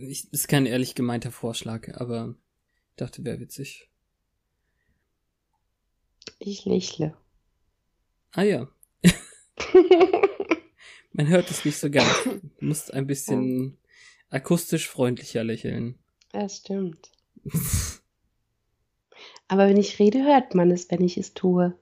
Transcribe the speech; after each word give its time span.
Ich, 0.00 0.32
ist 0.32 0.48
kein 0.48 0.66
ehrlich 0.66 0.94
gemeinter 0.94 1.30
Vorschlag, 1.30 1.88
aber 1.94 2.34
ich 2.90 2.96
dachte, 2.96 3.24
wäre 3.24 3.40
witzig. 3.40 3.88
Ich 6.38 6.64
lächle. 6.64 7.16
Ah 8.32 8.42
ja. 8.42 8.68
Man 11.12 11.26
hört 11.26 11.50
es 11.50 11.64
nicht 11.64 11.78
so 11.78 11.90
ganz. 11.90 12.08
Du 12.24 12.40
musst 12.60 12.92
ein 12.92 13.06
bisschen 13.06 13.78
akustisch 14.30 14.88
freundlicher 14.88 15.42
lächeln. 15.42 15.98
Das 16.32 16.58
stimmt. 16.58 17.10
Aber 19.48 19.66
wenn 19.66 19.78
ich 19.78 19.98
rede, 19.98 20.22
hört 20.22 20.54
man 20.54 20.70
es, 20.70 20.90
wenn 20.90 21.02
ich 21.02 21.16
es 21.16 21.34
tue. 21.34 21.76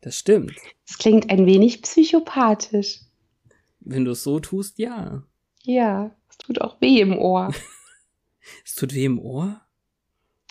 Das 0.00 0.16
stimmt. 0.16 0.54
Es 0.88 0.98
klingt 0.98 1.30
ein 1.30 1.46
wenig 1.46 1.82
psychopathisch. 1.82 3.00
Wenn 3.80 4.04
du 4.04 4.12
es 4.12 4.22
so 4.22 4.40
tust, 4.40 4.78
ja. 4.78 5.24
Ja, 5.64 6.14
es 6.32 6.38
tut 6.38 6.60
auch 6.60 6.80
weh 6.80 7.00
im 7.00 7.16
Ohr. 7.16 7.52
es 8.64 8.74
tut 8.74 8.94
weh 8.94 9.04
im 9.04 9.18
Ohr? 9.18 9.60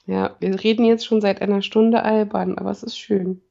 Ja, 0.06 0.36
wir 0.40 0.64
reden 0.64 0.86
jetzt 0.86 1.06
schon 1.06 1.22
seit 1.22 1.42
einer 1.42 1.62
Stunde 1.62 2.04
albern, 2.04 2.58
aber 2.58 2.72
es 2.72 2.84
ist 2.84 2.98
schön. 2.98 3.42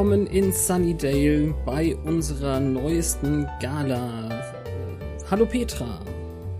Willkommen 0.00 0.26
in 0.28 0.50
Sunnydale 0.50 1.54
bei 1.66 1.94
unserer 1.94 2.58
neuesten 2.58 3.46
Gala. 3.60 4.30
Hallo 5.30 5.44
Petra. 5.44 6.00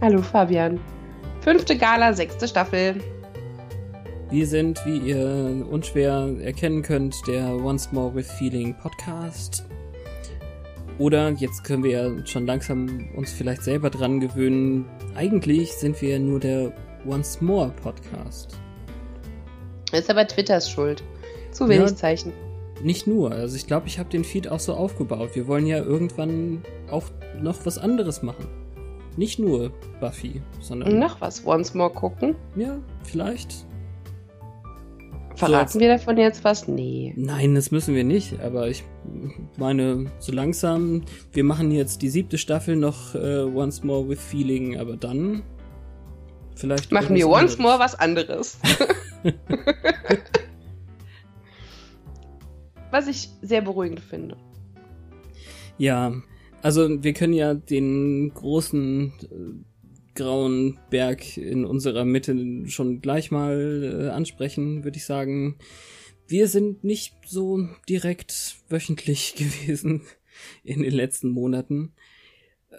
Hallo 0.03 0.21
Fabian. 0.21 0.79
Fünfte 1.41 1.75
Gala, 1.75 2.13
sechste 2.13 2.47
Staffel. 2.47 2.97
Wir 4.29 4.47
sind, 4.47 4.85
wie 4.85 4.99
ihr 4.99 5.67
unschwer 5.71 6.29
erkennen 6.43 6.83
könnt, 6.83 7.17
der 7.27 7.55
Once 7.65 7.91
More 7.93 8.15
with 8.15 8.31
Feeling 8.31 8.77
Podcast. 8.77 9.65
Oder 10.99 11.31
jetzt 11.31 11.65
können 11.65 11.83
wir 11.83 11.93
ja 11.93 12.27
schon 12.27 12.47
langsam 12.47 13.09
uns 13.17 13.33
vielleicht 13.33 13.63
selber 13.63 13.89
dran 13.89 14.21
gewöhnen. 14.21 14.85
Eigentlich 15.15 15.73
sind 15.73 16.03
wir 16.03 16.19
nur 16.19 16.41
der 16.41 16.75
Once 17.07 17.41
More 17.41 17.73
Podcast. 17.83 18.59
Ist 19.93 20.11
aber 20.11 20.29
Twitters 20.29 20.71
Schuld. 20.71 21.03
Zu 21.53 21.71
wenig 21.71 21.89
ja, 21.89 21.97
Zeichen 21.97 22.35
nicht 22.83 23.07
nur. 23.07 23.33
Also 23.33 23.57
ich 23.57 23.67
glaube, 23.67 23.87
ich 23.87 23.99
habe 23.99 24.09
den 24.09 24.25
Feed 24.25 24.49
auch 24.49 24.61
so 24.61 24.75
aufgebaut. 24.75 25.31
Wir 25.35 25.47
wollen 25.47 25.67
ja 25.67 25.79
irgendwann 25.79 26.63
auch 26.91 27.05
noch 27.41 27.65
was 27.67 27.79
anderes 27.79 28.23
machen. 28.23 28.47
Nicht 29.17 29.39
nur 29.39 29.73
Buffy, 30.01 30.41
sondern. 30.61 30.99
Noch 30.99 31.21
was 31.21 31.45
Once 31.45 31.75
More 31.75 31.91
gucken? 31.91 32.37
Ja, 32.57 32.79
vielleicht. 33.03 33.67
Verraten 35.37 35.73
so 35.73 35.81
wir 35.81 35.89
davon 35.89 36.17
jetzt 36.19 36.45
was? 36.45 36.69
Nee. 36.69 37.15
Nein, 37.17 37.55
das 37.55 37.71
müssen 37.71 37.95
wir 37.95 38.05
nicht. 38.05 38.41
Aber 38.41 38.69
ich 38.69 38.85
meine, 39.57 40.07
so 40.19 40.33
langsam, 40.33 41.03
wir 41.33 41.45
machen 41.45 41.71
jetzt 41.71 42.03
die 42.03 42.09
siebte 42.09 42.39
Staffel 42.39 42.77
noch 42.77 43.15
äh, 43.15 43.43
Once 43.43 43.83
More 43.83 44.09
with 44.09 44.21
Feeling, 44.21 44.79
aber 44.79 44.97
dann 44.97 45.43
vielleicht. 46.55 46.93
Machen 46.93 47.17
wir 47.17 47.29
Once 47.29 47.59
More 47.59 47.79
was 47.79 47.95
anderes. 47.95 48.59
was 52.91 53.09
ich 53.09 53.29
sehr 53.43 53.63
beruhigend 53.63 54.01
finde. 54.01 54.37
Ja, 55.79 56.15
also 56.63 57.03
wir 57.03 57.13
können 57.13 57.33
ja 57.33 57.55
den 57.55 58.33
großen 58.35 59.13
äh, 59.23 60.15
grauen 60.15 60.79
Berg 60.91 61.37
in 61.37 61.65
unserer 61.65 62.05
Mitte 62.05 62.37
schon 62.67 63.01
gleich 63.01 63.31
mal 63.31 64.09
äh, 64.09 64.11
ansprechen, 64.11 64.85
würde 64.85 64.99
ich 64.99 65.05
sagen. 65.05 65.57
Wir 66.27 66.49
sind 66.49 66.85
nicht 66.85 67.15
so 67.27 67.67
direkt 67.89 68.57
wöchentlich 68.69 69.35
gewesen 69.37 70.03
in 70.63 70.83
den 70.83 70.93
letzten 70.93 71.31
Monaten. 71.31 71.95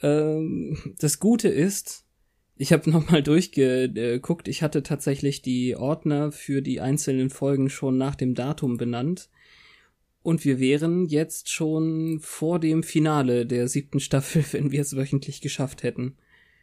Ähm, 0.01 0.95
das 0.99 1.19
Gute 1.19 1.47
ist, 1.47 2.05
ich 2.55 2.72
habe 2.72 2.89
nochmal 2.91 3.23
durchgeguckt, 3.23 4.47
ich 4.47 4.61
hatte 4.61 4.83
tatsächlich 4.83 5.41
die 5.41 5.75
Ordner 5.75 6.31
für 6.31 6.61
die 6.61 6.79
einzelnen 6.79 7.29
Folgen 7.29 7.69
schon 7.69 7.97
nach 7.97 8.16
dem 8.16 8.35
Datum 8.35 8.78
benannt. 8.78 9.29
Und 10.23 10.45
wir 10.45 10.59
wären 10.59 11.05
jetzt 11.07 11.49
schon 11.49 12.19
vor 12.21 12.59
dem 12.59 12.83
Finale 12.83 13.45
der 13.45 13.67
siebten 13.67 13.99
Staffel, 13.99 14.43
wenn 14.51 14.71
wir 14.71 14.81
es 14.81 14.95
wöchentlich 14.95 15.41
geschafft 15.41 15.83
hätten. 15.83 16.17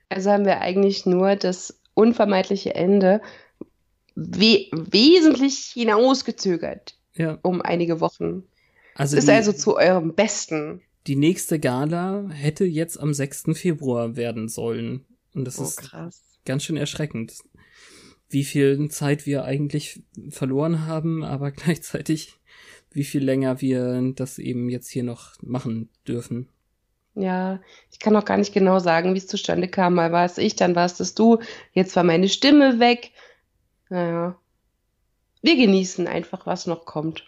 Also 0.09 0.31
haben 0.31 0.47
wir 0.47 0.61
eigentlich 0.61 1.07
nur 1.07 1.37
das 1.37 1.81
unvermeidliche 1.95 2.75
Ende 2.75 3.21
we 4.15 4.67
wesentlich 4.73 5.71
hinausgezögert. 5.75 6.97
Ja. 7.15 7.39
Um 7.43 7.63
einige 7.63 8.01
Wochen. 8.01 8.45
Also 8.95 9.17
ist 9.17 9.29
die, 9.29 9.33
also 9.33 9.53
zu 9.53 9.77
eurem 9.77 10.15
Besten. 10.15 10.83
Die 11.07 11.17
nächste 11.17 11.59
Gala 11.59 12.29
hätte 12.31 12.65
jetzt 12.65 12.99
am 12.99 13.15
6. 13.15 13.47
Februar 13.55 14.17
werden 14.17 14.49
sollen. 14.49 15.05
Und 15.35 15.45
das 15.45 15.59
oh, 15.59 15.65
ist 15.65 15.77
krass. 15.77 16.23
ganz 16.45 16.65
schön 16.65 16.77
erschreckend, 16.77 17.35
wie 18.29 18.45
viel 18.45 18.89
Zeit 18.91 19.25
wir 19.25 19.45
eigentlich 19.45 20.03
verloren 20.31 20.87
haben, 20.87 21.25
aber 21.25 21.51
gleichzeitig 21.53 22.38
wie 22.91 23.05
viel 23.05 23.25
länger 23.25 23.61
wir 23.61 24.13
das 24.15 24.39
eben 24.39 24.69
jetzt 24.69 24.89
hier 24.89 25.05
noch 25.05 25.35
machen 25.43 25.89
dürfen. 26.07 26.49
Ja, 27.15 27.61
ich 27.91 27.99
kann 27.99 28.15
auch 28.15 28.25
gar 28.25 28.37
nicht 28.37 28.55
genau 28.55 28.79
sagen, 28.79 29.15
wie 29.15 29.19
es 29.19 29.27
zustande 29.27 29.69
kam. 29.69 29.95
Mal 29.95 30.13
war 30.13 30.25
es 30.25 30.39
ich, 30.39 30.55
dann 30.55 30.77
war 30.77 30.87
es 30.87 30.95
das 30.95 31.15
du, 31.15 31.39
jetzt 31.73 31.97
war 31.97 32.05
meine 32.05 32.29
Stimme 32.29 32.79
weg. 32.79 33.11
Naja. 33.89 34.39
Wir 35.43 35.57
genießen 35.57 36.07
einfach, 36.07 36.47
was 36.47 36.67
noch 36.67 36.85
kommt. 36.85 37.25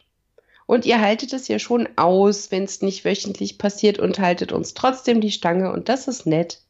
Und 0.66 0.86
ihr 0.86 1.00
haltet 1.00 1.32
es 1.32 1.48
ja 1.48 1.58
schon 1.58 1.88
aus, 1.96 2.52
wenn 2.52 2.62
es 2.62 2.82
nicht 2.82 3.04
wöchentlich 3.04 3.58
passiert 3.58 3.98
und 3.98 4.20
haltet 4.20 4.52
uns 4.52 4.74
trotzdem 4.74 5.20
die 5.20 5.32
Stange 5.32 5.72
und 5.72 5.88
das 5.88 6.06
ist 6.06 6.26
nett. 6.26 6.62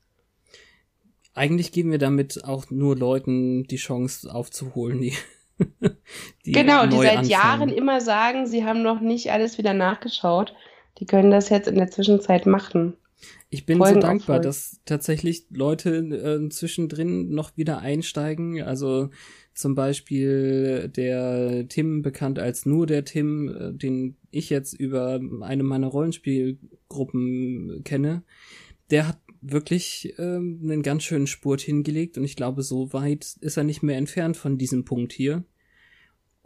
Eigentlich 1.34 1.73
geben 1.73 1.91
wir 1.91 1.99
damit 1.99 2.45
auch 2.45 2.71
nur 2.71 2.97
Leuten 2.97 3.65
die 3.65 3.77
Chance 3.77 4.34
aufzuholen, 4.34 5.00
die 5.00 5.15
die 6.47 6.53
genau, 6.53 6.87
die 6.87 6.97
seit 6.97 7.19
anfangen. 7.19 7.28
Jahren 7.28 7.69
immer 7.69 8.00
sagen, 8.00 8.47
sie 8.47 8.65
haben 8.65 8.82
noch 8.82 9.00
nicht 9.00 9.32
alles 9.32 9.59
wieder 9.59 9.75
nachgeschaut. 9.75 10.54
Die 10.98 11.06
können 11.06 11.31
das 11.31 11.48
jetzt 11.48 11.69
in 11.69 11.76
der 11.76 11.91
Zwischenzeit 11.91 12.47
machen. 12.47 12.97
Ich 13.50 13.66
bin 13.66 13.78
Folgen 13.78 13.94
so 13.94 14.00
dankbar, 14.00 14.41
dass 14.41 14.81
tatsächlich 14.84 15.47
Leute 15.50 15.97
äh, 15.97 16.49
zwischendrin 16.50 17.31
noch 17.31 17.56
wieder 17.56 17.78
einsteigen. 17.81 18.62
Also 18.62 19.10
zum 19.54 19.75
Beispiel 19.75 20.88
der 20.88 21.66
Tim, 21.69 22.03
bekannt 22.03 22.38
als 22.38 22.65
nur 22.65 22.87
der 22.87 23.04
Tim, 23.04 23.49
äh, 23.49 23.72
den 23.72 24.16
ich 24.31 24.50
jetzt 24.50 24.72
über 24.72 25.20
eine 25.41 25.62
meiner 25.62 25.88
Rollenspielgruppen 25.88 27.82
kenne, 27.84 28.22
der 28.91 29.09
hat 29.09 29.19
wirklich 29.43 30.15
ähm, 30.19 30.60
einen 30.62 30.82
ganz 30.82 31.03
schönen 31.03 31.26
Spurt 31.26 31.60
hingelegt 31.60 32.19
und 32.19 32.25
ich 32.25 32.37
glaube, 32.37 32.62
so 32.62 32.93
weit 32.93 33.37
ist 33.41 33.56
er 33.56 33.65
nicht 33.65 33.82
mehr 33.82 33.97
entfernt 33.97 34.37
von 34.37 34.59
diesem 34.59 34.84
Punkt 34.84 35.12
hier. 35.12 35.44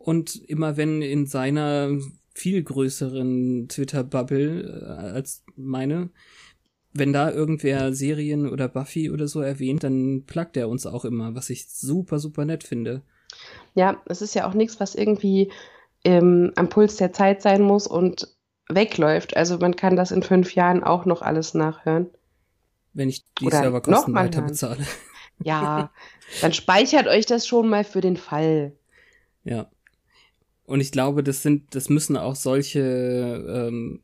Und 0.04 0.36
immer 0.50 0.76
wenn 0.76 1.00
in 1.00 1.24
seiner 1.24 1.98
viel 2.34 2.62
größeren 2.62 3.68
Twitter-Bubble 3.68 4.82
äh, 4.82 5.14
als 5.14 5.44
meine, 5.56 6.10
wenn 6.92 7.14
da 7.14 7.30
irgendwer 7.30 7.94
Serien 7.94 8.46
oder 8.46 8.68
Buffy 8.68 9.10
oder 9.10 9.28
so 9.28 9.40
erwähnt, 9.40 9.82
dann 9.82 10.24
plagt 10.26 10.58
er 10.58 10.68
uns 10.68 10.84
auch 10.84 11.06
immer, 11.06 11.34
was 11.34 11.48
ich 11.48 11.70
super, 11.70 12.18
super 12.18 12.44
nett 12.44 12.64
finde. 12.64 13.00
Ja, 13.74 14.02
es 14.04 14.20
ist 14.20 14.34
ja 14.34 14.46
auch 14.46 14.52
nichts, 14.52 14.78
was 14.78 14.94
irgendwie 14.94 15.50
ähm, 16.04 16.52
am 16.54 16.68
Puls 16.68 16.96
der 16.96 17.14
Zeit 17.14 17.40
sein 17.40 17.62
muss 17.62 17.86
und 17.86 18.28
wegläuft. 18.68 19.38
Also 19.38 19.56
man 19.56 19.74
kann 19.74 19.96
das 19.96 20.10
in 20.10 20.22
fünf 20.22 20.54
Jahren 20.54 20.84
auch 20.84 21.06
noch 21.06 21.22
alles 21.22 21.54
nachhören. 21.54 22.10
Wenn 22.92 23.08
ich 23.08 23.24
die 23.40 23.46
Oder 23.46 23.60
Serverkosten 23.60 24.14
weiter 24.14 24.40
hören. 24.40 24.48
bezahle. 24.48 24.86
Ja, 25.42 25.90
dann 26.42 26.52
speichert 26.52 27.08
euch 27.08 27.24
das 27.24 27.46
schon 27.46 27.70
mal 27.70 27.84
für 27.84 28.02
den 28.02 28.18
Fall. 28.18 28.72
Ja. 29.44 29.70
Und 30.64 30.80
ich 30.80 30.92
glaube, 30.92 31.22
das 31.22 31.42
sind, 31.42 31.74
das 31.74 31.88
müssen 31.88 32.16
auch 32.16 32.36
solche 32.36 32.80
ähm, 33.48 34.00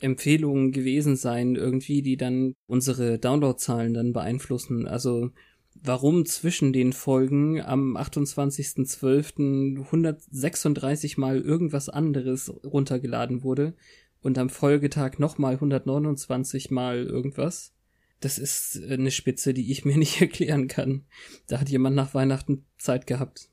Empfehlungen 0.00 0.72
gewesen 0.72 1.16
sein, 1.16 1.56
irgendwie, 1.56 2.02
die 2.02 2.16
dann 2.16 2.54
unsere 2.66 3.18
Downloadzahlen 3.18 3.94
dann 3.94 4.12
beeinflussen. 4.12 4.86
Also 4.86 5.30
warum 5.74 6.24
zwischen 6.26 6.72
den 6.72 6.92
Folgen 6.92 7.60
am 7.60 7.96
28.12. 7.96 9.84
136 9.84 11.18
mal 11.18 11.40
irgendwas 11.40 11.88
anderes 11.88 12.52
runtergeladen 12.64 13.42
wurde 13.42 13.74
und 14.20 14.38
am 14.38 14.50
Folgetag 14.50 15.18
nochmal 15.18 15.54
129 15.54 16.70
mal 16.70 17.04
irgendwas. 17.04 17.74
Das 18.20 18.38
ist 18.38 18.82
eine 18.88 19.10
Spitze, 19.10 19.52
die 19.52 19.70
ich 19.70 19.84
mir 19.84 19.96
nicht 19.98 20.20
erklären 20.20 20.68
kann. 20.68 21.04
Da 21.46 21.60
hat 21.60 21.68
jemand 21.68 21.96
nach 21.96 22.14
Weihnachten 22.14 22.64
Zeit 22.78 23.06
gehabt. 23.06 23.50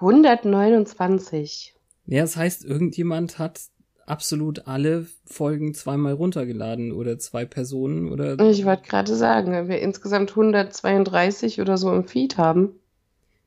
129. 0.00 1.74
Ja, 2.06 2.22
das 2.22 2.36
heißt, 2.36 2.64
irgendjemand 2.64 3.38
hat 3.38 3.60
absolut 4.06 4.66
alle 4.66 5.06
Folgen 5.24 5.74
zweimal 5.74 6.14
runtergeladen 6.14 6.92
oder 6.92 7.18
zwei 7.18 7.44
Personen 7.44 8.10
oder. 8.10 8.38
Ich 8.50 8.64
wollte 8.64 8.88
gerade 8.88 9.14
sagen, 9.14 9.52
wenn 9.52 9.68
wir 9.68 9.80
insgesamt 9.80 10.30
132 10.30 11.60
oder 11.60 11.78
so 11.78 11.92
im 11.94 12.04
Feed 12.04 12.36
haben. 12.36 12.72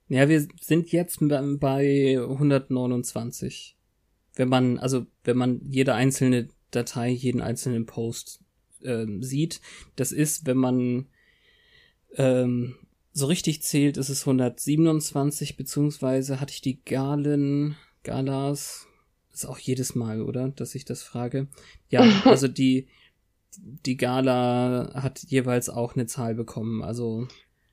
Ja, 0.08 0.30
wir 0.30 0.48
sind 0.62 0.92
jetzt 0.92 1.20
bei 1.22 2.18
129. 2.20 3.76
Wenn 4.36 4.50
man, 4.50 4.78
also 4.80 5.06
wenn 5.24 5.38
man 5.38 5.62
jede 5.70 5.94
einzelne 5.94 6.50
Datei, 6.72 7.10
jeden 7.10 7.42
einzelnen 7.42 7.86
Post 7.86 8.40
äh, 8.82 9.06
sieht, 9.20 9.62
das 9.96 10.12
ist, 10.12 10.46
wenn 10.46 10.58
man 10.58 11.08
ähm, 12.16 12.76
so 13.14 13.28
richtig 13.28 13.62
zählt, 13.62 13.98
ist 13.98 14.10
es 14.10 14.22
127, 14.22 15.56
beziehungsweise 15.56 16.42
hatte 16.42 16.52
ich 16.52 16.62
die 16.62 16.84
Galen, 16.84 17.78
Galas, 18.04 18.88
ist 19.32 19.46
auch 19.46 19.60
jedes 19.60 19.96
Mal, 19.96 20.22
oder? 20.22 20.50
Dass 20.50 20.76
ich 20.76 20.86
das 20.86 21.04
frage. 21.04 21.48
Ja, 21.90 22.02
also 22.26 22.48
die, 22.48 22.88
die 23.58 23.98
Gala 23.98 24.92
hat 24.96 25.20
jeweils 25.20 25.70
auch 25.70 25.96
eine 25.96 26.08
Zahl 26.08 26.34
bekommen, 26.34 26.84
also. 26.84 27.28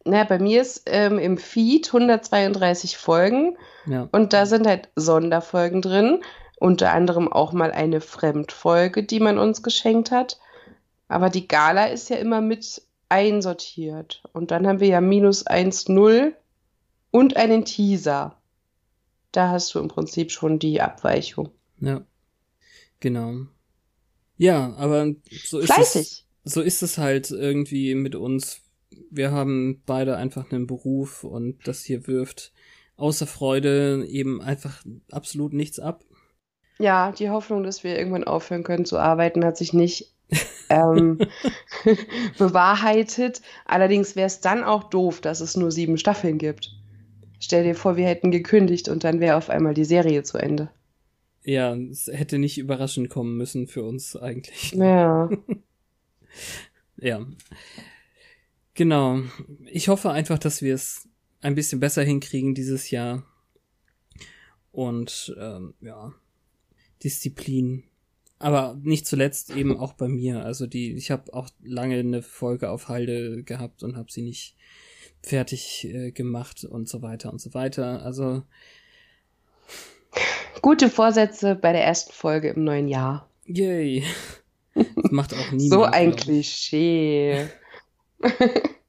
Na, 0.05 0.25
bei 0.25 0.39
mir 0.39 0.61
ist 0.63 0.83
ähm, 0.87 1.19
im 1.19 1.37
Feed 1.37 1.89
132 1.89 2.97
Folgen 2.97 3.57
ja. 3.87 4.09
und 4.13 4.33
da 4.33 4.47
sind 4.47 4.67
halt 4.67 4.89
Sonderfolgen 4.97 5.83
drin, 5.83 6.23
unter 6.59 6.93
anderem 6.93 7.31
auch 7.31 7.53
mal 7.53 7.71
eine 7.73 8.01
Fremdfolge, 8.01 9.03
die 9.03 9.21
man 9.21 9.39
uns 9.39 9.63
geschenkt 9.63 10.11
hat. 10.11 10.39
Aber 11.09 11.29
die 11.29 11.49
Gala 11.49 11.87
ist 11.87 12.09
ja 12.09 12.17
immer 12.17 12.41
mit 12.41 12.83
einsortiert. 13.11 14.23
Und 14.33 14.51
dann 14.51 14.67
haben 14.67 14.81
wir 14.81 14.89
ja 14.89 15.01
minus 15.01 15.47
1,0 15.47 16.33
und 17.11 17.37
einen 17.37 17.65
Teaser 17.65 18.41
da 19.33 19.51
hast 19.51 19.75
du 19.75 19.79
im 19.79 19.89
Prinzip 19.89 20.31
schon 20.31 20.59
die 20.59 20.81
Abweichung. 20.81 21.51
Ja. 21.81 22.05
Genau. 23.01 23.47
Ja, 24.37 24.75
aber 24.77 25.15
so 25.45 25.59
ist 25.59 25.73
Fleißig. 25.73 26.03
es. 26.03 26.27
So 26.45 26.63
ist 26.63 26.83
es 26.83 26.99
halt 26.99 27.31
irgendwie 27.31 27.95
mit 27.95 28.15
uns. 28.15 28.63
Wir 29.11 29.31
haben 29.31 29.83
beide 29.87 30.17
einfach 30.17 30.51
einen 30.51 30.67
Beruf 30.67 31.25
und 31.25 31.59
das 31.67 31.85
hier 31.85 32.07
wirft 32.07 32.53
außer 32.97 33.27
Freude 33.27 34.05
eben 34.07 34.43
einfach 34.43 34.85
absolut 35.11 35.53
nichts 35.53 35.79
ab. 35.79 36.05
Ja, 36.79 37.13
die 37.13 37.31
Hoffnung, 37.31 37.63
dass 37.63 37.85
wir 37.85 37.99
irgendwann 37.99 38.25
aufhören 38.25 38.63
können 38.63 38.85
zu 38.85 38.99
arbeiten, 38.99 39.45
hat 39.45 39.57
sich 39.57 39.73
nicht 39.73 40.15
ähm, 40.71 41.19
bewahrheitet. 42.39 43.43
Allerdings 43.67 44.17
wäre 44.17 44.27
es 44.27 44.41
dann 44.41 44.65
auch 44.65 44.85
doof, 44.85 45.21
dass 45.21 45.41
es 45.41 45.57
nur 45.57 45.71
sieben 45.71 45.99
Staffeln 45.99 46.39
gibt. 46.39 46.71
Stell 47.39 47.65
dir 47.65 47.75
vor, 47.75 47.97
wir 47.97 48.07
hätten 48.07 48.31
gekündigt 48.31 48.89
und 48.89 49.05
dann 49.05 49.21
wäre 49.21 49.37
auf 49.37 49.51
einmal 49.51 49.75
die 49.75 49.85
Serie 49.85 50.23
zu 50.23 50.39
Ende. 50.39 50.71
Ja, 51.43 51.75
es 51.75 52.07
hätte 52.07 52.39
nicht 52.39 52.59
überraschend 52.59 53.09
kommen 53.09 53.37
müssen 53.37 53.67
für 53.67 53.83
uns 53.83 54.15
eigentlich. 54.15 54.73
Ja. 54.73 55.31
ja. 56.97 57.27
Genau. 58.75 59.21
Ich 59.67 59.89
hoffe 59.89 60.11
einfach, 60.11 60.39
dass 60.39 60.61
wir 60.61 60.75
es 60.75 61.09
ein 61.41 61.55
bisschen 61.55 61.81
besser 61.81 62.03
hinkriegen 62.03 62.55
dieses 62.55 62.91
Jahr. 62.91 63.25
Und 64.71 65.35
ähm, 65.39 65.75
ja, 65.81 66.13
Disziplin. 67.03 67.85
Aber 68.41 68.77
nicht 68.83 69.07
zuletzt 69.07 69.55
eben 69.55 69.79
auch 69.79 69.93
bei 69.93 70.09
mir. 70.09 70.43
Also 70.43 70.67
die, 70.67 70.95
ich 70.95 71.11
habe 71.11 71.33
auch 71.35 71.51
lange 71.63 71.99
eine 71.99 72.23
Folge 72.23 72.71
auf 72.71 72.89
Halde 72.89 73.45
gehabt 73.45 73.83
und 73.83 73.97
habe 73.97 74.11
sie 74.11 74.23
nicht 74.23 74.57
fertig 75.23 75.85
äh, 75.85 76.11
gemacht 76.11 76.65
und 76.65 76.89
so 76.89 77.03
weiter 77.03 77.31
und 77.31 77.39
so 77.39 77.53
weiter. 77.53 78.03
Also 78.03 78.43
gute 80.63 80.89
Vorsätze 80.89 81.55
bei 81.55 81.73
der 81.73 81.85
ersten 81.85 82.13
Folge 82.13 82.49
im 82.49 82.65
neuen 82.65 82.89
Jahr. 82.89 83.29
Yay. 83.45 84.05
Das 84.75 85.11
macht 85.11 85.35
auch 85.35 85.51
niemand. 85.51 85.73
so 85.73 85.83
ein 85.83 86.15
Klischee. 86.15 87.49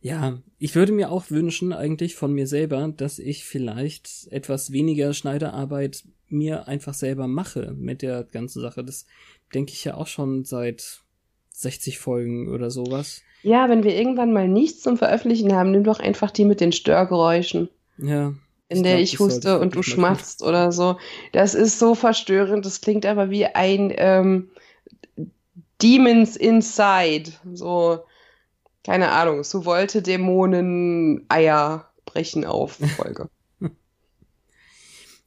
ja, 0.00 0.38
ich 0.58 0.74
würde 0.74 0.92
mir 0.92 1.10
auch 1.10 1.30
wünschen, 1.30 1.72
eigentlich 1.72 2.14
von 2.14 2.32
mir 2.32 2.46
selber, 2.46 2.92
dass 2.96 3.18
ich 3.18 3.44
vielleicht 3.44 4.28
etwas 4.30 4.70
weniger 4.70 5.12
Schneiderarbeit 5.12 6.04
mir 6.28 6.68
einfach 6.68 6.94
selber 6.94 7.26
mache 7.26 7.74
mit 7.76 8.02
der 8.02 8.24
ganzen 8.24 8.60
Sache. 8.60 8.84
Das 8.84 9.06
denke 9.54 9.72
ich 9.72 9.84
ja 9.84 9.94
auch 9.94 10.06
schon 10.06 10.44
seit 10.44 11.00
60 11.52 11.98
Folgen 11.98 12.48
oder 12.52 12.70
sowas. 12.70 13.22
Ja, 13.42 13.68
wenn 13.68 13.82
wir 13.82 13.96
irgendwann 13.96 14.32
mal 14.32 14.48
nichts 14.48 14.82
zum 14.82 14.96
Veröffentlichen 14.96 15.52
haben, 15.52 15.70
nimm 15.70 15.84
doch 15.84 16.00
einfach 16.00 16.30
die 16.30 16.44
mit 16.44 16.60
den 16.60 16.72
Störgeräuschen. 16.72 17.68
Ja. 17.98 18.34
In 18.68 18.82
der 18.82 18.96
glaub, 18.96 19.04
ich 19.04 19.18
huste 19.18 19.58
und 19.58 19.74
du 19.74 19.82
schmatzt 19.82 20.42
oder 20.42 20.72
so. 20.72 20.98
Das 21.32 21.54
ist 21.54 21.78
so 21.78 21.94
verstörend. 21.94 22.66
Das 22.66 22.80
klingt 22.80 23.06
aber 23.06 23.30
wie 23.30 23.46
ein 23.46 23.92
ähm, 23.96 24.50
Demons 25.80 26.36
Inside. 26.36 27.32
So, 27.54 28.00
keine 28.88 29.10
Ahnung, 29.10 29.44
so 29.44 29.66
wollte 29.66 30.00
Dämonen 30.00 31.26
Eier 31.28 31.92
brechen 32.06 32.46
auf 32.46 32.72
Folge. 32.96 33.28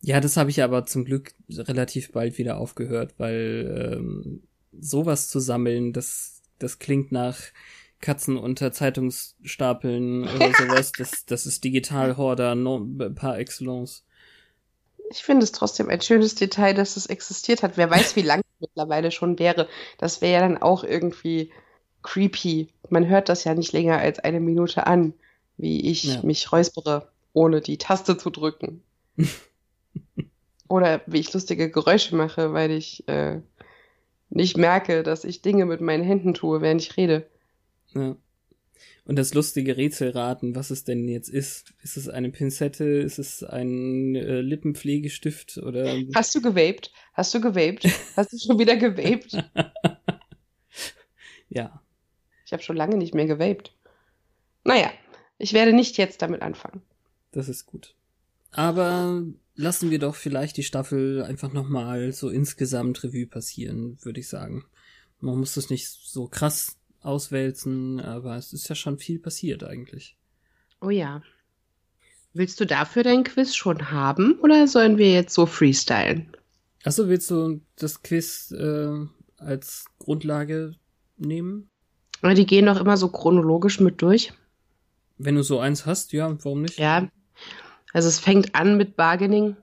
ja, 0.01 0.19
das 0.19 0.35
habe 0.35 0.49
ich 0.49 0.63
aber 0.63 0.87
zum 0.87 1.05
Glück 1.05 1.33
relativ 1.47 2.11
bald 2.11 2.39
wieder 2.39 2.57
aufgehört, 2.57 3.13
weil 3.19 3.99
ähm, 3.99 4.41
sowas 4.71 5.27
zu 5.29 5.39
sammeln, 5.39 5.93
das, 5.93 6.41
das 6.57 6.79
klingt 6.79 7.11
nach 7.11 7.37
Katzen 7.99 8.35
unter 8.35 8.71
Zeitungsstapeln 8.71 10.23
oder 10.23 10.51
sowas. 10.57 10.91
Das, 10.97 11.27
das 11.27 11.45
ist 11.45 11.63
Digital-Horder 11.63 12.55
no, 12.55 12.83
par 13.13 13.37
excellence. 13.37 14.03
Ich 15.11 15.21
finde 15.21 15.43
es 15.43 15.51
trotzdem 15.51 15.87
ein 15.87 16.01
schönes 16.01 16.33
Detail, 16.33 16.73
dass 16.73 16.97
es 16.97 17.05
existiert 17.05 17.61
hat. 17.61 17.77
Wer 17.77 17.91
weiß, 17.91 18.15
wie 18.15 18.21
lange 18.23 18.41
es 18.41 18.61
mittlerweile 18.61 19.11
schon 19.11 19.37
wäre. 19.37 19.69
Das 19.99 20.19
wäre 20.21 20.33
ja 20.33 20.39
dann 20.39 20.57
auch 20.57 20.83
irgendwie 20.83 21.51
creepy. 22.03 22.69
Man 22.89 23.07
hört 23.07 23.29
das 23.29 23.43
ja 23.43 23.53
nicht 23.53 23.73
länger 23.73 23.97
als 23.99 24.19
eine 24.19 24.39
Minute 24.39 24.87
an, 24.87 25.13
wie 25.57 25.89
ich 25.89 26.03
ja. 26.03 26.23
mich 26.23 26.51
räuspere, 26.51 27.09
ohne 27.33 27.61
die 27.61 27.77
Taste 27.77 28.17
zu 28.17 28.29
drücken. 28.29 28.81
Oder 30.67 31.01
wie 31.05 31.19
ich 31.19 31.33
lustige 31.33 31.69
Geräusche 31.69 32.15
mache, 32.15 32.53
weil 32.53 32.71
ich 32.71 33.07
äh, 33.07 33.41
nicht 34.29 34.57
merke, 34.57 35.03
dass 35.03 35.25
ich 35.25 35.41
Dinge 35.41 35.65
mit 35.65 35.81
meinen 35.81 36.03
Händen 36.03 36.33
tue, 36.33 36.61
während 36.61 36.81
ich 36.81 36.95
rede. 36.95 37.27
Ja. 37.93 38.15
Und 39.03 39.17
das 39.17 39.33
lustige 39.33 39.77
Rätselraten, 39.77 40.55
was 40.55 40.69
es 40.69 40.83
denn 40.83 41.07
jetzt 41.07 41.27
ist. 41.27 41.73
Ist 41.81 41.97
es 41.97 42.07
eine 42.07 42.29
Pinzette? 42.29 42.85
Ist 42.85 43.19
es 43.19 43.43
ein 43.43 44.15
äh, 44.15 44.41
Lippenpflegestift? 44.41 45.57
Oder? 45.57 45.97
Hast 46.15 46.35
du 46.35 46.41
gewaped? 46.41 46.91
Hast 47.13 47.33
du 47.33 47.41
gewaped? 47.41 47.85
Hast 48.15 48.31
du 48.31 48.37
schon 48.37 48.59
wieder 48.59 48.77
gewaped? 48.77 49.33
ja. 51.49 51.81
Ich 52.51 52.53
habe 52.53 52.63
schon 52.63 52.75
lange 52.75 52.97
nicht 52.97 53.15
mehr 53.15 53.27
gewaped. 53.27 53.71
Naja, 54.65 54.91
ich 55.37 55.53
werde 55.53 55.71
nicht 55.71 55.95
jetzt 55.95 56.21
damit 56.21 56.41
anfangen. 56.41 56.81
Das 57.31 57.47
ist 57.47 57.65
gut. 57.65 57.95
Aber 58.51 59.23
lassen 59.55 59.89
wir 59.89 59.99
doch 59.99 60.15
vielleicht 60.15 60.57
die 60.57 60.63
Staffel 60.63 61.23
einfach 61.23 61.53
nochmal 61.53 62.11
so 62.11 62.27
insgesamt 62.27 63.05
Revue 63.05 63.25
passieren, 63.25 63.97
würde 64.01 64.19
ich 64.19 64.27
sagen. 64.27 64.65
Man 65.21 65.39
muss 65.39 65.53
das 65.53 65.69
nicht 65.69 65.87
so 65.87 66.27
krass 66.27 66.75
auswälzen, 66.99 68.01
aber 68.01 68.35
es 68.35 68.51
ist 68.51 68.67
ja 68.67 68.75
schon 68.75 68.99
viel 68.99 69.19
passiert 69.19 69.63
eigentlich. 69.63 70.17
Oh 70.81 70.89
ja. 70.89 71.23
Willst 72.33 72.59
du 72.59 72.65
dafür 72.65 73.03
dein 73.03 73.23
Quiz 73.23 73.55
schon 73.55 73.91
haben 73.91 74.37
oder 74.41 74.67
sollen 74.67 74.97
wir 74.97 75.13
jetzt 75.13 75.33
so 75.33 75.45
freestylen? 75.45 76.35
Achso, 76.83 77.07
willst 77.07 77.31
du 77.31 77.61
das 77.77 78.03
Quiz 78.03 78.51
äh, 78.51 79.05
als 79.37 79.85
Grundlage 79.99 80.75
nehmen? 81.15 81.70
Die 82.23 82.45
gehen 82.45 82.67
doch 82.67 82.79
immer 82.79 82.97
so 82.97 83.09
chronologisch 83.09 83.79
mit 83.79 84.01
durch. 84.01 84.33
Wenn 85.17 85.35
du 85.35 85.43
so 85.43 85.59
eins 85.59 85.85
hast, 85.85 86.13
ja, 86.13 86.35
warum 86.43 86.61
nicht? 86.61 86.79
Ja. 86.79 87.07
Also 87.93 88.07
es 88.07 88.19
fängt 88.19 88.55
an 88.55 88.77
mit 88.77 88.95
Bargaining 88.95 89.55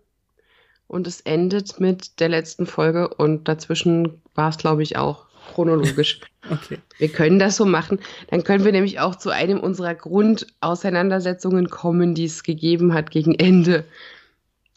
und 0.86 1.06
es 1.06 1.20
endet 1.20 1.80
mit 1.80 2.20
der 2.20 2.28
letzten 2.28 2.66
Folge 2.66 3.08
und 3.08 3.48
dazwischen 3.48 4.20
war 4.34 4.50
es, 4.50 4.58
glaube 4.58 4.82
ich, 4.82 4.96
auch 4.96 5.26
chronologisch. 5.52 6.20
okay. 6.50 6.78
Wir 6.98 7.08
können 7.08 7.38
das 7.38 7.56
so 7.56 7.64
machen. 7.64 8.00
Dann 8.28 8.44
können 8.44 8.64
wir 8.64 8.72
nämlich 8.72 9.00
auch 9.00 9.16
zu 9.16 9.30
einem 9.30 9.60
unserer 9.60 9.94
Grundauseinandersetzungen 9.94 11.70
kommen, 11.70 12.14
die 12.14 12.24
es 12.24 12.42
gegeben 12.42 12.92
hat 12.92 13.10
gegen 13.10 13.34
Ende. 13.34 13.84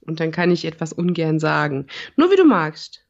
Und 0.06 0.20
dann 0.20 0.32
kann 0.32 0.52
ich 0.52 0.66
etwas 0.66 0.94
ungern 0.94 1.40
sagen. 1.40 1.88
Nur 2.16 2.32
wie 2.32 2.36
du 2.36 2.46
magst. 2.46 3.02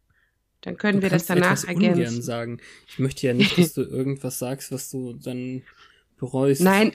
Dann 0.61 0.77
können 0.77 0.99
du 0.99 1.03
wir 1.03 1.09
das 1.09 1.25
danach 1.25 1.63
ergänzen. 1.63 2.21
Sagen. 2.21 2.59
Ich 2.87 2.99
möchte 2.99 3.27
ja 3.27 3.33
nicht, 3.33 3.57
dass 3.57 3.73
du 3.73 3.81
irgendwas 3.89 4.39
sagst, 4.39 4.71
was 4.71 4.89
du 4.89 5.13
dann 5.13 5.63
bereust. 6.17 6.61
Nein, 6.61 6.93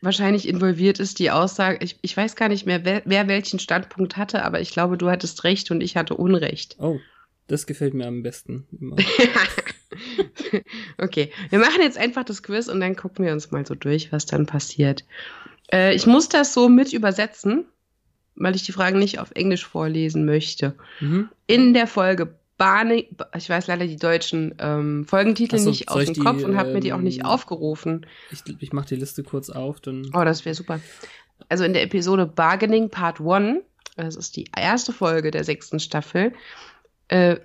wahrscheinlich 0.00 0.48
involviert 0.48 0.98
ist, 0.98 1.18
die 1.18 1.30
Aussage, 1.30 1.78
ich, 1.82 1.98
ich 2.02 2.16
weiß 2.16 2.36
gar 2.36 2.48
nicht 2.48 2.66
mehr, 2.66 2.84
wer, 2.84 3.02
wer 3.04 3.28
welchen 3.28 3.58
Standpunkt 3.58 4.16
hatte, 4.16 4.44
aber 4.44 4.60
ich 4.60 4.70
glaube, 4.70 4.98
du 4.98 5.10
hattest 5.10 5.44
recht 5.44 5.70
und 5.70 5.80
ich 5.80 5.96
hatte 5.96 6.14
Unrecht. 6.14 6.76
Oh, 6.78 6.98
das 7.46 7.66
gefällt 7.66 7.94
mir 7.94 8.06
am 8.06 8.22
besten. 8.22 8.66
okay, 10.98 11.30
wir 11.50 11.58
machen 11.58 11.82
jetzt 11.82 11.98
einfach 11.98 12.24
das 12.24 12.42
Quiz 12.42 12.68
und 12.68 12.80
dann 12.80 12.96
gucken 12.96 13.24
wir 13.24 13.32
uns 13.32 13.50
mal 13.50 13.66
so 13.66 13.74
durch, 13.74 14.12
was 14.12 14.26
dann 14.26 14.46
passiert. 14.46 15.04
Äh, 15.72 15.94
ich 15.94 16.06
muss 16.06 16.28
das 16.28 16.52
so 16.52 16.68
mit 16.68 16.92
übersetzen, 16.92 17.66
weil 18.34 18.56
ich 18.56 18.64
die 18.64 18.72
Fragen 18.72 18.98
nicht 18.98 19.18
auf 19.18 19.30
Englisch 19.32 19.64
vorlesen 19.64 20.24
möchte. 20.24 20.74
Mhm. 21.00 21.28
In 21.46 21.74
der 21.74 21.86
Folge 21.86 22.34
Barney, 22.56 23.08
ich 23.36 23.48
weiß 23.48 23.66
leider 23.66 23.86
die 23.86 23.96
deutschen 23.96 24.54
ähm, 24.58 25.04
Folgentitel 25.06 25.58
so, 25.58 25.70
nicht 25.70 25.88
aus 25.88 26.04
dem 26.04 26.14
die, 26.14 26.20
Kopf 26.20 26.44
und 26.44 26.56
habe 26.56 26.72
mir 26.72 26.80
die 26.80 26.92
auch 26.92 27.00
nicht 27.00 27.20
ähm, 27.20 27.26
aufgerufen. 27.26 28.06
Ich, 28.30 28.42
ich 28.60 28.72
mache 28.72 28.88
die 28.88 28.96
Liste 28.96 29.22
kurz 29.22 29.50
auf. 29.50 29.80
Dann 29.80 30.10
oh, 30.14 30.24
das 30.24 30.44
wäre 30.44 30.54
super. 30.54 30.80
Also 31.48 31.64
in 31.64 31.72
der 31.72 31.82
Episode 31.82 32.26
Bargaining 32.26 32.90
Part 32.90 33.20
1, 33.20 33.58
das 33.96 34.16
ist 34.16 34.36
die 34.36 34.48
erste 34.56 34.92
Folge 34.92 35.30
der 35.30 35.44
sechsten 35.44 35.80
Staffel, 35.80 36.32
äh, 37.08 37.36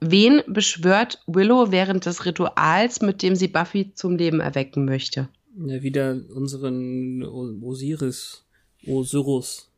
wen 0.00 0.42
beschwört 0.46 1.22
Willow 1.26 1.70
während 1.70 2.06
des 2.06 2.26
Rituals, 2.26 3.00
mit 3.00 3.22
dem 3.22 3.36
sie 3.36 3.48
Buffy 3.48 3.92
zum 3.94 4.16
Leben 4.16 4.40
erwecken 4.40 4.84
möchte? 4.84 5.28
Ja, 5.56 5.82
wieder 5.82 6.20
unseren 6.34 7.22
Osiris, 7.22 8.44
Osirus. 8.86 9.70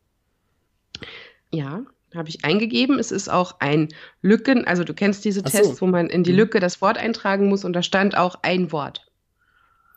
Ja, 1.52 1.84
habe 2.14 2.28
ich 2.28 2.44
eingegeben. 2.44 2.98
Es 2.98 3.10
ist 3.10 3.28
auch 3.28 3.56
ein 3.60 3.88
Lücken, 4.22 4.66
also 4.66 4.84
du 4.84 4.94
kennst 4.94 5.24
diese 5.24 5.42
Ach 5.44 5.50
Tests, 5.50 5.76
so. 5.76 5.80
wo 5.82 5.86
man 5.86 6.08
in 6.08 6.24
die 6.24 6.32
mhm. 6.32 6.38
Lücke 6.38 6.60
das 6.60 6.80
Wort 6.80 6.98
eintragen 6.98 7.48
muss 7.48 7.64
und 7.64 7.72
da 7.72 7.82
stand 7.82 8.16
auch 8.16 8.36
ein 8.42 8.72
Wort. 8.72 9.06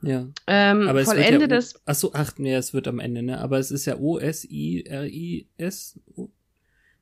Ja. 0.01 0.27
Ähm, 0.47 0.87
aber 0.87 1.01
es 1.01 1.07
vollende 1.07 1.41
wird 1.41 1.51
ja, 1.51 1.57
das. 1.57 1.75
Ach 1.85 1.95
so, 1.95 2.11
ach, 2.13 2.33
nee, 2.37 2.55
es 2.55 2.73
wird 2.73 2.87
am 2.87 2.99
Ende, 2.99 3.21
ne? 3.21 3.39
Aber 3.39 3.59
es 3.59 3.71
ist 3.71 3.85
ja 3.85 3.97
O-S-I-R-I-S. 3.97 5.99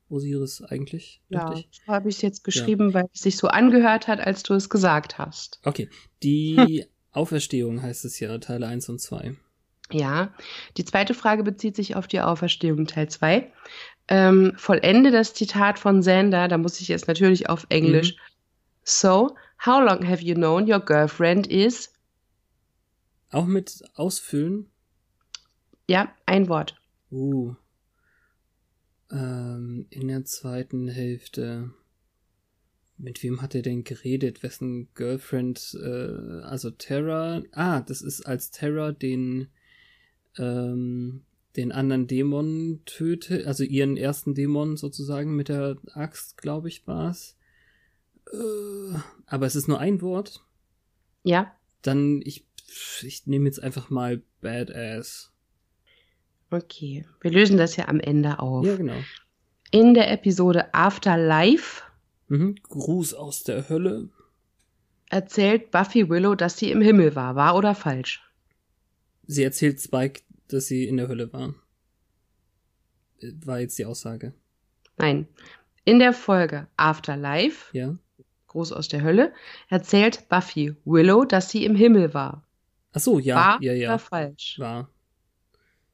Osiris 0.10 0.64
eigentlich. 0.64 1.22
Ja, 1.30 1.54
so 1.54 1.64
habe 1.88 2.10
ich 2.10 2.16
es 2.16 2.22
jetzt 2.22 2.44
geschrieben, 2.44 2.90
ja. 2.90 2.94
weil 2.96 3.06
es 3.14 3.22
sich 3.22 3.38
so 3.38 3.50
angehört 3.50 4.08
hat, 4.08 4.20
als 4.20 4.42
du 4.42 4.54
es 4.54 4.70
gesagt 4.70 5.18
hast. 5.18 5.60
Okay. 5.64 5.90
Die 6.24 6.86
Auferstehung 7.12 7.82
heißt 7.82 8.06
es 8.06 8.20
ja, 8.20 8.38
Teile 8.38 8.68
1 8.68 8.90
und 8.90 9.02
2. 9.02 9.36
Ja, 9.92 10.34
die 10.76 10.86
zweite 10.86 11.14
Frage 11.14 11.44
bezieht 11.44 11.76
sich 11.76 11.96
auf 11.96 12.08
die 12.08 12.22
Auferstehung 12.22 12.88
Teil 12.88 13.10
2 13.10 13.52
ähm, 14.08 14.54
vollende 14.56 15.12
das 15.12 15.34
Zitat 15.34 15.80
von 15.80 16.02
Xander, 16.02 16.48
da 16.48 16.58
muss 16.58 16.80
ich 16.80 16.88
jetzt 16.88 17.08
natürlich 17.08 17.50
auf 17.50 17.66
Englisch. 17.70 18.14
Mhm. 18.14 18.20
So, 18.84 19.36
how 19.66 19.82
long 19.82 20.08
have 20.08 20.24
you 20.24 20.34
known 20.34 20.72
your 20.72 20.80
girlfriend 20.80 21.48
is? 21.48 21.94
Auch 23.32 23.46
mit 23.46 23.84
ausfüllen? 23.96 24.70
Ja, 25.90 26.14
ein 26.26 26.48
Wort. 26.48 26.80
Uh. 27.12 27.56
Ähm, 29.12 29.88
in 29.90 30.08
der 30.08 30.26
zweiten 30.26 30.88
Hälfte. 30.88 31.72
Mit 32.98 33.22
wem 33.24 33.42
hat 33.42 33.56
er 33.56 33.62
denn 33.62 33.84
geredet? 33.84 34.42
Wessen 34.44 34.88
Girlfriend? 34.96 35.78
Äh, 35.82 36.42
also 36.44 36.72
Terra. 36.72 37.44
Ah, 37.52 37.82
das 37.82 38.02
ist 38.02 38.26
als 38.26 38.52
Terra 38.52 38.92
den 38.92 39.50
ähm, 40.38 41.24
den 41.58 41.72
anderen 41.72 42.08
Dämon 42.08 42.82
tötet, 42.86 43.46
also 43.48 43.64
ihren 43.64 43.98
ersten 43.98 44.36
Dämon 44.36 44.78
sozusagen 44.78 45.36
mit 45.36 45.50
der 45.50 45.78
Axt, 45.94 46.38
glaube 46.38 46.68
ich, 46.68 46.88
war 46.88 47.10
es. 47.10 47.36
Äh, 48.32 48.98
aber 49.26 49.46
es 49.46 49.56
ist 49.56 49.68
nur 49.68 49.80
ein 49.80 50.02
Wort. 50.02 50.46
Ja. 51.24 51.52
Dann, 51.82 52.22
ich, 52.24 52.46
ich 53.02 53.26
nehme 53.26 53.46
jetzt 53.46 53.62
einfach 53.62 53.90
mal 53.90 54.22
Badass. 54.42 55.34
Okay, 56.50 57.06
wir 57.22 57.32
lösen 57.32 57.58
das 57.58 57.76
ja 57.76 57.88
am 57.88 58.00
Ende 58.00 58.40
auf. 58.40 58.66
Ja, 58.66 58.78
genau. 58.78 58.96
In 59.72 59.94
der 59.94 60.12
Episode 60.12 60.74
Afterlife. 60.74 61.84
Mhm. 62.30 62.56
Gruß 62.64 63.14
aus 63.14 63.44
der 63.44 63.68
Hölle. 63.68 64.10
Erzählt 65.10 65.72
Buffy 65.72 66.10
Willow, 66.10 66.36
dass 66.36 66.58
sie 66.58 66.72
im 66.72 66.82
Himmel 66.82 67.16
war. 67.16 67.36
Wahr 67.36 67.56
oder 67.56 67.76
falsch? 67.76 68.22
Sie 69.26 69.44
erzählt 69.44 69.82
Spike, 69.82 70.22
dass 70.48 70.68
sie 70.68 70.88
in 70.88 70.98
der 70.98 71.08
Hölle 71.08 71.32
war. 71.34 71.54
War 73.46 73.60
jetzt 73.60 73.78
die 73.80 73.86
Aussage. 73.86 74.34
Nein. 74.98 75.28
In 75.86 76.00
der 76.00 76.14
Folge 76.14 76.68
Afterlife, 76.76 77.76
ja. 77.78 77.98
Groß 78.48 78.72
aus 78.72 78.88
der 78.88 79.04
Hölle, 79.04 79.34
erzählt 79.70 80.30
Buffy 80.30 80.76
Willow, 80.86 81.26
dass 81.26 81.50
sie 81.50 81.66
im 81.66 81.76
Himmel 81.76 82.14
war. 82.14 82.44
Ach 82.94 83.00
so, 83.00 83.20
ja, 83.20 83.36
war 83.36 83.62
ja, 83.62 83.74
ja. 83.74 83.90
War 83.92 84.00
falsch. 84.00 84.58
War. 84.60 84.90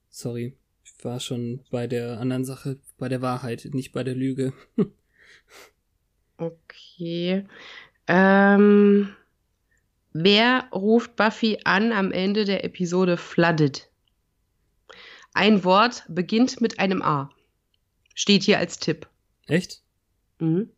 Sorry. 0.09 0.57
Ich 0.83 1.03
war 1.03 1.19
schon 1.19 1.61
bei 1.69 1.87
der 1.87 2.19
anderen 2.19 2.45
Sache, 2.45 2.79
bei 2.97 3.09
der 3.09 3.21
Wahrheit, 3.21 3.69
nicht 3.73 3.91
bei 3.91 4.03
der 4.03 4.15
Lüge. 4.15 4.53
okay. 6.37 7.45
Ähm, 8.07 9.09
wer 10.13 10.69
ruft 10.71 11.15
Buffy 11.15 11.59
an 11.65 11.91
am 11.91 12.11
Ende 12.11 12.45
der 12.45 12.63
Episode 12.63 13.17
Flooded? 13.17 13.89
Ein 15.33 15.63
Wort 15.63 16.03
beginnt 16.07 16.61
mit 16.61 16.79
einem 16.79 17.01
A. 17.01 17.29
Steht 18.13 18.43
hier 18.43 18.59
als 18.59 18.77
Tipp. 18.77 19.07
Echt? 19.47 19.81
Mhm. 20.39 20.69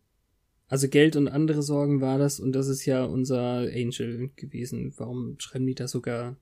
Also 0.68 0.88
Geld 0.88 1.16
und 1.16 1.28
andere 1.28 1.62
Sorgen 1.62 2.02
war 2.02 2.18
das 2.18 2.40
und 2.40 2.54
das 2.54 2.68
ist 2.68 2.86
ja 2.86 3.04
unser 3.04 3.60
Angel 3.60 4.32
gewesen. 4.36 4.94
Warum 4.98 5.36
schreiben 5.40 5.68
die 5.68 5.76
da 5.76 5.88
sogar? 5.88 6.38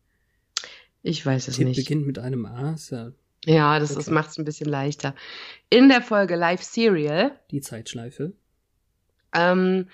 Ich 1.02 1.26
weiß 1.26 1.50
es 1.50 1.58
Tipp 1.58 1.68
nicht. 1.68 1.78
beginnt 1.78 2.08
mit 2.08 2.20
einem 2.20 2.46
A. 2.46 2.76
Ja, 2.90 3.12
ja, 3.46 3.80
das, 3.80 3.92
okay. 3.92 4.00
das 4.00 4.10
macht 4.10 4.30
es 4.30 4.38
ein 4.38 4.46
bisschen 4.46 4.70
leichter. 4.70 5.16
In 5.70 5.90
der 5.90 6.02
Folge 6.02 6.36
Live 6.36 6.64
Serial. 6.64 7.38
Die 7.52 7.60
Zeitschleife. 7.60 8.32
Ähm, 9.34 9.90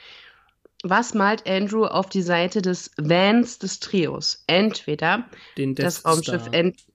was 0.84 1.14
malt 1.14 1.50
Andrew 1.50 1.86
auf 1.86 2.10
die 2.10 2.22
Seite 2.22 2.62
des 2.62 2.92
Vans 2.98 3.58
des 3.58 3.80
Trios? 3.80 4.44
Entweder 4.46 5.28
Den 5.58 5.74
das 5.74 6.06
Raumschiff 6.06 6.50
Ent 6.52 6.86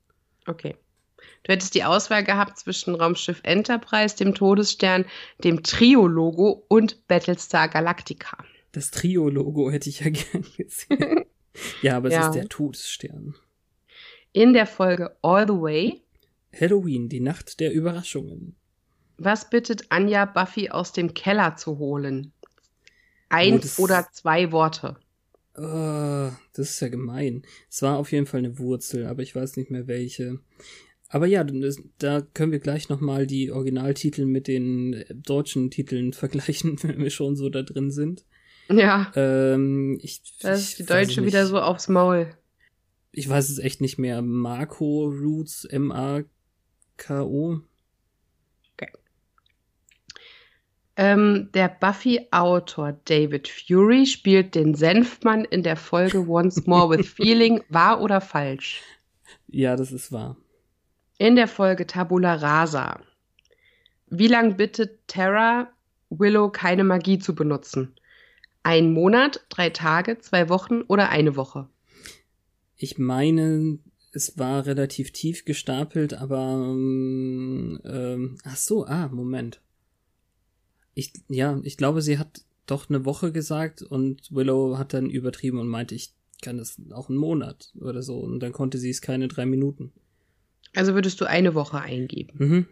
Okay. 0.46 0.76
Du 1.44 1.52
hättest 1.52 1.74
die 1.74 1.84
Auswahl 1.84 2.24
gehabt 2.24 2.58
zwischen 2.58 2.94
Raumschiff 2.94 3.40
Enterprise, 3.42 4.16
dem 4.16 4.34
Todesstern, 4.34 5.04
dem 5.44 5.62
Trio-Logo 5.62 6.64
und 6.68 7.06
Battlestar 7.06 7.68
Galactica. 7.68 8.38
Das 8.72 8.90
Trio-Logo 8.90 9.70
hätte 9.70 9.90
ich 9.90 10.00
ja 10.00 10.10
gern 10.10 10.44
gesehen. 10.56 11.24
ja, 11.82 11.98
aber 11.98 12.08
es 12.08 12.14
ja. 12.14 12.26
ist 12.26 12.34
der 12.34 12.48
Todesstern. 12.48 13.34
In 14.32 14.54
der 14.54 14.66
Folge 14.66 15.16
All 15.22 15.46
the 15.46 15.54
Way. 15.54 16.02
Halloween, 16.58 17.08
die 17.08 17.20
Nacht 17.20 17.60
der 17.60 17.72
Überraschungen. 17.72 18.56
Was 19.18 19.48
bittet 19.48 19.90
Anja 19.90 20.24
Buffy 20.24 20.70
aus 20.70 20.92
dem 20.92 21.14
Keller 21.14 21.56
zu 21.56 21.78
holen? 21.78 22.32
Eins 23.28 23.78
oh, 23.78 23.84
oder 23.84 24.08
zwei 24.12 24.50
Worte. 24.50 24.96
Oh, 25.56 26.30
das 26.54 26.70
ist 26.70 26.80
ja 26.80 26.88
gemein. 26.88 27.42
Es 27.70 27.82
war 27.82 27.98
auf 27.98 28.12
jeden 28.12 28.26
Fall 28.26 28.38
eine 28.38 28.58
Wurzel, 28.58 29.06
aber 29.06 29.22
ich 29.22 29.36
weiß 29.36 29.56
nicht 29.56 29.70
mehr 29.70 29.86
welche. 29.86 30.40
Aber 31.08 31.26
ja, 31.26 31.44
das, 31.44 31.80
da 31.98 32.22
können 32.22 32.52
wir 32.52 32.58
gleich 32.58 32.88
nochmal 32.88 33.26
die 33.26 33.52
Originaltitel 33.52 34.26
mit 34.26 34.48
den 34.48 35.04
deutschen 35.14 35.70
Titeln 35.70 36.12
vergleichen, 36.14 36.82
wenn 36.82 36.98
wir 36.98 37.10
schon 37.10 37.36
so 37.36 37.48
da 37.48 37.62
drin 37.62 37.90
sind. 37.90 38.24
Ja. 38.68 39.12
Ähm, 39.14 39.98
ich, 40.02 40.22
da 40.40 40.52
ist 40.52 40.78
die 40.78 40.86
Deutsche 40.86 41.24
wieder 41.24 41.46
so 41.46 41.60
aufs 41.60 41.88
Maul. 41.88 42.34
Ich 43.12 43.28
weiß 43.28 43.50
es 43.50 43.58
echt 43.58 43.80
nicht 43.80 43.98
mehr. 43.98 44.22
Marco 44.22 45.04
Roots, 45.04 45.64
M-A-K-O. 45.66 47.60
Okay. 48.72 48.92
Ähm, 50.96 51.50
der 51.54 51.68
Buffy-Autor 51.68 52.98
David 53.04 53.48
Fury 53.48 54.06
spielt 54.06 54.54
den 54.54 54.74
Senfmann 54.74 55.44
in 55.44 55.62
der 55.62 55.76
Folge 55.76 56.26
Once 56.26 56.66
More 56.66 56.98
with 56.98 57.06
Feeling. 57.14 57.62
Wahr 57.68 58.00
oder 58.00 58.20
falsch? 58.20 58.82
Ja, 59.46 59.76
das 59.76 59.92
ist 59.92 60.10
wahr. 60.10 60.36
In 61.16 61.36
der 61.36 61.46
Folge 61.46 61.86
Tabula 61.86 62.34
Rasa. 62.34 63.00
Wie 64.08 64.26
lang 64.26 64.56
bittet 64.56 65.06
Terra 65.06 65.68
Willow 66.10 66.50
keine 66.50 66.82
Magie 66.82 67.20
zu 67.20 67.36
benutzen? 67.36 67.94
Ein 68.64 68.92
Monat, 68.92 69.44
drei 69.48 69.70
Tage, 69.70 70.18
zwei 70.18 70.48
Wochen 70.48 70.82
oder 70.82 71.10
eine 71.10 71.36
Woche? 71.36 71.68
Ich 72.76 72.98
meine, 72.98 73.78
es 74.12 74.38
war 74.38 74.66
relativ 74.66 75.12
tief 75.12 75.44
gestapelt, 75.44 76.14
aber 76.14 76.66
ähm, 76.68 77.80
ähm, 77.84 78.38
ach 78.42 78.56
so, 78.56 78.84
ah, 78.86 79.08
Moment. 79.08 79.60
Ich 80.94 81.12
ja, 81.28 81.60
ich 81.62 81.76
glaube, 81.76 82.02
sie 82.02 82.18
hat 82.18 82.42
doch 82.66 82.88
eine 82.88 83.04
Woche 83.04 83.30
gesagt 83.30 83.82
und 83.82 84.34
Willow 84.34 84.78
hat 84.78 84.94
dann 84.94 85.10
übertrieben 85.10 85.58
und 85.58 85.68
meinte, 85.68 85.94
ich 85.94 86.12
kann 86.42 86.58
das 86.58 86.80
auch 86.92 87.08
einen 87.08 87.18
Monat 87.18 87.72
oder 87.80 88.02
so 88.02 88.18
und 88.18 88.40
dann 88.40 88.52
konnte 88.52 88.78
sie 88.78 88.90
es 88.90 89.00
keine 89.00 89.28
drei 89.28 89.46
Minuten. 89.46 89.92
Also 90.74 90.94
würdest 90.94 91.20
du 91.20 91.24
eine 91.24 91.54
Woche 91.54 91.80
eingeben. 91.80 92.32
Mhm. 92.38 92.66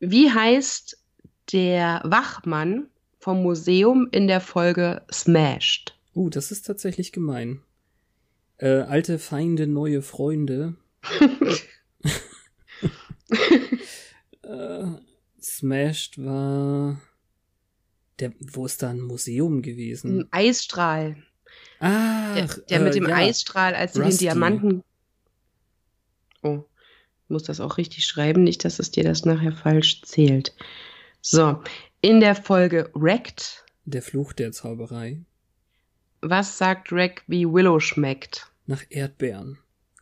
Wie 0.00 0.30
heißt 0.30 0.98
der 1.52 2.00
Wachmann 2.04 2.88
vom 3.18 3.42
Museum 3.42 4.08
in 4.10 4.26
der 4.26 4.40
Folge 4.40 5.02
Smashed? 5.12 5.96
Uh, 6.14 6.28
das 6.28 6.50
ist 6.50 6.66
tatsächlich 6.66 7.12
gemein. 7.12 7.60
Äh, 8.58 8.80
alte 8.82 9.18
Feinde, 9.18 9.66
neue 9.66 10.02
Freunde. 10.02 10.76
äh, 14.42 14.84
Smashed 15.40 16.24
war. 16.24 17.00
Der, 18.20 18.32
wo 18.40 18.66
ist 18.66 18.82
da 18.82 18.90
ein 18.90 19.00
Museum 19.00 19.62
gewesen? 19.62 20.20
Ein 20.20 20.28
Eisstrahl. 20.30 21.16
Ah, 21.80 22.34
Der, 22.34 22.46
der 22.46 22.80
mit 22.80 22.94
äh, 22.94 23.00
dem 23.00 23.08
ja. 23.08 23.16
Eisstrahl, 23.16 23.74
als 23.74 23.94
sie 23.94 24.00
den. 24.02 24.16
Diamanten. 24.16 24.84
Oh, 26.42 26.64
ich 27.24 27.30
muss 27.30 27.44
das 27.44 27.60
auch 27.60 27.76
richtig 27.78 28.04
schreiben, 28.04 28.42
nicht, 28.44 28.64
dass 28.64 28.78
es 28.78 28.90
dir 28.90 29.04
das 29.04 29.24
nachher 29.24 29.52
falsch 29.52 30.02
zählt. 30.02 30.54
So, 31.20 31.62
in 32.00 32.20
der 32.20 32.34
Folge 32.34 32.90
Wrecked, 32.94 33.64
Der 33.84 34.02
Fluch 34.02 34.32
der 34.32 34.52
Zauberei. 34.52 35.20
was 36.20 36.58
sagt 36.58 36.92
Wreck, 36.92 37.22
wie 37.26 37.46
Willow 37.46 37.80
schmeckt? 37.80 38.48
Nach 38.66 38.82
Erdbeeren. 38.90 39.58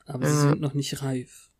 Aber 0.06 0.26
sie 0.26 0.34
Ah. 0.36 0.50
sind 0.50 0.60
noch 0.60 0.74
nicht 0.74 1.02
reif. 1.02 1.50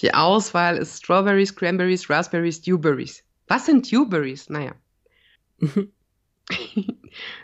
Die 0.00 0.12
Auswahl 0.14 0.76
ist 0.78 0.98
Strawberries, 1.04 1.54
Cranberries, 1.54 2.08
Raspberries, 2.10 2.60
Dewberries. 2.62 3.22
Was 3.48 3.66
sind 3.66 3.90
Dewberries? 3.90 4.48
Naja. 4.48 4.74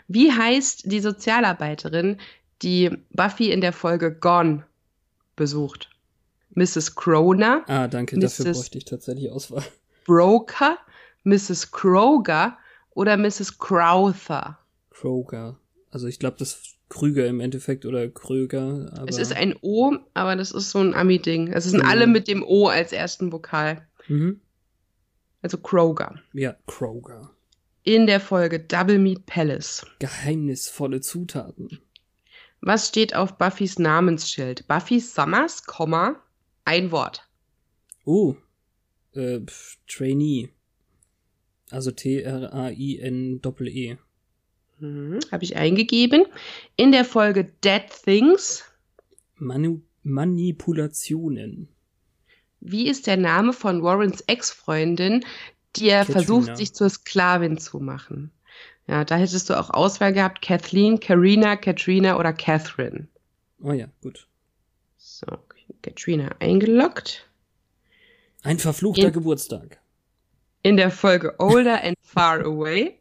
Wie 0.07 0.31
heißt 0.31 0.91
die 0.91 0.99
Sozialarbeiterin, 0.99 2.17
die 2.61 2.89
Buffy 3.11 3.51
in 3.51 3.61
der 3.61 3.73
Folge 3.73 4.13
Gone 4.13 4.65
besucht? 5.35 5.89
Mrs. 6.55 6.95
Croner, 6.95 7.63
ah, 7.67 7.87
danke, 7.87 8.17
dafür 8.19 8.45
Mrs. 8.47 8.57
bräuchte 8.57 8.77
ich 8.79 8.85
tatsächlich 8.85 9.31
Auswahl. 9.31 9.63
Broker, 10.05 10.77
Mrs. 11.23 11.71
Kroger 11.71 12.57
oder 12.91 13.17
Mrs. 13.17 13.57
Crowther? 13.59 14.57
Kroger. 14.89 15.59
Also 15.91 16.07
ich 16.07 16.19
glaube, 16.19 16.37
das 16.39 16.49
ist 16.55 16.75
Krüger 16.89 17.27
im 17.27 17.39
Endeffekt 17.39 17.85
oder 17.85 18.07
Kröger. 18.09 18.91
Aber 18.97 19.07
Es 19.07 19.17
ist 19.19 19.31
ein 19.33 19.55
O, 19.61 19.95
aber 20.15 20.35
das 20.35 20.51
ist 20.51 20.71
so 20.71 20.79
ein 20.79 20.93
Ami-Ding. 20.95 21.53
Es 21.53 21.65
sind 21.65 21.83
Mhm. 21.83 21.89
alle 21.89 22.07
mit 22.07 22.27
dem 22.27 22.43
O 22.43 22.67
als 22.67 22.91
ersten 22.91 23.31
Vokal. 23.31 23.87
Mhm. 24.07 24.41
Also 25.41 25.57
Kroger. 25.59 26.15
Ja, 26.33 26.55
Kroger. 26.67 27.29
In 27.83 28.07
der 28.07 28.19
Folge 28.19 28.59
Double 28.59 28.97
Meat 28.99 29.25
Palace. 29.25 29.85
Geheimnisvolle 29.99 30.99
Zutaten. 31.01 31.79
Was 32.61 32.87
steht 32.89 33.15
auf 33.15 33.37
Buffys 33.37 33.79
Namensschild? 33.79 34.67
Buffy 34.67 34.99
Summers, 34.99 35.63
Komma, 35.65 36.15
ein 36.69 36.91
Wort. 36.91 37.27
Oh, 38.05 38.35
äh, 39.13 39.39
pf, 39.39 39.77
Trainee. 39.87 40.49
Also 41.71 41.89
T-R-A-I-N-Doppel-E. 41.91 43.97
Mhm, 44.79 45.19
Habe 45.31 45.43
ich 45.43 45.55
eingegeben. 45.57 46.25
In 46.75 46.91
der 46.91 47.05
Folge 47.05 47.45
Dead 47.63 47.83
Things. 48.03 48.63
Manu 49.35 49.81
Manipulationen. 50.03 51.67
Wie 52.59 52.87
ist 52.87 53.07
der 53.07 53.17
Name 53.17 53.53
von 53.53 53.81
Warrens 53.83 54.21
Ex-Freundin, 54.21 55.25
die 55.75 55.89
er 55.89 56.05
Katrina. 56.05 56.19
versucht, 56.19 56.57
sich 56.57 56.73
zur 56.73 56.89
Sklavin 56.89 57.57
zu 57.57 57.79
machen? 57.79 58.31
Ja, 58.87 59.05
da 59.05 59.15
hättest 59.17 59.49
du 59.49 59.59
auch 59.59 59.71
Auswahl 59.71 60.13
gehabt. 60.13 60.41
Kathleen, 60.41 60.99
Karina, 60.99 61.55
Katrina 61.55 62.19
oder 62.19 62.33
Catherine. 62.33 63.07
Oh 63.61 63.71
ja, 63.71 63.87
gut. 64.01 64.27
So, 64.97 65.27
Katrina 65.81 66.35
eingeloggt. 66.39 67.27
Ein 68.43 68.59
verfluchter 68.59 69.07
In- 69.07 69.13
Geburtstag. 69.13 69.79
In 70.61 70.77
der 70.77 70.91
Folge 70.91 71.35
Older 71.39 71.83
and 71.83 71.95
Far 72.01 72.41
Away. 72.41 72.97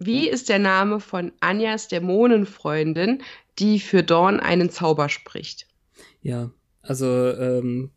Wie 0.00 0.28
ist 0.28 0.48
der 0.48 0.58
Name 0.58 0.98
von 1.00 1.32
Anjas 1.40 1.86
Dämonenfreundin, 1.88 3.22
die 3.58 3.78
für 3.78 4.02
Dawn 4.02 4.40
einen 4.40 4.70
Zauber 4.70 5.08
spricht? 5.08 5.68
Ja, 6.20 6.50
also 6.82 7.06
ähm, 7.06 7.90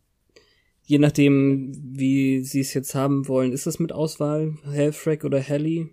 je 0.84 0.98
nachdem, 0.98 1.72
wie 1.74 2.44
sie 2.44 2.60
es 2.60 2.72
jetzt 2.72 2.94
haben 2.94 3.26
wollen, 3.26 3.52
ist 3.52 3.66
es 3.66 3.78
mit 3.80 3.92
Auswahl 3.92 4.56
Halfrack 4.64 5.24
oder 5.24 5.42
Hallie? 5.42 5.88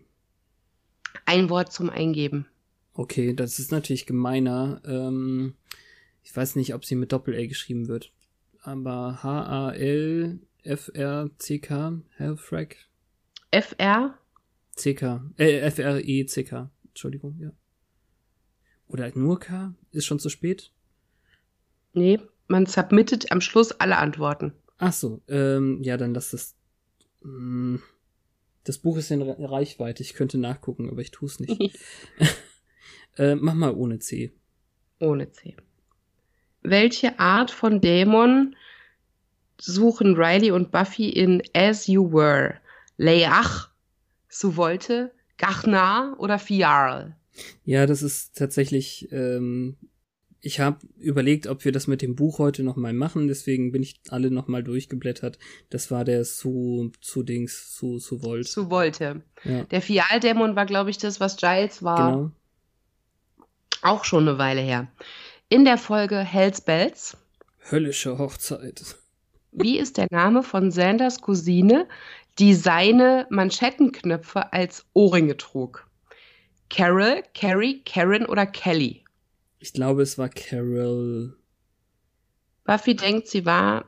Ein 1.26 1.50
Wort 1.50 1.74
zum 1.74 1.90
Eingeben. 1.90 2.46
Okay, 2.94 3.34
das 3.34 3.58
ist 3.58 3.72
natürlich 3.72 4.06
gemeiner. 4.06 4.82
Ähm, 4.86 5.56
ich 6.26 6.36
weiß 6.36 6.56
nicht, 6.58 6.74
ob 6.74 6.84
sie 6.84 6.96
mit 6.96 7.12
Doppel-A 7.14 7.46
geschrieben 7.46 7.88
wird. 7.88 8.12
Aber 8.64 9.22
H-A-L-F-R-C-K, 10.66 12.02
Halfrack, 12.18 12.78
FR? 13.52 14.18
C-K, 14.76 15.24
äh, 15.38 15.60
F-R-E-C-K, 15.60 16.70
Entschuldigung, 16.88 17.38
ja. 17.40 17.52
Oder 18.88 19.12
nur 19.18 19.40
K? 19.40 19.74
Ist 19.92 20.06
schon 20.06 20.20
zu 20.20 20.30
spät? 20.30 20.72
Nee, 21.94 22.20
man 22.48 22.66
submittet 22.66 23.32
am 23.32 23.40
Schluss 23.42 23.72
alle 23.72 23.98
Antworten. 23.98 24.54
Ach 24.78 24.94
so, 24.94 25.22
ähm, 25.28 25.82
ja, 25.82 25.96
dann 25.98 26.14
lass 26.14 26.32
das. 26.32 26.56
Mm, 27.22 27.78
Das 28.66 28.78
Buch 28.80 28.98
ist 28.98 29.12
in 29.12 29.22
Re- 29.22 29.38
Reichweite. 29.40 30.04
Ich 30.04 30.14
könnte 30.16 30.38
nachgucken, 30.38 30.90
aber 30.90 31.02
ich 31.02 31.12
tue 31.12 31.28
es 31.30 31.40
nicht. 31.40 31.58
äh, 33.18 33.36
mach 33.36 33.54
mal 33.54 33.74
ohne 33.74 34.00
C. 34.00 34.34
Ohne 35.00 35.32
C. 35.32 35.56
Welche 36.70 37.20
Art 37.20 37.52
von 37.52 37.82
Dämon 37.82 38.56
suchen 39.60 40.16
Riley 40.16 40.52
und 40.52 40.72
Buffy 40.72 41.10
in 41.10 41.42
As 41.54 41.88
You 41.88 42.12
Were? 42.12 42.56
Leach, 42.98 43.68
Suvolte, 44.30 45.12
Gachnar 45.38 46.16
oder 46.18 46.40
Fiarl? 46.40 47.16
Ja, 47.64 47.86
das 47.86 48.02
ist 48.02 48.38
tatsächlich. 48.38 49.10
Ähm, 49.12 49.76
ich 50.40 50.60
habe 50.60 50.78
überlegt, 50.98 51.48
ob 51.48 51.66
wir 51.66 51.72
das 51.72 51.88
mit 51.88 52.02
dem 52.02 52.16
Buch 52.16 52.38
heute 52.40 52.64
noch 52.64 52.76
mal 52.76 52.94
machen. 52.94 53.28
Deswegen 53.28 53.72
bin 53.72 53.82
ich 53.82 54.00
alle 54.10 54.30
noch 54.32 54.48
mal 54.48 54.64
durchgeblättert. 54.64 55.40
Das 55.70 55.90
war 55.92 56.06
der 56.06 56.24
zu 56.24 56.92
zu 57.02 57.24
Dings 57.24 57.74
zu 57.76 57.98
zu 57.98 58.22
Volt. 58.24 58.48
Suvolte. 58.48 59.24
Ja, 59.44 59.64
Der 59.64 59.82
Fialdämon 59.82 60.56
war, 60.56 60.66
glaube 60.68 60.92
ich, 60.92 60.98
das, 61.00 61.20
was 61.20 61.36
Giles 61.38 61.84
war. 61.84 62.12
genau. 62.12 62.32
Auch 63.82 64.04
schon 64.06 64.28
eine 64.28 64.38
Weile 64.38 64.62
her. 64.62 64.88
In 65.48 65.64
der 65.64 65.78
Folge 65.78 66.18
Hells 66.18 66.60
Bells. 66.60 67.16
Höllische 67.70 68.18
Hochzeit. 68.18 68.96
Wie 69.52 69.78
ist 69.78 69.98
der 69.98 70.08
Name 70.10 70.42
von 70.42 70.72
Sanders 70.72 71.22
Cousine, 71.22 71.88
die 72.40 72.56
seine 72.56 73.28
Manschettenknöpfe 73.30 74.52
als 74.54 74.88
Ohrringe 74.94 75.38
trug? 75.38 75.88
Carol, 76.72 77.22
Carrie, 77.36 77.84
Karen 77.84 78.26
oder 78.26 78.48
Kelly? 78.48 79.04
Ich 79.60 79.72
glaube, 79.72 80.02
es 80.02 80.18
war 80.18 80.30
Carol. 80.30 81.38
Buffy 82.64 82.96
denkt, 82.96 83.28
sie 83.28 83.46
war 83.46 83.86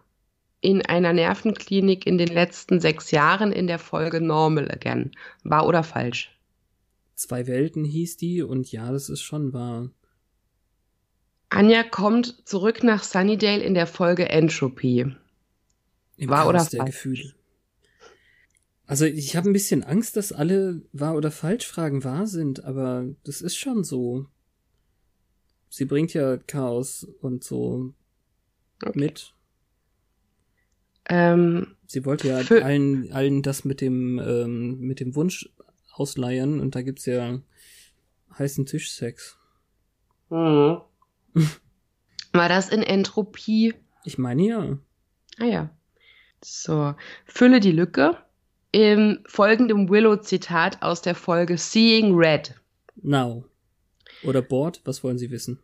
in 0.61 0.85
einer 0.85 1.11
Nervenklinik 1.11 2.05
in 2.05 2.19
den 2.19 2.29
letzten 2.29 2.79
sechs 2.79 3.09
Jahren 3.09 3.51
in 3.51 3.65
der 3.65 3.79
Folge 3.79 4.21
Normal 4.21 4.69
Again. 4.69 5.11
Wahr 5.43 5.65
oder 5.65 5.81
falsch? 5.81 6.37
Zwei 7.15 7.47
Welten 7.47 7.83
hieß 7.83 8.17
die 8.17 8.43
und 8.43 8.71
ja, 8.71 8.91
das 8.91 9.09
ist 9.09 9.21
schon 9.21 9.53
wahr. 9.53 9.89
Anja 11.49 11.83
kommt 11.83 12.47
zurück 12.47 12.83
nach 12.83 13.03
Sunnydale 13.03 13.63
in 13.63 13.73
der 13.73 13.87
Folge 13.87 14.29
Entropy. 14.29 15.13
Im 16.17 16.29
oder 16.47 16.59
Chaos 16.59 16.69
der 16.69 16.79
falsch? 16.79 16.91
Gefühle. 16.91 17.33
Also 18.85 19.05
ich 19.05 19.35
habe 19.35 19.49
ein 19.49 19.53
bisschen 19.53 19.83
Angst, 19.83 20.15
dass 20.15 20.31
alle 20.31 20.81
wahr 20.93 21.15
oder 21.15 21.31
falsch 21.31 21.67
Fragen 21.67 22.03
wahr 22.03 22.25
sind, 22.27 22.63
aber 22.63 23.05
das 23.23 23.41
ist 23.41 23.57
schon 23.57 23.83
so. 23.83 24.27
Sie 25.69 25.85
bringt 25.85 26.13
ja 26.13 26.37
Chaos 26.37 27.03
und 27.21 27.43
so 27.43 27.93
Okay. 28.85 28.99
mit. 28.99 29.33
Ähm, 31.09 31.75
Sie 31.87 32.05
wollte 32.05 32.27
ja 32.27 32.37
allen, 32.37 33.11
allen 33.11 33.41
das 33.41 33.63
mit 33.65 33.81
dem, 33.81 34.19
ähm, 34.19 34.79
mit 34.79 34.99
dem 34.99 35.15
Wunsch 35.15 35.49
ausleihen 35.93 36.59
und 36.59 36.75
da 36.75 36.81
gibt's 36.81 37.05
ja 37.05 37.41
heißen 38.37 38.65
Tischsex. 38.65 39.37
hm. 40.29 40.86
War 42.33 42.49
das 42.49 42.69
in 42.69 42.83
Entropie? 42.83 43.73
Ich 44.03 44.17
meine 44.17 44.43
ja. 44.43 44.77
Ah 45.39 45.45
ja. 45.45 45.69
So, 46.43 46.95
fülle 47.25 47.59
die 47.59 47.71
Lücke. 47.71 48.17
Im 48.71 49.23
folgenden 49.27 49.89
Willow-Zitat 49.89 50.81
aus 50.83 51.01
der 51.01 51.15
Folge 51.15 51.57
Seeing 51.57 52.15
Red. 52.15 52.53
Now. 52.95 53.45
Oder 54.23 54.41
Board, 54.41 54.81
was 54.83 55.03
wollen 55.03 55.17
Sie 55.17 55.31
wissen? 55.31 55.59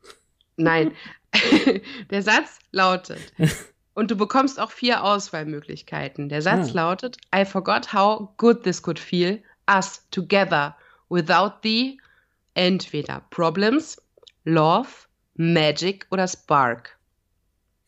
Nein, 0.55 0.93
der 2.11 2.21
Satz 2.21 2.59
lautet, 2.71 3.19
und 3.95 4.11
du 4.11 4.15
bekommst 4.15 4.59
auch 4.59 4.71
vier 4.71 5.03
Auswahlmöglichkeiten. 5.03 6.29
Der 6.29 6.41
Satz 6.43 6.69
Ah. 6.69 6.73
lautet, 6.73 7.17
I 7.35 7.43
forgot 7.45 7.91
how 7.93 8.29
good 8.37 8.63
this 8.63 8.81
could 8.81 8.99
feel, 8.99 9.41
us 9.69 10.07
together, 10.11 10.75
without 11.09 11.53
the, 11.63 11.99
entweder 12.53 13.25
Problems, 13.31 13.99
Love, 14.45 14.89
Magic 15.35 16.07
oder 16.11 16.27
Spark. 16.27 16.97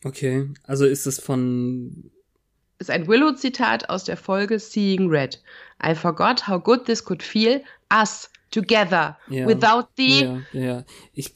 Okay, 0.04 0.48
also 0.64 0.84
ist 0.84 1.06
es 1.06 1.18
von 1.18 2.10
Ist 2.78 2.90
ein 2.90 3.06
Willow-Zitat 3.08 3.88
aus 3.88 4.04
der 4.04 4.16
Folge 4.16 4.58
Seeing 4.58 5.08
Red. 5.08 5.42
I 5.84 5.94
forgot 5.94 6.46
how 6.46 6.62
good 6.62 6.84
this 6.84 7.04
could 7.04 7.22
feel, 7.22 7.62
us 7.92 8.30
together. 8.50 9.18
Ja. 9.28 9.46
Without 9.46 9.88
the. 9.96 10.22
Ja, 10.22 10.42
ja. 10.52 10.84
Ich, 11.12 11.32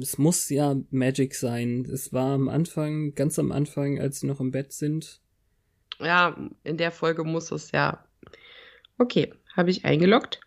es 0.00 0.18
muss 0.18 0.48
ja 0.48 0.76
Magic 0.90 1.34
sein. 1.34 1.86
Es 1.92 2.12
war 2.12 2.34
am 2.34 2.48
Anfang, 2.48 3.14
ganz 3.14 3.38
am 3.38 3.52
Anfang, 3.52 4.00
als 4.00 4.20
sie 4.20 4.26
noch 4.26 4.40
im 4.40 4.50
Bett 4.50 4.72
sind. 4.72 5.20
Ja, 5.98 6.36
in 6.64 6.76
der 6.76 6.92
Folge 6.92 7.24
muss 7.24 7.50
es 7.50 7.72
ja. 7.72 8.04
Okay, 8.98 9.32
habe 9.56 9.70
ich 9.70 9.84
eingeloggt. 9.84 10.40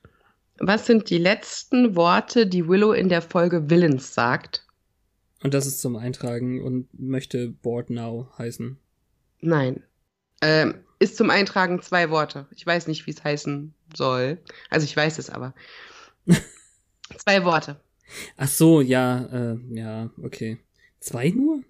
Was 0.59 0.85
sind 0.85 1.09
die 1.09 1.17
letzten 1.17 1.95
Worte, 1.95 2.45
die 2.45 2.67
Willow 2.67 2.93
in 2.93 3.09
der 3.09 3.21
Folge 3.21 3.69
Villains 3.69 4.13
sagt? 4.13 4.65
Und 5.43 5.53
das 5.53 5.65
ist 5.65 5.81
zum 5.81 5.95
Eintragen 5.95 6.61
und 6.61 6.87
möchte 6.99 7.49
Board 7.49 7.89
Now 7.89 8.31
heißen. 8.37 8.77
Nein. 9.41 9.83
Ähm, 10.41 10.75
ist 10.99 11.17
zum 11.17 11.29
Eintragen 11.29 11.81
zwei 11.81 12.09
Worte. 12.11 12.47
Ich 12.51 12.65
weiß 12.65 12.87
nicht, 12.87 13.07
wie 13.07 13.11
es 13.11 13.23
heißen 13.23 13.73
soll. 13.95 14.39
Also 14.69 14.85
ich 14.85 14.95
weiß 14.95 15.17
es 15.17 15.29
aber. 15.29 15.53
zwei 17.17 17.43
Worte. 17.43 17.79
Ach 18.37 18.47
so, 18.47 18.81
ja, 18.81 19.25
äh, 19.25 19.57
ja, 19.71 20.09
okay. 20.21 20.59
Zwei 20.99 21.29
nur? 21.29 21.63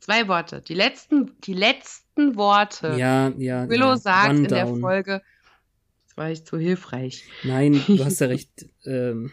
Zwei 0.00 0.28
Worte. 0.28 0.60
Die 0.60 0.74
letzten, 0.74 1.32
die 1.40 1.54
letzten 1.54 2.36
Worte. 2.36 2.96
Ja, 2.98 3.30
ja. 3.38 3.68
Willow 3.68 3.90
ja. 3.90 3.96
sagt 3.96 4.30
One 4.30 4.38
in 4.40 4.48
der. 4.48 4.66
Folge. 4.66 5.22
Das 6.06 6.16
war 6.16 6.30
ich 6.30 6.44
zu 6.44 6.58
hilfreich. 6.58 7.24
Nein, 7.42 7.82
du 7.86 8.04
hast 8.04 8.20
ja 8.20 8.26
recht. 8.26 8.66
ähm, 8.84 9.32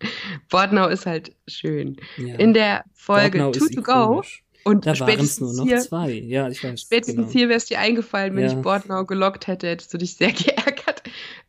Bordnau 0.50 0.88
ist 0.88 1.06
halt 1.06 1.34
schön. 1.46 1.96
ja. 2.16 2.36
In 2.36 2.54
der 2.54 2.84
Folge 2.94 3.38
Bordnau 3.38 3.52
Two 3.66 3.68
to 3.74 3.82
Go 3.82 4.22
und 4.64 4.86
Da 4.86 4.98
waren 5.00 5.20
es 5.20 5.40
nur 5.40 5.54
noch 5.54 5.64
hier, 5.64 5.78
zwei. 5.80 6.10
Ja, 6.12 6.48
ich 6.48 6.62
weiß. 6.62 6.82
spätestens 6.82 7.16
genau. 7.16 7.30
hier 7.30 7.48
wäre 7.48 7.56
es 7.56 7.66
dir 7.66 7.78
eingefallen, 7.78 8.36
wenn 8.36 8.44
Ja. 8.44 8.50
ich 8.56 8.62
Bordnau 8.62 9.04
gelockt 9.04 9.46
hätte, 9.46 9.68
hättest 9.68 9.92
du 9.94 9.98
dich 9.98 10.16
sehr 10.16 10.32
geärgert. 10.32 11.02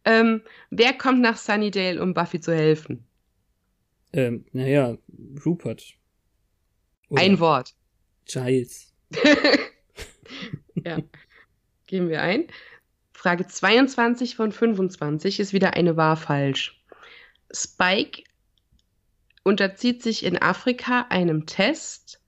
Ähm, 0.06 0.42
wer 0.70 0.94
kommt 0.94 1.22
nach 1.22 1.38
Sunnydale, 1.38 2.02
um 2.02 2.14
Buffy 2.14 2.40
zu 2.40 2.56
helfen? 2.56 3.06
Ähm, 4.14 4.46
naja, 4.54 4.98
Rupert. 5.46 5.84
Oder 7.10 7.22
Ein 7.22 7.40
Wort. 7.40 7.74
Giles. 8.26 8.94
ja. 10.86 11.00
Gehen 11.88 12.10
wir 12.10 12.22
ein. 12.22 12.48
Frage 13.14 13.48
22 13.48 14.36
von 14.36 14.52
25 14.52 15.40
ist 15.40 15.52
wieder 15.54 15.74
eine 15.74 15.98
wahr 15.98 16.16
falsch. 16.16 16.82
Spike 17.52 18.24
unterzieht 19.44 20.04
sich 20.04 20.24
in 20.26 20.42
Afrika 20.42 21.08
einem 21.10 21.46
Test, 21.46 22.22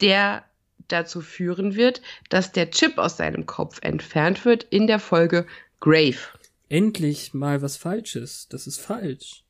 der 0.00 0.44
dazu 0.88 1.20
führen 1.20 1.74
wird, 1.74 2.02
dass 2.28 2.52
der 2.52 2.70
Chip 2.70 2.98
aus 2.98 3.16
seinem 3.16 3.46
Kopf 3.46 3.78
entfernt 3.82 4.44
wird 4.44 4.64
in 4.64 4.86
der 4.86 4.98
Folge 5.00 5.46
Grave. 5.80 6.18
Endlich 6.68 7.34
mal 7.34 7.62
was 7.62 7.76
Falsches. 7.76 8.48
Das 8.48 8.66
ist 8.66 8.80
falsch. 8.80 9.44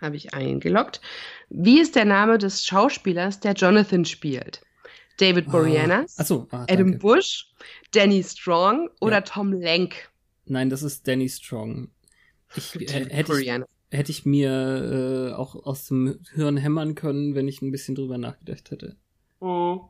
Habe 0.00 0.16
ich 0.16 0.34
eingeloggt. 0.34 1.00
Wie 1.48 1.80
ist 1.80 1.96
der 1.96 2.04
Name 2.04 2.38
des 2.38 2.64
Schauspielers, 2.66 3.40
der 3.40 3.52
Jonathan 3.54 4.04
spielt? 4.04 4.60
David 5.18 5.50
Boreanaz, 5.50 6.16
Ah, 6.18 6.20
achso, 6.22 6.46
ah, 6.50 6.64
Adam 6.68 6.88
danke. 6.92 6.98
Bush, 6.98 7.46
Danny 7.92 8.22
Strong 8.22 8.90
oder 9.00 9.16
Ja. 9.16 9.20
Tom 9.22 9.52
Lenk? 9.54 10.10
Nein, 10.44 10.68
das 10.68 10.82
ist 10.82 11.08
Danny 11.08 11.28
Strong. 11.30 11.88
Ich, 12.54 12.74
äh, 12.78 13.06
hätte 13.10 13.40
ich. 13.40 13.50
Hätte 13.90 14.10
ich 14.10 14.26
mir 14.26 15.30
äh, 15.30 15.34
auch 15.34 15.54
aus 15.54 15.86
dem 15.86 16.20
Hirn 16.34 16.56
hämmern 16.56 16.94
können, 16.94 17.34
wenn 17.34 17.48
ich 17.48 17.62
ein 17.62 17.70
bisschen 17.70 17.94
drüber 17.94 18.18
nachgedacht 18.18 18.70
hätte. 18.70 18.96
Mhm. 19.40 19.80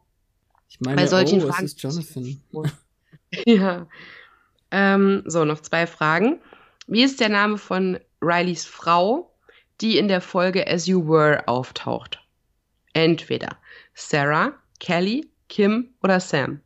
Ich 0.68 0.80
meine, 0.80 0.96
Bei 0.96 1.06
solchen 1.06 1.42
oh, 1.42 1.48
Fragen. 1.48 1.64
es 1.64 1.72
ist 1.72 1.82
Jonathan. 1.82 2.40
ja. 3.46 3.88
Ähm, 4.70 5.22
so, 5.26 5.44
noch 5.44 5.61
zwei 5.61 5.87
Fragen. 5.87 6.40
Wie 6.87 7.02
ist 7.02 7.20
der 7.20 7.28
Name 7.28 7.59
von 7.59 7.98
Rileys 8.20 8.64
Frau, 8.64 9.32
die 9.80 9.98
in 9.98 10.09
der 10.09 10.20
Folge 10.20 10.66
As 10.66 10.87
You 10.87 11.06
Were 11.06 11.46
auftaucht? 11.46 12.20
Entweder 12.92 13.56
Sarah, 13.94 14.54
Kelly, 14.80 15.30
Kim 15.48 15.94
oder 16.02 16.20
Sam. 16.20 16.61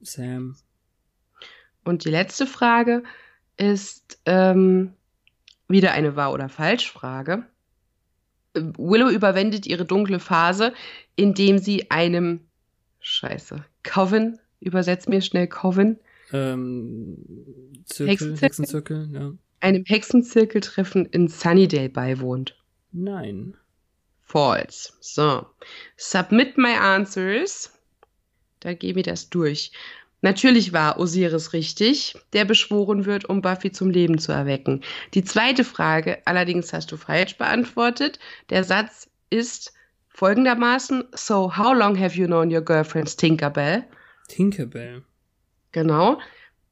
Sam. 0.00 0.56
Und 1.84 2.04
die 2.04 2.10
letzte 2.10 2.46
Frage 2.46 3.02
ist 3.56 4.20
ähm, 4.26 4.94
wieder 5.72 5.92
eine 5.92 6.14
Wahr- 6.16 6.32
oder 6.32 6.48
Falsch-Frage. 6.48 7.44
Willow 8.54 9.08
überwindet 9.08 9.66
ihre 9.66 9.84
dunkle 9.84 10.20
Phase, 10.20 10.74
indem 11.16 11.58
sie 11.58 11.90
einem 11.90 12.40
Scheiße. 13.00 13.64
Coven, 13.82 14.38
übersetzt 14.60 15.08
mir 15.08 15.20
schnell 15.22 15.48
Coven, 15.48 15.98
Ähm, 16.32 17.18
Zirkel, 17.84 18.10
Hexenzirkel? 18.12 18.40
Hexenzirkel, 18.40 19.08
ja. 19.12 19.32
einem 19.60 19.84
Hexenzirkeltreffen 19.86 21.06
in 21.06 21.28
Sunnydale 21.28 21.88
beiwohnt. 21.88 22.56
Nein. 22.92 23.56
False. 24.20 24.92
So. 25.00 25.46
Submit 25.96 26.56
my 26.56 26.74
answers. 26.74 27.70
Da 28.60 28.72
gebe 28.74 29.00
ich 29.00 29.06
das 29.06 29.28
durch. 29.28 29.72
Natürlich 30.22 30.72
war 30.72 30.98
Osiris 30.98 31.52
richtig, 31.52 32.14
der 32.32 32.44
beschworen 32.44 33.04
wird, 33.06 33.24
um 33.28 33.42
Buffy 33.42 33.72
zum 33.72 33.90
Leben 33.90 34.18
zu 34.18 34.30
erwecken. 34.32 34.82
Die 35.14 35.24
zweite 35.24 35.64
Frage 35.64 36.18
allerdings 36.24 36.72
hast 36.72 36.92
du 36.92 36.96
falsch 36.96 37.36
beantwortet. 37.36 38.18
Der 38.48 38.62
Satz 38.64 39.08
ist 39.30 39.72
folgendermaßen: 40.08 41.04
So, 41.14 41.56
how 41.56 41.74
long 41.74 41.98
have 41.98 42.16
you 42.16 42.26
known 42.26 42.54
your 42.54 42.62
girlfriend's 42.62 43.16
Tinkerbell? 43.16 43.84
Tinkerbell. 44.28 45.02
Genau. 45.72 46.20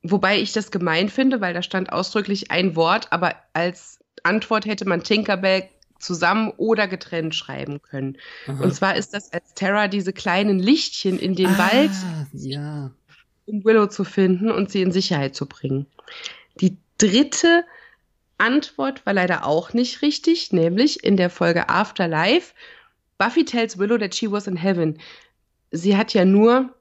Wobei 0.03 0.41
ich 0.41 0.53
das 0.53 0.71
gemein 0.71 1.09
finde, 1.09 1.41
weil 1.41 1.53
da 1.53 1.63
stand 1.63 1.93
ausdrücklich 1.93 2.51
ein 2.51 2.77
Wort, 2.77 3.13
aber 3.13 3.35
als 3.53 3.99
Antwort 4.23 4.65
hätte 4.65 4.87
man 4.87 5.03
Tinkerbell 5.03 5.69
zusammen 5.99 6.53
oder 6.57 6.89
getrennt 6.89 7.35
schreiben 7.35 7.83
können. 7.83 8.17
Aha. 8.47 8.63
Und 8.63 8.75
zwar 8.75 8.97
ist 8.97 9.13
das 9.13 9.33
als 9.33 9.53
Terra 9.55 9.89
diese 9.89 10.13
kleinen 10.13 10.59
Lichtchen 10.59 11.19
in 11.19 11.35
den 11.35 11.59
Wald, 11.59 11.91
Ah, 11.91 12.27
ja. 12.33 12.91
Um 13.51 13.65
Willow 13.65 13.87
zu 13.87 14.05
finden 14.05 14.51
und 14.51 14.71
sie 14.71 14.83
in 14.83 14.93
Sicherheit 14.93 15.35
zu 15.35 15.47
bringen. 15.47 15.87
Die 16.61 16.77
dritte 16.99 17.65
Antwort 18.39 19.05
war 19.05 19.13
leider 19.13 19.45
auch 19.45 19.73
nicht 19.73 20.03
richtig, 20.03 20.53
nämlich 20.53 21.05
in 21.05 21.17
der 21.17 21.31
Folge 21.31 21.69
Afterlife. 21.69 22.55
Buffy 23.19 23.45
tells 23.45 23.79
Willow 23.79 23.99
that 23.99 24.15
she 24.15 24.31
was 24.31 24.47
in 24.47 24.57
heaven. 24.57 24.99
Sie 25.71 25.97
hat 25.97 26.15
ja 26.15 26.25
nur, 26.25 26.75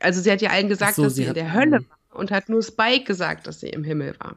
also 0.00 0.20
sie 0.20 0.30
hat 0.30 0.40
ja 0.40 0.50
allen 0.50 0.68
gesagt, 0.68 0.94
so, 0.94 1.04
dass 1.04 1.14
sie 1.14 1.22
sie 1.22 1.28
in 1.28 1.34
der 1.34 1.52
Hölle 1.52 1.80
war 1.88 1.98
und 2.18 2.30
hat 2.30 2.48
nur 2.48 2.62
Spike 2.62 3.04
gesagt, 3.04 3.46
dass 3.46 3.60
sie 3.60 3.70
im 3.70 3.84
Himmel 3.84 4.14
war. 4.18 4.36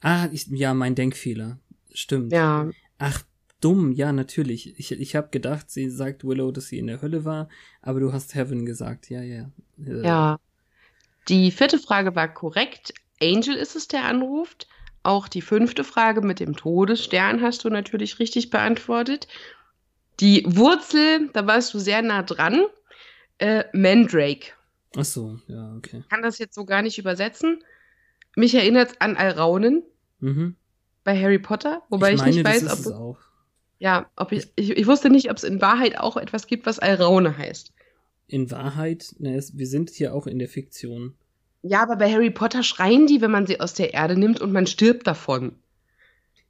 Ah, 0.00 0.28
ich, 0.32 0.46
ja, 0.48 0.74
mein 0.74 0.94
Denkfehler. 0.94 1.58
Stimmt. 1.92 2.32
Ja, 2.32 2.68
Ach, 2.98 3.22
dumm, 3.60 3.92
ja, 3.92 4.12
natürlich. 4.12 4.78
Ich, 4.78 4.92
ich 4.92 5.16
habe 5.16 5.28
gedacht, 5.30 5.70
sie 5.70 5.88
sagt 5.90 6.24
Willow, 6.24 6.50
dass 6.52 6.68
sie 6.68 6.78
in 6.78 6.86
der 6.86 7.02
Hölle 7.02 7.24
war, 7.24 7.48
aber 7.80 8.00
du 8.00 8.12
hast 8.12 8.34
Heaven 8.34 8.66
gesagt. 8.66 9.10
Ja, 9.10 9.22
ja. 9.22 9.50
Äh, 9.84 10.02
ja. 10.04 10.38
Die 11.28 11.50
vierte 11.50 11.78
Frage 11.78 12.14
war 12.14 12.32
korrekt. 12.32 12.94
Angel 13.22 13.54
ist 13.54 13.76
es, 13.76 13.88
der 13.88 14.04
anruft. 14.04 14.68
Auch 15.02 15.28
die 15.28 15.42
fünfte 15.42 15.84
Frage 15.84 16.22
mit 16.22 16.40
dem 16.40 16.56
Todesstern 16.56 17.42
hast 17.42 17.64
du 17.64 17.70
natürlich 17.70 18.18
richtig 18.18 18.50
beantwortet. 18.50 19.28
Die 20.20 20.44
Wurzel, 20.46 21.28
da 21.32 21.46
warst 21.46 21.74
du 21.74 21.78
sehr 21.78 22.02
nah 22.02 22.22
dran. 22.22 22.64
Äh, 23.38 23.64
Mandrake. 23.72 24.52
Ach 24.96 25.04
so, 25.04 25.38
ja, 25.48 25.74
okay. 25.76 26.04
Kann 26.08 26.22
das 26.22 26.38
jetzt 26.38 26.54
so 26.54 26.64
gar 26.64 26.82
nicht 26.82 26.98
übersetzen. 26.98 27.62
Mich 28.36 28.54
erinnert 28.54 28.92
es 28.92 29.00
an 29.00 29.16
Alraunen 29.16 29.82
Mhm. 30.20 30.56
bei 31.02 31.20
Harry 31.20 31.38
Potter, 31.38 31.82
wobei 31.90 32.12
ich, 32.12 32.18
meine, 32.18 32.30
nicht 32.30 32.44
weiß, 32.44 32.86
ob 32.86 33.18
ja, 33.78 34.08
ob 34.16 34.32
ich, 34.32 34.48
ich, 34.56 34.70
ich 34.70 34.86
wusste 34.86 35.10
nicht, 35.10 35.30
ob 35.30 35.36
es 35.36 35.44
in 35.44 35.60
Wahrheit 35.60 35.98
auch 35.98 36.16
etwas 36.16 36.46
gibt, 36.46 36.64
was 36.64 36.78
Alraune 36.78 37.36
heißt. 37.36 37.73
In 38.34 38.50
Wahrheit, 38.50 39.14
na, 39.20 39.32
es, 39.36 39.56
wir 39.56 39.68
sind 39.68 39.90
hier 39.90 40.12
auch 40.12 40.26
in 40.26 40.40
der 40.40 40.48
Fiktion. 40.48 41.14
Ja, 41.62 41.84
aber 41.84 41.94
bei 41.94 42.10
Harry 42.10 42.30
Potter 42.30 42.64
schreien 42.64 43.06
die, 43.06 43.20
wenn 43.20 43.30
man 43.30 43.46
sie 43.46 43.60
aus 43.60 43.74
der 43.74 43.94
Erde 43.94 44.18
nimmt 44.18 44.40
und 44.40 44.50
man 44.50 44.66
stirbt 44.66 45.06
davon. 45.06 45.52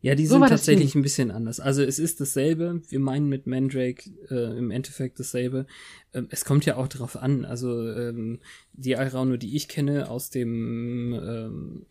Ja, 0.01 0.15
die 0.15 0.25
So 0.25 0.39
sind 0.39 0.49
tatsächlich 0.49 0.95
ein 0.95 1.03
bisschen 1.03 1.31
anders. 1.31 1.61
Also 1.61 1.83
es 1.83 1.99
ist 1.99 2.23
dasselbe. 2.23 2.81
Wir 2.89 3.01
meinen 3.01 3.29
mit 3.29 3.47
Mandrake 3.47 4.11
äh, 4.31 4.57
im 4.57 4.71
Endeffekt 4.71 5.21
dasselbe. 5.21 5.67
Ähm, 6.15 6.29
es 6.31 6.47
kommt 6.47 6.65
ja 6.65 6.77
auch 6.77 6.89
drauf 6.89 7.17
an. 7.17 7.45
Also 7.45 7.91
ähm, 7.93 8.41
die 8.73 8.97
Alraune, 8.97 9.37
die 9.37 9.55
ich 9.55 9.69
kenne 9.69 10.09
aus 10.09 10.31
dem 10.31 11.13
ähm, 11.13 11.87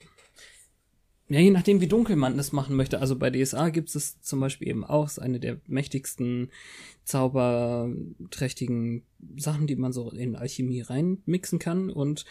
ja, 1.33 1.39
je 1.39 1.49
nachdem, 1.49 1.81
wie 1.81 1.87
dunkel 1.87 2.15
man 2.15 2.37
das 2.37 2.51
machen 2.51 2.75
möchte. 2.75 2.99
Also 2.99 3.15
bei 3.15 3.31
DSA 3.31 3.69
gibt 3.69 3.95
es 3.95 4.21
zum 4.21 4.39
Beispiel 4.39 4.67
eben 4.67 4.83
auch 4.83 5.07
ist 5.07 5.17
eine 5.17 5.39
der 5.39 5.59
mächtigsten 5.65 6.51
zauberträchtigen 7.05 9.01
Sachen, 9.35 9.65
die 9.65 9.75
man 9.75 9.91
so 9.93 10.11
in 10.11 10.35
Alchemie 10.35 10.81
reinmixen 10.81 11.57
kann 11.57 11.89
und 11.89 12.25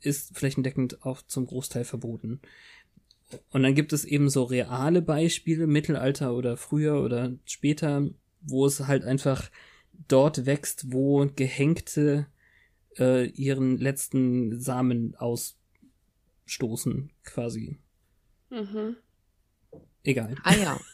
ist 0.00 0.36
flächendeckend 0.36 1.04
auch 1.04 1.22
zum 1.22 1.46
Großteil 1.46 1.84
verboten. 1.84 2.40
Und 3.50 3.62
dann 3.62 3.76
gibt 3.76 3.92
es 3.92 4.04
eben 4.04 4.28
so 4.28 4.42
reale 4.42 5.02
Beispiele, 5.02 5.68
Mittelalter 5.68 6.34
oder 6.34 6.56
früher 6.56 7.00
oder 7.00 7.34
später, 7.44 8.10
wo 8.40 8.66
es 8.66 8.88
halt 8.88 9.04
einfach 9.04 9.52
dort 10.08 10.46
wächst, 10.46 10.92
wo 10.92 11.30
Gehängte 11.36 12.26
äh, 12.98 13.28
ihren 13.28 13.78
letzten 13.78 14.58
Samen 14.58 15.14
ausstoßen, 15.14 17.12
quasi. 17.22 17.78
Mhm. 18.50 18.96
Egal. 20.04 20.34
Ah 20.44 20.54
ja. 20.54 20.78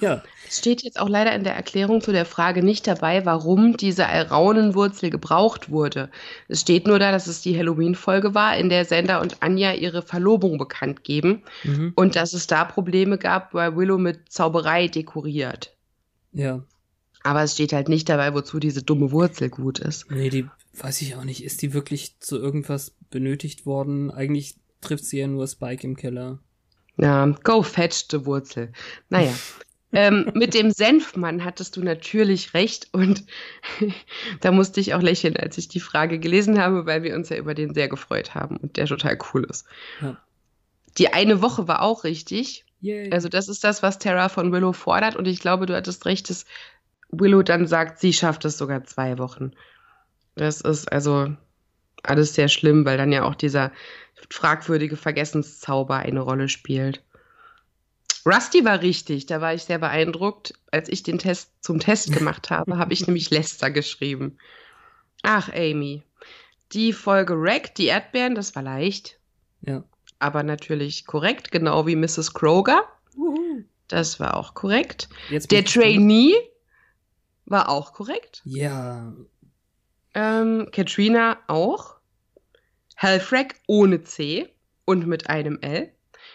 Ja. 0.00 0.22
Es 0.48 0.58
steht 0.60 0.82
jetzt 0.82 0.98
auch 0.98 1.10
leider 1.10 1.34
in 1.34 1.44
der 1.44 1.54
Erklärung 1.54 2.00
zu 2.00 2.10
der 2.10 2.24
Frage 2.24 2.62
nicht 2.62 2.86
dabei, 2.86 3.26
warum 3.26 3.76
diese 3.76 4.06
Alraunenwurzel 4.08 5.10
gebraucht 5.10 5.68
wurde. 5.70 6.10
Es 6.48 6.62
steht 6.62 6.86
nur 6.86 6.98
da, 6.98 7.12
dass 7.12 7.26
es 7.26 7.42
die 7.42 7.54
Halloween-Folge 7.56 8.34
war, 8.34 8.56
in 8.56 8.70
der 8.70 8.86
Sender 8.86 9.20
und 9.20 9.42
Anja 9.42 9.74
ihre 9.74 10.00
Verlobung 10.00 10.56
bekannt 10.56 11.04
geben 11.04 11.42
Mhm. 11.64 11.92
und 11.96 12.16
dass 12.16 12.32
es 12.32 12.46
da 12.46 12.64
Probleme 12.64 13.18
gab, 13.18 13.52
weil 13.52 13.76
Willow 13.76 13.98
mit 13.98 14.32
Zauberei 14.32 14.88
dekoriert. 14.88 15.76
Ja. 16.32 16.64
Aber 17.22 17.42
es 17.42 17.52
steht 17.52 17.74
halt 17.74 17.90
nicht 17.90 18.08
dabei, 18.08 18.32
wozu 18.32 18.58
diese 18.58 18.82
dumme 18.82 19.12
Wurzel 19.12 19.50
gut 19.50 19.80
ist. 19.80 20.10
Nee, 20.10 20.30
die 20.30 20.48
weiß 20.72 21.02
ich 21.02 21.14
auch 21.14 21.24
nicht. 21.24 21.44
Ist 21.44 21.60
die 21.60 21.74
wirklich 21.74 22.18
zu 22.20 22.38
irgendwas 22.38 22.94
benötigt 23.10 23.66
worden? 23.66 24.10
Eigentlich 24.10 24.56
trifft 24.80 25.04
sie 25.04 25.18
ja 25.18 25.26
nur 25.26 25.46
Spike 25.46 25.86
im 25.86 25.94
Keller. 25.96 26.38
Ja, 26.96 27.26
go 27.42 27.62
fetch 27.62 28.06
the 28.10 28.24
Wurzel. 28.24 28.72
Naja. 29.08 29.32
ähm, 29.92 30.30
mit 30.34 30.54
dem 30.54 30.70
Senfmann 30.70 31.44
hattest 31.44 31.76
du 31.76 31.82
natürlich 31.82 32.54
recht 32.54 32.88
und 32.92 33.24
da 34.40 34.52
musste 34.52 34.80
ich 34.80 34.94
auch 34.94 35.02
lächeln, 35.02 35.36
als 35.36 35.58
ich 35.58 35.68
die 35.68 35.80
Frage 35.80 36.18
gelesen 36.18 36.60
habe, 36.60 36.86
weil 36.86 37.02
wir 37.02 37.14
uns 37.14 37.28
ja 37.28 37.36
über 37.36 37.54
den 37.54 37.74
sehr 37.74 37.88
gefreut 37.88 38.34
haben 38.34 38.56
und 38.56 38.76
der 38.76 38.86
total 38.86 39.18
cool 39.32 39.44
ist. 39.44 39.66
Ja. 40.00 40.18
Die 40.98 41.12
eine 41.12 41.42
Woche 41.42 41.66
war 41.66 41.82
auch 41.82 42.04
richtig. 42.04 42.64
Yay. 42.80 43.10
Also 43.10 43.28
das 43.28 43.48
ist 43.48 43.64
das, 43.64 43.82
was 43.82 43.98
Tara 43.98 44.28
von 44.28 44.52
Willow 44.52 44.72
fordert 44.72 45.16
und 45.16 45.26
ich 45.26 45.40
glaube, 45.40 45.66
du 45.66 45.74
hattest 45.74 46.06
recht, 46.06 46.28
dass 46.30 46.44
Willow 47.10 47.42
dann 47.42 47.66
sagt, 47.66 47.98
sie 47.98 48.12
schafft 48.12 48.44
es 48.44 48.58
sogar 48.58 48.84
zwei 48.84 49.18
Wochen. 49.18 49.52
Das 50.36 50.60
ist 50.60 50.90
also 50.92 51.34
alles 52.08 52.34
sehr 52.34 52.48
schlimm, 52.48 52.84
weil 52.84 52.96
dann 52.96 53.12
ja 53.12 53.24
auch 53.24 53.34
dieser 53.34 53.72
fragwürdige 54.30 54.96
Vergessenszauber 54.96 55.96
eine 55.96 56.20
Rolle 56.20 56.48
spielt. 56.48 57.02
Rusty 58.26 58.64
war 58.64 58.80
richtig, 58.80 59.26
da 59.26 59.40
war 59.40 59.52
ich 59.52 59.64
sehr 59.64 59.78
beeindruckt. 59.78 60.54
Als 60.70 60.88
ich 60.88 61.02
den 61.02 61.18
Test 61.18 61.50
zum 61.60 61.78
Test 61.78 62.12
gemacht 62.12 62.50
habe, 62.50 62.78
habe 62.78 62.92
ich 62.92 63.06
nämlich 63.06 63.30
Lester 63.30 63.70
geschrieben. 63.70 64.38
Ach, 65.22 65.50
Amy. 65.52 66.02
Die 66.72 66.92
Folge 66.92 67.40
Wreck, 67.40 67.74
die 67.74 67.86
Erdbeeren, 67.86 68.34
das 68.34 68.54
war 68.56 68.62
leicht, 68.62 69.18
ja. 69.60 69.84
aber 70.18 70.42
natürlich 70.42 71.06
korrekt, 71.06 71.52
genau 71.52 71.86
wie 71.86 71.96
Mrs. 71.96 72.32
Kroger. 72.32 72.84
Uhu. 73.16 73.64
Das 73.88 74.18
war 74.18 74.36
auch 74.36 74.54
korrekt. 74.54 75.08
Jetzt 75.30 75.52
Der. 75.52 75.64
Trainee 75.64 76.34
war 77.44 77.68
auch 77.68 77.92
korrekt. 77.92 78.40
Ja. 78.44 79.12
Ähm, 80.14 80.68
Katrina 80.72 81.38
auch. 81.46 81.93
Halfrack 83.04 83.56
ohne 83.66 84.02
C 84.02 84.48
und 84.84 85.06
mit 85.06 85.28
einem 85.30 85.58
L. 85.60 85.90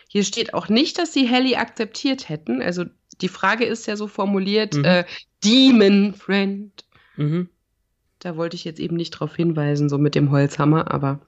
Hier 0.07 0.23
steht 0.23 0.53
auch 0.53 0.69
nicht, 0.69 0.97
dass 0.97 1.13
sie 1.13 1.27
Helly 1.27 1.55
akzeptiert 1.55 2.29
hätten. 2.29 2.61
Also 2.61 2.85
die 3.21 3.27
Frage 3.27 3.65
ist 3.65 3.85
ja 3.87 3.95
so 3.95 4.07
formuliert, 4.07 4.75
Mhm. 4.75 4.85
äh, 4.85 5.05
Demon 5.43 6.13
Friend. 6.13 6.71
Mhm. 7.15 7.49
Da 8.19 8.35
wollte 8.37 8.55
ich 8.55 8.65
jetzt 8.65 8.79
eben 8.79 8.95
nicht 8.95 9.11
drauf 9.11 9.35
hinweisen, 9.35 9.87
so 9.89 9.97
mit 9.97 10.15
dem 10.15 10.31
Holzhammer, 10.31 10.91
aber 10.91 11.19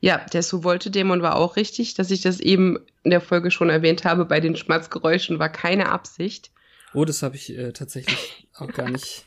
ja, 0.00 0.18
der 0.32 0.42
So 0.42 0.64
wollte 0.64 0.90
Dämon 0.90 1.22
war 1.22 1.36
auch 1.36 1.54
richtig, 1.54 1.94
dass 1.94 2.10
ich 2.10 2.22
das 2.22 2.40
eben 2.40 2.78
in 3.04 3.10
der 3.12 3.20
Folge 3.20 3.52
schon 3.52 3.70
erwähnt 3.70 4.04
habe. 4.04 4.24
Bei 4.24 4.40
den 4.40 4.56
Schmatzgeräuschen 4.56 5.38
war 5.38 5.48
keine 5.48 5.90
Absicht. 5.90 6.50
Oh, 6.92 7.04
das 7.04 7.22
habe 7.22 7.36
ich 7.36 7.56
äh, 7.56 7.72
tatsächlich 7.72 8.48
auch 8.54 8.72
gar 8.72 8.90
nicht 8.90 9.26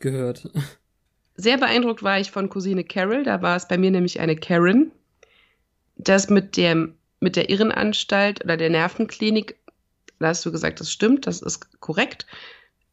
gehört. 0.00 0.50
Sehr 1.34 1.58
beeindruckt 1.58 2.02
war 2.02 2.20
ich 2.20 2.30
von 2.30 2.48
Cousine 2.48 2.84
Carol. 2.84 3.24
Da 3.24 3.42
war 3.42 3.56
es 3.56 3.68
bei 3.68 3.78
mir 3.78 3.90
nämlich 3.90 4.20
eine 4.20 4.36
Karen. 4.36 4.92
Das 5.96 6.28
mit 6.28 6.56
dem, 6.56 6.94
mit 7.20 7.36
der 7.36 7.50
Irrenanstalt 7.50 8.44
oder 8.44 8.56
der 8.56 8.70
Nervenklinik, 8.70 9.56
da 10.18 10.28
hast 10.28 10.44
du 10.44 10.52
gesagt, 10.52 10.80
das 10.80 10.90
stimmt, 10.90 11.26
das 11.26 11.42
ist 11.42 11.80
korrekt. 11.80 12.26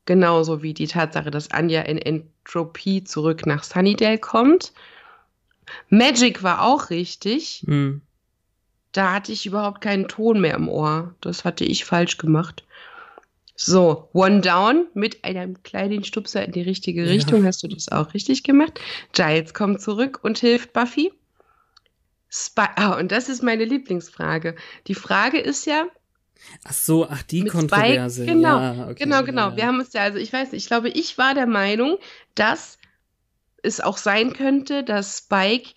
Genauso 0.06 0.64
wie 0.64 0.74
die 0.74 0.88
Tatsache, 0.88 1.32
dass 1.32 1.52
Anja 1.52 1.82
in 1.82 1.98
Entropie 1.98 3.04
zurück 3.04 3.46
nach 3.46 3.64
Sunnydale 3.64 4.18
kommt. 4.18 4.74
Magic 5.90 6.42
war 6.42 6.64
auch 6.64 6.90
richtig. 6.90 7.64
Hm. 7.68 8.02
Da 8.92 9.14
hatte 9.14 9.32
ich 9.32 9.46
überhaupt 9.46 9.82
keinen 9.82 10.08
Ton 10.08 10.42
mehr 10.42 10.56
im 10.56 10.68
Ohr. 10.68 11.14
Das 11.22 11.46
hatte 11.46 11.64
ich 11.64 11.86
falsch 11.86 12.18
gemacht. 12.18 12.64
So, 13.62 14.08
One 14.14 14.40
Down 14.40 14.88
mit 14.94 15.26
einem 15.26 15.62
kleinen 15.64 16.06
Stupser 16.06 16.46
in 16.46 16.54
die 16.54 16.62
richtige 16.62 17.04
Ja. 17.04 17.10
Richtung. 17.12 17.46
Hast 17.46 17.62
du 17.62 17.68
das 17.68 17.90
auch 17.92 18.14
richtig 18.14 18.44
gemacht? 18.44 18.80
Giles 19.12 19.54
kommt 19.54 19.82
zurück 19.82 20.20
und 20.22 20.38
hilft 20.38 20.72
Buffy. 20.72 21.12
Spy 22.30 22.68
ah, 22.78 22.98
und 22.98 23.12
das 23.12 23.28
ist 23.28 23.44
meine 23.44 23.66
Lieblingsfrage. 23.66 24.56
Die 24.88 24.96
Frage 24.96 25.40
ist 25.40 25.66
ja, 25.66 25.88
Ach 26.64 26.72
so, 26.72 27.06
ach 27.10 27.22
die 27.24 27.44
Kontroverse. 27.44 28.24
Spike, 28.24 28.38
genau, 28.38 28.60
ja, 28.60 28.84
okay, 28.86 29.04
genau, 29.04 29.24
genau. 29.24 29.50
Ja. 29.50 29.58
Wir 29.58 29.68
haben 29.68 29.80
uns 29.80 29.92
ja, 29.92 30.04
also 30.04 30.20
ich 30.20 30.32
weiß 30.32 30.54
nicht, 30.54 30.64
ich 30.64 30.68
glaube, 30.70 30.88
ich 30.88 31.18
war 31.18 31.34
der 31.34 31.46
Meinung, 31.48 31.98
dass 32.36 32.78
es 33.62 33.82
auch 33.82 33.98
sein 33.98 34.32
könnte, 34.32 34.86
dass 34.86 35.18
Spike 35.18 35.72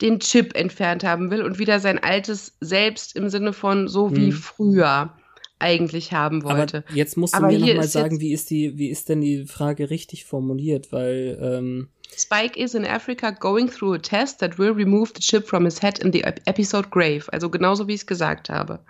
den 0.00 0.20
Chip 0.20 0.54
entfernt 0.54 1.02
haben 1.02 1.32
will 1.32 1.42
und 1.42 1.58
wieder 1.58 1.80
sein 1.80 2.00
altes 2.00 2.56
Selbst 2.60 3.16
im 3.16 3.28
Sinne 3.28 3.52
von 3.52 3.88
so 3.88 4.14
wie 4.14 4.30
Hm. 4.30 4.32
früher 4.32 5.16
eigentlich 5.58 6.12
haben 6.12 6.42
wollte. 6.44 6.84
Aber 6.86 6.96
jetzt 6.96 7.16
musst 7.16 7.34
du 7.34 7.38
Aber 7.38 7.46
mir 7.48 7.58
hier 7.58 7.74
noch 7.74 7.80
mal 7.80 7.84
ist 7.84 7.92
sagen, 7.92 8.20
wie 8.20 8.32
ist 8.32 8.50
die, 8.50 8.76
wie 8.76 8.88
ist 8.88 9.08
denn 9.08 9.20
die 9.20 9.46
Frage 9.46 9.90
richtig 9.90 10.24
formuliert? 10.24 10.92
Weil 10.92 11.38
ähm, 11.40 11.88
Spike 12.16 12.58
is 12.58 12.74
in 12.74 12.84
Africa 12.84 13.30
going 13.30 13.68
through 13.70 13.94
a 13.94 13.98
test 13.98 14.40
that 14.40 14.58
will 14.58 14.70
remove 14.70 15.12
the 15.14 15.20
chip 15.20 15.46
from 15.46 15.64
his 15.64 15.80
head 15.82 15.98
in 15.98 16.12
the 16.12 16.22
ep- 16.22 16.40
episode 16.46 16.88
Grave. 16.90 17.24
Also 17.32 17.48
genauso 17.50 17.88
wie 17.88 17.94
ich 17.94 18.02
es 18.02 18.06
gesagt 18.06 18.48
habe. 18.50 18.80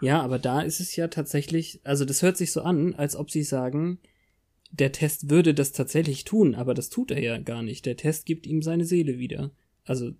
ja, 0.00 0.20
aber 0.22 0.38
da 0.38 0.60
ist 0.60 0.80
es 0.80 0.94
ja 0.96 1.08
tatsächlich, 1.08 1.80
also 1.84 2.04
das 2.04 2.22
hört 2.22 2.36
sich 2.36 2.52
so 2.52 2.62
an, 2.62 2.94
als 2.94 3.16
ob 3.16 3.30
sie 3.30 3.42
sagen, 3.42 3.98
der 4.70 4.92
Test 4.92 5.30
würde 5.30 5.54
das 5.54 5.72
tatsächlich 5.72 6.24
tun, 6.24 6.54
aber 6.54 6.74
das 6.74 6.90
tut 6.90 7.10
er 7.10 7.22
ja 7.22 7.38
gar 7.38 7.62
nicht. 7.62 7.86
Der 7.86 7.96
Test 7.96 8.26
gibt 8.26 8.46
ihm 8.46 8.60
seine 8.60 8.84
Seele 8.84 9.18
wieder. 9.18 9.50
Also 9.84 10.10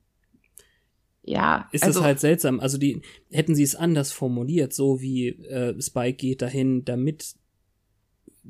Ja, 1.27 1.69
ist 1.73 1.85
also 1.85 2.01
das 2.01 2.07
halt 2.07 2.21
seltsam. 2.21 2.61
Also 2.61 2.77
die 2.77 3.01
hätten 3.31 3.55
sie 3.55 3.63
es 3.63 3.75
anders 3.75 4.13
formuliert, 4.13 4.75
so 4.75 5.01
wie 5.01 5.29
äh, 5.29 5.81
Spike 5.81 6.19
geht 6.19 6.43
dahin, 6.43 6.85
damit 6.85 7.35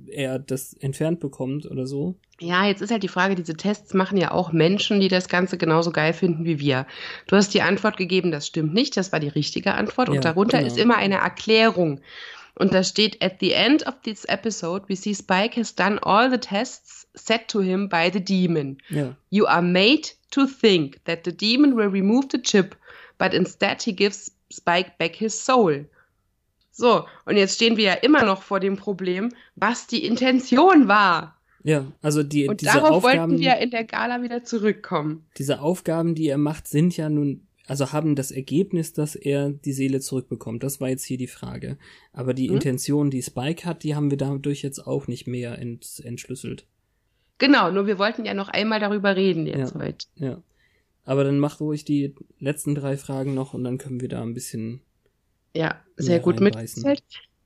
er 0.09 0.41
das 0.41 0.73
entfernt 0.75 1.21
bekommt 1.21 1.67
oder 1.67 1.87
so. 1.87 2.17
Ja, 2.41 2.67
jetzt 2.67 2.83
ist 2.83 2.91
halt 2.91 3.05
die 3.05 3.09
Frage, 3.09 3.37
diese 3.37 3.57
Tests 3.57 3.95
machen 3.95 4.19
ja 4.19 4.33
auch 4.33 4.53
Menschen, 4.53 4.99
die 4.99 5.07
das 5.07 5.29
Ganze 5.29 5.57
genauso 5.57 5.93
geil 5.93 6.13
finden 6.13 6.45
wie 6.45 6.59
wir. 6.59 6.87
Du 7.29 7.37
hast 7.37 7.55
die 7.55 7.63
Antwort 7.63 7.97
gegeben, 7.97 8.33
das 8.33 8.49
stimmt 8.49 8.75
nicht, 8.75 8.97
das 8.97 9.13
war 9.13 9.21
die 9.21 9.29
richtige 9.29 9.75
Antwort. 9.75 10.09
Ja, 10.09 10.15
und 10.17 10.25
darunter 10.25 10.59
genau. 10.59 10.67
ist 10.67 10.79
immer 10.79 10.97
eine 10.97 11.17
Erklärung. 11.17 12.01
Und 12.57 12.73
da 12.73 12.85
steht, 12.85 13.21
at 13.23 13.41
the 13.41 13.53
end 13.53 13.87
of 13.87 13.95
this 14.05 14.25
episode, 14.29 14.85
we 14.89 14.95
see 14.95 15.13
Spike 15.13 15.57
has 15.57 15.75
done 15.75 15.99
all 16.03 16.31
the 16.31 16.39
tests 16.39 17.07
set 17.15 17.49
to 17.49 17.61
him 17.61 17.89
by 17.89 18.11
the 18.13 18.21
demon. 18.21 18.79
Ja. 18.91 19.17
You 19.31 19.47
are 19.47 19.63
made 19.63 20.11
to 20.31 20.47
think 20.47 21.05
that 21.05 21.25
the 21.25 21.33
demon 21.33 21.77
will 21.77 21.89
remove 21.89 22.27
the 22.31 22.41
chip, 22.41 22.77
but 23.19 23.35
instead 23.35 23.83
he 23.83 23.93
gives 23.93 24.31
Spike 24.53 24.93
back 24.99 25.17
his 25.17 25.35
soul. 25.35 25.87
So, 26.71 27.07
und 27.25 27.37
jetzt 27.37 27.55
stehen 27.57 27.77
wir 27.77 27.85
ja 27.85 27.93
immer 27.95 28.25
noch 28.25 28.43
vor 28.43 28.61
dem 28.61 28.77
Problem, 28.77 29.33
was 29.57 29.87
die 29.87 30.05
Intention 30.05 30.89
war. 30.89 31.37
Ja, 31.63 31.87
also 32.03 32.23
die, 32.23 32.49
Und 32.49 32.61
diese 32.61 32.73
darauf 32.73 33.05
Aufgaben, 33.05 33.33
wollten 33.33 33.43
wir 33.43 33.57
in 33.59 33.71
der 33.71 33.85
Gala 33.85 34.23
wieder 34.23 34.45
zurückkommen. 34.45 35.25
diese 35.39 35.61
Aufgaben, 35.61 36.15
die 36.15 36.29
er 36.29 36.37
macht, 36.37 36.69
sind 36.69 36.97
ja 36.97 37.09
nun, 37.09 37.47
also 37.67 37.93
haben 37.93 38.15
das 38.15 38.31
Ergebnis, 38.31 38.93
dass 38.93 39.15
er 39.17 39.51
die 39.51 39.73
Seele 39.73 40.01
zurückbekommt. 40.01 40.63
Das 40.63 40.81
war 40.81 40.89
jetzt 40.91 41.05
hier 41.05 41.17
die 41.19 41.27
Frage. 41.27 41.79
Aber 42.13 42.35
die 42.35 42.49
Mhm. 42.49 42.55
Intention, 42.57 43.11
die 43.11 43.23
Spike 43.23 43.65
hat, 43.67 43.83
die 43.83 43.95
haben 43.95 44.11
wir 44.11 44.19
dadurch 44.19 44.63
jetzt 44.63 44.87
auch 44.87 45.07
nicht 45.07 45.27
mehr 45.27 45.59
ent, 45.59 46.01
entschlüsselt. 46.05 46.67
Genau, 47.39 47.71
nur 47.71 47.87
wir 47.87 47.99
wollten 47.99 48.25
ja 48.25 48.35
noch 48.35 48.49
einmal 48.49 48.81
darüber 48.81 49.17
reden 49.17 49.47
jetzt 49.47 49.75
Ja. 49.75 49.81
heute. 49.81 50.07
Ja. 50.17 50.43
Aber 51.05 51.25
dann 51.25 51.39
mach 51.39 51.61
ruhig 51.61 51.85
die 51.85 52.15
letzten 52.39 52.75
drei 52.75 52.97
Fragen 52.97 53.35
noch 53.35 53.55
und 53.55 53.65
dann 53.65 53.79
können 53.79 54.01
wir 54.01 54.09
da 54.09 54.23
ein 54.23 54.35
bisschen. 54.35 54.81
Ja, 55.55 55.81
sehr 55.97 56.21
gut 56.21 56.41
mitgezählt. 56.41 57.03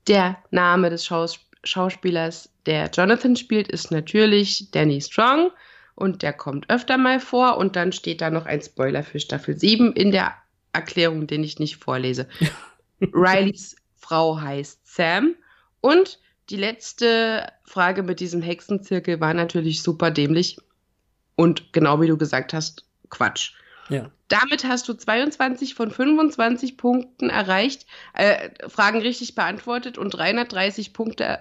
Der 0.07 0.39
Name 0.51 0.91
des 0.91 1.05
Schaus 1.05 1.41
Schauspielers, 1.65 2.51
der 2.67 2.89
Jonathan 2.91 3.35
spielt, 3.37 3.69
ist 3.69 3.91
natürlich 3.91 4.71
Danny 4.71 5.01
Strong 5.01 5.51
und 5.99 6.23
der 6.23 6.33
kommt 6.33 6.71
öfter 6.71 6.97
mal 6.97 7.19
vor 7.19 7.57
und 7.57 7.75
dann 7.75 7.91
steht 7.91 8.21
da 8.21 8.31
noch 8.31 8.47
ein 8.47 8.63
Spoiler 8.63 9.03
für 9.03 9.19
Staffel 9.19 9.59
7 9.59 9.93
in 9.95 10.13
der 10.13 10.33
Erklärung, 10.73 11.27
den 11.27 11.43
ich 11.43 11.59
nicht 11.59 11.77
vorlese. 11.77 12.29
Rileys 13.01 13.75
Frau 13.97 14.41
heißt 14.41 14.81
Sam 14.85 15.35
und 15.81 16.21
die 16.51 16.57
letzte 16.57 17.53
Frage 17.65 18.05
mit 18.05 18.21
diesem 18.21 18.43
Hexenzirkel 18.43 19.21
war 19.21 19.35
natürlich 19.35 19.83
super 19.83 20.13
dämlich 20.13 20.59
und 21.35 21.73
genau 21.73 22.01
wie 22.01 22.07
du 22.07 22.17
gesagt 22.17 22.55
hast, 22.55 22.87
Quatsch. 23.11 23.55
Ja. 23.89 24.11
Damit 24.29 24.65
hast 24.65 24.89
du 24.89 24.95
22 24.95 25.75
von 25.75 25.91
25 25.91 26.77
Punkten 26.77 27.29
erreicht, 27.29 27.87
äh, 28.15 28.51
Fragen 28.69 29.01
richtig 29.01 29.35
beantwortet 29.35 29.99
und 29.99 30.11
330 30.11 30.93
Punkte, 30.93 31.41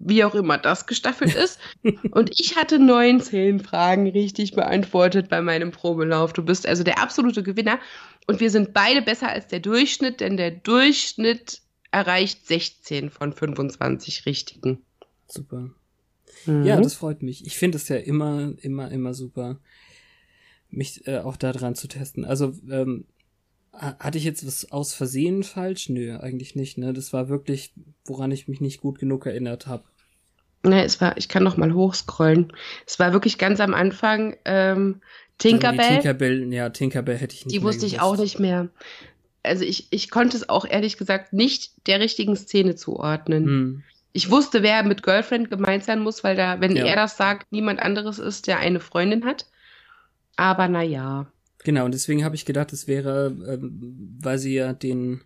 wie 0.00 0.24
auch 0.24 0.34
immer 0.34 0.58
das 0.58 0.86
gestaffelt 0.86 1.34
ist. 1.34 1.58
und 2.10 2.30
ich 2.38 2.56
hatte 2.56 2.78
19 2.78 3.60
Fragen 3.60 4.08
richtig 4.08 4.52
beantwortet 4.52 5.28
bei 5.28 5.40
meinem 5.40 5.70
Probelauf. 5.70 6.32
Du 6.32 6.42
bist 6.42 6.66
also 6.66 6.82
der 6.82 7.00
absolute 7.00 7.42
Gewinner. 7.42 7.78
Und 8.26 8.40
wir 8.40 8.50
sind 8.50 8.72
beide 8.72 9.02
besser 9.02 9.28
als 9.28 9.48
der 9.48 9.60
Durchschnitt, 9.60 10.20
denn 10.20 10.36
der 10.36 10.50
Durchschnitt 10.50 11.60
erreicht 11.90 12.46
16 12.46 13.10
von 13.10 13.32
25 13.32 14.26
richtigen. 14.26 14.78
Super. 15.26 15.70
Mhm. 16.46 16.64
Ja, 16.64 16.80
das 16.80 16.94
freut 16.94 17.22
mich. 17.22 17.46
Ich 17.46 17.56
finde 17.56 17.76
es 17.76 17.88
ja 17.88 17.96
immer, 17.96 18.54
immer, 18.62 18.90
immer 18.90 19.14
super, 19.14 19.60
mich 20.70 21.06
äh, 21.06 21.18
auch 21.18 21.36
da 21.36 21.52
dran 21.52 21.74
zu 21.74 21.88
testen. 21.88 22.24
Also, 22.24 22.54
ähm, 22.70 23.04
hatte 23.72 24.18
ich 24.18 24.24
jetzt 24.24 24.46
was 24.46 24.70
aus 24.70 24.94
Versehen 24.94 25.42
falsch? 25.42 25.88
Nö, 25.88 26.16
eigentlich 26.18 26.54
nicht, 26.54 26.78
ne? 26.78 26.92
Das 26.92 27.12
war 27.12 27.28
wirklich, 27.28 27.72
woran 28.04 28.30
ich 28.30 28.48
mich 28.48 28.60
nicht 28.60 28.80
gut 28.80 28.98
genug 28.98 29.26
erinnert 29.26 29.66
habe. 29.66 29.84
Ne, 30.64 30.84
es 30.84 31.00
war, 31.00 31.16
ich 31.16 31.28
kann 31.28 31.42
noch 31.42 31.56
mal 31.56 31.72
hochscrollen. 31.72 32.52
Es 32.86 32.98
war 32.98 33.12
wirklich 33.12 33.38
ganz 33.38 33.58
am 33.60 33.74
Anfang 33.74 34.36
ähm, 34.44 35.00
Tinkerbell. 35.38 35.80
Also 35.80 35.94
Tinkerbell, 35.94 36.52
ja, 36.52 36.70
Tinkerbell 36.70 37.16
hätte 37.16 37.34
ich 37.34 37.46
nicht 37.46 37.54
Die 37.54 37.62
wusste 37.62 37.86
ich 37.86 38.00
auch 38.00 38.16
nicht 38.16 38.38
mehr. 38.38 38.68
Also 39.42 39.64
ich, 39.64 39.88
ich 39.90 40.10
konnte 40.10 40.36
es 40.36 40.48
auch 40.48 40.64
ehrlich 40.64 40.98
gesagt 40.98 41.32
nicht 41.32 41.72
der 41.88 41.98
richtigen 41.98 42.36
Szene 42.36 42.76
zuordnen. 42.76 43.44
Hm. 43.44 43.82
Ich 44.12 44.30
wusste, 44.30 44.62
wer 44.62 44.84
mit 44.84 45.02
Girlfriend 45.02 45.50
gemeint 45.50 45.84
sein 45.84 46.00
muss, 46.00 46.22
weil 46.22 46.36
da, 46.36 46.60
wenn 46.60 46.76
ja. 46.76 46.84
er 46.84 46.96
das 46.96 47.16
sagt, 47.16 47.50
niemand 47.50 47.80
anderes 47.80 48.18
ist, 48.18 48.46
der 48.46 48.58
eine 48.58 48.78
Freundin 48.78 49.24
hat. 49.24 49.46
Aber 50.36 50.68
naja. 50.68 51.26
Genau, 51.64 51.84
und 51.84 51.94
deswegen 51.94 52.24
habe 52.24 52.34
ich 52.34 52.44
gedacht, 52.44 52.72
es 52.72 52.88
wäre, 52.88 53.36
ähm, 53.48 54.18
weil 54.20 54.38
sie 54.38 54.54
ja 54.54 54.72
den 54.72 55.20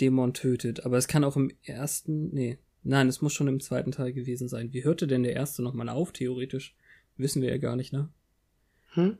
Dämon 0.00 0.32
tötet. 0.32 0.86
Aber 0.86 0.96
es 0.96 1.08
kann 1.08 1.24
auch 1.24 1.36
im 1.36 1.50
ersten, 1.62 2.32
nee, 2.34 2.58
nein, 2.82 3.08
es 3.08 3.20
muss 3.20 3.34
schon 3.34 3.48
im 3.48 3.60
zweiten 3.60 3.92
Teil 3.92 4.12
gewesen 4.12 4.48
sein. 4.48 4.72
Wie 4.72 4.84
hörte 4.84 5.06
denn 5.06 5.22
der 5.22 5.34
erste 5.34 5.62
nochmal 5.62 5.88
auf, 5.88 6.12
theoretisch? 6.12 6.74
Wissen 7.16 7.42
wir 7.42 7.50
ja 7.50 7.58
gar 7.58 7.76
nicht, 7.76 7.92
ne? 7.92 8.08
Hm? 8.92 9.18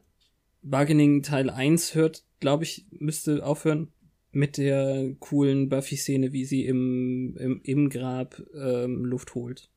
Bargaining 0.62 1.22
Teil 1.22 1.50
1 1.50 1.94
hört, 1.94 2.24
glaube 2.40 2.64
ich, 2.64 2.86
müsste 2.90 3.44
aufhören 3.44 3.88
mit 4.32 4.58
der 4.58 5.14
coolen 5.18 5.68
Buffy-Szene, 5.68 6.32
wie 6.32 6.44
sie 6.44 6.64
im, 6.66 7.36
im, 7.36 7.60
im 7.62 7.90
Grab 7.90 8.42
ähm, 8.54 9.04
Luft 9.04 9.34
holt. 9.34 9.69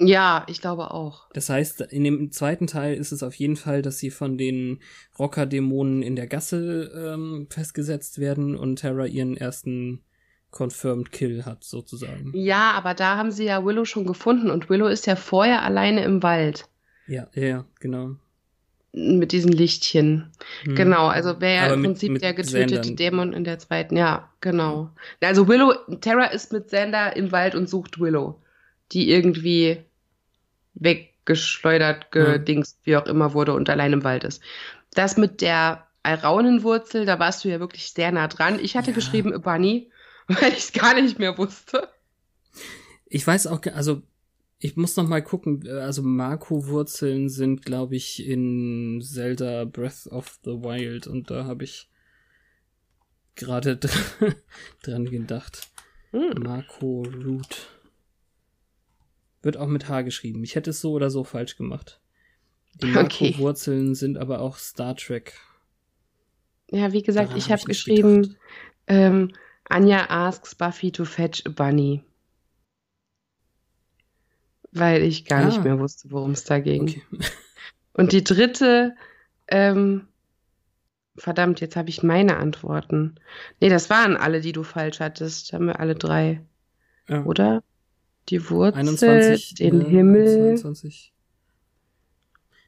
Ja, 0.00 0.44
ich 0.48 0.60
glaube 0.60 0.90
auch. 0.90 1.28
Das 1.32 1.48
heißt, 1.48 1.82
in 1.82 2.04
dem 2.04 2.32
zweiten 2.32 2.66
Teil 2.66 2.96
ist 2.96 3.12
es 3.12 3.22
auf 3.22 3.34
jeden 3.34 3.56
Fall, 3.56 3.80
dass 3.80 3.98
sie 3.98 4.10
von 4.10 4.36
den 4.36 4.80
Rocker-Dämonen 5.18 6.02
in 6.02 6.16
der 6.16 6.26
Gasse 6.26 6.90
ähm, 6.96 7.46
festgesetzt 7.48 8.18
werden 8.18 8.56
und 8.56 8.76
Terra 8.76 9.06
ihren 9.06 9.36
ersten 9.36 10.02
Confirmed 10.50 11.12
Kill 11.12 11.44
hat, 11.44 11.64
sozusagen. 11.64 12.32
Ja, 12.34 12.72
aber 12.72 12.94
da 12.94 13.16
haben 13.16 13.30
sie 13.30 13.44
ja 13.44 13.64
Willow 13.64 13.84
schon 13.84 14.06
gefunden 14.06 14.50
und 14.50 14.68
Willow 14.68 14.88
ist 14.88 15.06
ja 15.06 15.16
vorher 15.16 15.62
alleine 15.62 16.04
im 16.04 16.22
Wald. 16.22 16.68
Ja, 17.06 17.28
ja, 17.34 17.64
genau. 17.78 18.16
Mit 18.92 19.32
diesen 19.32 19.50
Lichtchen. 19.50 20.30
Hm. 20.62 20.76
Genau, 20.76 21.06
also 21.06 21.40
wäre 21.40 21.66
ja 21.66 21.74
im 21.74 21.82
Prinzip 21.82 22.12
mit 22.12 22.22
der 22.22 22.34
getötete 22.34 22.74
Sandern. 22.74 22.96
Dämon 22.96 23.32
in 23.32 23.44
der 23.44 23.58
zweiten. 23.58 23.96
Ja, 23.96 24.30
genau. 24.40 24.90
Also 25.20 25.48
Willow, 25.48 25.74
Terra 26.00 26.26
ist 26.26 26.52
mit 26.52 26.70
Sander 26.70 27.16
im 27.16 27.32
Wald 27.32 27.54
und 27.54 27.68
sucht 27.68 28.00
Willow 28.00 28.40
die 28.94 29.10
irgendwie 29.10 29.82
weggeschleudert, 30.74 32.10
gedingst, 32.10 32.78
wie 32.84 32.96
auch 32.96 33.06
immer 33.06 33.34
wurde 33.34 33.54
und 33.54 33.68
allein 33.68 33.92
im 33.92 34.04
Wald 34.04 34.24
ist. 34.24 34.42
Das 34.92 35.16
mit 35.16 35.40
der 35.40 35.86
Alraunenwurzel, 36.02 37.06
da 37.06 37.18
warst 37.18 37.44
du 37.44 37.48
ja 37.48 37.60
wirklich 37.60 37.90
sehr 37.90 38.12
nah 38.12 38.28
dran. 38.28 38.58
Ich 38.60 38.76
hatte 38.76 38.90
ja. 38.90 38.94
geschrieben 38.94 39.38
Bunny, 39.40 39.90
weil 40.28 40.52
ich 40.52 40.58
es 40.58 40.72
gar 40.72 41.00
nicht 41.00 41.18
mehr 41.18 41.36
wusste. 41.36 41.88
Ich 43.06 43.26
weiß 43.26 43.48
auch, 43.48 43.60
also 43.74 44.02
ich 44.58 44.76
muss 44.76 44.96
noch 44.96 45.06
mal 45.06 45.22
gucken, 45.22 45.68
also 45.68 46.02
Marco-Wurzeln 46.02 47.28
sind, 47.28 47.64
glaube 47.64 47.96
ich, 47.96 48.26
in 48.26 49.02
Zelda 49.02 49.64
Breath 49.64 50.06
of 50.06 50.38
the 50.44 50.52
Wild 50.52 51.06
und 51.06 51.30
da 51.30 51.44
habe 51.44 51.64
ich 51.64 51.90
gerade 53.34 53.76
dran 54.82 55.04
gedacht. 55.06 55.68
Hm. 56.12 56.42
Marco 56.42 57.02
Root. 57.02 57.73
Wird 59.44 59.56
auch 59.58 59.66
mit 59.68 59.88
H 59.88 60.02
geschrieben. 60.02 60.42
Ich 60.42 60.54
hätte 60.54 60.70
es 60.70 60.80
so 60.80 60.92
oder 60.92 61.10
so 61.10 61.22
falsch 61.22 61.56
gemacht. 61.56 62.00
Die 62.74 62.96
okay. 62.96 63.34
Wurzeln 63.38 63.94
sind 63.94 64.16
aber 64.16 64.40
auch 64.40 64.56
Star 64.56 64.96
Trek. 64.96 65.34
Ja, 66.70 66.92
wie 66.92 67.02
gesagt, 67.02 67.28
Daran 67.28 67.38
ich 67.38 67.50
habe 67.50 67.60
hab 67.60 67.66
geschrieben, 67.66 68.36
ähm, 68.86 69.32
Anja 69.68 70.08
asks 70.08 70.54
Buffy 70.54 70.92
to 70.92 71.04
fetch 71.04 71.44
a 71.46 71.50
bunny. 71.50 72.02
Weil 74.72 75.02
ich 75.02 75.26
gar 75.26 75.42
ah. 75.42 75.46
nicht 75.46 75.62
mehr 75.62 75.78
wusste, 75.78 76.10
worum 76.10 76.32
es 76.32 76.44
da 76.44 76.58
ging. 76.58 76.82
Okay. 76.82 77.02
Und 77.92 78.12
die 78.12 78.24
dritte, 78.24 78.96
ähm, 79.46 80.08
verdammt, 81.16 81.60
jetzt 81.60 81.76
habe 81.76 81.90
ich 81.90 82.02
meine 82.02 82.38
Antworten. 82.38 83.16
Nee, 83.60 83.68
das 83.68 83.88
waren 83.88 84.16
alle, 84.16 84.40
die 84.40 84.52
du 84.52 84.64
falsch 84.64 85.00
hattest. 85.00 85.52
Haben 85.52 85.66
wir 85.66 85.80
alle 85.80 85.94
drei. 85.94 86.40
Ja. 87.08 87.22
Oder? 87.24 87.62
Die 88.28 88.50
Wurzel, 88.50 88.78
21, 88.78 89.54
den 89.54 89.80
äh, 89.80 89.84
Himmel. 89.84 90.56
22. 90.56 91.12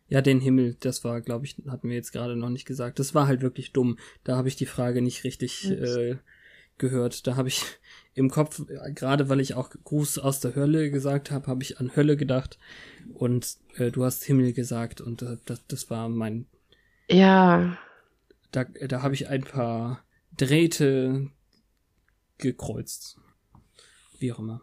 Ja, 0.09 0.23
den 0.23 0.41
Himmel, 0.41 0.77
das 0.79 1.03
war, 1.03 1.21
glaube 1.21 1.47
ich, 1.47 1.57
hatten 1.67 1.89
wir 1.89 1.97
jetzt 1.97 2.13
gerade 2.13 2.37
noch 2.37 2.51
nicht 2.51 2.65
gesagt. 2.65 2.99
Das 2.99 3.15
war 3.15 3.27
halt 3.27 3.43
wirklich 3.43 3.73
dumm. 3.73 3.99
Da 4.23 4.37
habe 4.37 4.49
ich 4.49 4.55
die 4.55 4.67
Frage 4.67 5.03
nicht 5.03 5.25
richtig 5.25 5.69
äh, 5.69 6.17
gehört. 6.79 7.27
Da 7.27 7.37
habe 7.37 7.49
ich 7.49 7.63
im 8.15 8.31
Kopf, 8.31 8.63
gerade 8.95 9.29
weil 9.29 9.41
ich 9.41 9.55
auch 9.55 9.71
Gruß 9.71 10.19
aus 10.19 10.41
der 10.41 10.55
Hölle 10.55 10.91
gesagt 10.91 11.31
habe, 11.31 11.49
habe 11.49 11.63
ich 11.63 11.81
an 11.81 11.97
Hölle 11.97 12.17
gedacht. 12.17 12.59
Und 13.15 13.57
äh, 13.77 13.91
du 13.91 14.05
hast 14.05 14.25
Himmel 14.25 14.53
gesagt 14.53 15.01
und 15.01 15.23
äh, 15.23 15.39
das, 15.45 15.67
das 15.67 15.91
war 15.91 16.09
mein. 16.09 16.47
Ja. 17.09 17.77
Da, 18.53 18.65
da 18.65 19.03
habe 19.03 19.15
ich 19.15 19.29
ein 19.29 19.43
paar 19.43 20.05
Drähte 20.37 21.31
gekreuzt. 22.39 23.19
Wie 24.19 24.33
auch 24.33 24.39
immer. 24.39 24.63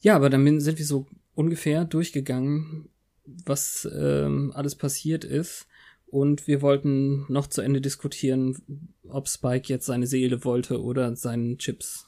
Ja, 0.00 0.16
aber 0.16 0.30
dann 0.30 0.60
sind 0.60 0.78
wir 0.78 0.86
so 0.86 1.06
ungefähr 1.34 1.84
durchgegangen, 1.84 2.88
was 3.24 3.88
ähm, 3.94 4.52
alles 4.54 4.74
passiert 4.74 5.24
ist. 5.24 5.66
Und 6.06 6.48
wir 6.48 6.60
wollten 6.60 7.24
noch 7.32 7.46
zu 7.46 7.60
Ende 7.60 7.80
diskutieren, 7.80 8.60
ob 9.08 9.28
Spike 9.28 9.68
jetzt 9.68 9.86
seine 9.86 10.06
Seele 10.06 10.44
wollte 10.44 10.82
oder 10.82 11.14
seinen 11.14 11.58
Chips, 11.58 12.06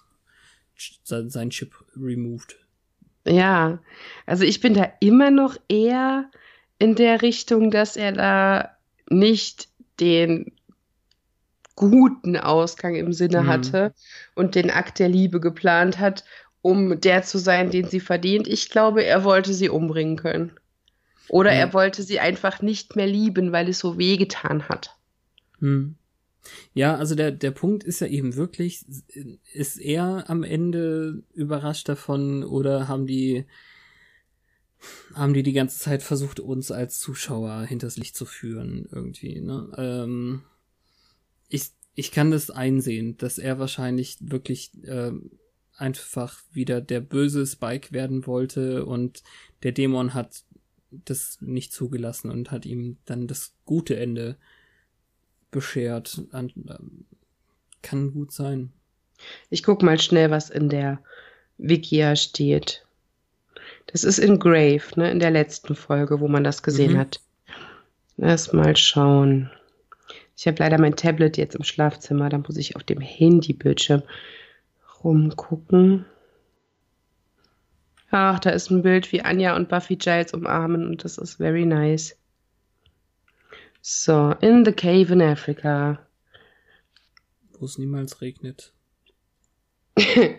seinen 1.04 1.50
Chip 1.50 1.72
removed. 1.96 2.56
Ja, 3.24 3.78
also 4.26 4.42
ich 4.42 4.60
bin 4.60 4.74
da 4.74 4.92
immer 4.98 5.30
noch 5.30 5.56
eher 5.68 6.28
in 6.78 6.96
der 6.96 7.22
Richtung, 7.22 7.70
dass 7.70 7.96
er 7.96 8.10
da 8.10 8.76
nicht 9.08 9.68
den 10.00 10.52
guten 11.76 12.36
Ausgang 12.36 12.96
im 12.96 13.12
Sinne 13.12 13.42
mhm. 13.42 13.46
hatte 13.46 13.94
und 14.34 14.56
den 14.56 14.70
Akt 14.70 14.98
der 14.98 15.08
Liebe 15.08 15.38
geplant 15.38 16.00
hat 16.00 16.24
um 16.62 17.00
der 17.00 17.22
zu 17.22 17.38
sein, 17.38 17.70
den 17.70 17.88
sie 17.88 18.00
verdient. 18.00 18.46
Ich 18.46 18.70
glaube, 18.70 19.04
er 19.04 19.24
wollte 19.24 19.52
sie 19.52 19.68
umbringen 19.68 20.16
können. 20.16 20.52
Oder 21.28 21.52
ja. 21.52 21.58
er 21.60 21.74
wollte 21.74 22.02
sie 22.02 22.20
einfach 22.20 22.62
nicht 22.62 22.96
mehr 22.96 23.06
lieben, 23.06 23.52
weil 23.52 23.68
es 23.68 23.80
so 23.80 23.98
wehgetan 23.98 24.68
hat. 24.68 24.96
Hm. 25.58 25.96
Ja, 26.74 26.96
also 26.96 27.14
der, 27.14 27.30
der 27.30 27.52
Punkt 27.52 27.84
ist 27.84 28.00
ja 28.00 28.06
eben 28.06 28.34
wirklich, 28.34 28.84
ist 29.52 29.78
er 29.78 30.28
am 30.28 30.42
Ende 30.42 31.22
überrascht 31.34 31.88
davon 31.88 32.42
oder 32.42 32.88
haben 32.88 33.06
die, 33.06 33.44
haben 35.14 35.34
die 35.34 35.44
die 35.44 35.52
ganze 35.52 35.78
Zeit 35.78 36.02
versucht, 36.02 36.40
uns 36.40 36.72
als 36.72 36.98
Zuschauer 36.98 37.62
hinters 37.62 37.96
Licht 37.96 38.16
zu 38.16 38.24
führen, 38.24 38.88
irgendwie, 38.90 39.40
ne? 39.40 39.70
Ähm, 39.76 40.42
ich, 41.48 41.70
ich 41.94 42.10
kann 42.10 42.32
das 42.32 42.50
einsehen, 42.50 43.16
dass 43.18 43.38
er 43.38 43.60
wahrscheinlich 43.60 44.16
wirklich 44.20 44.72
ähm, 44.84 45.30
einfach 45.76 46.42
wieder 46.52 46.80
der 46.80 47.00
böse 47.00 47.46
Spike 47.46 47.92
werden 47.92 48.26
wollte 48.26 48.84
und 48.84 49.22
der 49.62 49.72
Dämon 49.72 50.14
hat 50.14 50.42
das 50.90 51.38
nicht 51.40 51.72
zugelassen 51.72 52.30
und 52.30 52.50
hat 52.50 52.66
ihm 52.66 52.98
dann 53.06 53.26
das 53.26 53.54
gute 53.64 53.96
Ende 53.96 54.36
beschert. 55.50 56.22
Ähm, 56.32 57.06
kann 57.82 58.12
gut 58.12 58.32
sein. 58.32 58.72
Ich 59.50 59.62
guck 59.62 59.82
mal 59.82 60.00
schnell, 60.00 60.30
was 60.30 60.50
in 60.50 60.68
der 60.68 61.00
Wikia 61.58 62.16
steht. 62.16 62.84
Das 63.86 64.04
ist 64.04 64.18
in 64.18 64.38
Grave, 64.38 64.82
ne, 64.96 65.10
in 65.10 65.18
der 65.18 65.30
letzten 65.30 65.74
Folge, 65.74 66.20
wo 66.20 66.28
man 66.28 66.44
das 66.44 66.62
gesehen 66.62 66.94
mhm. 66.94 66.98
hat. 66.98 67.20
Erst 68.18 68.52
mal 68.52 68.76
schauen. 68.76 69.50
Ich 70.36 70.46
habe 70.46 70.58
leider 70.58 70.78
mein 70.78 70.96
Tablet 70.96 71.36
jetzt 71.36 71.54
im 71.54 71.64
Schlafzimmer, 71.64 72.28
dann 72.28 72.42
muss 72.42 72.56
ich 72.56 72.76
auf 72.76 72.84
dem 72.84 73.00
Handybildschirm 73.00 74.02
rumgucken. 75.04 76.06
Ach, 78.10 78.38
da 78.38 78.50
ist 78.50 78.70
ein 78.70 78.82
Bild, 78.82 79.10
wie 79.12 79.22
Anja 79.22 79.56
und 79.56 79.68
Buffy 79.68 79.96
Giles 79.96 80.34
umarmen 80.34 80.86
und 80.86 81.02
das 81.02 81.16
ist 81.16 81.36
very 81.36 81.64
nice. 81.64 82.14
So, 83.80 84.32
in 84.40 84.64
the 84.64 84.72
cave 84.72 85.12
in 85.12 85.22
Africa. 85.22 85.98
Wo 87.58 87.64
es 87.64 87.78
niemals 87.78 88.20
regnet. 88.20 88.72
oh 89.98 90.34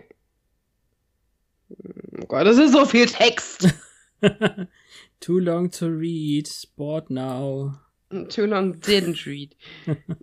Gott, 2.28 2.46
das 2.46 2.58
ist 2.58 2.72
so 2.72 2.86
viel 2.86 3.06
Text. 3.06 3.74
Too 5.20 5.40
long 5.40 5.70
to 5.72 5.88
read. 5.88 6.48
Bored 6.76 7.10
now. 7.10 7.80
Too 8.28 8.46
long 8.46 8.80
didn't 8.80 9.26
read. 9.26 9.54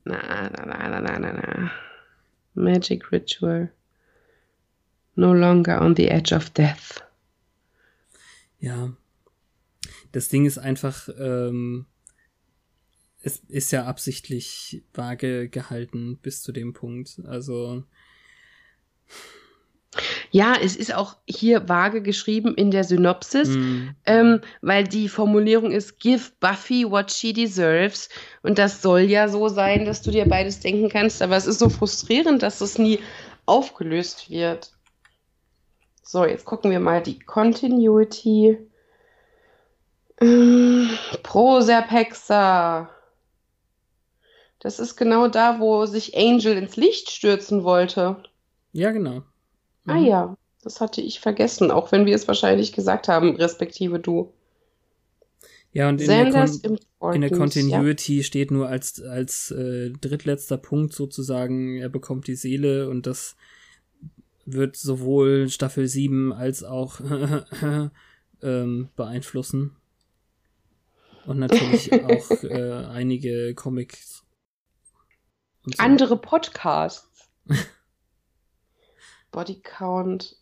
na, 0.05 0.49
na, 0.49 0.65
na, 0.65 0.99
na, 0.99 1.17
na, 1.17 1.31
na. 1.31 1.71
Magic 2.55 3.11
Ritual. 3.11 3.69
No 5.16 5.34
longer 5.34 5.82
on 5.82 5.95
the 5.95 6.07
edge 6.07 6.34
of 6.34 6.49
death. 6.51 7.03
Ja. 8.59 8.93
Das 10.12 10.30
Ding 10.30 10.45
ist 10.45 10.57
einfach, 10.57 11.09
ähm, 11.20 11.86
es 13.22 13.38
ist 13.47 13.72
ja 13.72 13.86
absichtlich 13.86 14.84
vage 14.93 15.49
gehalten 15.49 16.18
bis 16.22 16.41
zu 16.41 16.51
dem 16.51 16.74
Punkt. 16.74 17.22
Also. 17.26 17.84
Ja, 20.32 20.55
es 20.62 20.78
ist 20.78 20.93
auch 20.93 21.18
hier 21.28 21.68
vage 21.68 22.01
geschrieben 22.01 22.55
in 22.55 22.72
der 22.72 22.86
Synopsis, 22.86 23.49
mm. 23.49 23.89
ähm, 24.05 24.41
weil 24.62 24.86
die 24.86 25.09
Formulierung 25.09 25.72
ist 25.72 25.99
Give 25.99 26.32
Buffy 26.39 26.89
what 26.89 27.12
she 27.12 27.34
deserves. 27.34 28.07
Und 28.41 28.57
das 28.57 28.82
soll 28.82 29.01
ja 29.01 29.28
so 29.28 29.49
sein, 29.49 29.84
dass 29.84 30.01
du 30.01 30.12
dir 30.12 30.26
beides 30.26 30.62
denken 30.62 30.88
kannst, 30.88 31.22
aber 31.22 31.36
es 31.36 31.45
ist 31.45 31.59
so 31.59 31.68
frustrierend, 31.70 32.41
dass 32.41 32.62
es 32.62 32.78
nie 32.78 32.99
aufgelöst 33.45 34.30
wird. 34.30 34.72
So, 36.12 36.26
jetzt 36.26 36.43
gucken 36.43 36.72
wir 36.72 36.82
mal 36.82 37.01
die 37.01 37.20
Continuity. 37.20 38.57
Ähm, 40.20 40.89
Proserpexa. 41.24 42.89
Das 44.59 44.80
ist 44.82 44.97
genau 44.97 45.30
da, 45.30 45.62
wo 45.62 45.86
sich 45.86 46.18
Angel 46.18 46.57
ins 46.57 46.76
Licht 46.76 47.12
stürzen 47.12 47.64
wollte. 47.64 48.22
Ja, 48.74 48.91
genau. 48.91 49.24
Ah 49.86 49.93
mhm. 49.93 49.99
Ah 49.99 49.99
ja, 49.99 50.38
das 50.62 50.82
hatte 50.82 50.99
ich 50.99 51.22
vergessen, 51.22 51.72
auch 51.72 51.93
wenn 51.93 52.05
wir 52.05 52.16
es 52.16 52.28
wahrscheinlich 52.28 52.74
gesagt 52.74 53.07
haben, 53.07 53.38
respektive 53.38 53.97
du. 53.97 54.34
Ja, 55.72 55.88
und 55.88 56.01
in 56.01 56.07
der, 56.07 56.26
in 56.26 57.22
der, 57.22 57.32
Continuity 57.32 58.18
ja. 58.18 58.24
steht 58.24 58.51
nur 58.51 58.68
als, 58.68 59.01
als 59.01 59.49
äh, 59.51 59.91
drittletzter 59.91 60.57
Punkt 60.57 60.93
sozusagen, 60.93 61.78
er 61.78 61.88
bekommt 61.88 62.28
die 62.28 62.36
Seele 62.36 62.89
und 62.89 63.07
das 63.07 63.38
wird 64.45 64.75
sowohl 64.75 65.49
Staffel 65.49 65.87
7 65.87 66.33
als 66.33 66.63
auch 66.63 66.99
ähm, 68.41 68.89
beeinflussen. 68.95 69.75
Und 71.25 71.39
natürlich 71.39 71.91
auch 72.03 72.43
äh, 72.43 72.85
einige 72.85 73.53
Comics 73.53 74.21
so. 75.63 75.71
Andere 75.77 76.17
Podcasts. 76.17 77.29
Bodycount. 79.31 80.35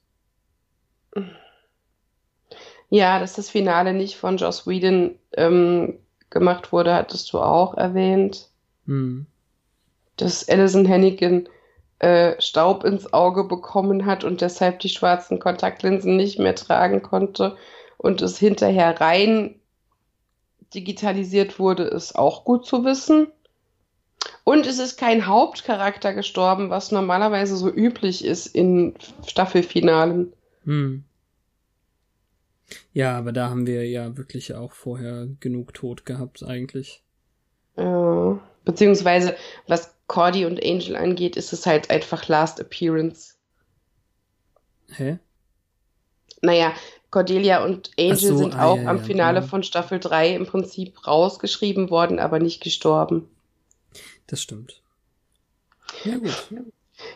Ja, 2.90 3.20
dass 3.20 3.34
das 3.34 3.50
Finale 3.50 3.94
nicht 3.94 4.16
von 4.16 4.38
Joss 4.38 4.66
Whedon 4.66 5.20
ähm, 5.34 6.00
gemacht 6.30 6.72
wurde, 6.72 6.94
hattest 6.94 7.34
du 7.34 7.40
auch 7.40 7.76
erwähnt. 7.76 8.50
Hm. 8.86 9.26
Dass 10.16 10.48
Alison 10.48 10.86
Hennigan 10.86 11.50
äh, 12.00 12.42
Staub 12.42 12.84
ins 12.84 13.14
Auge 13.14 13.44
bekommen 13.44 14.06
hat 14.06 14.24
und 14.24 14.42
deshalb 14.42 14.80
die 14.80 14.90
schwarzen 14.90 15.40
Kontaktlinsen 15.40 16.16
nicht 16.16 16.40
mehr 16.40 16.56
tragen 16.56 17.02
konnte 17.02 17.58
und 17.98 18.22
es 18.22 18.38
hinterher 18.38 19.00
rein 19.02 19.60
digitalisiert 20.74 21.60
wurde, 21.60 21.84
ist 21.84 22.16
auch 22.16 22.46
gut 22.46 22.66
zu 22.66 22.86
wissen. 22.86 23.28
Und 24.44 24.66
es 24.66 24.80
ist 24.80 24.98
kein 24.98 25.28
Hauptcharakter 25.28 26.14
gestorben, 26.14 26.70
was 26.70 26.92
normalerweise 26.92 27.56
so 27.56 27.70
üblich 27.70 28.24
ist 28.24 28.48
in 28.48 28.94
Staffelfinalen. 29.28 30.34
Hm. 30.64 31.04
Ja, 32.94 33.18
aber 33.18 33.32
da 33.32 33.50
haben 33.50 33.66
wir 33.68 33.88
ja 33.88 34.18
wirklich 34.18 34.54
auch 34.56 34.74
vorher 34.74 35.28
genug 35.40 35.74
Tod 35.74 36.06
gehabt, 36.06 36.44
eigentlich. 36.44 37.04
Ja, 37.78 38.40
beziehungsweise, 38.70 39.36
was 39.68 39.96
Cordy 40.06 40.46
und 40.46 40.64
Angel 40.64 40.96
angeht, 40.96 41.36
ist 41.36 41.54
es 41.54 41.66
halt 41.66 41.90
einfach 41.90 42.28
Last 42.28 42.62
Appearance. 42.62 43.34
Hä? 44.92 45.18
Naja, 46.42 46.74
Cordelia 47.10 47.64
und 47.64 47.90
Angel 47.98 48.16
so, 48.18 48.38
sind 48.38 48.56
ah, 48.56 48.68
auch 48.68 48.78
ja, 48.78 48.90
am 48.90 48.98
ja, 48.98 49.04
Finale 49.04 49.40
ja. 49.40 49.46
von 49.46 49.64
Staffel 49.64 50.00
3 50.00 50.36
im 50.36 50.46
Prinzip 50.46 51.08
rausgeschrieben 51.08 51.90
worden, 51.90 52.20
aber 52.20 52.38
nicht 52.38 52.62
gestorben. 52.62 53.28
Das 54.28 54.42
stimmt. 54.42 54.84
Ja, 56.04 56.18
gut. 56.18 56.48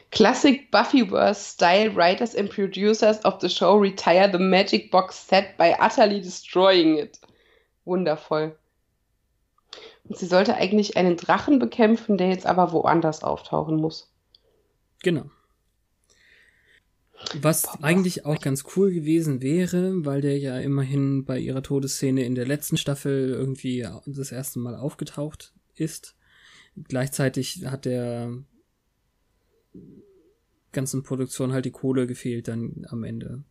Classic 0.09 0.71
Buffyverse 0.71 1.53
style 1.53 1.95
writers 1.95 2.35
and 2.35 2.49
producers 2.49 3.23
of 3.25 3.39
the 3.41 3.49
show 3.49 3.75
retire 3.75 4.27
the 4.31 4.39
magic 4.39 4.89
box 4.89 5.27
set 5.27 5.55
by 5.57 5.75
utterly 5.79 6.19
destroying 6.19 6.97
it. 6.97 7.19
Wundervoll. 7.85 8.55
Und 10.03 10.17
sie 10.17 10.25
sollte 10.25 10.55
eigentlich 10.55 10.97
einen 10.97 11.17
Drachen 11.17 11.59
bekämpfen, 11.59 12.17
der 12.17 12.29
jetzt 12.29 12.45
aber 12.45 12.71
woanders 12.71 13.23
auftauchen 13.23 13.77
muss. 13.77 14.11
Genau. 15.01 15.29
Was 17.41 17.61
Boah, 17.61 17.83
eigentlich 17.83 18.25
auch 18.25 18.39
ganz 18.39 18.65
cool 18.75 18.91
gewesen 18.91 19.41
wäre, 19.41 20.05
weil 20.05 20.19
der 20.19 20.37
ja 20.37 20.59
immerhin 20.59 21.23
bei 21.23 21.39
ihrer 21.39 21.63
Todesszene 21.63 22.25
in 22.25 22.35
der 22.35 22.45
letzten 22.45 22.75
Staffel 22.75 23.29
irgendwie 23.29 23.87
das 24.05 24.33
erste 24.33 24.59
Mal 24.59 24.75
aufgetaucht 24.75 25.53
ist, 25.75 26.15
Gleichzeitig 26.75 27.65
hat 27.65 27.85
der 27.85 28.33
ganzen 30.71 31.03
Produktion 31.03 31.53
halt 31.53 31.65
die 31.65 31.71
Kohle 31.71 32.07
gefehlt 32.07 32.47
dann 32.47 32.85
am 32.89 33.03
Ende. 33.03 33.43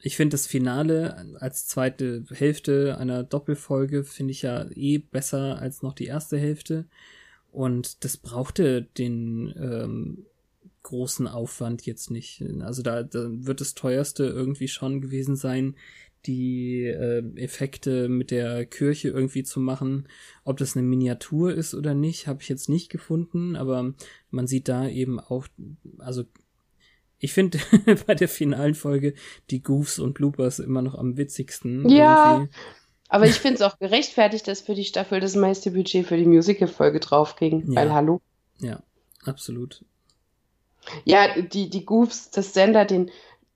Ich 0.00 0.16
finde 0.16 0.34
das 0.34 0.46
Finale 0.46 1.36
als 1.40 1.66
zweite 1.66 2.24
Hälfte 2.30 2.98
einer 2.98 3.24
Doppelfolge 3.24 4.04
finde 4.04 4.30
ich 4.32 4.42
ja 4.42 4.66
eh 4.70 4.98
besser 4.98 5.58
als 5.60 5.82
noch 5.82 5.94
die 5.94 6.06
erste 6.06 6.38
Hälfte. 6.38 6.86
Und 7.50 8.04
das 8.04 8.16
brauchte 8.16 8.82
den 8.82 9.52
ähm, 9.58 10.26
großen 10.82 11.26
Aufwand 11.26 11.84
jetzt 11.86 12.10
nicht. 12.10 12.44
Also 12.60 12.82
da, 12.82 13.02
da 13.02 13.28
wird 13.30 13.60
das 13.60 13.74
teuerste 13.74 14.24
irgendwie 14.24 14.68
schon 14.68 15.00
gewesen 15.00 15.34
sein, 15.34 15.74
die 16.26 16.84
äh, 16.84 17.22
Effekte 17.36 18.08
mit 18.08 18.30
der 18.30 18.66
Kirche 18.66 19.08
irgendwie 19.08 19.42
zu 19.42 19.60
machen. 19.60 20.08
Ob 20.44 20.56
das 20.58 20.76
eine 20.76 20.86
Miniatur 20.86 21.54
ist 21.54 21.74
oder 21.74 21.94
nicht, 21.94 22.26
habe 22.26 22.42
ich 22.42 22.48
jetzt 22.48 22.68
nicht 22.68 22.90
gefunden, 22.90 23.56
aber 23.56 23.94
man 24.30 24.46
sieht 24.46 24.68
da 24.68 24.88
eben 24.88 25.20
auch, 25.20 25.46
also 25.98 26.24
ich 27.18 27.32
finde 27.32 27.58
bei 28.06 28.14
der 28.14 28.28
finalen 28.28 28.74
Folge 28.74 29.14
die 29.50 29.62
Goofs 29.62 29.98
und 29.98 30.14
Bloopers 30.14 30.58
immer 30.58 30.82
noch 30.82 30.94
am 30.94 31.16
witzigsten. 31.16 31.88
Ja. 31.88 32.34
Irgendwie. 32.34 32.52
Aber 33.08 33.26
ich 33.26 33.36
finde 33.36 33.56
es 33.56 33.62
auch 33.62 33.78
gerechtfertigt, 33.78 34.46
dass 34.48 34.60
für 34.60 34.74
die 34.74 34.84
Staffel 34.84 35.20
das 35.20 35.34
meiste 35.34 35.70
Budget 35.70 36.06
für 36.06 36.16
die 36.16 36.26
Musical-Folge 36.26 37.00
draufging. 37.00 37.72
Ja. 37.72 37.80
Weil 37.80 37.92
hallo. 37.92 38.20
Ja, 38.58 38.82
absolut. 39.24 39.84
Ja, 41.04 41.40
die, 41.40 41.70
die 41.70 41.84
Goofs, 41.84 42.30
das 42.30 42.52
Sender, 42.52 42.84
den 42.84 43.10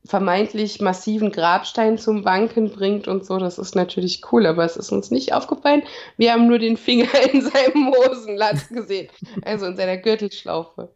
vermeintlich 0.05 0.81
massiven 0.81 1.31
Grabstein 1.31 1.97
zum 1.97 2.25
Wanken 2.25 2.71
bringt 2.71 3.07
und 3.09 3.25
so, 3.25 3.39
das 3.39 3.59
ist 3.59 3.77
natürlich 3.77 4.23
cool, 4.33 4.47
aber 4.47 4.65
es 4.65 4.77
ist 4.77 4.91
uns 4.91 5.11
nicht 5.11 5.33
aufgefallen. 5.33 5.83
Wir 6.17 6.33
haben 6.33 6.49
nur 6.49 6.59
den 6.59 6.77
Finger 6.77 7.09
in 7.33 7.43
seinem 7.43 7.95
Hosenlatz 7.95 8.69
gesehen, 8.69 9.09
also 9.43 9.67
in 9.67 9.77
seiner 9.77 9.99
Gürtelschlaufe. 9.99 10.93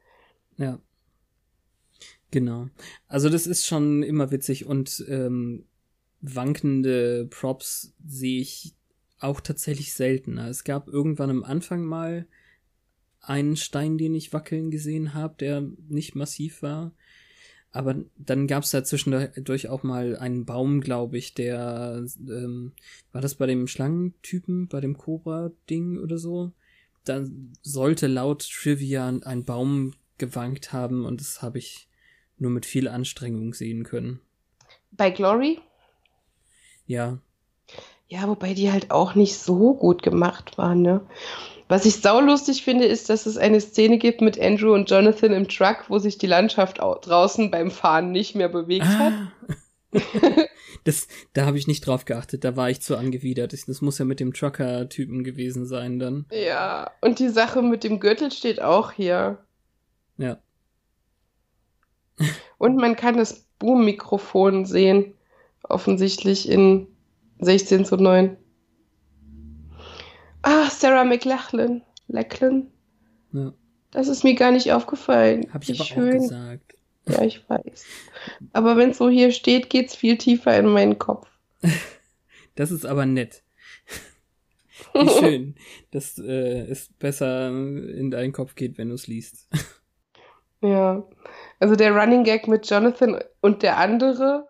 Ja. 0.57 0.79
Genau. 2.37 2.69
Also 3.09 3.31
das 3.31 3.47
ist 3.47 3.65
schon 3.65 4.03
immer 4.03 4.31
witzig 4.31 4.67
und 4.67 5.03
ähm, 5.09 5.65
wankende 6.21 7.27
Props 7.31 7.95
sehe 8.07 8.43
ich 8.43 8.75
auch 9.19 9.41
tatsächlich 9.41 9.95
seltener. 9.95 10.47
Es 10.51 10.63
gab 10.63 10.87
irgendwann 10.87 11.31
am 11.31 11.45
Anfang 11.45 11.83
mal 11.87 12.27
einen 13.23 13.57
Stein, 13.57 13.97
den 13.97 14.15
ich 14.15 14.35
wackeln 14.35 14.71
gesehen 14.71 15.15
habe, 15.15 15.37
der 15.41 15.67
nicht 15.89 16.15
massiv 16.15 16.61
war. 16.61 16.93
Aber 17.73 18.05
dann 18.19 18.47
gab 18.47 18.65
es 18.65 18.71
da 18.71 18.85
zwischendurch 18.85 19.71
auch 19.71 19.83
mal 19.83 20.15
einen 20.15 20.45
Baum, 20.45 20.83
glaube 20.83 21.17
ich, 21.17 21.33
der 21.33 22.05
ähm, 22.19 22.73
war 23.13 23.23
das 23.23 23.37
bei 23.37 23.47
dem 23.47 23.67
Schlangentypen, 23.67 24.69
bei 24.69 24.83
dem 24.83 24.99
Cobra-Ding 24.99 25.97
oder 25.97 26.19
so? 26.19 26.53
Da 27.05 27.25
sollte 27.63 28.09
laut 28.09 28.47
Trivia 28.47 29.09
ein 29.09 29.47
Baum 29.47 29.95
gewankt 30.19 30.75
haben 30.75 31.07
und 31.07 31.23
das 31.23 31.41
habe 31.41 31.57
ich 31.57 31.89
nur 32.39 32.51
mit 32.51 32.67
viel 32.67 32.89
Anstrengung 32.89 33.55
sehen 33.55 33.85
können. 33.85 34.21
Bei 34.91 35.11
Glory? 35.11 35.59
Ja. 36.87 37.19
Ja, 38.09 38.29
wobei 38.29 38.55
die 38.55 38.71
halt 38.71 38.91
auch 38.91 39.15
nicht 39.15 39.39
so 39.39 39.75
gut 39.75 40.03
gemacht 40.03 40.59
waren, 40.59 40.83
ne? 40.83 41.07
Was 41.69 41.85
ich 41.85 41.97
saulustig 41.97 42.63
finde, 42.63 42.85
ist, 42.85 43.11
dass 43.11 43.27
es 43.27 43.37
eine 43.37 43.61
Szene 43.61 43.99
gibt 43.99 44.21
mit 44.21 44.41
Andrew 44.41 44.73
und 44.73 44.89
Jonathan 44.89 45.33
im 45.33 45.49
Truck, 45.49 45.87
wo 45.89 45.99
sich 45.99 46.17
die 46.17 46.29
Landschaft 46.29 46.79
draußen 46.79 47.51
beim 47.51 47.73
Fahren 47.73 48.13
nicht 48.13 48.37
mehr 48.37 48.49
bewegt 48.49 48.87
ah. 48.87 48.99
hat. 48.99 49.15
das, 50.85 51.09
da 51.33 51.45
habe 51.45 51.59
ich 51.59 51.67
nicht 51.67 51.85
drauf 51.85 52.05
geachtet, 52.05 52.45
da 52.45 52.55
war 52.55 52.71
ich 52.71 52.83
zu 52.83 52.97
angewidert. 52.97 53.53
Das 53.53 53.81
muss 53.81 53.99
ja 53.99 54.05
mit 54.05 54.21
dem 54.21 54.33
Trucker-Typen 54.33 55.25
gewesen 55.25 55.67
sein 55.67 55.99
dann. 55.99 56.27
Ja, 56.31 56.93
und 57.01 57.19
die 57.19 57.31
Sache 57.31 57.63
mit 57.63 57.83
dem 57.83 57.99
Gürtel 57.99 58.31
steht 58.31 58.63
auch 58.63 58.93
hier. 58.93 59.45
Ja. 60.19 60.39
Und 62.59 62.77
man 62.77 62.97
kann 62.97 63.17
das 63.17 63.47
Boom-Mikrofon 63.59 64.65
sehen, 64.65 65.15
offensichtlich 65.63 66.49
in 66.49 66.87
16 67.41 67.85
zu 67.85 67.97
9. 67.97 68.37
Ah, 70.43 70.71
Sarah 70.71 71.05
McLachlan. 71.05 71.83
Lachlan. 72.09 72.69
Ja. 73.33 73.53
Das 73.91 74.09
ist 74.09 74.25
mir 74.25 74.35
gar 74.35 74.53
nicht 74.53 74.73
aufgefallen. 74.73 75.47
Hab 75.53 75.63
ich 75.63 75.71
Wie 75.71 75.75
aber 75.75 75.85
schön. 75.85 76.17
auch 76.17 76.23
gesagt. 76.23 76.77
Ja, 77.09 77.23
ich 77.23 77.49
weiß. 77.49 77.85
Aber 78.53 78.77
wenn 78.77 78.91
es 78.91 78.99
so 78.99 79.09
hier 79.09 79.33
steht, 79.33 79.71
geht's 79.71 79.95
viel 79.95 80.19
tiefer 80.19 80.59
in 80.59 80.67
meinen 80.67 80.99
Kopf. 80.99 81.29
Das 82.59 82.71
ist 82.71 82.87
aber 82.87 83.05
nett. 83.05 83.43
Wie 84.95 85.09
schön, 85.21 85.55
dass 85.91 86.19
äh, 86.19 86.63
es 86.71 86.89
besser 86.99 87.49
in 87.49 88.11
deinen 88.11 88.33
Kopf 88.33 88.55
geht, 88.55 88.79
wenn 88.79 88.89
du 88.89 88.95
es 88.95 89.07
liest. 89.07 89.47
Ja, 90.63 91.05
also 91.61 91.77
der 91.77 91.95
Running 91.95 92.25
Gag 92.25 92.49
mit 92.49 92.69
Jonathan 92.69 93.21
und 93.41 93.63
der 93.63 93.79
andere, 93.79 94.49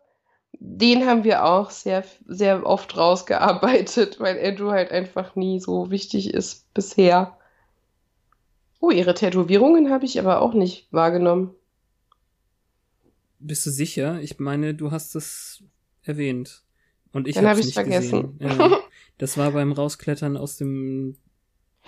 den 0.53 1.07
haben 1.07 1.25
wir 1.25 1.45
auch 1.45 1.71
sehr, 1.71 2.05
sehr 2.27 2.65
oft 2.65 2.97
rausgearbeitet, 2.97 4.21
weil 4.21 4.39
Andrew 4.45 4.71
halt 4.71 4.93
einfach 4.93 5.37
nie 5.37 5.61
so 5.61 5.91
wichtig 5.91 6.33
ist 6.33 6.73
bisher. 6.75 7.37
Oh, 8.81 8.91
ihre 8.91 9.15
Tätowierungen 9.15 9.91
habe 9.91 10.05
ich 10.05 10.19
aber 10.19 10.43
auch 10.43 10.55
nicht 10.55 10.87
wahrgenommen. 10.93 11.55
Bist 13.39 13.67
du 13.67 13.71
sicher? 13.71 14.21
Ich 14.21 14.39
meine, 14.39 14.75
du 14.75 14.91
hast 14.91 15.15
es 15.15 15.63
erwähnt. 16.03 16.63
Und 17.13 17.27
ich 17.29 17.35
Dann 17.35 17.45
habe 17.45 17.59
habe 17.59 17.69
ich 17.69 17.75
vergessen. 17.75 18.39
Ja, 18.41 18.79
das 19.19 19.37
war 19.37 19.53
beim 19.53 19.73
Rausklettern 19.73 20.37
aus 20.37 20.57
dem 20.57 21.17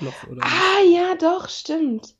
Loch, 0.00 0.30
oder? 0.30 0.42
ah, 0.42 0.82
ja, 0.90 1.14
doch, 1.16 1.48
stimmt. 1.48 2.14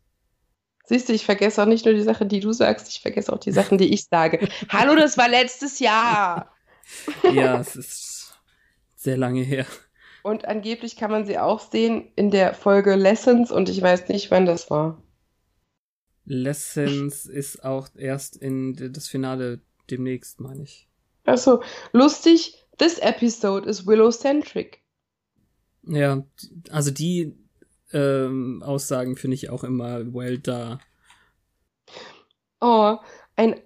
Siehst 0.88 1.10
du, 1.10 1.12
ich 1.12 1.26
vergesse 1.26 1.62
auch 1.62 1.66
nicht 1.66 1.84
nur 1.84 1.92
die 1.92 2.02
Sachen, 2.02 2.30
die 2.30 2.40
du 2.40 2.50
sagst, 2.52 2.88
ich 2.88 3.00
vergesse 3.00 3.30
auch 3.30 3.38
die 3.38 3.52
Sachen, 3.52 3.76
die 3.76 3.92
ich 3.92 4.06
sage. 4.06 4.48
Hallo, 4.70 4.96
das 4.96 5.18
war 5.18 5.28
letztes 5.28 5.80
Jahr. 5.80 6.50
ja, 7.30 7.60
es 7.60 7.76
ist 7.76 8.40
sehr 8.96 9.18
lange 9.18 9.42
her. 9.42 9.66
Und 10.22 10.46
angeblich 10.46 10.96
kann 10.96 11.10
man 11.10 11.26
sie 11.26 11.38
auch 11.38 11.60
sehen 11.60 12.10
in 12.16 12.30
der 12.30 12.54
Folge 12.54 12.94
Lessons 12.94 13.52
und 13.52 13.68
ich 13.68 13.82
weiß 13.82 14.08
nicht, 14.08 14.30
wann 14.30 14.46
das 14.46 14.70
war. 14.70 15.02
Lessons 16.24 17.26
ist 17.26 17.64
auch 17.64 17.88
erst 17.94 18.36
in 18.36 18.92
das 18.92 19.08
Finale 19.08 19.60
demnächst, 19.90 20.40
meine 20.40 20.62
ich. 20.62 20.88
Achso, 21.24 21.62
lustig, 21.92 22.64
this 22.78 22.98
episode 22.98 23.68
is 23.68 23.86
Willow-centric. 23.86 24.80
Ja, 25.82 26.24
also 26.70 26.90
die 26.90 27.36
ähm, 27.92 28.62
Aussagen 28.64 29.16
finde 29.16 29.34
ich 29.34 29.50
auch 29.50 29.64
immer 29.64 30.12
well 30.14 30.38
da. 30.38 30.78
Oh, 32.60 32.96
ein, 33.36 33.60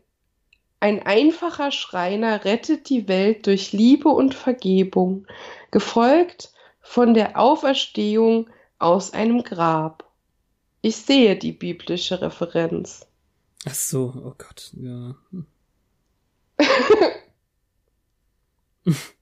ein 0.81 1.03
einfacher 1.03 1.71
Schreiner 1.71 2.45
rettet 2.45 2.89
die 2.89 3.09
Welt 3.09 3.47
durch 3.47 3.73
Liebe 3.73 4.09
und 4.09 4.35
Vergebung, 4.35 5.27
gefolgt 5.71 6.53
von 6.81 7.15
der 7.15 7.39
Auferstehung 7.39 8.51
aus 8.79 9.13
einem 9.13 9.43
Grab. 9.43 10.11
Ich 10.83 10.97
sehe 10.97 11.37
die 11.37 11.53
biblische 11.53 12.21
Referenz. 12.21 13.07
Ach 13.65 13.75
so, 13.75 14.13
oh 14.17 14.35
Gott, 14.37 14.73
ja. 14.75 15.15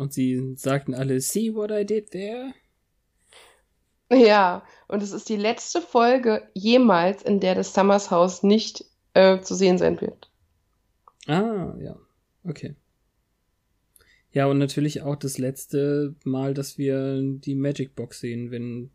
Und 0.00 0.14
sie 0.14 0.54
sagten 0.56 0.94
alle, 0.94 1.20
see 1.20 1.54
what 1.54 1.70
I 1.70 1.84
did 1.84 2.10
there? 2.12 2.54
Ja, 4.10 4.64
und 4.88 5.02
es 5.02 5.12
ist 5.12 5.28
die 5.28 5.36
letzte 5.36 5.82
Folge 5.82 6.48
jemals, 6.54 7.22
in 7.22 7.38
der 7.38 7.54
das 7.54 7.74
Summers 7.74 8.10
Haus 8.10 8.42
nicht 8.42 8.82
äh, 9.12 9.42
zu 9.42 9.54
sehen 9.54 9.76
sein 9.76 10.00
wird. 10.00 10.30
Ah, 11.26 11.74
ja. 11.78 11.98
Okay. 12.44 12.76
Ja, 14.32 14.46
und 14.46 14.56
natürlich 14.56 15.02
auch 15.02 15.16
das 15.16 15.36
letzte 15.36 16.14
Mal, 16.24 16.54
dass 16.54 16.78
wir 16.78 17.20
die 17.20 17.54
Magic 17.54 17.94
Box 17.94 18.20
sehen, 18.20 18.50
wenn. 18.50 18.88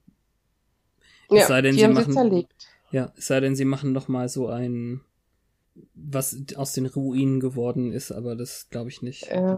Ja, 1.29 1.41
es 1.43 1.47
sei 1.49 1.61
denn, 1.61 1.73
die 1.73 1.81
sie 1.81 1.85
haben 1.85 1.93
machen, 1.93 2.13
sie 2.13 2.17
zerlegt. 2.17 2.67
Ja, 2.89 3.13
es 3.15 3.27
sei 3.27 3.41
denn, 3.41 3.55
sie 3.55 3.65
machen 3.65 3.91
noch 3.91 4.07
mal 4.07 4.27
so 4.27 4.47
ein 4.47 5.01
was 5.93 6.37
aus 6.55 6.73
den 6.73 6.85
Ruinen 6.85 7.39
geworden 7.39 7.91
ist, 7.91 8.11
aber 8.11 8.35
das 8.35 8.69
glaube 8.69 8.89
ich 8.89 9.01
nicht. 9.01 9.27
Äh, 9.27 9.57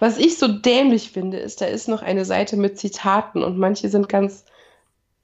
was 0.00 0.18
ich 0.18 0.38
so 0.38 0.48
dämlich 0.48 1.10
finde, 1.10 1.38
ist, 1.38 1.60
da 1.60 1.66
ist 1.66 1.88
noch 1.88 2.02
eine 2.02 2.24
Seite 2.24 2.56
mit 2.56 2.78
Zitaten 2.78 3.42
und 3.42 3.58
manche 3.58 3.88
sind 3.88 4.08
ganz 4.08 4.44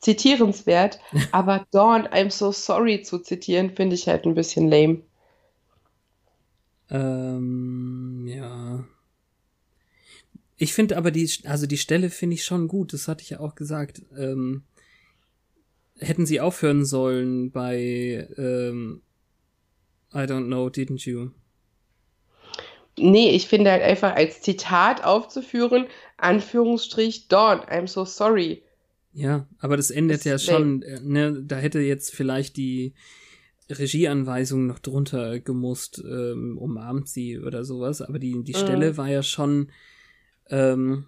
zitierenswert, 0.00 1.00
aber 1.32 1.66
Dawn, 1.70 2.06
I'm 2.06 2.30
so 2.30 2.52
sorry 2.52 3.02
zu 3.02 3.18
zitieren, 3.18 3.70
finde 3.70 3.94
ich 3.94 4.08
halt 4.08 4.24
ein 4.24 4.34
bisschen 4.34 4.68
lame. 4.68 5.02
Ähm, 6.90 8.26
ja. 8.28 8.84
Ich 10.56 10.74
finde 10.74 10.96
aber 10.96 11.10
die, 11.10 11.28
also 11.44 11.66
die 11.66 11.78
Stelle 11.78 12.10
finde 12.10 12.34
ich 12.34 12.44
schon 12.44 12.68
gut, 12.68 12.92
das 12.92 13.08
hatte 13.08 13.22
ich 13.22 13.30
ja 13.30 13.40
auch 13.40 13.54
gesagt. 13.54 14.02
Ähm, 14.16 14.62
hätten 15.98 16.26
sie 16.26 16.40
aufhören 16.40 16.84
sollen 16.84 17.50
bei 17.50 18.28
ähm, 18.36 19.02
I 20.14 20.26
don't 20.26 20.46
know, 20.46 20.68
didn't 20.68 21.06
you? 21.06 21.30
Nee, 22.98 23.30
ich 23.30 23.48
finde 23.48 23.70
halt 23.70 23.82
einfach 23.82 24.14
als 24.14 24.42
Zitat 24.42 25.04
aufzuführen, 25.04 25.86
Anführungsstrich, 26.18 27.28
Dawn, 27.28 27.60
I'm 27.60 27.86
so 27.86 28.04
sorry. 28.04 28.62
Ja, 29.14 29.46
aber 29.58 29.76
das 29.76 29.90
endet 29.90 30.18
das 30.18 30.24
ja 30.24 30.38
schon, 30.38 30.82
äh, 30.82 31.00
ne, 31.00 31.42
da 31.42 31.56
hätte 31.56 31.80
jetzt 31.80 32.14
vielleicht 32.14 32.56
die 32.56 32.94
Regieanweisung 33.70 34.66
noch 34.66 34.78
drunter 34.78 35.40
gemusst, 35.40 36.02
ähm, 36.04 36.58
umarmt 36.58 37.08
sie 37.08 37.38
oder 37.38 37.64
sowas, 37.64 38.02
aber 38.02 38.18
die, 38.18 38.42
die 38.42 38.52
mhm. 38.52 38.58
Stelle 38.58 38.96
war 38.96 39.08
ja 39.08 39.22
schon, 39.22 39.70
ähm, 40.50 41.04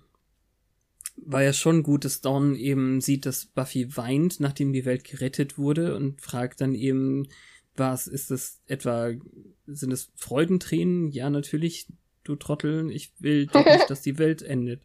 war 1.17 1.43
ja 1.43 1.53
schon 1.53 1.83
gut, 1.83 2.05
dass 2.05 2.23
Dawn 2.23 2.57
eben 2.57 3.01
sieht, 3.01 3.27
dass 3.27 3.47
Buffy 3.47 3.97
weint, 3.97 4.41
nachdem 4.41 4.73
die 4.73 4.85
Welt 4.85 5.05
gerettet 5.05 5.59
wurde 5.59 5.95
und 5.95 6.21
fragt 6.21 6.61
dann 6.61 6.75
eben, 6.75 7.29
was 7.77 8.07
ist 8.07 8.31
das 8.31 8.61
etwa? 8.67 9.11
Sind 9.67 9.93
es 9.93 10.11
Freudentränen? 10.17 11.11
Ja, 11.11 11.31
natürlich, 11.31 11.87
du 12.23 12.37
Trottel. 12.37 12.91
Ich 12.91 13.13
will 13.19 13.47
doch 13.53 13.65
nicht, 13.65 13.91
dass 13.91 14.03
die 14.03 14.19
Welt 14.19 14.43
endet. 14.43 14.83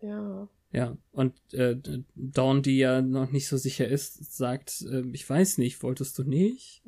Ja. 0.00 0.48
Ja, 0.72 0.96
und 1.12 1.32
äh, 1.54 1.76
Dawn, 2.14 2.62
die 2.62 2.78
ja 2.78 3.00
noch 3.00 3.30
nicht 3.30 3.48
so 3.48 3.56
sicher 3.56 3.88
ist, 3.88 4.36
sagt, 4.36 4.82
äh, 4.82 5.04
ich 5.12 5.28
weiß 5.28 5.58
nicht, 5.58 5.82
wolltest 5.82 6.18
du 6.18 6.24
nicht? 6.24 6.82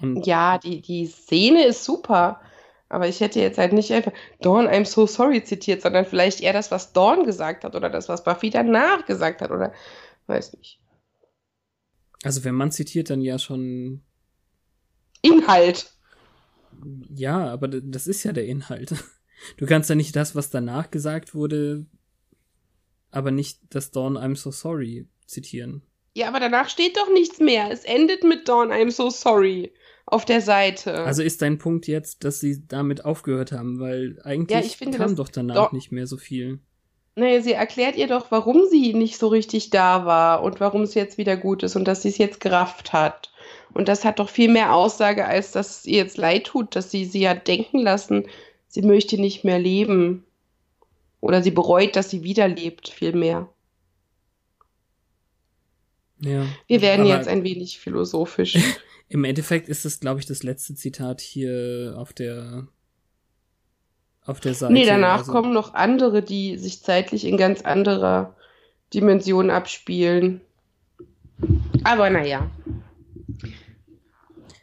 Und 0.00 0.26
ja, 0.26 0.58
die, 0.58 0.80
die 0.80 1.06
Szene 1.06 1.66
ist 1.66 1.84
super. 1.84 2.40
Aber 2.88 3.08
ich 3.08 3.20
hätte 3.20 3.40
jetzt 3.40 3.56
halt 3.56 3.72
nicht 3.72 3.90
einfach 3.92 4.12
Dawn, 4.40 4.66
I'm 4.66 4.84
so 4.84 5.06
sorry 5.06 5.42
zitiert, 5.42 5.80
sondern 5.80 6.04
vielleicht 6.04 6.40
eher 6.42 6.52
das, 6.52 6.70
was 6.70 6.92
Dawn 6.92 7.24
gesagt 7.24 7.64
hat 7.64 7.74
oder 7.74 7.88
das, 7.88 8.08
was 8.08 8.24
Buffy 8.24 8.50
danach 8.50 9.06
gesagt 9.06 9.40
hat 9.40 9.50
oder 9.50 9.72
weiß 10.26 10.52
nicht. 10.54 10.78
Also 12.22 12.44
wenn 12.44 12.54
man 12.54 12.70
zitiert, 12.70 13.10
dann 13.10 13.20
ja 13.20 13.38
schon 13.38 14.02
Inhalt. 15.22 15.92
Ja, 17.14 17.48
aber 17.48 17.68
das 17.68 18.06
ist 18.06 18.24
ja 18.24 18.32
der 18.32 18.46
Inhalt. 18.46 18.94
Du 19.56 19.66
kannst 19.66 19.90
ja 19.90 19.96
nicht 19.96 20.14
das, 20.14 20.36
was 20.36 20.50
danach 20.50 20.92
gesagt 20.92 21.34
wurde, 21.34 21.84
aber 23.10 23.32
nicht 23.32 23.58
das 23.70 23.90
Dawn 23.90 24.16
I'm 24.16 24.36
so 24.36 24.52
sorry 24.52 25.08
zitieren. 25.26 25.82
Ja, 26.14 26.28
aber 26.28 26.38
danach 26.38 26.68
steht 26.68 26.96
doch 26.96 27.12
nichts 27.12 27.40
mehr. 27.40 27.68
Es 27.72 27.82
endet 27.82 28.22
mit 28.22 28.48
Dawn 28.48 28.70
I'm 28.70 28.92
so 28.92 29.10
sorry 29.10 29.72
auf 30.06 30.24
der 30.24 30.40
Seite. 30.40 30.94
Also 30.94 31.22
ist 31.22 31.42
dein 31.42 31.58
Punkt 31.58 31.88
jetzt, 31.88 32.22
dass 32.22 32.38
sie 32.38 32.66
damit 32.66 33.04
aufgehört 33.04 33.50
haben, 33.50 33.80
weil 33.80 34.20
eigentlich 34.22 34.64
ja, 34.64 34.76
finde, 34.76 34.98
kam 34.98 35.16
doch 35.16 35.28
danach 35.28 35.54
doch 35.54 35.72
nicht 35.72 35.90
mehr 35.90 36.06
so 36.06 36.16
viel. 36.16 36.60
Naja, 37.14 37.42
sie 37.42 37.52
erklärt 37.52 37.96
ihr 37.96 38.06
doch, 38.06 38.30
warum 38.30 38.66
sie 38.70 38.94
nicht 38.94 39.18
so 39.18 39.28
richtig 39.28 39.68
da 39.70 40.06
war 40.06 40.42
und 40.42 40.60
warum 40.60 40.82
es 40.82 40.94
jetzt 40.94 41.18
wieder 41.18 41.36
gut 41.36 41.62
ist 41.62 41.76
und 41.76 41.84
dass 41.84 42.02
sie 42.02 42.08
es 42.08 42.18
jetzt 42.18 42.40
gerafft 42.40 42.92
hat. 42.92 43.30
Und 43.74 43.88
das 43.88 44.04
hat 44.04 44.18
doch 44.18 44.30
viel 44.30 44.50
mehr 44.50 44.74
Aussage, 44.74 45.26
als 45.26 45.52
dass 45.52 45.80
es 45.80 45.86
ihr 45.86 45.98
jetzt 45.98 46.16
leid 46.16 46.44
tut, 46.44 46.74
dass 46.74 46.90
sie 46.90 47.04
sie 47.04 47.28
hat 47.28 47.48
denken 47.48 47.78
lassen, 47.78 48.28
sie 48.68 48.82
möchte 48.82 49.20
nicht 49.20 49.44
mehr 49.44 49.58
leben. 49.58 50.24
Oder 51.20 51.42
sie 51.42 51.50
bereut, 51.50 51.96
dass 51.96 52.10
sie 52.10 52.24
wieder 52.24 52.48
lebt, 52.48 52.88
viel 52.88 53.12
mehr. 53.12 53.48
Ja. 56.18 56.46
Wir 56.66 56.80
werden 56.80 57.06
jetzt 57.06 57.28
ein 57.28 57.44
wenig 57.44 57.78
philosophisch. 57.78 58.56
Im 59.08 59.24
Endeffekt 59.24 59.68
ist 59.68 59.84
es, 59.84 60.00
glaube 60.00 60.20
ich, 60.20 60.26
das 60.26 60.42
letzte 60.42 60.74
Zitat 60.74 61.20
hier 61.20 61.94
auf 61.98 62.12
der 62.12 62.66
auf 64.26 64.40
der 64.40 64.54
Seite. 64.54 64.72
Nee, 64.72 64.86
danach 64.86 65.20
also. 65.20 65.32
kommen 65.32 65.52
noch 65.52 65.74
andere, 65.74 66.22
die 66.22 66.56
sich 66.58 66.82
zeitlich 66.82 67.24
in 67.26 67.36
ganz 67.36 67.62
anderer 67.62 68.36
Dimension 68.94 69.50
abspielen. 69.50 70.40
Aber 71.84 72.10
naja. 72.10 72.50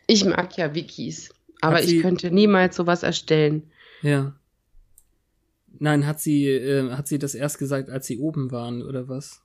Ich 0.07 0.25
mag 0.25 0.57
ja 0.57 0.73
Wikis, 0.73 1.33
aber 1.61 1.83
ich 1.83 2.01
könnte 2.01 2.31
niemals 2.31 2.75
sowas 2.75 3.03
erstellen. 3.03 3.69
Ja. 4.01 4.33
Nein, 5.77 6.07
hat 6.07 6.19
sie, 6.19 6.47
äh, 6.47 6.91
hat 6.91 7.07
sie 7.07 7.19
das 7.19 7.35
erst 7.35 7.59
gesagt, 7.59 7.89
als 7.89 8.07
sie 8.07 8.17
oben 8.17 8.51
waren, 8.51 8.81
oder 8.81 9.07
was? 9.07 9.41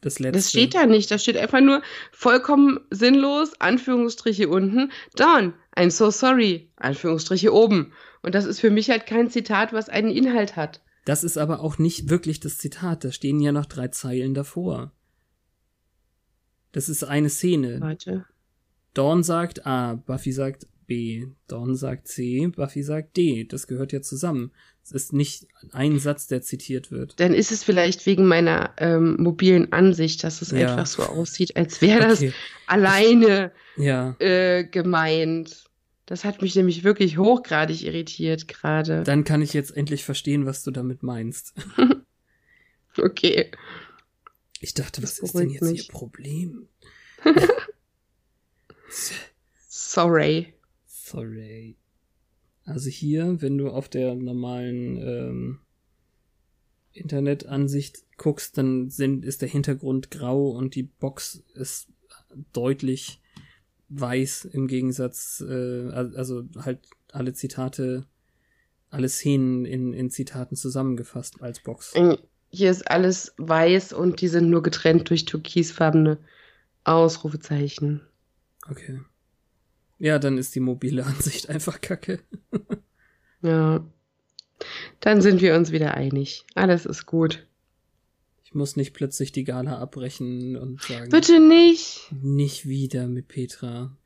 Das 0.00 0.18
letzte. 0.20 0.38
Das 0.38 0.50
steht 0.50 0.74
da 0.74 0.86
nicht. 0.86 1.10
Das 1.10 1.22
steht 1.22 1.36
einfach 1.36 1.60
nur 1.60 1.82
vollkommen 2.12 2.80
sinnlos, 2.90 3.60
Anführungsstriche 3.60 4.48
unten. 4.48 4.92
Don, 5.16 5.54
I'm 5.76 5.90
so 5.90 6.10
sorry, 6.10 6.70
Anführungsstriche 6.76 7.52
oben. 7.52 7.92
Und 8.22 8.34
das 8.34 8.44
ist 8.44 8.60
für 8.60 8.70
mich 8.70 8.90
halt 8.90 9.06
kein 9.06 9.30
Zitat, 9.30 9.72
was 9.72 9.88
einen 9.88 10.10
Inhalt 10.10 10.56
hat. 10.56 10.82
Das 11.04 11.24
ist 11.24 11.38
aber 11.38 11.60
auch 11.60 11.78
nicht 11.78 12.10
wirklich 12.10 12.38
das 12.38 12.58
Zitat. 12.58 13.04
Da 13.04 13.12
stehen 13.12 13.40
ja 13.40 13.50
noch 13.50 13.66
drei 13.66 13.88
Zeilen 13.88 14.34
davor. 14.34 14.92
Das 16.72 16.88
ist 16.88 17.02
eine 17.02 17.30
Szene. 17.30 17.80
Warte. 17.80 18.26
Dawn 18.94 19.22
sagt 19.22 19.66
A, 19.66 19.94
Buffy 19.94 20.32
sagt 20.32 20.66
B, 20.86 21.26
Dawn 21.46 21.76
sagt 21.76 22.08
C, 22.08 22.46
Buffy 22.48 22.82
sagt 22.82 23.16
D. 23.16 23.44
Das 23.44 23.66
gehört 23.66 23.92
ja 23.92 24.02
zusammen. 24.02 24.52
Es 24.88 24.92
ist 25.04 25.12
nicht 25.12 25.46
ein 25.72 25.98
Satz, 25.98 26.26
der 26.28 26.40
zitiert 26.40 26.90
wird. 26.90 27.20
Dann 27.20 27.34
ist 27.34 27.52
es 27.52 27.62
vielleicht 27.62 28.06
wegen 28.06 28.26
meiner 28.26 28.72
ähm, 28.78 29.16
mobilen 29.18 29.72
Ansicht, 29.72 30.24
dass 30.24 30.40
es 30.40 30.50
Ja. 30.50 30.70
einfach 30.70 30.86
so 30.86 31.02
aussieht, 31.02 31.56
als 31.56 31.82
wäre 31.82 32.00
das 32.08 32.18
Okay. 32.20 32.32
alleine 32.66 33.52
Ja, 33.76 34.16
äh, 34.18 34.64
gemeint. 34.64 35.64
Das 36.06 36.24
hat 36.24 36.40
mich 36.40 36.54
nämlich 36.54 36.84
wirklich 36.84 37.18
hochgradig 37.18 37.84
irritiert 37.84 38.48
gerade. 38.48 39.02
dann 39.02 39.24
kann 39.24 39.42
ich 39.42 39.52
jetzt 39.52 39.76
endlich 39.76 40.04
verstehen, 40.04 40.46
was 40.46 40.62
du 40.62 40.70
damit 40.70 41.02
meinst. 41.02 41.54
Okay. 42.96 43.52
Ich 44.60 44.74
dachte, 44.74 45.00
Das 45.00 45.22
was 45.22 45.28
ist 45.30 45.38
denn 45.38 45.50
jetzt 45.50 45.62
mich. 45.62 45.86
ihr 45.86 45.92
Problem? 45.92 46.66
Sorry. 49.68 50.54
Sorry. 50.86 51.76
Also 52.68 52.90
hier, 52.90 53.40
wenn 53.40 53.56
du 53.56 53.68
auf 53.70 53.88
der 53.88 54.14
normalen 54.14 54.96
ähm, 54.98 55.58
Internetansicht 56.92 57.98
guckst, 58.16 58.58
dann 58.58 58.90
sind, 58.90 59.24
ist 59.24 59.42
der 59.42 59.48
Hintergrund 59.48 60.10
grau 60.10 60.50
und 60.50 60.74
die 60.74 60.82
Box 60.82 61.42
ist 61.54 61.88
deutlich 62.52 63.20
weiß 63.88 64.46
im 64.46 64.66
Gegensatz, 64.66 65.42
äh, 65.46 65.88
al- 65.90 66.14
also 66.16 66.44
halt 66.58 66.80
alle 67.12 67.32
Zitate, 67.32 68.04
alle 68.90 69.08
Szenen 69.08 69.64
in, 69.64 69.92
in 69.94 70.10
Zitaten 70.10 70.56
zusammengefasst 70.56 71.40
als 71.40 71.60
Box. 71.60 71.94
Hier 72.50 72.70
ist 72.70 72.90
alles 72.90 73.34
weiß 73.38 73.92
und 73.92 74.20
die 74.20 74.28
sind 74.28 74.50
nur 74.50 74.62
getrennt 74.62 75.08
durch 75.10 75.24
türkisfarbene 75.24 76.18
Ausrufezeichen. 76.84 78.00
Okay. 78.68 79.00
Ja, 79.98 80.18
dann 80.18 80.38
ist 80.38 80.54
die 80.54 80.60
mobile 80.60 81.04
Ansicht 81.04 81.48
einfach 81.50 81.80
kacke. 81.80 82.20
Ja. 83.42 83.84
Dann 85.00 85.20
sind 85.20 85.40
wir 85.40 85.54
uns 85.54 85.70
wieder 85.70 85.94
einig. 85.94 86.44
Alles 86.54 86.86
ist 86.86 87.06
gut. 87.06 87.46
Ich 88.44 88.54
muss 88.54 88.76
nicht 88.76 88.94
plötzlich 88.94 89.30
die 89.30 89.44
Gala 89.44 89.78
abbrechen 89.78 90.56
und 90.56 90.80
sagen, 90.82 91.10
Bitte 91.10 91.38
nicht. 91.38 92.10
nicht 92.22 92.66
wieder 92.66 93.06
mit 93.06 93.28
Petra. 93.28 93.96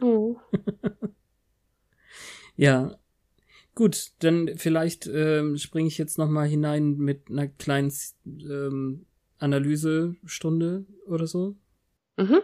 Oh. 0.00 0.36
Ja, 2.60 2.98
gut, 3.76 4.10
dann 4.18 4.50
vielleicht 4.56 5.06
ähm, 5.06 5.56
springe 5.58 5.86
ich 5.86 5.96
jetzt 5.96 6.18
noch 6.18 6.28
mal 6.28 6.48
hinein 6.48 6.96
mit 6.96 7.30
einer 7.30 7.46
kleinen 7.46 7.92
ähm, 8.26 9.06
Analysestunde 9.38 10.84
oder 11.06 11.28
so. 11.28 11.54
Mhm. 12.16 12.40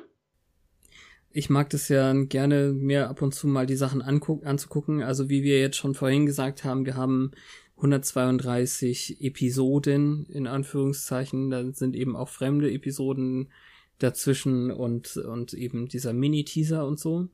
Ich 1.36 1.50
mag 1.50 1.68
das 1.70 1.88
ja 1.88 2.12
gerne 2.12 2.72
mehr 2.72 3.10
ab 3.10 3.20
und 3.20 3.34
zu 3.34 3.48
mal 3.48 3.66
die 3.66 3.74
Sachen 3.74 4.02
anzugucken. 4.02 5.02
Also 5.02 5.28
wie 5.28 5.42
wir 5.42 5.58
jetzt 5.58 5.76
schon 5.76 5.94
vorhin 5.94 6.26
gesagt 6.26 6.62
haben, 6.62 6.86
wir 6.86 6.94
haben 6.94 7.32
132 7.74 9.20
Episoden 9.20 10.26
in 10.26 10.46
Anführungszeichen. 10.46 11.50
Da 11.50 11.72
sind 11.72 11.96
eben 11.96 12.14
auch 12.14 12.28
fremde 12.28 12.70
Episoden 12.70 13.50
dazwischen 13.98 14.70
und, 14.70 15.16
und 15.16 15.54
eben 15.54 15.88
dieser 15.88 16.12
Mini-Teaser 16.12 16.86
und 16.86 17.00
so. 17.00 17.26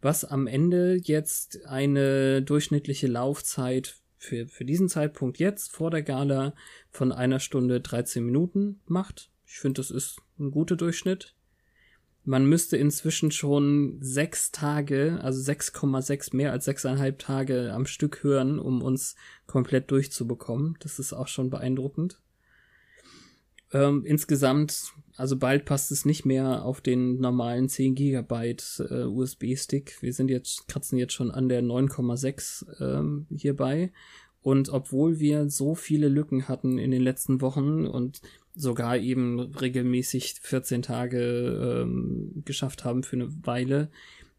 Was 0.00 0.24
am 0.24 0.46
Ende 0.46 1.00
jetzt 1.02 1.66
eine 1.66 2.42
durchschnittliche 2.42 3.08
Laufzeit 3.08 3.96
für, 4.18 4.46
für 4.46 4.66
diesen 4.66 4.88
Zeitpunkt 4.88 5.40
jetzt 5.40 5.72
vor 5.72 5.90
der 5.90 6.04
Gala 6.04 6.54
von 6.92 7.10
einer 7.10 7.40
Stunde 7.40 7.80
13 7.80 8.24
Minuten 8.24 8.78
macht. 8.86 9.32
Ich 9.46 9.58
finde, 9.58 9.80
das 9.80 9.90
ist 9.90 10.20
ein 10.38 10.52
guter 10.52 10.76
Durchschnitt. 10.76 11.34
Man 12.28 12.44
müsste 12.44 12.76
inzwischen 12.76 13.30
schon 13.30 13.96
sechs 14.02 14.52
Tage, 14.52 15.18
also 15.22 15.40
6,6 15.40 16.36
mehr 16.36 16.52
als 16.52 16.66
sechseinhalb 16.66 17.18
Tage 17.18 17.72
am 17.72 17.86
Stück 17.86 18.22
hören, 18.22 18.58
um 18.58 18.82
uns 18.82 19.16
komplett 19.46 19.90
durchzubekommen. 19.90 20.76
Das 20.80 20.98
ist 20.98 21.14
auch 21.14 21.26
schon 21.26 21.48
beeindruckend. 21.48 22.20
Ähm, 23.72 24.04
insgesamt, 24.04 24.92
also 25.16 25.38
bald 25.38 25.64
passt 25.64 25.90
es 25.90 26.04
nicht 26.04 26.26
mehr 26.26 26.66
auf 26.66 26.82
den 26.82 27.18
normalen 27.18 27.70
10 27.70 27.94
Gigabyte 27.94 28.84
äh, 28.90 29.04
USB-Stick. 29.04 30.02
Wir 30.02 30.12
sind 30.12 30.28
jetzt, 30.28 30.68
kratzen 30.68 30.98
jetzt 30.98 31.14
schon 31.14 31.30
an 31.30 31.48
der 31.48 31.62
9,6 31.62 32.82
ähm, 32.82 33.26
hierbei. 33.34 33.90
Und 34.42 34.68
obwohl 34.68 35.18
wir 35.18 35.48
so 35.48 35.74
viele 35.74 36.08
Lücken 36.08 36.46
hatten 36.46 36.76
in 36.76 36.90
den 36.90 37.02
letzten 37.02 37.40
Wochen 37.40 37.86
und 37.86 38.20
sogar 38.58 38.96
eben 38.98 39.40
regelmäßig 39.40 40.36
14 40.42 40.82
Tage 40.82 41.82
ähm, 41.82 42.42
geschafft 42.44 42.84
haben 42.84 43.02
für 43.02 43.16
eine 43.16 43.28
Weile, 43.46 43.88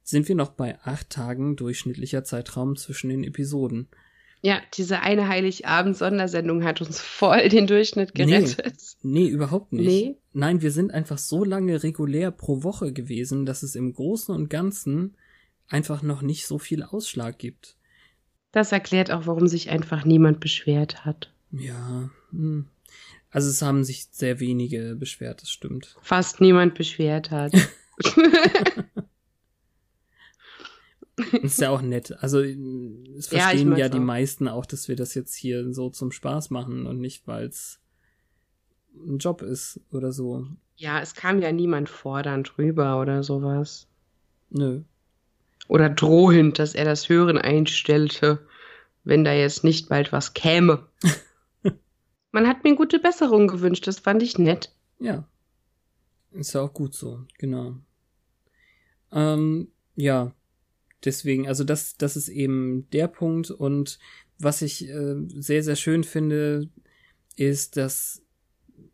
sind 0.03 0.27
wir 0.27 0.35
noch 0.35 0.49
bei 0.51 0.77
acht 0.83 1.09
Tagen 1.09 1.55
durchschnittlicher 1.55 2.23
Zeitraum 2.23 2.75
zwischen 2.75 3.09
den 3.09 3.23
Episoden. 3.23 3.87
Ja, 4.41 4.59
diese 4.73 5.01
eine 5.01 5.27
Heiligabend-Sondersendung 5.27 6.63
hat 6.63 6.81
uns 6.81 6.99
voll 7.01 7.49
den 7.49 7.67
Durchschnitt 7.67 8.11
Nee. 8.17 8.25
gerettet. 8.25 8.75
Nee, 9.03 9.27
überhaupt 9.27 9.73
nicht. 9.73 9.85
Nee? 9.85 10.15
Nein, 10.33 10.61
wir 10.61 10.71
sind 10.71 10.91
einfach 10.91 11.17
so 11.17 11.43
lange 11.43 11.83
regulär 11.83 12.31
pro 12.31 12.63
Woche 12.63 12.93
gewesen, 12.93 13.45
dass 13.45 13.63
es 13.63 13.75
im 13.75 13.93
Großen 13.93 14.33
und 14.33 14.49
Ganzen 14.49 15.15
einfach 15.67 16.01
noch 16.01 16.21
nicht 16.21 16.47
so 16.47 16.57
viel 16.57 16.83
Ausschlag 16.83 17.37
gibt. 17.37 17.75
Das 18.51 18.71
erklärt 18.71 19.11
auch, 19.11 19.27
warum 19.27 19.47
sich 19.47 19.69
einfach 19.69 20.05
niemand 20.05 20.39
beschwert 20.39 21.05
hat. 21.05 21.31
Ja, 21.51 22.09
hm. 22.31 22.65
Also 23.31 23.49
es 23.49 23.61
haben 23.61 23.83
sich 23.83 24.07
sehr 24.11 24.39
wenige 24.39 24.95
beschwert, 24.95 25.41
das 25.41 25.49
stimmt. 25.51 25.95
Fast 26.01 26.41
niemand 26.41 26.75
beschwert 26.75 27.31
hat. 27.31 27.53
Ist 31.41 31.59
ja 31.59 31.69
auch 31.69 31.81
nett. 31.81 32.15
Also 32.23 32.39
es 32.41 33.29
Ja, 33.31 33.39
verstehen 33.41 33.75
ja, 33.75 33.85
mag's 33.85 33.91
die 33.91 33.97
auch. 33.99 34.03
meisten 34.03 34.47
auch, 34.47 34.65
dass 34.65 34.87
wir 34.87 34.95
das 34.95 35.13
jetzt 35.15 35.35
hier 35.35 35.73
so 35.73 35.89
zum 35.89 36.11
Spaß 36.11 36.49
machen 36.49 36.85
und 36.85 36.99
nicht, 37.01 37.27
weil 37.27 37.45
es 37.47 37.79
ein 38.95 39.17
Job 39.17 39.41
ist 39.41 39.81
oder 39.91 40.11
so. 40.11 40.47
ja, 40.77 41.01
es 41.01 41.13
kam 41.13 41.39
ja 41.41 41.51
niemand 41.51 41.89
fordernd 41.89 42.57
rüber 42.57 43.01
oder 43.01 43.21
sowas. 43.23 43.87
Nö. 44.49 44.81
Oder 45.67 45.89
drohend, 45.89 46.57
dass 46.57 46.73
er 46.73 46.85
das 46.85 47.09
Hören 47.09 47.37
einstellte, 47.37 48.39
wenn 49.03 49.23
da 49.25 49.33
jetzt 49.33 49.63
nicht 49.65 49.89
bald 49.89 50.11
was 50.13 50.33
käme. 50.33 50.87
Man 52.31 52.47
hat 52.47 52.63
mir 52.63 52.75
gute 52.75 52.99
Besserung 52.99 53.47
gewünscht, 53.47 53.87
das 53.87 53.99
fand 53.99 54.21
ich 54.21 54.37
nett. 54.37 54.73
Ja. 54.99 55.27
Ist 56.31 56.53
ja 56.53 56.61
auch 56.61 56.73
gut 56.73 56.93
so, 56.93 57.25
genau. 57.37 57.75
Ähm, 59.11 59.69
ja, 59.95 60.33
deswegen, 61.03 61.47
also 61.47 61.63
das, 61.63 61.97
das 61.97 62.15
ist 62.15 62.29
eben 62.29 62.87
der 62.91 63.07
Punkt 63.07 63.49
und 63.49 63.99
was 64.37 64.61
ich 64.61 64.87
äh, 64.87 65.15
sehr, 65.27 65.63
sehr 65.63 65.75
schön 65.75 66.03
finde, 66.03 66.69
ist, 67.35 67.77
dass 67.77 68.21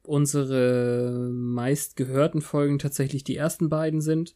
unsere 0.04 1.30
meist 1.32 1.96
gehörten 1.96 2.42
Folgen 2.42 2.80
tatsächlich 2.80 3.24
die 3.24 3.36
ersten 3.36 3.70
beiden 3.70 4.02
sind. 4.02 4.36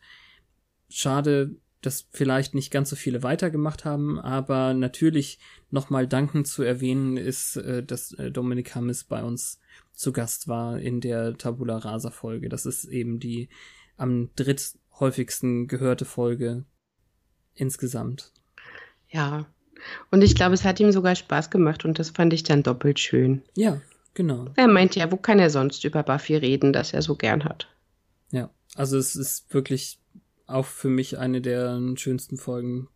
Schade, 0.90 1.56
dass 1.82 2.08
vielleicht 2.12 2.56
nicht 2.56 2.72
ganz 2.72 2.90
so 2.90 2.96
viele 2.96 3.24
weitergemacht 3.24 3.86
haben, 3.86 4.20
aber 4.20 4.74
natürlich 4.74 5.40
nochmal 5.72 6.08
dankend 6.08 6.48
zu 6.48 6.64
erwähnen 6.64 7.18
ist, 7.18 7.56
äh, 7.58 7.84
dass 7.84 8.12
äh, 8.14 8.32
Dominik 8.32 8.76
Hammes 8.76 9.04
bei 9.04 9.24
uns 9.24 9.60
zu 9.94 10.12
Gast 10.12 10.48
war 10.48 10.80
in 10.80 11.02
der 11.02 11.38
Tabula 11.38 11.78
Rasa 11.78 12.12
Folge. 12.12 12.50
Das 12.50 12.66
ist 12.66 12.86
eben 12.86 13.20
die 13.20 13.50
am 13.98 14.30
dritthäufigsten 14.36 15.68
gehörte 15.68 16.06
Folge 16.06 16.66
insgesamt. 17.54 18.32
Ja. 19.10 19.46
Und 20.12 20.22
ich 20.22 20.36
glaube, 20.36 20.54
es 20.54 20.66
hat 20.66 20.80
ihm 20.80 20.92
sogar 20.92 21.16
Spaß 21.16 21.50
gemacht 21.50 21.86
und 21.86 22.00
das 22.00 22.10
fand 22.10 22.34
ich 22.34 22.44
dann 22.44 22.64
doppelt 22.64 23.00
schön. 23.00 23.44
Ja, 23.56 23.82
genau. 24.14 24.48
Er 24.56 24.68
meint 24.68 24.96
ja, 24.96 25.12
wo 25.12 25.18
kann 25.18 25.40
er 25.40 25.50
sonst 25.50 25.84
über 25.86 26.04
Buffy 26.04 26.36
reden, 26.36 26.74
das 26.74 26.94
er 26.94 27.02
so 27.02 27.16
gern 27.16 27.46
hat? 27.46 27.68
Ja, 28.32 28.50
also 28.76 28.98
es 28.98 29.16
ist 29.16 29.54
wirklich 29.54 29.99
auch 30.50 30.66
für 30.66 30.90
mich 30.90 31.18
eine 31.18 31.42
der 31.42 31.80
schönsten 31.96 32.38
Folgen. 32.38 32.88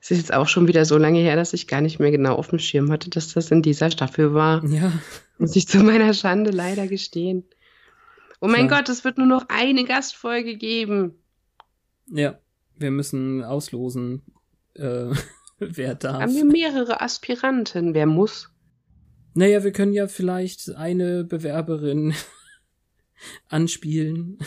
Es 0.00 0.10
ist 0.10 0.18
jetzt 0.18 0.32
auch 0.32 0.46
schon 0.46 0.68
wieder 0.68 0.84
so 0.84 0.96
lange 0.96 1.18
her, 1.18 1.36
dass 1.36 1.52
ich 1.52 1.66
gar 1.66 1.80
nicht 1.80 1.98
mehr 1.98 2.10
genau 2.10 2.36
auf 2.36 2.48
dem 2.48 2.60
Schirm 2.60 2.90
hatte, 2.92 3.10
dass 3.10 3.34
das 3.34 3.50
in 3.50 3.62
dieser 3.62 3.90
Staffel 3.90 4.32
war. 4.32 4.64
Ja, 4.64 4.92
Muss 5.38 5.56
ich 5.56 5.66
zu 5.66 5.78
meiner 5.78 6.14
Schande 6.14 6.50
leider 6.50 6.86
gestehen. 6.86 7.44
Oh 8.40 8.46
mein 8.46 8.68
Klar. 8.68 8.80
Gott, 8.80 8.88
es 8.88 9.04
wird 9.04 9.18
nur 9.18 9.26
noch 9.26 9.46
eine 9.48 9.84
Gastfolge 9.84 10.56
geben. 10.56 11.14
ja, 12.06 12.38
wir 12.76 12.92
müssen 12.92 13.42
auslosen, 13.42 14.22
äh, 14.74 15.06
wer 15.58 15.96
darf. 15.96 16.22
Haben 16.22 16.34
wir 16.36 16.44
mehrere 16.44 17.00
Aspiranten? 17.00 17.94
Wer 17.94 18.06
muss? 18.06 18.50
Naja, 19.34 19.64
wir 19.64 19.72
können 19.72 19.92
ja 19.92 20.06
vielleicht 20.06 20.74
eine 20.76 21.24
Bewerberin 21.24 22.14
anspielen. 23.48 24.38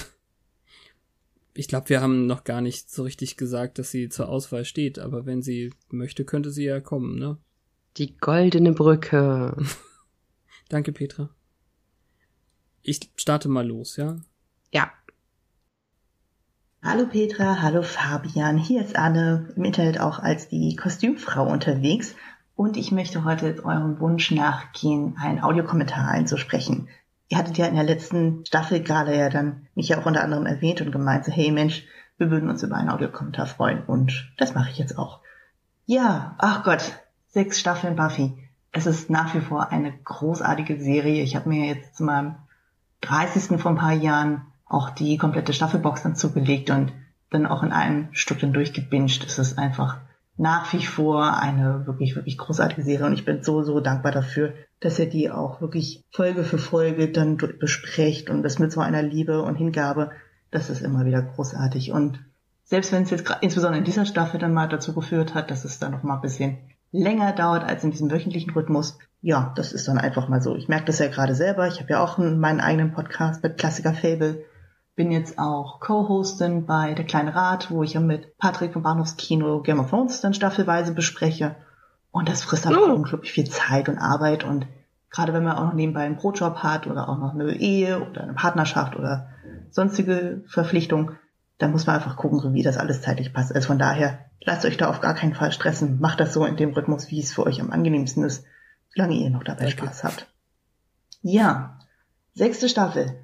Ich 1.53 1.67
glaube, 1.67 1.89
wir 1.89 2.01
haben 2.01 2.27
noch 2.27 2.43
gar 2.43 2.61
nicht 2.61 2.89
so 2.89 3.03
richtig 3.03 3.37
gesagt, 3.37 3.77
dass 3.77 3.91
sie 3.91 4.09
zur 4.09 4.29
Auswahl 4.29 4.65
steht, 4.65 4.99
aber 4.99 5.25
wenn 5.25 5.41
sie 5.41 5.73
möchte, 5.89 6.23
könnte 6.25 6.51
sie 6.51 6.63
ja 6.63 6.79
kommen, 6.79 7.19
ne? 7.19 7.37
Die 7.97 8.17
goldene 8.17 8.71
Brücke. 8.71 9.57
Danke, 10.69 10.93
Petra. 10.93 11.29
Ich 12.81 13.11
starte 13.15 13.49
mal 13.49 13.67
los, 13.67 13.97
ja? 13.97 14.21
Ja, 14.73 14.91
Hallo 16.83 17.05
Petra, 17.05 17.61
hallo 17.61 17.83
Fabian, 17.83 18.57
hier 18.57 18.81
ist 18.81 18.95
Anne, 18.95 19.53
im 19.55 19.65
Internet 19.65 19.99
auch 19.99 20.17
als 20.17 20.47
die 20.47 20.75
Kostümfrau 20.75 21.47
unterwegs 21.47 22.15
und 22.55 22.75
ich 22.75 22.91
möchte 22.91 23.23
heute 23.23 23.63
eurem 23.63 23.99
Wunsch 23.99 24.31
nachgehen, 24.31 25.15
einen 25.21 25.43
Audiokommentar 25.43 26.07
einzusprechen. 26.07 26.89
Ihr 27.31 27.37
hattet 27.37 27.57
ja 27.57 27.65
in 27.65 27.75
der 27.75 27.85
letzten 27.85 28.45
Staffel 28.45 28.83
gerade 28.83 29.17
ja 29.17 29.29
dann 29.29 29.65
mich 29.73 29.87
ja 29.87 29.97
auch 29.97 30.05
unter 30.05 30.21
anderem 30.21 30.45
erwähnt 30.45 30.81
und 30.81 30.91
gemeint, 30.91 31.23
so, 31.23 31.31
hey 31.31 31.49
Mensch, 31.49 31.85
wir 32.17 32.29
würden 32.29 32.49
uns 32.49 32.61
über 32.61 32.75
einen 32.75 32.89
Audiokommentar 32.89 33.45
freuen 33.45 33.85
und 33.85 34.33
das 34.37 34.53
mache 34.53 34.69
ich 34.69 34.77
jetzt 34.77 34.97
auch. 34.97 35.21
Ja, 35.85 36.35
ach 36.39 36.65
Gott, 36.65 36.99
sechs 37.29 37.57
Staffeln 37.57 37.95
Buffy. 37.95 38.37
Es 38.73 38.85
ist 38.85 39.09
nach 39.09 39.33
wie 39.33 39.39
vor 39.39 39.71
eine 39.71 39.93
großartige 40.03 40.77
Serie. 40.81 41.23
Ich 41.23 41.37
habe 41.37 41.47
mir 41.47 41.67
jetzt 41.67 41.95
zu 41.95 42.03
meinem 42.03 42.35
30. 42.99 43.61
vor 43.61 43.71
ein 43.71 43.77
paar 43.77 43.93
Jahren 43.93 44.41
auch 44.65 44.89
die 44.89 45.17
komplette 45.17 45.53
Staffelbox 45.53 46.03
dann 46.03 46.17
zugelegt 46.17 46.69
und 46.69 46.91
dann 47.29 47.45
auch 47.45 47.63
in 47.63 47.71
einem 47.71 48.09
Stück 48.11 48.41
dann 48.41 48.51
durchgebinged. 48.51 49.23
Es 49.23 49.39
ist 49.39 49.57
einfach 49.57 49.99
nach 50.37 50.71
wie 50.73 50.85
vor 50.85 51.37
eine 51.37 51.85
wirklich, 51.85 52.15
wirklich 52.15 52.37
großartige 52.37 52.83
Serie 52.83 53.05
und 53.05 53.13
ich 53.13 53.25
bin 53.25 53.43
so, 53.43 53.63
so 53.63 53.79
dankbar 53.79 54.11
dafür, 54.11 54.53
dass 54.79 54.97
ihr 54.97 55.09
die 55.09 55.29
auch 55.29 55.61
wirklich 55.61 56.03
Folge 56.11 56.43
für 56.43 56.57
Folge 56.57 57.09
dann 57.09 57.37
besprecht 57.37 58.29
und 58.29 58.43
das 58.43 58.57
mit 58.57 58.71
so 58.71 58.81
einer 58.81 59.03
Liebe 59.03 59.41
und 59.43 59.55
Hingabe. 59.55 60.11
Das 60.49 60.69
ist 60.69 60.81
immer 60.81 61.05
wieder 61.05 61.21
großartig 61.21 61.91
und 61.91 62.19
selbst 62.63 62.91
wenn 62.91 63.03
es 63.03 63.09
jetzt 63.09 63.29
insbesondere 63.41 63.79
in 63.79 63.85
dieser 63.85 64.05
Staffel 64.05 64.39
dann 64.39 64.53
mal 64.53 64.69
dazu 64.69 64.93
geführt 64.93 65.35
hat, 65.35 65.51
dass 65.51 65.65
es 65.65 65.79
dann 65.79 65.91
noch 65.91 66.03
mal 66.03 66.15
ein 66.15 66.21
bisschen 66.21 66.57
länger 66.91 67.33
dauert 67.33 67.63
als 67.63 67.83
in 67.83 67.91
diesem 67.91 68.11
wöchentlichen 68.11 68.51
Rhythmus, 68.51 68.97
ja, 69.21 69.53
das 69.55 69.71
ist 69.73 69.87
dann 69.87 69.97
einfach 69.97 70.27
mal 70.27 70.41
so. 70.41 70.55
Ich 70.55 70.67
merke 70.67 70.85
das 70.85 70.99
ja 70.99 71.07
gerade 71.07 71.35
selber. 71.35 71.67
Ich 71.67 71.79
habe 71.79 71.91
ja 71.91 72.03
auch 72.03 72.17
meinen 72.17 72.59
eigenen 72.59 72.93
Podcast 72.93 73.43
mit 73.43 73.57
Klassiker 73.57 73.93
Fable 73.93 74.43
bin 74.95 75.11
jetzt 75.11 75.39
auch 75.39 75.79
Co-Hostin 75.79 76.65
bei 76.65 76.93
Der 76.93 77.05
kleine 77.05 77.33
Rat, 77.33 77.71
wo 77.71 77.83
ich 77.83 77.93
ja 77.93 77.99
mit 77.99 78.37
Patrick 78.37 78.73
vom 78.73 78.83
Bahnhofskino 78.83 79.61
Game 79.61 79.79
of 79.79 79.89
Thrones 79.89 80.21
dann 80.21 80.33
staffelweise 80.33 80.93
bespreche. 80.93 81.55
Und 82.11 82.27
das 82.27 82.43
frisst 82.43 82.67
einfach 82.67 82.89
oh. 82.89 82.93
unglaublich 82.93 83.31
viel 83.31 83.49
Zeit 83.49 83.87
und 83.87 83.97
Arbeit. 83.97 84.43
Und 84.43 84.67
gerade 85.09 85.33
wenn 85.33 85.43
man 85.43 85.57
auch 85.57 85.65
noch 85.65 85.73
nebenbei 85.73 86.01
einen 86.01 86.17
Brotjob 86.17 86.57
hat 86.57 86.87
oder 86.87 87.07
auch 87.07 87.17
noch 87.17 87.33
eine 87.33 87.53
Ehe 87.53 88.05
oder 88.05 88.23
eine 88.23 88.33
Partnerschaft 88.33 88.95
oder 88.95 89.29
sonstige 89.69 90.43
Verpflichtung, 90.47 91.11
dann 91.57 91.71
muss 91.71 91.85
man 91.85 91.95
einfach 91.95 92.17
gucken, 92.17 92.39
so 92.39 92.53
wie 92.53 92.63
das 92.63 92.77
alles 92.77 93.01
zeitlich 93.01 93.33
passt. 93.33 93.55
Also 93.55 93.67
von 93.67 93.79
daher, 93.79 94.25
lasst 94.41 94.65
euch 94.65 94.75
da 94.75 94.89
auf 94.89 94.99
gar 94.99 95.13
keinen 95.13 95.35
Fall 95.35 95.53
stressen. 95.53 95.99
Macht 96.01 96.19
das 96.19 96.33
so 96.33 96.45
in 96.45 96.57
dem 96.57 96.73
Rhythmus, 96.73 97.09
wie 97.11 97.21
es 97.21 97.31
für 97.31 97.45
euch 97.45 97.61
am 97.61 97.71
angenehmsten 97.71 98.23
ist, 98.23 98.43
solange 98.93 99.15
ihr 99.15 99.29
noch 99.29 99.43
dabei 99.43 99.65
okay. 99.65 99.71
Spaß 99.71 100.03
habt. 100.03 100.27
Ja, 101.21 101.79
sechste 102.33 102.67
Staffel 102.67 103.15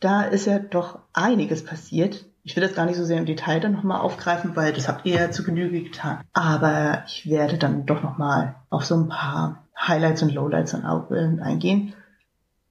da 0.00 0.22
ist 0.22 0.46
ja 0.46 0.58
doch 0.58 1.00
einiges 1.12 1.64
passiert. 1.64 2.26
Ich 2.42 2.54
will 2.54 2.62
das 2.62 2.74
gar 2.74 2.86
nicht 2.86 2.96
so 2.96 3.04
sehr 3.04 3.18
im 3.18 3.26
Detail 3.26 3.60
dann 3.60 3.72
nochmal 3.72 4.00
aufgreifen, 4.00 4.54
weil 4.54 4.72
das 4.72 4.88
habt 4.88 5.04
ihr 5.04 5.16
ja 5.16 5.30
zu 5.30 5.42
Genüge 5.42 5.82
getan. 5.82 6.20
Aber 6.32 7.02
ich 7.06 7.28
werde 7.28 7.58
dann 7.58 7.86
doch 7.86 8.02
nochmal 8.02 8.56
auf 8.70 8.84
so 8.84 8.94
ein 8.96 9.08
paar 9.08 9.64
Highlights 9.76 10.22
und 10.22 10.32
Lowlights 10.32 10.72
dann 10.72 11.40
eingehen. 11.40 11.94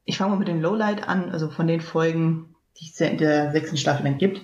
Ich 0.06 0.18
fange 0.18 0.32
mal 0.32 0.40
mit 0.40 0.48
dem 0.48 0.62
Lowlight 0.62 1.08
an, 1.08 1.32
also 1.32 1.50
von 1.50 1.68
den 1.68 1.82
Folgen, 1.82 2.56
die 2.80 2.86
es 2.86 3.00
ja 3.00 3.08
in 3.08 3.18
der 3.18 3.52
sechsten 3.52 3.78
Staffel 3.78 4.06
dann 4.06 4.18
gibt, 4.18 4.42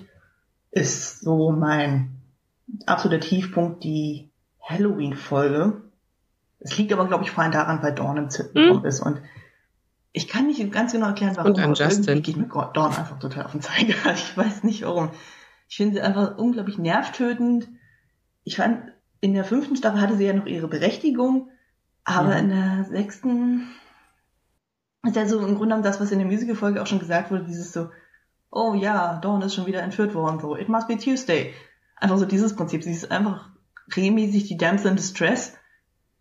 ist 0.70 1.20
so 1.20 1.50
mein 1.50 2.20
absoluter 2.86 3.20
Tiefpunkt 3.20 3.84
die 3.84 4.30
Halloween-Folge. 4.60 5.82
Es 6.60 6.76
liegt 6.78 6.92
aber, 6.92 7.06
glaube 7.06 7.24
ich, 7.24 7.30
vor 7.30 7.42
allem 7.42 7.52
daran, 7.52 7.82
weil 7.82 7.94
Dawn 7.94 8.16
im 8.16 8.30
Zippenraum 8.30 8.80
mhm. 8.80 8.86
ist 8.86 9.00
und 9.00 9.20
ich 10.12 10.28
kann 10.28 10.46
nicht 10.46 10.72
ganz 10.72 10.92
genau 10.92 11.06
erklären, 11.06 11.36
warum. 11.36 11.52
Und 11.52 11.58
an 11.58 11.74
Justin. 11.74 12.22
Geht 12.22 12.36
mir 12.36 12.46
Dawn 12.46 12.94
einfach 12.94 13.18
total 13.18 13.46
auf 13.46 13.52
den 13.52 13.62
Zeiger. 13.62 13.94
Ich 14.14 14.36
weiß 14.36 14.62
nicht 14.64 14.82
warum. 14.82 15.10
Ich 15.68 15.76
finde 15.76 15.94
sie 15.94 16.00
einfach 16.02 16.36
unglaublich 16.36 16.78
nervtötend. 16.78 17.68
Ich 18.44 18.56
fand, 18.56 18.92
in 19.20 19.32
der 19.32 19.44
fünften 19.44 19.76
Staffel 19.76 20.00
hatte 20.00 20.16
sie 20.16 20.26
ja 20.26 20.34
noch 20.34 20.46
ihre 20.46 20.68
Berechtigung, 20.68 21.48
aber 22.04 22.32
ja. 22.32 22.38
in 22.38 22.48
der 22.50 22.84
sechsten 22.84 23.68
ist 25.04 25.16
ja 25.16 25.26
so 25.26 25.38
im 25.38 25.46
Grunde 25.46 25.60
genommen 25.60 25.82
das, 25.82 26.00
was 26.00 26.12
in 26.12 26.18
der 26.18 26.28
Musical-Folge 26.28 26.82
auch 26.82 26.86
schon 26.86 26.98
gesagt 26.98 27.30
wurde, 27.30 27.44
dieses 27.44 27.72
so, 27.72 27.88
oh 28.50 28.74
ja, 28.74 29.18
Dawn 29.20 29.42
ist 29.42 29.54
schon 29.54 29.66
wieder 29.66 29.82
entführt 29.82 30.14
worden, 30.14 30.40
so, 30.40 30.56
it 30.56 30.68
must 30.68 30.88
be 30.88 30.98
Tuesday. 30.98 31.54
Einfach 31.96 32.18
so 32.18 32.26
dieses 32.26 32.54
Prinzip. 32.54 32.84
Sie 32.84 32.92
ist 32.92 33.10
einfach 33.10 33.48
regelmäßig 33.96 34.48
die 34.48 34.56
Damsel 34.56 34.90
in 34.90 34.96
Distress 34.96 35.54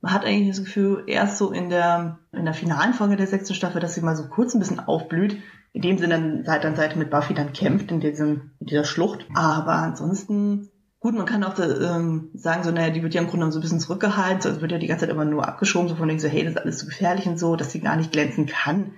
man 0.01 0.13
hat 0.13 0.25
eigentlich 0.25 0.49
das 0.49 0.65
Gefühl, 0.65 1.03
erst 1.07 1.37
so 1.37 1.51
in 1.51 1.69
der, 1.69 2.17
in 2.31 2.45
der 2.45 2.55
finalen 2.55 2.93
Folge 2.93 3.15
der 3.15 3.27
sechsten 3.27 3.53
Staffel, 3.53 3.79
dass 3.79 3.93
sie 3.93 4.01
mal 4.01 4.15
so 4.15 4.27
kurz 4.27 4.53
ein 4.53 4.59
bisschen 4.59 4.79
aufblüht, 4.79 5.37
indem 5.73 5.99
sie 5.99 6.07
dann 6.07 6.43
Seite 6.43 6.67
an 6.67 6.75
Seite 6.75 6.97
mit 6.97 7.11
Buffy 7.11 7.33
dann 7.33 7.53
kämpft 7.53 7.91
in, 7.91 7.99
diesem, 7.99 8.51
in 8.59 8.67
dieser 8.67 8.83
Schlucht. 8.83 9.27
Aber 9.35 9.73
ansonsten, 9.73 10.69
gut, 10.99 11.13
man 11.13 11.27
kann 11.27 11.43
auch 11.43 11.57
ähm, 11.59 12.31
sagen, 12.33 12.63
so, 12.63 12.71
naja, 12.71 12.89
die 12.89 13.03
wird 13.03 13.13
ja 13.13 13.21
im 13.21 13.27
Grunde 13.27 13.51
so 13.51 13.59
ein 13.59 13.61
bisschen 13.61 13.79
zurückgehalten, 13.79 14.49
also 14.49 14.61
wird 14.61 14.71
ja 14.71 14.79
die 14.79 14.87
ganze 14.87 15.05
Zeit 15.05 15.13
immer 15.13 15.25
nur 15.25 15.47
abgeschoben, 15.47 15.87
so 15.87 15.95
von 15.95 16.07
denen 16.07 16.19
so, 16.19 16.27
hey, 16.27 16.43
das 16.43 16.53
ist 16.53 16.61
alles 16.61 16.79
zu 16.79 16.85
so 16.85 16.89
gefährlich 16.89 17.27
und 17.27 17.37
so, 17.37 17.55
dass 17.55 17.71
sie 17.71 17.79
gar 17.79 17.95
nicht 17.95 18.11
glänzen 18.11 18.47
kann. 18.47 18.93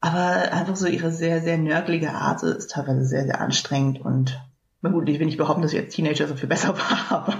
Aber 0.00 0.52
einfach 0.52 0.76
so 0.76 0.86
ihre 0.86 1.12
sehr, 1.12 1.40
sehr 1.40 1.56
nörgelige 1.56 2.10
Art 2.10 2.42
ist 2.42 2.70
teilweise 2.70 3.04
sehr, 3.04 3.24
sehr 3.24 3.40
anstrengend 3.40 4.00
und 4.00 4.40
na 4.82 4.90
gut, 4.90 5.08
ich 5.08 5.18
will 5.18 5.26
nicht 5.26 5.38
behaupten, 5.38 5.62
dass 5.62 5.72
ich 5.72 5.80
als 5.80 5.94
Teenager 5.94 6.28
so 6.28 6.36
viel 6.36 6.48
besser 6.48 6.76
war, 6.78 7.06
aber 7.10 7.34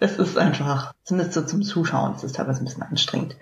es 0.00 0.18
ist 0.18 0.38
einfach, 0.38 0.94
zumindest 1.04 1.34
so 1.34 1.42
zum 1.42 1.62
Zuschauen, 1.62 2.14
es 2.14 2.24
ist 2.24 2.36
teilweise 2.36 2.62
ein 2.62 2.64
bisschen 2.64 2.82
anstrengend. 2.82 3.36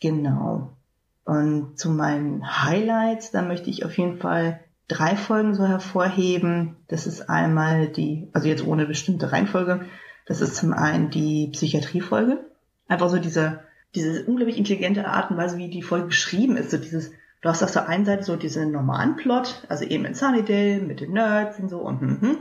Genau. 0.00 0.76
Und 1.24 1.78
zu 1.78 1.90
meinen 1.90 2.64
Highlights, 2.64 3.30
da 3.30 3.40
möchte 3.40 3.70
ich 3.70 3.84
auf 3.84 3.96
jeden 3.96 4.18
Fall 4.18 4.60
drei 4.88 5.16
Folgen 5.16 5.54
so 5.54 5.66
hervorheben. 5.66 6.76
Das 6.88 7.06
ist 7.06 7.30
einmal 7.30 7.88
die, 7.88 8.28
also 8.34 8.46
jetzt 8.46 8.66
ohne 8.66 8.84
bestimmte 8.84 9.32
Reihenfolge, 9.32 9.86
das 10.26 10.42
ist 10.42 10.56
zum 10.56 10.74
einen 10.74 11.10
die 11.10 11.48
Psychiatriefolge. 11.48 12.44
Einfach 12.86 13.08
so 13.08 13.18
diese, 13.18 13.60
diese 13.94 14.24
unglaublich 14.24 14.58
intelligente 14.58 15.06
Art 15.06 15.30
und 15.30 15.38
Weise, 15.38 15.56
wie 15.56 15.70
die 15.70 15.82
Folge 15.82 16.06
geschrieben 16.06 16.58
ist. 16.58 16.70
So 16.70 16.76
dieses, 16.76 17.10
du 17.40 17.48
hast 17.48 17.62
auf 17.62 17.72
der 17.72 17.88
einen 17.88 18.04
Seite 18.04 18.24
so 18.24 18.36
diesen 18.36 18.70
normalen 18.70 19.16
Plot, 19.16 19.64
also 19.70 19.84
eben 19.84 20.04
in 20.04 20.14
Sunnydale 20.14 20.80
mit 20.80 21.00
den 21.00 21.12
Nerds 21.12 21.58
und 21.58 21.70
so 21.70 21.78
und, 21.78 22.02
und, 22.02 22.22
und. 22.22 22.38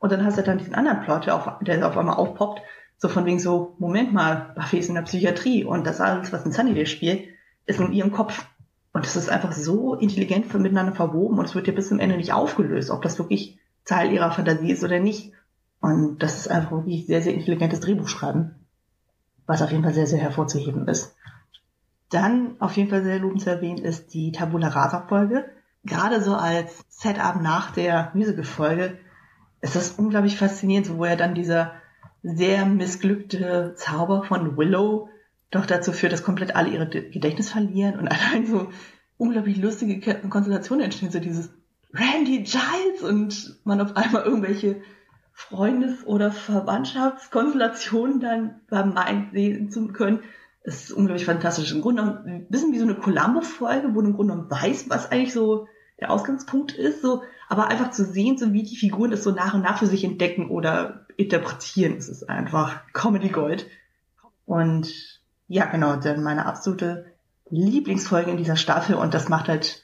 Und 0.00 0.10
dann 0.10 0.24
hast 0.24 0.38
du 0.38 0.42
dann 0.42 0.58
diesen 0.58 0.74
anderen 0.74 1.02
Plot, 1.02 1.26
der 1.26 1.36
auf, 1.36 1.58
der 1.60 1.86
auf 1.86 1.96
einmal 1.96 2.16
aufpoppt, 2.16 2.62
so 2.96 3.08
von 3.08 3.26
wegen 3.26 3.38
so, 3.38 3.76
Moment 3.78 4.12
mal, 4.12 4.52
Buffy 4.56 4.78
ist 4.78 4.88
in 4.88 4.94
der 4.94 5.02
Psychiatrie 5.02 5.62
und 5.64 5.86
das 5.86 6.00
alles, 6.00 6.32
was 6.32 6.44
in 6.44 6.52
Sunnydale 6.52 6.86
spielt, 6.86 7.28
ist 7.66 7.80
in 7.80 7.92
ihrem 7.92 8.10
Kopf. 8.10 8.46
Und 8.92 9.06
es 9.06 9.14
ist 9.14 9.30
einfach 9.30 9.52
so 9.52 9.94
intelligent 9.94 10.52
miteinander 10.54 10.92
verwoben 10.92 11.38
und 11.38 11.44
es 11.44 11.54
wird 11.54 11.66
ja 11.66 11.72
bis 11.72 11.88
zum 11.88 12.00
Ende 12.00 12.16
nicht 12.16 12.32
aufgelöst, 12.32 12.90
ob 12.90 13.02
das 13.02 13.18
wirklich 13.18 13.58
Teil 13.84 14.12
ihrer 14.12 14.32
Fantasie 14.32 14.72
ist 14.72 14.82
oder 14.82 14.98
nicht. 14.98 15.32
Und 15.80 16.22
das 16.22 16.36
ist 16.36 16.48
einfach 16.48 16.72
wirklich 16.72 17.06
sehr, 17.06 17.22
sehr 17.22 17.34
intelligentes 17.34 17.80
Drehbuchschreiben, 17.80 18.54
was 19.46 19.62
auf 19.62 19.70
jeden 19.70 19.84
Fall 19.84 19.94
sehr, 19.94 20.06
sehr 20.06 20.18
hervorzuheben 20.18 20.88
ist. 20.88 21.14
Dann 22.08 22.56
auf 22.58 22.76
jeden 22.76 22.90
Fall 22.90 23.02
sehr 23.02 23.18
lobenswert 23.18 23.56
erwähnt 23.56 23.80
ist 23.80 24.14
die 24.14 24.32
Tabula 24.32 24.68
Rasa 24.68 25.06
Folge. 25.08 25.44
Gerade 25.84 26.22
so 26.22 26.34
als 26.34 26.84
Setup 26.88 27.40
nach 27.40 27.70
der 27.70 28.10
Musical-Folge 28.14 28.98
es 29.60 29.76
ist 29.76 29.98
unglaublich 29.98 30.36
faszinierend, 30.36 30.96
wo 30.96 31.04
er 31.04 31.16
dann 31.16 31.34
dieser 31.34 31.72
sehr 32.22 32.66
missglückte 32.66 33.74
Zauber 33.76 34.24
von 34.24 34.56
Willow 34.56 35.08
doch 35.50 35.66
dazu 35.66 35.92
führt, 35.92 36.12
dass 36.12 36.22
komplett 36.22 36.54
alle 36.54 36.70
ihre 36.70 36.88
Gedächtnis 36.88 37.50
verlieren 37.50 37.98
und 37.98 38.08
allein 38.10 38.46
so 38.46 38.70
unglaublich 39.16 39.58
lustige 39.58 40.00
Konstellationen 40.28 40.84
entstehen, 40.84 41.10
so 41.10 41.18
dieses 41.20 41.50
Randy 41.92 42.42
Giles 42.42 43.02
und 43.02 43.56
man 43.64 43.80
auf 43.80 43.96
einmal 43.96 44.22
irgendwelche 44.22 44.82
Freundes- 45.32 46.06
oder 46.06 46.30
Verwandtschaftskonstellationen 46.30 48.20
dann 48.20 48.60
beim 48.68 48.94
Mind 48.94 49.32
sehen 49.32 49.70
zu 49.70 49.88
können. 49.88 50.20
Es 50.62 50.84
ist 50.84 50.92
unglaublich 50.92 51.24
fantastisch. 51.24 51.72
Im 51.72 51.80
Grunde 51.80 52.22
ein 52.26 52.46
bisschen 52.48 52.72
wie 52.72 52.78
so 52.78 52.84
eine 52.84 52.94
Columbo-Folge, 52.94 53.94
wo 53.94 54.02
du 54.02 54.08
im 54.08 54.16
Grunde 54.16 54.50
weiß, 54.50 54.90
was 54.90 55.10
eigentlich 55.10 55.32
so 55.32 55.66
der 56.00 56.10
Ausgangspunkt 56.10 56.72
ist, 56.72 57.02
so, 57.02 57.22
aber 57.48 57.68
einfach 57.68 57.90
zu 57.90 58.04
sehen, 58.04 58.38
so 58.38 58.52
wie 58.52 58.62
die 58.62 58.76
Figuren 58.76 59.12
es 59.12 59.22
so 59.22 59.30
nach 59.30 59.54
und 59.54 59.62
nach 59.62 59.78
für 59.78 59.86
sich 59.86 60.04
entdecken 60.04 60.48
oder 60.48 61.06
interpretieren, 61.16 61.96
ist 61.96 62.08
es 62.08 62.22
einfach 62.22 62.80
Comedy 62.92 63.28
Gold. 63.28 63.66
Und 64.46 65.20
ja, 65.48 65.66
genau, 65.66 65.96
dann 65.96 66.22
meine 66.22 66.46
absolute 66.46 67.06
Lieblingsfolge 67.50 68.30
in 68.30 68.36
dieser 68.36 68.56
Staffel 68.56 68.94
und 68.94 69.14
das 69.14 69.28
macht 69.28 69.48
halt 69.48 69.82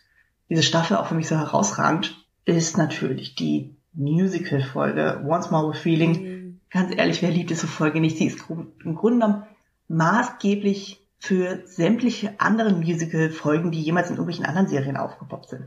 diese 0.48 0.62
Staffel 0.62 0.96
auch 0.96 1.06
für 1.06 1.14
mich 1.14 1.28
so 1.28 1.36
herausragend, 1.36 2.24
ist 2.44 2.78
natürlich 2.78 3.34
die 3.34 3.76
Musical-Folge 3.92 5.24
Once 5.26 5.50
More 5.50 5.70
with 5.70 5.80
Feeling. 5.80 6.22
Mhm. 6.22 6.60
Ganz 6.70 6.94
ehrlich, 6.96 7.22
wer 7.22 7.30
liebt 7.30 7.50
diese 7.50 7.66
Folge 7.66 8.00
nicht? 8.00 8.16
Sie 8.16 8.26
ist 8.26 8.38
im 8.48 8.94
Grunde 8.94 9.26
genommen 9.26 9.42
maßgeblich 9.88 11.04
für 11.18 11.62
sämtliche 11.66 12.38
anderen 12.38 12.78
Musical-Folgen, 12.78 13.72
die 13.72 13.82
jemals 13.82 14.08
in 14.08 14.16
irgendwelchen 14.16 14.46
anderen 14.46 14.68
Serien 14.68 14.96
aufgepoppt 14.96 15.48
sind 15.48 15.64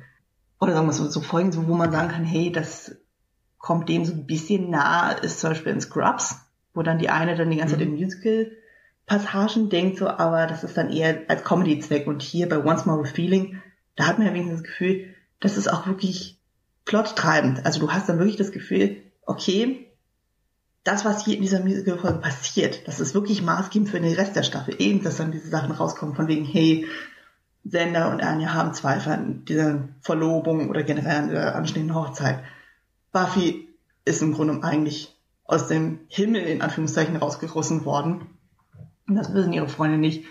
oder 0.59 0.73
sagen 0.73 0.87
wir 0.87 0.93
so, 0.93 1.07
so 1.07 1.21
Folgen, 1.21 1.51
so, 1.51 1.67
wo 1.67 1.75
man 1.75 1.91
sagen 1.91 2.09
kann, 2.09 2.25
hey, 2.25 2.51
das 2.51 2.95
kommt 3.57 3.89
dem 3.89 4.05
so 4.05 4.13
ein 4.13 4.25
bisschen 4.25 4.69
nah, 4.69 5.11
ist 5.11 5.39
zum 5.39 5.51
Beispiel 5.51 5.73
in 5.73 5.81
Scrubs, 5.81 6.35
wo 6.73 6.81
dann 6.81 6.99
die 6.99 7.09
eine 7.09 7.35
dann 7.35 7.49
die 7.49 7.57
ganze 7.57 7.77
Zeit 7.77 7.85
mhm. 7.85 7.95
in 7.95 7.99
Musical-Passagen 8.01 9.69
denkt, 9.69 9.97
so, 9.97 10.07
aber 10.07 10.47
das 10.47 10.63
ist 10.63 10.77
dann 10.77 10.91
eher 10.91 11.23
als 11.27 11.43
Comedy-Zweck. 11.43 12.07
Und 12.07 12.21
hier 12.21 12.47
bei 12.49 12.63
Once 12.63 12.85
More 12.85 13.03
with 13.03 13.11
Feeling, 13.11 13.61
da 13.95 14.07
hat 14.07 14.17
man 14.17 14.27
ja 14.27 14.33
wenigstens 14.33 14.61
das 14.61 14.69
Gefühl, 14.69 15.13
das 15.39 15.57
ist 15.57 15.71
auch 15.71 15.87
wirklich 15.87 16.39
plottreibend. 16.85 17.65
Also 17.65 17.79
du 17.79 17.91
hast 17.91 18.09
dann 18.09 18.17
wirklich 18.17 18.37
das 18.37 18.51
Gefühl, 18.51 18.97
okay, 19.25 19.89
das, 20.83 21.05
was 21.05 21.23
hier 21.23 21.35
in 21.35 21.41
dieser 21.41 21.59
Musical-Folge 21.59 22.19
passiert, 22.19 22.87
das 22.87 22.99
ist 22.99 23.13
wirklich 23.13 23.41
maßgebend 23.41 23.89
für 23.89 23.99
den 23.99 24.15
Rest 24.15 24.35
der 24.35 24.43
Staffel. 24.43 24.75
Eben, 24.79 25.03
dass 25.03 25.17
dann 25.17 25.31
diese 25.31 25.49
Sachen 25.49 25.71
rauskommen 25.71 26.15
von 26.15 26.27
wegen, 26.27 26.45
hey, 26.45 26.87
Sender 27.63 28.11
und 28.11 28.21
Anja 28.21 28.53
haben 28.53 28.73
Zweifel 28.73 29.13
an 29.13 29.45
dieser 29.45 29.89
Verlobung 30.01 30.69
oder 30.69 30.83
generell 30.83 31.17
an 31.17 31.29
der 31.29 31.55
anstehenden 31.55 31.95
Hochzeit. 31.95 32.39
Buffy 33.11 33.67
ist 34.05 34.21
im 34.21 34.33
Grunde 34.33 34.63
eigentlich 34.63 35.15
aus 35.43 35.67
dem 35.67 35.99
Himmel 36.07 36.43
in 36.43 36.61
Anführungszeichen 36.61 37.17
rausgerissen 37.17 37.85
worden. 37.85 38.27
Und 39.07 39.15
das 39.15 39.33
wissen 39.33 39.53
ihre 39.53 39.67
Freunde 39.67 39.97
nicht. 39.97 40.25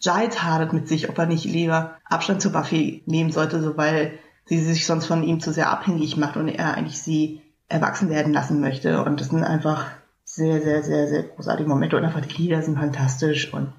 Giles 0.00 0.42
hadert 0.42 0.72
mit 0.72 0.88
sich, 0.88 1.08
ob 1.10 1.18
er 1.18 1.26
nicht 1.26 1.44
lieber 1.44 1.96
Abstand 2.04 2.40
zu 2.40 2.52
Buffy 2.52 3.02
nehmen 3.06 3.32
sollte, 3.32 3.60
so 3.60 3.76
weil 3.76 4.18
sie 4.46 4.58
sich 4.58 4.86
sonst 4.86 5.06
von 5.06 5.22
ihm 5.22 5.40
zu 5.40 5.52
sehr 5.52 5.70
abhängig 5.70 6.16
macht 6.16 6.36
und 6.36 6.48
er 6.48 6.74
eigentlich 6.74 7.00
sie 7.02 7.42
erwachsen 7.68 8.08
werden 8.08 8.32
lassen 8.32 8.60
möchte. 8.60 9.04
Und 9.04 9.20
das 9.20 9.28
sind 9.28 9.44
einfach 9.44 9.86
sehr, 10.24 10.62
sehr, 10.62 10.82
sehr, 10.82 11.08
sehr 11.08 11.24
großartige 11.24 11.68
Momente 11.68 11.96
und 11.96 12.04
einfach 12.04 12.20
die 12.20 12.42
Lieder 12.42 12.62
sind 12.62 12.78
fantastisch 12.78 13.52
und 13.52 13.72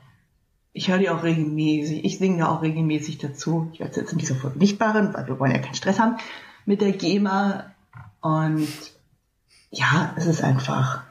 ich 0.74 0.90
höre 0.90 1.00
die 1.00 1.10
auch 1.10 1.24
regelmäßig. 1.24 2.06
Ich 2.06 2.18
singe 2.18 2.40
da 2.40 2.48
auch 2.50 2.62
regelmäßig 2.62 3.18
dazu. 3.18 3.70
Ich 3.74 3.80
werde 3.80 4.00
jetzt 4.00 4.16
nicht 4.16 4.80
barren, 4.80 5.14
weil 5.14 5.28
wir 5.28 5.40
wollen 5.40 5.52
ja 5.52 5.60
keinen 5.60 5.76
Stress 5.76 6.00
haben 6.00 6.18
mit 6.66 6.82
der 6.82 6.94
GEMA. 6.94 7.66
Und 8.22 8.68
ja, 9.70 10.14
es 10.16 10.28
ist 10.28 10.44
einfach, 10.44 11.04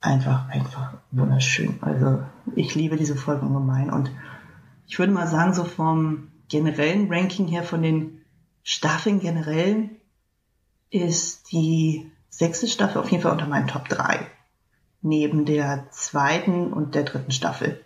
einfach, 0.00 0.48
einfach 0.48 0.94
wunderschön. 1.10 1.78
Also 1.82 2.22
ich 2.56 2.74
liebe 2.74 2.96
diese 2.96 3.16
Folge 3.16 3.44
ungemein. 3.44 3.90
Und 3.90 4.10
ich 4.86 4.98
würde 4.98 5.12
mal 5.12 5.28
sagen, 5.28 5.52
so 5.52 5.64
vom 5.64 6.28
generellen 6.48 7.12
Ranking 7.12 7.46
her, 7.46 7.62
von 7.62 7.82
den 7.82 8.22
Staffeln 8.62 9.20
generell, 9.20 9.90
ist 10.90 11.52
die 11.52 12.10
sechste 12.30 12.68
Staffel 12.68 13.02
auf 13.02 13.10
jeden 13.10 13.22
Fall 13.22 13.32
unter 13.32 13.46
meinen 13.46 13.66
Top 13.66 13.88
3. 13.88 14.26
Neben 15.02 15.44
der 15.44 15.90
zweiten 15.90 16.72
und 16.72 16.94
der 16.94 17.02
dritten 17.02 17.32
Staffel. 17.32 17.83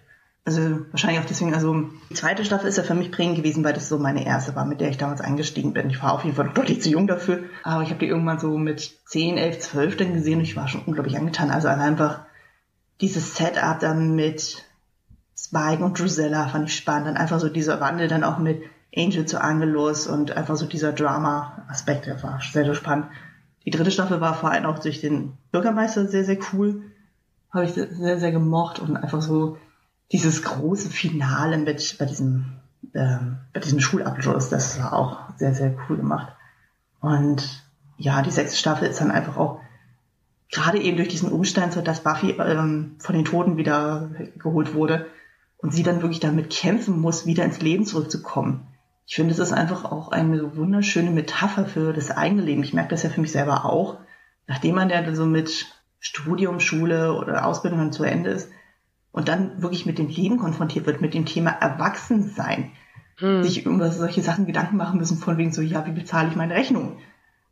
Also 0.49 0.86
wahrscheinlich 0.92 1.20
auch 1.20 1.26
deswegen, 1.26 1.53
also 1.53 1.90
die 2.09 2.14
zweite 2.14 2.42
Staffel 2.42 2.68
ist 2.68 2.78
ja 2.78 2.82
für 2.82 2.94
mich 2.94 3.12
prägend 3.12 3.36
gewesen, 3.36 3.64
weil 3.64 3.74
das 3.74 3.90
so 3.90 3.99
meine 3.99 4.24
erste 4.24 4.57
war, 4.57 4.64
mit 4.64 4.80
der 4.80 4.88
ich 4.88 4.96
damals 4.96 5.20
eingestiegen 5.20 5.74
bin. 5.74 5.90
Ich 5.90 6.03
war 6.03 6.14
auf 6.14 6.24
jeden 6.24 6.36
Fall 6.36 6.49
deutlich 6.55 6.80
zu 6.80 6.88
jung 6.88 7.07
dafür, 7.07 7.40
aber 7.64 7.82
ich 7.82 7.90
habe 7.90 8.01
die 8.01 8.07
irgendwann 8.07 8.38
so 8.38 8.57
mit 8.57 8.99
10, 9.09 9.36
11, 9.36 9.59
12 9.59 9.96
dann 9.99 10.14
gesehen 10.14 10.38
und 10.38 10.44
ich 10.46 10.57
war 10.57 10.66
schon 10.66 10.84
unglaublich 10.86 11.18
angetan. 11.18 11.51
Also 11.51 11.68
einfach 11.68 12.20
dieses 13.03 13.36
Setup 13.36 13.78
dann 13.78 14.16
mit 14.16 14.64
Spike 15.38 15.84
und 15.84 16.01
Drusilla 16.01 16.49
fand 16.49 16.70
ich 16.70 16.76
spannend. 16.76 17.09
Dann 17.09 17.18
einfach 17.18 17.40
so 17.40 17.51
dieser 17.51 17.78
Wandel 17.82 18.09
dann 18.09 18.24
auch 18.24 18.38
mit 18.38 18.62
Angel 18.96 19.26
zu 19.26 19.42
Angelus 19.42 20.07
und 20.07 20.34
einfach 20.34 20.57
so 20.57 20.64
dieser 20.64 20.94
Drama-Aspekt, 20.94 22.07
der 22.07 22.22
war 22.22 22.40
sehr, 22.40 22.64
sehr 22.64 22.74
spannend. 22.74 23.09
Die 23.66 23.70
dritte 23.70 23.90
Staffel 23.90 24.22
war 24.22 24.32
vor 24.32 24.51
allem 24.51 24.64
auch 24.64 24.78
durch 24.78 25.03
den 25.03 25.34
Bürgermeister 25.53 26.07
sehr, 26.07 26.24
sehr 26.24 26.38
cool. 26.55 26.84
Habe 27.53 27.66
ich 27.66 27.72
sehr, 27.72 28.18
sehr 28.18 28.32
gemocht 28.32 28.78
und 28.78 28.96
einfach 28.96 29.20
so 29.20 29.59
dieses 30.12 30.42
große 30.42 30.90
Finale 30.90 31.59
mit 31.59 31.96
bei 31.98 32.04
diesem 32.04 32.56
ähm, 32.94 33.38
bei 33.52 33.61
diesem 33.61 33.80
Schulabschluss, 33.80 34.48
das 34.48 34.78
war 34.78 34.92
auch 34.92 35.18
sehr 35.36 35.54
sehr 35.54 35.74
cool 35.88 35.96
gemacht. 35.96 36.32
Und 37.00 37.64
ja, 37.96 38.22
die 38.22 38.30
sechste 38.30 38.56
Staffel 38.56 38.88
ist 38.88 39.00
dann 39.00 39.11
einfach 39.11 39.36
auch 39.36 39.61
gerade 40.50 40.78
eben 40.78 40.96
durch 40.96 41.09
diesen 41.09 41.30
Umstand, 41.30 41.72
so 41.72 41.82
dass 41.82 42.02
Buffy 42.02 42.32
ähm, 42.32 42.96
von 42.98 43.14
den 43.14 43.24
Toten 43.24 43.56
wieder 43.56 44.11
geholt 44.38 44.74
wurde 44.74 45.06
und 45.59 45.74
sie 45.74 45.82
dann 45.82 46.02
wirklich 46.02 46.20
damit 46.20 46.50
kämpfen 46.50 46.98
muss, 47.00 47.26
wieder 47.26 47.44
ins 47.44 47.61
Leben 47.61 47.84
zurückzukommen. 47.84 48.66
Ich 49.06 49.14
finde, 49.16 49.32
es 49.32 49.38
ist 49.38 49.52
einfach 49.52 49.84
auch 49.84 50.12
eine 50.12 50.56
wunderschöne 50.56 51.11
Metapher 51.11 51.66
für 51.66 51.92
das 51.92 52.11
eigene 52.11 52.42
Leben. 52.42 52.62
Ich 52.62 52.74
merke 52.74 52.90
das 52.90 53.02
ja 53.02 53.11
für 53.11 53.20
mich 53.20 53.32
selber 53.32 53.64
auch. 53.64 53.96
Nachdem 54.46 54.74
man 54.74 54.90
ja 54.90 55.14
so 55.14 55.26
mit 55.26 55.66
Studium, 55.98 56.61
Schule 56.61 57.14
oder 57.14 57.46
Ausbildung 57.46 57.80
dann 57.80 57.92
zu 57.92 58.04
Ende 58.04 58.30
ist, 58.30 58.50
und 59.18 59.26
dann 59.26 59.60
wirklich 59.60 59.84
mit 59.84 59.98
dem 59.98 60.06
Leben 60.06 60.36
konfrontiert 60.36 60.86
wird, 60.86 61.00
mit 61.00 61.12
dem 61.12 61.26
Thema 61.26 61.50
Erwachsensein, 61.50 62.70
hm. 63.16 63.42
sich 63.42 63.66
über 63.66 63.90
solche 63.90 64.22
Sachen 64.22 64.46
Gedanken 64.46 64.76
machen 64.76 64.96
müssen, 64.96 65.18
von 65.18 65.36
wegen 65.38 65.50
so, 65.50 65.60
ja, 65.60 65.84
wie 65.86 65.90
bezahle 65.90 66.28
ich 66.28 66.36
meine 66.36 66.54
Rechnung? 66.54 66.98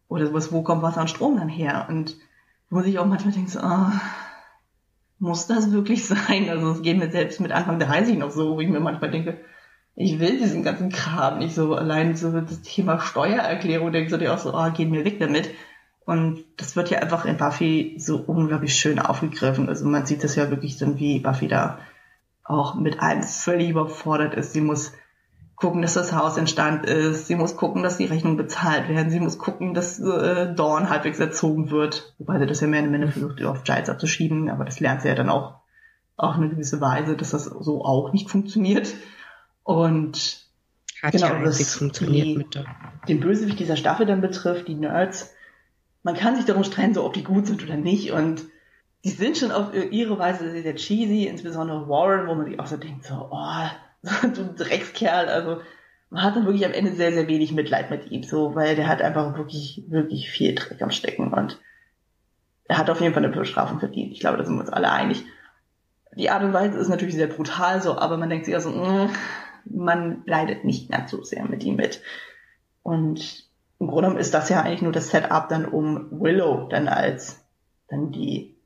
Oder 0.06 0.28
sowas, 0.28 0.52
wo 0.52 0.62
kommt 0.62 0.82
Wasser 0.82 1.00
und 1.00 1.10
Strom 1.10 1.36
dann 1.36 1.48
her? 1.48 1.86
Und 1.88 2.14
wo 2.70 2.82
sich 2.82 3.00
auch 3.00 3.06
manchmal 3.06 3.34
denkt, 3.34 3.50
so, 3.50 3.58
oh, 3.64 3.90
muss 5.18 5.48
das 5.48 5.72
wirklich 5.72 6.06
sein? 6.06 6.48
Also 6.48 6.70
es 6.70 6.82
geht 6.82 6.98
mir 6.98 7.10
selbst 7.10 7.40
mit 7.40 7.50
Anfang 7.50 7.80
30 7.80 8.16
noch 8.16 8.30
so, 8.30 8.54
wo 8.54 8.60
ich 8.60 8.68
mir 8.68 8.78
manchmal 8.78 9.10
denke, 9.10 9.40
ich 9.96 10.20
will 10.20 10.38
diesen 10.38 10.62
ganzen 10.62 10.90
Kram 10.90 11.38
nicht 11.38 11.56
so 11.56 11.74
allein 11.74 12.14
so 12.14 12.30
das 12.30 12.62
Thema 12.62 13.00
Steuererklärung, 13.00 13.90
denke 13.90 14.10
so, 14.10 14.18
die 14.18 14.28
auch 14.28 14.38
so, 14.38 14.54
oh, 14.54 14.70
geh 14.72 14.84
mir 14.84 15.04
weg 15.04 15.18
damit. 15.18 15.50
Und 16.06 16.44
das 16.56 16.76
wird 16.76 16.88
ja 16.90 17.00
einfach 17.00 17.24
in 17.24 17.36
Buffy 17.36 17.96
so 17.98 18.16
unglaublich 18.16 18.76
schön 18.76 19.00
aufgegriffen. 19.00 19.68
Also 19.68 19.84
man 19.86 20.06
sieht 20.06 20.22
das 20.22 20.36
ja 20.36 20.50
wirklich 20.50 20.78
dann, 20.78 21.00
wie 21.00 21.18
Buffy 21.18 21.48
da 21.48 21.80
auch 22.44 22.76
mit 22.76 23.00
allem 23.00 23.24
völlig 23.24 23.70
überfordert 23.70 24.34
ist. 24.34 24.52
Sie 24.52 24.60
muss 24.60 24.92
gucken, 25.56 25.82
dass 25.82 25.94
das 25.94 26.12
Haus 26.12 26.36
in 26.36 26.46
Stand 26.46 26.86
ist. 26.86 27.26
Sie 27.26 27.34
muss 27.34 27.56
gucken, 27.56 27.82
dass 27.82 27.96
die 27.96 28.04
Rechnungen 28.04 28.36
bezahlt 28.36 28.88
werden. 28.88 29.10
Sie 29.10 29.18
muss 29.18 29.36
gucken, 29.36 29.74
dass 29.74 29.98
äh, 29.98 30.54
Dawn 30.54 30.90
halbwegs 30.90 31.18
erzogen 31.18 31.70
wird. 31.72 32.14
Wobei 32.18 32.38
sie 32.38 32.46
das 32.46 32.60
ja 32.60 32.68
mehr 32.68 32.84
in 32.84 32.94
Ende 32.94 33.08
versucht, 33.08 33.42
auf 33.42 33.64
Giles 33.64 33.90
abzuschieben. 33.90 34.48
Aber 34.48 34.64
das 34.64 34.78
lernt 34.78 35.02
sie 35.02 35.08
ja 35.08 35.16
dann 35.16 35.28
auch 35.28 35.56
auf 36.16 36.36
eine 36.36 36.48
gewisse 36.48 36.80
Weise, 36.80 37.16
dass 37.16 37.30
das 37.30 37.46
so 37.46 37.84
auch 37.84 38.12
nicht 38.12 38.30
funktioniert. 38.30 38.94
Und 39.64 40.46
hat 41.02 41.12
genau, 41.12 41.26
ja 41.26 41.42
das 41.42 41.74
funktioniert 41.74 42.26
die, 42.26 42.36
mit 42.36 42.54
der. 42.54 42.64
Den 43.08 43.18
Bösewicht 43.18 43.58
dieser 43.58 43.76
Staffel 43.76 44.06
dann 44.06 44.20
betrifft, 44.20 44.68
die 44.68 44.76
Nerds, 44.76 45.34
man 46.06 46.14
kann 46.14 46.36
sich 46.36 46.44
darum 46.44 46.62
streiten, 46.62 46.94
so 46.94 47.04
ob 47.04 47.14
die 47.14 47.24
gut 47.24 47.48
sind 47.48 47.64
oder 47.64 47.76
nicht. 47.76 48.12
Und 48.12 48.44
die 49.02 49.10
sind 49.10 49.36
schon 49.36 49.50
auf 49.50 49.74
ihre 49.74 50.16
Weise 50.20 50.48
sehr, 50.52 50.62
sehr 50.62 50.76
cheesy, 50.76 51.26
insbesondere 51.26 51.88
Warren, 51.88 52.28
wo 52.28 52.36
man 52.36 52.46
sich 52.46 52.60
auch 52.60 52.68
so 52.68 52.76
denkt, 52.76 53.04
so, 53.04 53.28
oh, 53.32 53.66
du 54.22 54.54
Dreckskerl. 54.54 55.28
Also 55.28 55.62
man 56.10 56.22
hat 56.22 56.36
dann 56.36 56.44
wirklich 56.44 56.64
am 56.64 56.72
Ende 56.72 56.92
sehr, 56.92 57.12
sehr 57.12 57.26
wenig 57.26 57.50
Mitleid 57.50 57.90
mit 57.90 58.08
ihm, 58.12 58.22
so, 58.22 58.54
weil 58.54 58.76
der 58.76 58.86
hat 58.86 59.02
einfach 59.02 59.36
wirklich, 59.36 59.82
wirklich 59.88 60.30
viel 60.30 60.54
Dreck 60.54 60.80
am 60.80 60.92
Stecken 60.92 61.32
und 61.32 61.58
er 62.68 62.78
hat 62.78 62.88
auf 62.88 63.00
jeden 63.00 63.12
Fall 63.12 63.24
eine 63.24 63.34
Bestrafung 63.34 63.80
verdient. 63.80 64.12
Ich 64.12 64.20
glaube, 64.20 64.38
da 64.38 64.44
sind 64.44 64.54
wir 64.54 64.60
uns 64.60 64.70
alle 64.70 64.92
einig. 64.92 65.24
Die 66.14 66.30
Art 66.30 66.44
und 66.44 66.52
Weise 66.52 66.78
ist 66.78 66.88
natürlich 66.88 67.16
sehr 67.16 67.26
brutal 67.26 67.82
so, 67.82 67.98
aber 67.98 68.16
man 68.16 68.30
denkt 68.30 68.44
sich 68.44 68.54
also, 68.54 68.70
mh, 68.70 69.10
man 69.64 70.22
leidet 70.24 70.62
nicht 70.64 70.88
ganz 70.88 71.10
so 71.10 71.24
sehr 71.24 71.44
mit 71.46 71.64
ihm 71.64 71.74
mit. 71.74 72.00
Und 72.84 73.45
im 73.78 73.88
Grunde 73.88 74.02
genommen 74.02 74.20
ist 74.20 74.34
das 74.34 74.48
ja 74.48 74.62
eigentlich 74.62 74.82
nur 74.82 74.92
das 74.92 75.10
Setup 75.10 75.48
dann 75.48 75.66
um 75.66 76.08
Willow 76.10 76.68
dann 76.68 76.88
als 76.88 77.44
dann 77.88 78.10
die 78.10 78.56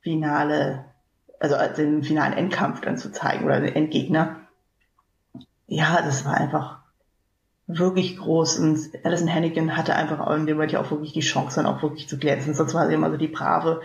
finale, 0.00 0.84
also 1.38 1.54
als 1.54 1.76
den 1.76 2.02
finalen 2.02 2.32
Endkampf 2.32 2.80
dann 2.80 2.96
zu 2.96 3.12
zeigen 3.12 3.44
oder 3.44 3.60
den 3.60 3.74
Endgegner. 3.74 4.40
Ja, 5.66 6.02
das 6.02 6.24
war 6.24 6.34
einfach 6.34 6.78
wirklich 7.66 8.16
groß 8.16 8.58
und 8.58 8.90
Alison 9.04 9.32
Hannigan 9.32 9.76
hatte 9.76 9.94
einfach 9.94 10.28
in 10.34 10.46
dem 10.46 10.56
Moment 10.56 10.72
ja 10.72 10.80
auch 10.80 10.90
wirklich 10.90 11.12
die 11.12 11.20
Chance 11.20 11.56
dann 11.56 11.66
auch 11.66 11.82
wirklich 11.82 12.08
zu 12.08 12.18
glänzen. 12.18 12.54
Sonst 12.54 12.74
war 12.74 12.86
sie 12.88 12.94
immer 12.94 13.10
so 13.10 13.16
die 13.16 13.28
brave, 13.28 13.82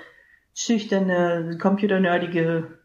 schüchterne, 0.54 1.58
computernerdige, 1.62 2.80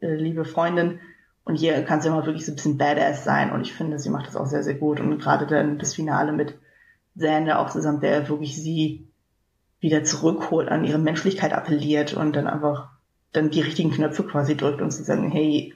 äh, 0.00 0.14
liebe 0.14 0.44
Freundin. 0.44 1.00
Und 1.44 1.56
hier 1.56 1.82
kann 1.84 2.00
sie 2.00 2.08
immer 2.08 2.26
wirklich 2.26 2.46
so 2.46 2.52
ein 2.52 2.56
bisschen 2.56 2.78
badass 2.78 3.24
sein 3.24 3.52
und 3.52 3.62
ich 3.62 3.72
finde, 3.72 3.98
sie 3.98 4.10
macht 4.10 4.26
das 4.26 4.36
auch 4.36 4.46
sehr, 4.46 4.62
sehr 4.62 4.74
gut 4.74 5.00
und 5.00 5.18
gerade 5.18 5.46
dann 5.46 5.78
das 5.78 5.94
Finale 5.94 6.32
mit 6.32 6.54
Sander 7.18 7.58
auch 7.58 7.70
zusammen, 7.70 8.00
der 8.00 8.28
wirklich 8.28 8.56
sie 8.56 9.08
wieder 9.80 10.04
zurückholt, 10.04 10.68
an 10.68 10.84
ihre 10.84 10.98
Menschlichkeit 10.98 11.52
appelliert 11.52 12.14
und 12.14 12.34
dann 12.34 12.46
einfach 12.46 12.90
dann 13.32 13.50
die 13.50 13.60
richtigen 13.60 13.90
Knöpfe 13.90 14.24
quasi 14.24 14.56
drückt 14.56 14.80
und 14.80 14.90
zu 14.90 15.02
sagen, 15.04 15.30
hey, 15.30 15.74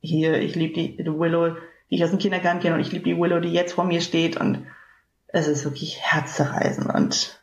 hier, 0.00 0.40
ich 0.40 0.54
liebe 0.54 0.74
die, 0.74 0.96
die 0.96 1.06
Willow, 1.06 1.56
die 1.90 1.96
ich 1.96 2.04
aus 2.04 2.10
dem 2.10 2.18
Kindergarten 2.18 2.60
kenne 2.60 2.74
und 2.74 2.80
ich 2.80 2.92
liebe 2.92 3.04
die 3.04 3.18
Willow, 3.18 3.40
die 3.40 3.52
jetzt 3.52 3.74
vor 3.74 3.84
mir 3.84 4.00
steht 4.00 4.36
und 4.36 4.66
es 5.28 5.46
ist 5.46 5.64
wirklich 5.64 5.98
herzzerreißend 6.00 6.92
und 6.92 7.42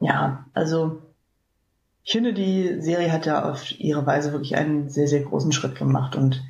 ja, 0.00 0.46
also 0.54 1.02
ich 2.02 2.12
finde, 2.12 2.32
die 2.32 2.80
Serie 2.80 3.12
hat 3.12 3.26
da 3.26 3.50
auf 3.50 3.78
ihre 3.78 4.06
Weise 4.06 4.32
wirklich 4.32 4.56
einen 4.56 4.88
sehr, 4.88 5.06
sehr 5.06 5.22
großen 5.22 5.52
Schritt 5.52 5.76
gemacht 5.76 6.16
und 6.16 6.42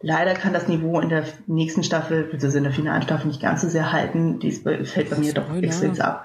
Leider 0.00 0.34
kann 0.34 0.52
das 0.52 0.68
Niveau 0.68 1.00
in 1.00 1.08
der 1.08 1.24
nächsten 1.46 1.82
Staffel, 1.82 2.22
beziehungsweise 2.22 2.58
in 2.58 2.64
der 2.64 2.72
finalen 2.72 3.02
Staffel 3.02 3.26
nicht 3.26 3.42
ganz 3.42 3.62
so 3.62 3.68
sehr 3.68 3.92
halten. 3.92 4.38
Die 4.38 4.52
fällt 4.52 5.10
bei 5.10 5.16
mir 5.16 5.34
doch 5.34 5.52
extrem 5.56 6.00
ab. 6.00 6.24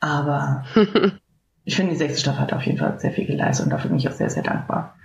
Aber 0.00 0.64
ich 1.64 1.76
finde, 1.76 1.92
die 1.92 1.98
sechste 1.98 2.20
Staffel 2.20 2.40
hat 2.40 2.52
auf 2.52 2.62
jeden 2.62 2.78
Fall 2.78 2.98
sehr 2.98 3.12
viel 3.12 3.26
geleistet 3.26 3.66
und 3.66 3.70
dafür 3.70 3.90
bin 3.90 3.98
ich 3.98 4.08
auch 4.08 4.14
sehr, 4.14 4.30
sehr 4.30 4.42
dankbar. 4.42 4.96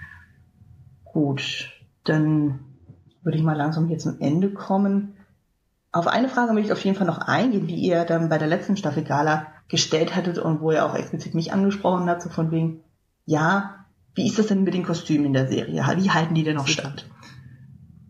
Gut, 1.03 1.71
dann 2.05 2.59
würde 3.21 3.37
ich 3.37 3.43
mal 3.43 3.55
langsam 3.55 3.87
hier 3.87 3.99
zum 3.99 4.19
Ende 4.19 4.51
kommen. 4.51 5.15
Auf 5.91 6.07
eine 6.07 6.27
Frage 6.27 6.53
möchte 6.53 6.67
ich 6.67 6.73
auf 6.73 6.83
jeden 6.83 6.97
Fall 6.97 7.07
noch 7.07 7.19
eingehen, 7.19 7.67
die 7.67 7.75
ihr 7.75 8.03
dann 8.03 8.29
bei 8.29 8.37
der 8.37 8.47
letzten 8.47 8.77
Staffel 8.77 9.03
Gala 9.03 9.47
gestellt 9.67 10.15
hattet 10.15 10.37
und 10.37 10.61
wo 10.61 10.71
ihr 10.71 10.85
auch 10.85 10.95
explizit 10.95 11.35
mich 11.35 11.53
angesprochen 11.53 12.09
habt, 12.09 12.21
so 12.21 12.29
von 12.29 12.51
wegen, 12.51 12.81
ja, 13.25 13.85
wie 14.13 14.27
ist 14.27 14.39
das 14.39 14.47
denn 14.47 14.63
mit 14.63 14.73
den 14.73 14.85
Kostümen 14.85 15.25
in 15.25 15.33
der 15.33 15.47
Serie? 15.47 15.83
Wie 15.97 16.11
halten 16.11 16.35
die 16.35 16.43
denn 16.43 16.55
noch 16.55 16.67
stand? 16.67 17.09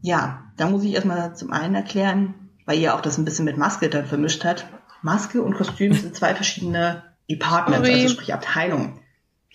Ja, 0.05 0.43
da 0.55 0.69
muss 0.69 0.83
ich 0.83 0.93
erstmal 0.93 1.35
zum 1.35 1.51
einen 1.51 1.73
erklären, 1.73 2.35
weil 2.67 2.77
ihr 2.77 2.93
auch 2.93 3.01
das 3.01 3.17
ein 3.17 3.25
bisschen 3.25 3.45
mit 3.45 3.57
Maske 3.57 3.89
dann 3.89 4.05
vermischt 4.05 4.45
hat. 4.45 4.67
Maske 5.01 5.41
und 5.41 5.55
Kostüm 5.55 5.93
sind 5.93 6.15
zwei 6.15 6.35
verschiedene 6.35 7.01
Departments, 7.27 7.89
also 7.89 8.09
sprich 8.09 8.31
Abteilungen. 8.31 8.99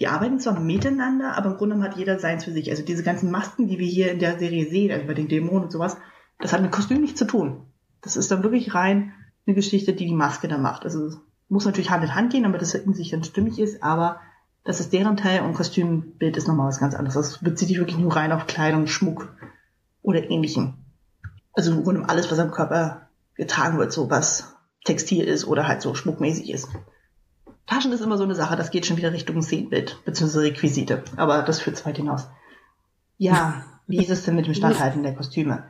Die 0.01 0.09
arbeiten 0.09 0.41
zwar 0.41 0.59
miteinander, 0.59 1.37
aber 1.37 1.51
im 1.51 1.57
Grunde 1.57 1.81
hat 1.81 1.97
jeder 1.97 2.19
seins 2.19 2.45
für 2.45 2.51
sich. 2.51 2.69
Also 2.69 2.83
diese 2.83 3.05
ganzen 3.05 3.31
Masken, 3.31 3.69
die 3.69 3.79
wir 3.79 3.87
hier 3.87 4.11
in 4.11 4.19
der 4.19 4.41
Serie 4.41 4.69
sehen, 4.69 4.91
also 4.91 5.07
bei 5.07 5.15
den 5.15 5.29
Dämonen 5.29 5.63
und 5.63 5.71
sowas, 5.71 5.97
das 6.41 6.53
hat 6.53 6.63
mit 6.63 6.73
Kostüm 6.73 7.01
nichts 7.01 7.21
zu 7.21 7.27
tun. 7.27 7.67
Das 8.01 8.17
ist 8.17 8.33
dann 8.33 8.43
wirklich 8.43 8.75
rein 8.75 9.13
eine 9.47 9.55
Geschichte, 9.55 9.93
die 9.93 10.07
die 10.07 10.15
Maske 10.15 10.49
da 10.49 10.59
macht. 10.59 10.83
Also 10.85 11.13
muss 11.49 11.65
natürlich 11.65 11.91
Hand 11.91 12.03
in 12.03 12.17
Hand 12.17 12.33
gehen, 12.33 12.43
damit 12.43 12.61
das 12.61 12.75
in 12.75 12.95
sich 12.95 13.11
dann 13.11 13.23
stimmig 13.23 13.61
ist, 13.61 13.85
aber 13.85 14.21
das 14.65 14.81
ist 14.81 14.93
deren 14.93 15.17
Teil 15.17 15.43
und 15.43 15.55
Kostümbild 15.55 16.37
ist 16.37 16.49
nochmal 16.49 16.67
was 16.67 16.81
ganz 16.81 16.97
anderes. 16.97 17.15
Das 17.15 17.39
bezieht 17.39 17.69
sich 17.69 17.79
wirklich 17.79 17.99
nur 17.99 18.17
rein 18.17 18.33
auf 18.33 18.49
Kleidung, 18.49 18.89
Schmuck 18.89 19.33
oder 20.03 20.31
ähnlichem. 20.31 20.75
Also 21.53 21.73
im 21.73 21.83
Grunde 21.83 22.09
alles, 22.09 22.31
was 22.31 22.39
am 22.39 22.51
Körper 22.51 23.09
getragen 23.35 23.79
wird, 23.79 23.93
so 23.93 24.11
was 24.11 24.57
Textil 24.85 25.25
ist 25.25 25.47
oder 25.47 25.67
halt 25.67 25.83
so 25.83 25.95
schmuckmäßig 25.95 26.51
ist. 26.51 26.69
Taschen 27.67 27.93
ist 27.93 28.01
immer 28.01 28.19
so 28.19 28.25
eine 28.25 28.35
Sache, 28.35 28.57
das 28.57 28.71
geht 28.71 28.87
schon 28.87 28.97
wieder 28.97 29.13
Richtung 29.13 29.41
Szenenbild, 29.43 30.05
beziehungsweise 30.05 30.45
Requisite. 30.45 31.05
Aber 31.17 31.43
das 31.43 31.61
führt 31.61 31.77
zu 31.77 31.87
weit 31.87 31.97
hinaus. 31.97 32.29
Ja, 33.17 33.65
wie 33.87 33.99
ist 33.99 34.11
es 34.11 34.25
denn 34.25 34.35
mit 34.35 34.47
dem 34.47 34.55
Standhalten 34.55 35.03
der 35.03 35.15
Kostüme? 35.15 35.65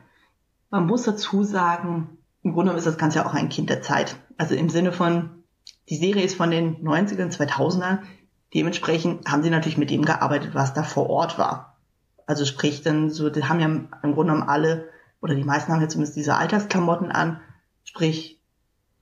Man 0.69 0.87
muss 0.87 1.03
dazu 1.03 1.43
sagen, 1.43 2.17
im 2.43 2.53
Grunde 2.53 2.71
ist 2.73 2.87
das 2.87 2.97
Ganze 2.97 3.19
ja 3.19 3.25
auch 3.25 3.33
ein 3.33 3.49
Kind 3.49 3.69
der 3.69 3.81
Zeit. 3.81 4.15
Also 4.37 4.55
im 4.55 4.69
Sinne 4.69 4.91
von, 4.91 5.43
die 5.89 5.97
Serie 5.97 6.23
ist 6.23 6.37
von 6.37 6.49
den 6.49 6.77
90ern, 6.77 7.35
2000ern. 7.35 7.99
Dementsprechend 8.53 9.29
haben 9.29 9.43
sie 9.43 9.49
natürlich 9.49 9.77
mit 9.77 9.91
dem 9.91 10.03
gearbeitet, 10.03 10.55
was 10.55 10.73
da 10.73 10.83
vor 10.83 11.09
Ort 11.09 11.37
war. 11.37 11.70
Also 12.31 12.45
sprich 12.45 12.81
dann 12.81 13.09
so, 13.09 13.29
die 13.29 13.43
haben 13.43 13.59
ja 13.59 13.65
im 13.65 13.89
Grunde 14.13 14.31
genommen 14.31 14.47
alle, 14.47 14.87
oder 15.21 15.35
die 15.35 15.43
meisten 15.43 15.73
haben 15.73 15.81
ja 15.81 15.89
zumindest 15.89 16.15
diese 16.15 16.37
Alltagsklamotten 16.37 17.11
an. 17.11 17.41
Sprich, 17.83 18.39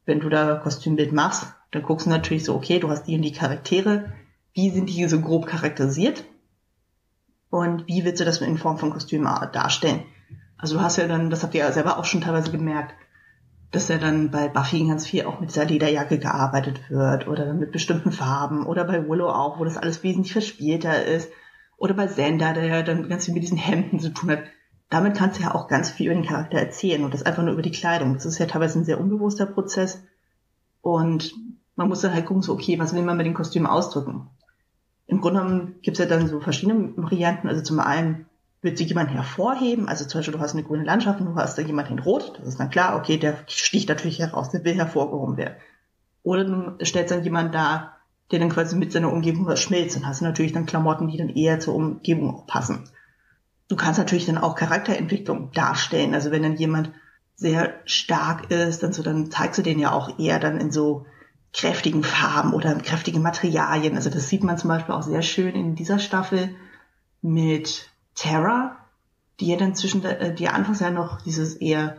wenn 0.07 0.19
du 0.19 0.29
da 0.29 0.55
Kostümbild 0.55 1.11
machst, 1.11 1.45
dann 1.69 1.83
guckst 1.83 2.07
du 2.07 2.09
natürlich 2.09 2.43
so, 2.43 2.55
okay, 2.55 2.79
du 2.79 2.89
hast 2.89 3.03
die 3.03 3.13
und 3.13 3.21
die 3.21 3.31
Charaktere. 3.31 4.11
Wie 4.53 4.71
sind 4.71 4.89
die 4.89 5.07
so 5.07 5.21
grob 5.21 5.45
charakterisiert? 5.45 6.23
Und 7.51 7.85
wie 7.85 8.03
willst 8.03 8.19
du 8.19 8.25
das 8.25 8.41
in 8.41 8.57
Form 8.57 8.79
von 8.79 8.89
Kostümen 8.89 9.31
darstellen? 9.53 10.05
Also 10.57 10.77
du 10.77 10.81
hast 10.81 10.97
ja 10.97 11.07
dann, 11.07 11.29
das 11.29 11.43
habt 11.43 11.53
ihr 11.53 11.61
ja 11.61 11.71
selber 11.71 11.99
auch 11.99 12.05
schon 12.05 12.21
teilweise 12.21 12.49
gemerkt, 12.49 12.95
dass 13.69 13.89
ja 13.89 13.99
dann 13.99 14.31
bei 14.31 14.47
Buffy 14.47 14.87
ganz 14.87 15.05
viel 15.05 15.25
auch 15.25 15.39
mit 15.39 15.51
dieser 15.51 15.65
Lederjacke 15.65 16.17
gearbeitet 16.17 16.89
wird 16.89 17.27
oder 17.27 17.53
mit 17.53 17.71
bestimmten 17.71 18.11
Farben 18.11 18.65
oder 18.65 18.85
bei 18.85 19.07
Willow 19.07 19.29
auch, 19.29 19.59
wo 19.59 19.65
das 19.65 19.77
alles 19.77 20.01
wesentlich 20.01 20.33
verspielter 20.33 21.05
ist 21.05 21.29
oder 21.79 21.93
bei 21.93 22.07
Xander, 22.07 22.53
der 22.53 22.65
ja 22.65 22.81
dann 22.83 23.09
ganz 23.09 23.25
viel 23.25 23.33
mit 23.33 23.43
diesen 23.43 23.57
Hemden 23.57 23.99
zu 23.99 24.09
tun 24.09 24.31
hat. 24.31 24.43
Damit 24.89 25.15
kannst 25.15 25.39
du 25.39 25.43
ja 25.43 25.55
auch 25.55 25.67
ganz 25.67 25.89
viel 25.89 26.07
über 26.07 26.15
den 26.15 26.25
Charakter 26.25 26.57
erzählen 26.57 27.03
und 27.03 27.13
das 27.13 27.23
einfach 27.23 27.43
nur 27.43 27.53
über 27.53 27.61
die 27.61 27.71
Kleidung. 27.71 28.13
Das 28.13 28.25
ist 28.25 28.37
ja 28.37 28.45
teilweise 28.45 28.79
ein 28.79 28.85
sehr 28.85 28.99
unbewusster 28.99 29.45
Prozess 29.45 30.01
und 30.81 31.33
man 31.75 31.87
muss 31.87 32.01
dann 32.01 32.13
halt 32.13 32.25
gucken, 32.25 32.43
so 32.43 32.53
okay, 32.53 32.77
was 32.79 32.93
will 32.93 33.03
man 33.03 33.17
mit 33.17 33.25
den 33.25 33.33
Kostümen 33.33 33.67
ausdrücken? 33.67 34.27
Im 35.07 35.21
Grunde 35.21 35.39
genommen 35.39 35.75
gibt's 35.81 35.99
ja 35.99 36.05
dann 36.05 36.27
so 36.27 36.39
verschiedene 36.39 36.93
Varianten. 36.97 37.47
Also 37.47 37.61
zum 37.61 37.79
einen 37.79 38.25
willst 38.61 38.81
du 38.81 38.83
jemanden 38.83 39.13
hervorheben, 39.13 39.87
also 39.87 40.05
zum 40.05 40.19
Beispiel 40.19 40.33
du 40.33 40.39
hast 40.39 40.53
eine 40.53 40.63
grüne 40.63 40.83
Landschaft 40.83 41.21
und 41.21 41.27
du 41.27 41.35
hast 41.35 41.57
da 41.57 41.61
jemanden 41.61 41.93
in 41.93 41.99
Rot, 41.99 42.37
das 42.37 42.47
ist 42.47 42.59
dann 42.59 42.69
klar, 42.69 42.97
okay, 42.97 43.17
der 43.17 43.37
sticht 43.47 43.87
natürlich 43.87 44.19
heraus, 44.19 44.49
der 44.49 44.65
will 44.65 44.75
hervorgehoben 44.75 45.37
werden. 45.37 45.55
Oder 46.23 46.43
du 46.43 46.85
stellst 46.85 47.11
dann 47.11 47.23
jemanden 47.23 47.53
da, 47.53 47.98
der 48.31 48.39
dann 48.39 48.49
quasi 48.49 48.75
mit 48.75 48.91
seiner 48.91 49.11
Umgebung 49.11 49.45
verschmilzt 49.45 49.97
und 49.97 50.05
hast 50.05 50.21
natürlich 50.21 50.53
dann 50.53 50.65
Klamotten, 50.65 51.07
die 51.07 51.17
dann 51.17 51.29
eher 51.29 51.59
zur 51.59 51.75
Umgebung 51.75 52.35
auch 52.35 52.47
passen. 52.47 52.89
Du 53.67 53.75
kannst 53.75 53.99
natürlich 53.99 54.25
dann 54.25 54.37
auch 54.37 54.55
Charakterentwicklung 54.55 55.51
darstellen, 55.51 56.13
also 56.13 56.31
wenn 56.31 56.43
dann 56.43 56.57
jemand 56.57 56.91
sehr 57.35 57.75
stark 57.85 58.51
ist, 58.51 58.83
dann 58.83 58.93
so, 58.93 59.01
dann 59.01 59.31
zeigst 59.31 59.57
du 59.57 59.63
den 59.63 59.79
ja 59.79 59.91
auch 59.91 60.19
eher 60.19 60.39
dann 60.39 60.59
in 60.59 60.71
so 60.71 61.05
kräftigen 61.53 62.03
Farben 62.03 62.53
oder 62.53 62.75
kräftigen 62.75 63.21
Materialien. 63.21 63.95
Also 63.95 64.09
das 64.09 64.29
sieht 64.29 64.43
man 64.43 64.57
zum 64.57 64.67
Beispiel 64.67 64.93
auch 64.93 65.03
sehr 65.03 65.21
schön 65.21 65.55
in 65.55 65.75
dieser 65.75 65.99
Staffel 65.99 66.55
mit 67.21 67.89
Terra, 68.15 68.77
die 69.39 69.47
ja 69.47 69.57
dann 69.57 69.75
zwischen, 69.75 70.01
der, 70.01 70.21
äh, 70.21 70.35
die 70.35 70.43
ja 70.43 70.51
anfangs 70.51 70.79
ja 70.79 70.91
noch 70.91 71.21
dieses 71.21 71.55
eher 71.55 71.97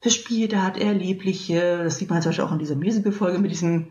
verspielte 0.00 0.62
hat, 0.62 0.76
eher 0.76 0.94
liebliche, 0.94 1.84
das 1.84 1.98
sieht 1.98 2.10
man 2.10 2.22
zum 2.22 2.30
Beispiel 2.30 2.44
auch 2.44 2.52
in 2.52 2.58
dieser 2.58 2.74
Musical-Folge 2.74 3.38
mit 3.38 3.50
diesem, 3.50 3.88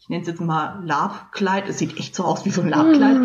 ich 0.00 0.08
nenne 0.08 0.22
es 0.22 0.28
jetzt 0.28 0.40
mal 0.40 0.82
Labkleid, 0.82 1.68
es 1.68 1.78
sieht 1.78 1.98
echt 1.98 2.14
so 2.14 2.24
aus 2.24 2.46
wie 2.46 2.50
so 2.50 2.62
ein 2.62 2.70
Labkleid. 2.70 3.16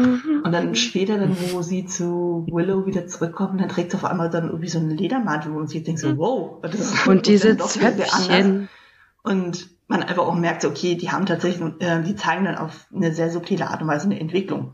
Und 0.44 0.52
dann 0.52 0.76
später, 0.76 1.18
dann, 1.18 1.36
wo 1.52 1.62
sie 1.62 1.86
zu 1.86 2.46
Willow 2.52 2.86
wieder 2.86 3.08
zurückkommt, 3.08 3.62
dann 3.62 3.70
trägt 3.70 3.92
sie 3.92 3.98
auf 3.98 4.04
einmal 4.04 4.30
dann 4.30 4.48
irgendwie 4.48 4.68
so 4.68 4.80
einen 4.80 4.92
Ledermantel, 4.92 5.54
wo 5.54 5.60
man 5.60 5.68
sich 5.68 5.84
denkt 5.84 6.02
so, 6.02 6.18
wow, 6.18 6.62
das 6.62 6.76
ist 6.76 7.08
Und 7.08 7.28
diese 7.28 7.58
Zöpfchen. 7.58 8.68
Und 9.24 9.70
man 9.88 10.04
einfach 10.04 10.24
auch 10.24 10.36
merkt, 10.36 10.66
okay, 10.66 10.96
die 10.96 11.12
haben 11.12 11.26
tatsächlich, 11.26 11.66
äh, 11.80 12.04
die 12.04 12.16
zeigen 12.16 12.44
dann 12.44 12.58
auf 12.58 12.88
eine 12.94 13.14
sehr 13.14 13.32
subtile 13.32 13.70
Art 13.70 13.82
und 13.82 13.88
Weise 13.88 14.06
eine 14.06 14.20
Entwicklung. 14.20 14.74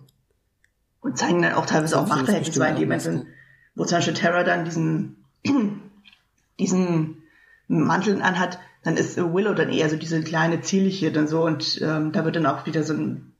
Und 1.02 1.18
zeigen 1.20 1.43
dann 1.43 1.54
auch 1.54 1.68
teilweise 1.68 1.99
auch 1.99 2.08
Machtverhältnisse, 2.08 2.60
weil 2.60 2.76
die 2.76 2.86
Menschen, 2.88 3.28
wo 3.76 3.86
zum 3.86 3.99
Beispiel 3.99 4.16
Terra 4.16 4.43
dann 4.43 4.66
diesen, 4.66 5.24
diesen 6.60 7.24
Mantel 7.68 8.22
anhat, 8.22 8.60
dann 8.84 8.97
ist 8.97 9.17
Willow 9.17 9.53
dann 9.53 9.69
eher 9.69 9.89
so 9.89 9.95
diese 9.95 10.21
kleine 10.21 10.61
zierliche 10.61 11.11
dann 11.11 11.27
so 11.27 11.45
und 11.45 11.82
ähm, 11.82 12.11
da 12.11 12.25
wird 12.25 12.36
dann 12.36 12.45
auch 12.45 12.65
wieder 12.65 12.84
so 12.84 12.93
ein 12.93 13.34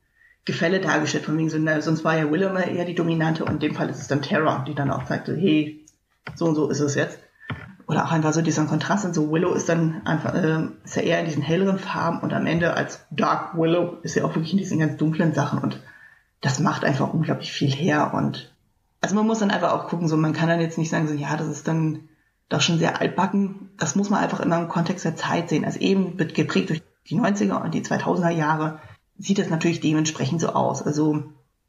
Gefälle 0.44 0.80
dargestellt 0.80 1.24
von 1.24 1.38
wegen 1.38 1.50
so, 1.50 1.58
na, 1.58 1.80
sonst 1.80 2.04
war 2.04 2.16
ja 2.16 2.30
Willow 2.30 2.48
immer 2.48 2.66
eher 2.66 2.84
die 2.84 2.94
Dominante 2.94 3.44
und 3.44 3.54
in 3.54 3.58
dem 3.60 3.74
Fall 3.74 3.88
ist 3.88 4.00
es 4.00 4.08
dann 4.08 4.22
Terra, 4.22 4.64
die 4.66 4.74
dann 4.74 4.90
auch 4.90 5.06
sagte, 5.06 5.36
hey, 5.36 5.84
so 6.34 6.46
und 6.46 6.54
so 6.54 6.68
ist 6.68 6.80
es 6.80 6.94
jetzt. 6.94 7.18
Oder 7.86 8.06
auch 8.06 8.12
einfach 8.12 8.32
so 8.32 8.42
dieser 8.42 8.64
Kontrast 8.66 9.04
und 9.04 9.14
so 9.14 9.30
Willow 9.30 9.54
ist 9.54 9.68
dann 9.68 10.06
einfach, 10.06 10.34
äh, 10.34 10.68
ist 10.84 10.96
ja 10.96 11.02
eher 11.02 11.20
in 11.20 11.26
diesen 11.26 11.42
helleren 11.42 11.78
Farben 11.78 12.20
und 12.20 12.32
am 12.32 12.46
Ende 12.46 12.74
als 12.74 13.04
Dark 13.10 13.56
Willow 13.56 13.98
ist 14.02 14.14
ja 14.14 14.24
auch 14.24 14.34
wirklich 14.34 14.52
in 14.52 14.58
diesen 14.58 14.78
ganz 14.78 14.96
dunklen 14.96 15.34
Sachen 15.34 15.58
und 15.58 15.80
das 16.40 16.58
macht 16.58 16.84
einfach 16.84 17.12
unglaublich 17.12 17.52
viel 17.52 17.70
her 17.70 18.12
und 18.14 18.52
also 19.00 19.16
man 19.16 19.26
muss 19.26 19.40
dann 19.40 19.50
einfach 19.50 19.72
auch 19.72 19.88
gucken, 19.88 20.08
so 20.08 20.16
man 20.16 20.32
kann 20.32 20.48
dann 20.48 20.60
jetzt 20.60 20.78
nicht 20.78 20.90
sagen, 20.90 21.08
so 21.08 21.14
ja, 21.14 21.36
das 21.36 21.48
ist 21.48 21.66
dann 21.66 22.08
doch 22.52 22.60
schon 22.60 22.78
sehr 22.78 23.00
altbacken. 23.00 23.70
Das 23.78 23.96
muss 23.96 24.10
man 24.10 24.20
einfach 24.20 24.40
immer 24.40 24.58
im 24.58 24.68
Kontext 24.68 25.04
der 25.04 25.16
Zeit 25.16 25.48
sehen. 25.48 25.64
Also 25.64 25.80
eben 25.80 26.18
wird 26.18 26.34
geprägt 26.34 26.70
durch 26.70 26.82
die 27.08 27.18
90er 27.18 27.62
und 27.62 27.74
die 27.74 27.82
2000er 27.82 28.30
Jahre 28.30 28.80
sieht 29.18 29.38
das 29.38 29.50
natürlich 29.50 29.80
dementsprechend 29.80 30.40
so 30.40 30.48
aus. 30.48 30.82
Also 30.82 31.24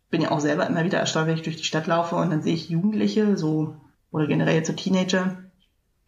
bin 0.10 0.22
ja 0.22 0.32
auch 0.32 0.40
selber 0.40 0.68
immer 0.68 0.84
wieder 0.84 1.00
erstaunt, 1.00 1.28
wenn 1.28 1.36
ich 1.36 1.42
durch 1.42 1.58
die 1.58 1.64
Stadt 1.64 1.88
laufe 1.88 2.16
und 2.16 2.30
dann 2.30 2.44
sehe 2.44 2.54
ich 2.54 2.70
Jugendliche, 2.70 3.36
so 3.36 3.76
oder 4.12 4.28
generell 4.28 4.64
so 4.64 4.74
Teenager, 4.74 5.38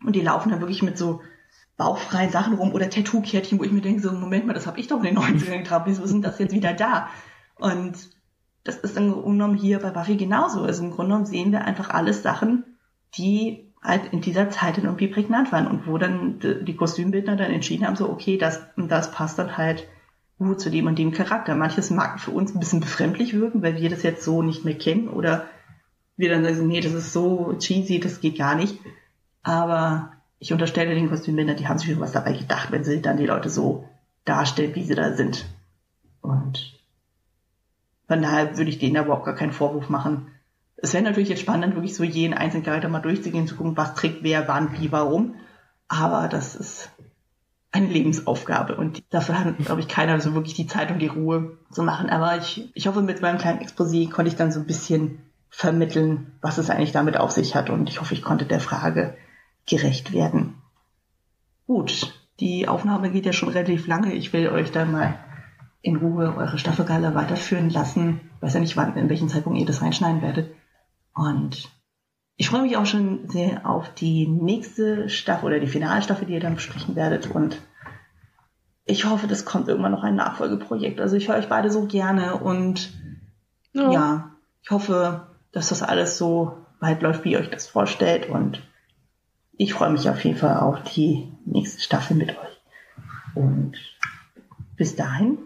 und 0.04 0.16
die 0.16 0.22
laufen 0.22 0.50
dann 0.50 0.60
wirklich 0.60 0.84
mit 0.84 0.98
so 0.98 1.22
bauchfreien 1.78 2.32
Sachen 2.32 2.54
rum 2.54 2.72
oder 2.74 2.90
Tattoo-Kärtchen, 2.90 3.60
wo 3.60 3.64
ich 3.64 3.72
mir 3.72 3.82
denke, 3.82 4.02
so, 4.02 4.12
Moment 4.12 4.46
mal, 4.46 4.54
das 4.54 4.68
habe 4.68 4.80
ich 4.80 4.88
doch 4.88 4.98
in 4.98 5.04
den 5.04 5.18
90ern 5.18 5.58
getragen, 5.58 5.86
wieso 5.88 6.06
sind 6.06 6.24
das 6.24 6.40
jetzt 6.40 6.54
wieder 6.54 6.74
da? 6.74 7.10
Und 7.56 8.10
das 8.64 8.78
ist 8.78 8.96
dann 8.96 9.12
genommen 9.12 9.58
hier 9.58 9.80
bei 9.80 9.92
Buffy 9.92 10.16
genauso. 10.16 10.62
Also 10.62 10.84
im 10.84 10.92
Grunde 10.92 11.10
genommen 11.10 11.26
sehen 11.26 11.52
wir 11.52 11.66
einfach 11.66 11.90
alles 11.90 12.24
Sachen, 12.24 12.64
die 13.18 13.74
halt 13.86 14.12
in 14.12 14.22
dieser 14.22 14.50
Zeit 14.50 14.78
dann 14.78 14.86
irgendwie 14.86 15.08
prägnant 15.08 15.52
waren 15.52 15.68
und 15.68 15.88
wo 15.88 15.98
dann 15.98 16.40
die 16.40 16.76
Kostümbildner 16.76 17.36
dann 17.36 17.52
entschieden 17.52 17.86
haben, 17.86 17.96
so, 17.96 18.10
okay, 18.10 18.38
das 18.38 18.62
das 18.76 19.12
passt 19.12 19.38
dann 19.40 19.58
halt 19.58 19.88
gut 20.38 20.60
zu 20.60 20.70
dem 20.70 20.88
und 20.88 21.00
dem 21.00 21.12
Charakter. 21.12 21.56
Manches 21.56 21.90
mag 21.90 22.20
für 22.20 22.32
uns 22.32 22.54
ein 22.54 22.60
bisschen 22.60 22.82
befremdlich 22.82 23.34
wirken, 23.34 23.62
weil 23.62 23.78
wir 23.78 23.90
das 23.90 24.04
jetzt 24.04 24.24
so 24.24 24.42
nicht 24.42 24.66
mehr 24.66 24.78
kennen 24.78 25.08
oder 25.08 25.46
wir 26.18 26.30
dann 26.30 26.44
sagen, 26.44 26.68
nee, 26.68 26.82
das 26.82 26.94
ist 26.94 27.14
so 27.14 27.56
cheesy, 27.60 28.00
das 28.00 28.22
geht 28.22 28.38
gar 28.38 28.56
nicht. 28.56 28.80
Aber 29.44 30.12
ich 30.40 30.52
unterstelle 30.52 30.96
den 30.96 31.10
Kostümbildern, 31.10 31.58
die 31.58 31.68
haben 31.68 31.78
sich 31.78 31.92
schon 31.92 32.00
was 32.00 32.12
dabei 32.12 32.34
gedacht, 32.34 32.72
wenn 32.72 32.84
sie 32.84 33.02
dann 33.02 33.18
die 33.18 33.26
Leute 33.26 33.50
so 33.50 33.88
darstellen, 34.26 34.76
wie 34.76 34.84
sie 34.84 34.96
da 34.96 35.14
sind. 35.14 35.46
Und 36.22 36.80
von 38.08 38.22
daher 38.22 38.58
würde 38.58 38.70
ich 38.70 38.80
denen 38.80 38.96
da 38.96 39.04
überhaupt 39.04 39.26
gar 39.26 39.36
keinen 39.36 39.52
Vorwurf 39.52 39.90
machen. 39.90 40.32
Es 40.78 40.94
wäre 40.94 41.04
natürlich 41.04 41.30
jetzt 41.30 41.42
spannend, 41.42 41.76
wirklich 41.76 41.96
so 41.96 42.04
jeden 42.04 42.34
einzelnen 42.34 42.64
Charakter 42.64 42.90
mal 42.90 43.00
durchzugehen, 43.00 43.48
zu 43.48 43.56
gucken, 43.56 43.78
was 43.78 43.96
trägt 43.96 44.24
wer, 44.24 44.48
wann, 44.48 44.80
wie, 44.80 44.92
warum. 44.92 45.36
Aber 45.88 46.28
das 46.28 46.56
ist 46.56 46.90
eine 47.72 47.88
Lebensaufgabe 47.88 48.76
und 48.76 49.04
dafür 49.10 49.38
hat, 49.38 49.58
glaube 49.58 49.82
ich, 49.82 49.88
keiner 49.88 50.20
so 50.22 50.34
wirklich 50.34 50.54
die 50.54 50.68
Zeit 50.68 50.92
und 50.92 51.00
die 51.00 51.08
Ruhe 51.08 51.58
zu 51.72 51.84
machen. 51.84 52.10
Aber 52.10 52.38
ich, 52.38 52.72
ich 52.74 52.88
hoffe, 52.88 53.02
mit 53.02 53.22
meinem 53.22 53.38
kleinen 53.38 53.60
Exposé 53.60 54.10
konnte 54.10 54.30
ich 54.30 54.38
dann 54.38 54.52
so 54.52 54.62
ein 54.62 54.66
bisschen 54.66 55.20
vermitteln, 55.50 56.32
was 56.42 56.58
es 56.58 56.70
eigentlich 56.70 56.94
damit 56.94 57.18
auf 57.18 57.32
sich 57.32 57.56
hat. 57.56 57.70
Und 57.70 57.90
ich 57.90 58.00
hoffe, 58.00 58.14
ich 58.14 58.22
konnte 58.22 58.46
der 58.46 58.62
Frage 58.62 59.18
gerecht 59.66 60.14
werden. 60.14 60.56
Gut, 61.68 62.14
die 62.40 62.68
Aufnahme 62.68 63.12
geht 63.12 63.26
ja 63.26 63.34
schon 63.34 63.50
relativ 63.50 63.88
lange. 63.88 64.14
Ich 64.14 64.32
will 64.32 64.50
euch 64.50 64.72
dann 64.72 64.92
mal 64.92 65.20
in 65.82 65.98
Ruhe 65.98 66.36
eure 66.36 66.58
Staffelgala 66.58 67.14
weiterführen 67.14 67.70
lassen. 67.70 68.22
Ich 68.38 68.42
weiß 68.42 68.54
ja 68.54 68.60
nicht, 68.60 68.78
wann, 68.78 68.96
in 68.98 69.10
welchem 69.10 69.30
Zeitpunkt 69.30 69.60
ihr 69.60 69.66
das 69.66 69.82
reinschneiden 69.82 70.22
werdet. 70.22 70.56
Und 71.16 71.72
ich 72.36 72.50
freue 72.50 72.64
mich 72.64 72.78
auch 72.78 72.86
schon 72.86 73.30
sehr 73.30 73.68
auf 73.68 73.94
die 73.94 74.28
nächste 74.28 75.10
Staffel 75.10 75.46
oder 75.46 75.60
die 75.60 75.68
Finalstaffel, 75.68 76.28
die 76.28 76.34
ihr 76.34 76.40
dann 76.42 76.56
besprechen 76.56 76.96
werdet. 76.96 77.32
Und 77.32 77.62
ich 78.84 79.06
hoffe, 79.06 79.28
das 79.28 79.46
kommt 79.46 79.68
irgendwann 79.68 79.94
noch 79.94 80.04
ein 80.04 80.16
Nachfolgeprojekt. 80.16 81.00
Also 81.00 81.16
ich 81.16 81.30
höre 81.30 81.38
euch 81.38 81.50
beide 81.50 81.72
so 81.72 81.86
gerne 81.86 82.36
und 82.36 82.92
ja, 83.74 83.92
ja 83.92 84.32
ich 84.62 84.72
hoffe, 84.72 85.28
dass 85.52 85.70
das 85.70 85.82
alles 85.82 86.18
so 86.18 86.58
weit 86.80 87.02
läuft, 87.02 87.24
wie 87.24 87.32
ihr 87.32 87.40
euch 87.40 87.50
das 87.50 87.68
vorstellt. 87.68 88.30
Und 88.30 88.62
ich 89.54 89.74
freue 89.74 89.92
mich 89.92 90.10
auf 90.10 90.24
jeden 90.24 90.38
Fall 90.38 90.60
auf 90.60 90.84
die 90.84 91.32
nächste 91.46 91.82
Staffel 91.82 92.18
mit 92.18 92.32
euch. 92.32 92.62
Und 93.34 93.78
bis 94.76 94.96
dahin, 94.96 95.38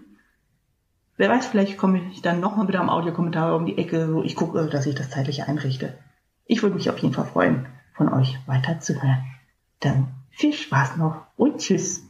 wer 1.19 1.29
weiß, 1.29 1.47
vielleicht 1.47 1.77
komme 1.77 2.01
ich 2.11 2.21
dann 2.21 2.39
nochmal 2.39 2.65
mit 2.65 2.75
einem 2.75 2.89
Audiokommentar 2.89 3.55
um 3.55 3.65
die 3.65 3.77
Ecke, 3.77 4.13
wo 4.13 4.23
ich 4.23 4.35
gucke, 4.35 4.67
dass 4.67 4.87
ich 4.87 4.95
das 4.95 5.11
zeitlich 5.11 5.43
einrichte. 5.43 5.97
Ich 6.45 6.63
würde 6.63 6.75
mich 6.75 6.89
auf 6.89 6.97
jeden 6.97 7.13
Fall 7.13 7.25
freuen, 7.25 7.67
von 7.93 8.11
euch 8.11 8.37
weiter 8.47 8.79
zu 8.79 8.95
hören. 9.03 9.23
Dann 9.81 10.07
viel 10.31 10.53
Spaß 10.53 10.95
noch 10.97 11.25
und 11.35 11.59
tschüss. 11.59 12.03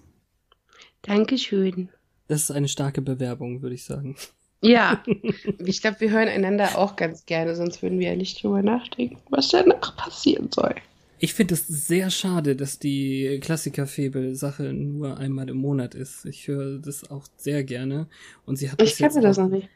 Dankeschön. 1.01 1.89
Das 2.27 2.43
ist 2.43 2.51
eine 2.51 2.67
starke 2.67 3.01
Bewerbung, 3.01 3.63
würde 3.63 3.75
ich 3.75 3.83
sagen. 3.83 4.15
Ja, 4.61 5.03
ich 5.59 5.81
glaube, 5.81 5.99
wir 6.01 6.11
hören 6.11 6.27
einander 6.27 6.77
auch 6.77 6.95
ganz 6.95 7.25
gerne, 7.25 7.55
sonst 7.55 7.81
würden 7.81 7.99
wir 7.99 8.11
ja 8.11 8.15
nicht 8.15 8.43
drüber 8.43 8.61
nachdenken, 8.61 9.17
was 9.29 9.49
danach 9.49 9.97
passieren 9.97 10.51
soll. 10.53 10.75
Ich 11.21 11.33
finde 11.33 11.53
es 11.55 11.67
sehr 11.67 12.09
schade, 12.09 12.55
dass 12.55 12.79
die 12.79 13.39
Klassiker-Febel-Sache 13.41 14.73
nur 14.73 15.17
einmal 15.17 15.49
im 15.49 15.57
Monat 15.57 15.93
ist. 15.93 16.25
Ich 16.25 16.47
höre 16.47 16.79
das 16.79 17.09
auch 17.11 17.25
sehr 17.35 17.63
gerne. 17.65 18.07
Und 18.45 18.55
sie 18.55 18.71
hat 18.71 18.81
ich 18.81 18.95
kenne 18.95 19.21
das 19.21 19.37
noch 19.37 19.49
nicht. 19.49 19.67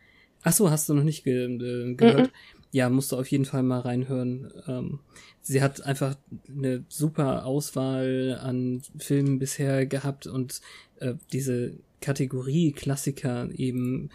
Ach 0.43 0.53
so, 0.53 0.69
hast 0.69 0.87
du 0.87 0.93
noch 0.93 1.03
nicht 1.03 1.23
ge 1.23 1.45
äh, 1.45 1.93
gehört? 1.95 2.27
Mm 2.27 2.31
-mm. 2.31 2.63
Ja, 2.71 2.89
musst 2.89 3.11
du 3.11 3.17
auf 3.17 3.27
jeden 3.27 3.45
Fall 3.45 3.61
mal 3.61 3.81
reinhören. 3.81 4.51
Ähm, 4.67 4.99
sie 5.41 5.61
hat 5.61 5.85
einfach 5.85 6.15
eine 6.47 6.85
super 6.87 7.45
Auswahl 7.45 8.39
an 8.41 8.81
Filmen 8.97 9.37
bisher 9.37 9.85
gehabt 9.85 10.27
und 10.27 10.61
äh, 10.99 11.13
diese 11.33 11.73
Kategorie 12.01 12.71
Klassiker 12.71 13.49
eben 13.53 14.09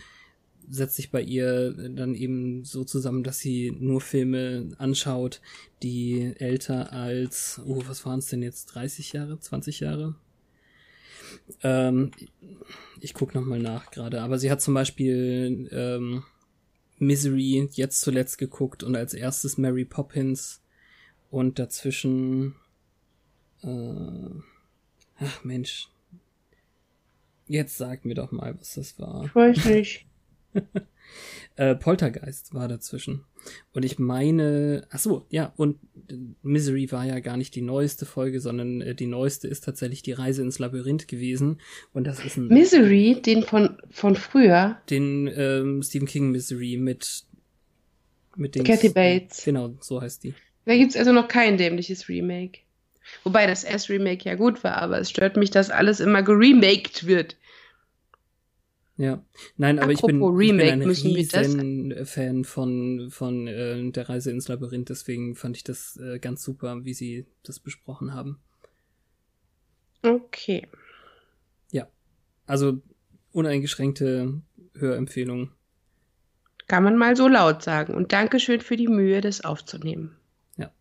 setzt 0.71 0.97
sich 0.97 1.11
bei 1.11 1.23
ihr 1.23 1.73
dann 1.73 2.15
eben 2.15 2.65
so 2.65 2.85
zusammen, 2.85 3.25
dass 3.25 3.39
sie 3.39 3.75
nur 3.79 4.01
Filme 4.01 4.71
anschaut, 4.79 5.41
die 5.83 6.35
älter 6.39 6.93
als, 6.93 7.61
oh, 7.65 7.83
was 7.87 8.05
waren 8.05 8.19
es 8.19 8.27
denn 8.27 8.43
jetzt, 8.43 8.67
30 8.67 9.13
Jahre, 9.13 9.39
20 9.39 9.81
Jahre? 9.81 10.15
Ähm, 11.63 12.11
ich 13.01 13.15
guck 13.15 13.35
noch 13.35 13.45
mal 13.45 13.59
nach 13.59 13.91
gerade, 13.91 14.23
aber 14.23 14.39
sie 14.39 14.51
hat 14.51 14.61
zum 14.61 14.75
Beispiel 14.75 15.69
ähm, 15.73 16.25
Misery 16.99 17.69
jetzt 17.73 18.01
zuletzt 18.01 18.39
geguckt 18.39 18.83
und 18.83 18.97
als 18.97 19.15
erstes 19.15 19.59
Mary 19.59 19.85
Poppins 19.85 20.63
und 21.31 21.59
dazwischen 21.59 22.55
äh, 23.63 24.31
ach 25.21 25.45
Mensch, 25.45 25.89
jetzt 27.47 27.77
sag 27.77 28.05
mir 28.05 28.15
doch 28.15 28.33
mal, 28.33 28.59
was 28.59 28.75
das 28.75 28.99
war. 28.99 29.25
Ich 29.25 29.35
weiß 29.35 29.65
nicht. 29.67 30.08
Äh, 31.57 31.75
Poltergeist 31.75 32.55
war 32.55 32.69
dazwischen. 32.69 33.25
Und 33.73 33.85
ich 33.85 33.99
meine, 33.99 34.87
ach 34.91 34.99
so, 34.99 35.27
ja, 35.31 35.53
und 35.57 35.79
Misery 36.43 36.91
war 36.93 37.05
ja 37.05 37.21
gar 37.21 37.37
nicht 37.37 37.55
die 37.55 37.63
neueste 37.63 38.07
Folge, 38.07 38.41
sondern 38.41 38.81
äh, 38.81 38.95
die 38.95 39.07
neueste 39.07 39.49
ist 39.49 39.65
tatsächlich 39.65 40.03
die 40.03 40.13
Reise 40.13 40.43
ins 40.43 40.59
Labyrinth 40.59 41.09
gewesen. 41.09 41.61
Und 41.93 42.07
das 42.07 42.25
ist 42.25 42.37
ein. 42.37 42.49
Misery, 42.49 43.21
den 43.21 43.43
von, 43.43 43.79
von 43.91 44.17
früher? 44.17 44.79
Den 44.91 45.31
ähm, 45.35 45.83
Stephen 45.83 46.07
King 46.07 46.31
Misery 46.31 46.77
mit, 46.77 47.25
mit 48.37 48.55
den. 48.55 48.65
Kathy 48.65 48.91
Bates. 48.91 49.45
Genau, 49.45 49.75
so 49.81 50.01
heißt 50.01 50.25
die. 50.25 50.35
Da 50.65 50.77
gibt's 50.77 50.97
also 50.97 51.13
noch 51.13 51.29
kein 51.29 51.57
dämliches 51.57 52.09
Remake. 52.09 52.61
Wobei 53.25 53.47
das 53.47 53.65
S-Remake 53.65 54.29
ja 54.29 54.35
gut 54.35 54.63
war, 54.65 54.77
aber 54.77 54.99
es 54.99 55.11
stört 55.11 55.37
mich, 55.37 55.51
dass 55.51 55.71
alles 55.71 56.01
immer 56.01 56.23
geremaked 56.23 57.07
wird. 57.07 57.37
Ja, 58.99 59.25
nein, 59.57 59.79
aber 59.79 59.93
Apropos 59.93 60.11
ich 60.11 60.19
bin, 60.19 60.23
Remake, 60.59 60.91
ich 60.91 61.03
bin 61.03 61.13
ein 61.13 61.93
riesen 61.93 62.05
Fan 62.05 62.45
von, 62.45 63.11
von 63.11 63.47
äh, 63.47 63.91
der 63.93 64.09
Reise 64.09 64.33
ins 64.33 64.49
Labyrinth, 64.49 64.89
deswegen 64.89 65.37
fand 65.37 65.57
ich 65.57 65.63
das 65.63 65.97
äh, 66.03 66.19
ganz 66.19 66.43
super, 66.43 66.85
wie 66.85 66.95
sie 66.95 67.27
das 67.45 67.61
besprochen 67.61 68.13
haben. 68.13 68.41
Okay. 70.03 70.67
Ja, 71.71 71.87
also 72.47 72.83
uneingeschränkte 73.31 74.43
Hörempfehlung. 74.75 75.53
Kann 76.67 76.83
man 76.83 76.97
mal 76.97 77.15
so 77.15 77.29
laut 77.29 77.63
sagen. 77.63 77.95
Und 77.95 78.13
Dankeschön 78.13 78.61
für 78.61 78.77
die 78.77 78.89
Mühe, 78.89 79.21
das 79.21 79.45
aufzunehmen. 79.45 80.17
Ja. 80.57 80.73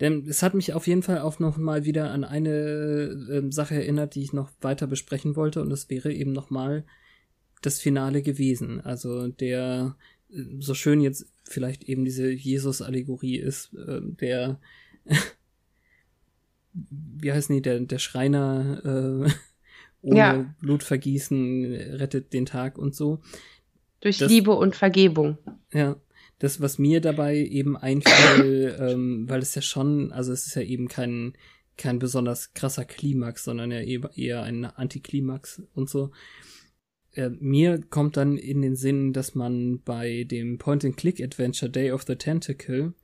Denn 0.00 0.26
es 0.26 0.42
hat 0.42 0.54
mich 0.54 0.72
auf 0.72 0.86
jeden 0.86 1.02
Fall 1.02 1.18
auch 1.18 1.38
noch 1.38 1.58
mal 1.58 1.84
wieder 1.84 2.12
an 2.12 2.24
eine 2.24 2.50
äh, 2.50 3.52
Sache 3.52 3.74
erinnert, 3.74 4.14
die 4.14 4.22
ich 4.22 4.32
noch 4.32 4.50
weiter 4.62 4.86
besprechen 4.86 5.36
wollte, 5.36 5.60
und 5.60 5.68
das 5.68 5.90
wäre 5.90 6.14
eben 6.14 6.32
noch 6.32 6.48
mal 6.48 6.86
das 7.62 7.80
Finale 7.80 8.22
gewesen. 8.22 8.80
Also 8.80 9.28
der 9.28 9.96
so 10.58 10.74
schön 10.74 11.00
jetzt 11.00 11.26
vielleicht 11.44 11.84
eben 11.84 12.04
diese 12.04 12.30
Jesus-Allegorie 12.30 13.36
ist, 13.36 13.72
äh, 13.74 14.00
der 14.02 14.60
wie 16.72 17.32
heißt 17.32 17.50
die, 17.50 17.62
der, 17.62 17.80
der 17.80 17.98
Schreiner 17.98 18.80
äh, 18.84 19.30
ohne 20.02 20.18
ja. 20.18 20.54
Blutvergießen 20.60 21.64
rettet 21.64 22.32
den 22.32 22.46
Tag 22.46 22.78
und 22.78 22.94
so. 22.94 23.20
Durch 24.00 24.18
das, 24.18 24.30
Liebe 24.30 24.52
und 24.52 24.76
Vergebung. 24.76 25.38
Ja, 25.72 25.96
das, 26.38 26.60
was 26.60 26.78
mir 26.78 27.00
dabei 27.00 27.36
eben 27.38 27.76
einfiel, 27.76 28.76
ähm, 28.80 29.28
weil 29.28 29.40
es 29.40 29.54
ja 29.54 29.62
schon, 29.62 30.12
also 30.12 30.32
es 30.32 30.46
ist 30.46 30.54
ja 30.54 30.62
eben 30.62 30.88
kein, 30.88 31.32
kein 31.78 31.98
besonders 31.98 32.52
krasser 32.52 32.84
Klimax, 32.84 33.44
sondern 33.44 33.70
ja 33.70 33.80
eher 33.80 34.42
ein 34.42 34.64
Antiklimax 34.64 35.62
und 35.74 35.88
so 35.88 36.10
äh, 37.16 37.30
mir 37.40 37.80
kommt 37.80 38.16
dann 38.16 38.36
in 38.36 38.62
den 38.62 38.76
Sinn, 38.76 39.12
dass 39.12 39.34
man 39.34 39.80
bei 39.82 40.24
dem 40.24 40.58
Point-and-Click-Adventure 40.58 41.70
Day 41.70 41.90
of 41.92 42.02
the 42.06 42.16
Tentacle 42.16 42.94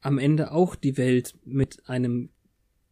am 0.00 0.18
Ende 0.18 0.52
auch 0.52 0.74
die 0.74 0.96
Welt 0.98 1.34
mit 1.44 1.88
einem 1.88 2.30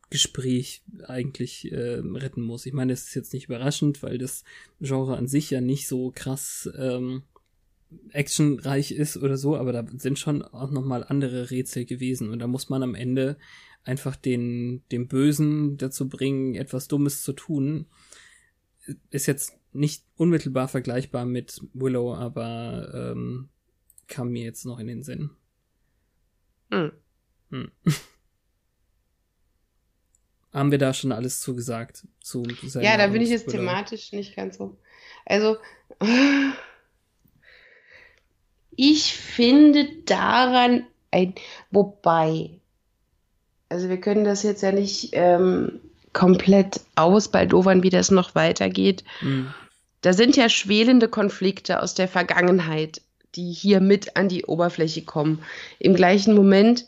Gespräch 0.09 0.83
eigentlich 1.07 1.73
äh, 1.73 2.01
retten 2.05 2.43
muss. 2.43 2.67
Ich 2.67 2.73
meine, 2.73 2.93
das 2.93 3.09
ist 3.09 3.15
jetzt 3.15 3.33
nicht 3.33 3.47
überraschend, 3.47 4.03
weil 4.03 4.19
das 4.19 4.45
Genre 4.81 5.17
an 5.17 5.27
sich 5.27 5.51
ja 5.51 5.61
nicht 5.61 5.89
so 5.89 6.13
krass 6.15 6.71
ähm, 6.79 7.23
actionreich 8.11 8.93
ist 8.93 9.17
oder 9.17 9.37
so, 9.37 9.57
aber 9.57 9.73
da 9.73 9.87
sind 9.97 10.19
schon 10.19 10.43
auch 10.43 10.71
noch 10.71 10.85
mal 10.85 11.05
andere 11.05 11.51
Rätsel 11.51 11.85
gewesen 11.85 12.31
und 12.31 12.39
da 12.39 12.47
muss 12.47 12.69
man 12.69 12.83
am 12.83 12.95
Ende 12.95 13.37
einfach 13.85 14.17
den 14.17 14.83
dem 14.93 15.09
Bösen 15.09 15.77
dazu 15.77 16.09
bringen, 16.09 16.55
etwas 16.55 16.89
Dummes 16.89 17.23
zu 17.23 17.33
tun. 17.33 17.87
Ist 19.11 19.27
jetzt 19.27 19.59
nicht 19.73 20.05
unmittelbar 20.17 20.69
vergleichbar 20.69 21.25
mit 21.25 21.61
Willow, 21.73 22.15
aber 22.15 22.93
ähm, 22.95 23.49
kam 24.09 24.31
mir 24.31 24.45
jetzt 24.45 24.65
noch 24.67 24.79
in 24.79 24.87
den 24.87 25.03
Sinn. 25.03 25.31
Hm. 26.71 26.93
Hm. 27.51 27.71
Haben 30.53 30.71
wir 30.71 30.79
da 30.79 30.93
schon 30.93 31.13
alles 31.13 31.41
zugesagt? 31.41 32.07
Zu 32.21 32.45
ja, 32.75 32.99
da 32.99 33.07
bin 33.07 33.23
ich 33.23 33.31
jetzt 33.31 33.47
Willow. 33.47 33.59
thematisch 33.59 34.13
nicht 34.13 34.37
ganz 34.37 34.59
so. 34.59 34.77
Also, 35.25 35.57
ich 38.77 39.15
finde 39.15 39.89
daran 40.05 40.87
ein, 41.11 41.35
wobei, 41.71 42.61
also 43.71 43.89
wir 43.89 43.99
können 43.99 44.25
das 44.25 44.43
jetzt 44.43 44.63
ja 44.63 44.73
nicht 44.73 45.11
ähm, 45.13 45.81
komplett 46.13 46.81
ausbaldowern, 46.97 47.83
wie 47.83 47.91
das 47.91 48.11
noch 48.11 48.35
weitergeht. 48.35 49.05
Mhm. 49.23 49.55
Da 50.03 50.13
sind 50.13 50.37
ja 50.37 50.49
schwelende 50.49 51.09
Konflikte 51.09 51.81
aus 51.81 51.95
der 51.95 52.09
Vergangenheit, 52.09 53.01
die 53.35 53.53
hier 53.53 53.81
mit 53.81 54.17
an 54.17 54.29
die 54.29 54.45
Oberfläche 54.45 55.03
kommen. 55.03 55.43
Im 55.79 55.95
gleichen 55.95 56.35
Moment, 56.35 56.87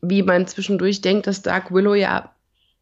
wie 0.00 0.22
man 0.22 0.46
zwischendurch 0.46 1.00
denkt, 1.00 1.26
dass 1.26 1.42
Dark 1.42 1.72
Willow 1.72 1.94
ja, 1.94 2.32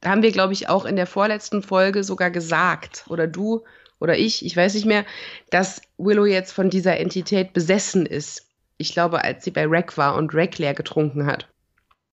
da 0.01 0.10
haben 0.10 0.22
wir, 0.22 0.32
glaube 0.32 0.52
ich, 0.52 0.68
auch 0.68 0.84
in 0.84 0.97
der 0.97 1.06
vorletzten 1.06 1.62
Folge 1.62 2.05
sogar 2.05 2.30
gesagt, 2.30 3.05
oder 3.09 3.26
du 3.26 3.64
oder 4.01 4.16
ich, 4.16 4.44
ich 4.44 4.56
weiß 4.56 4.74
nicht 4.74 4.86
mehr, 4.86 5.05
dass 5.51 5.82
Willow 5.98 6.24
jetzt 6.24 6.52
von 6.52 6.70
dieser 6.70 6.98
Entität 6.98 7.52
besessen 7.52 8.06
ist. 8.06 8.47
Ich 8.78 8.92
glaube, 8.92 9.22
als 9.22 9.44
sie 9.44 9.51
bei 9.51 9.66
Rack 9.66 9.98
war 9.98 10.16
und 10.16 10.34
Rack 10.34 10.59
leer 10.59 10.74
getrunken 10.74 11.26
hat. 11.26 11.47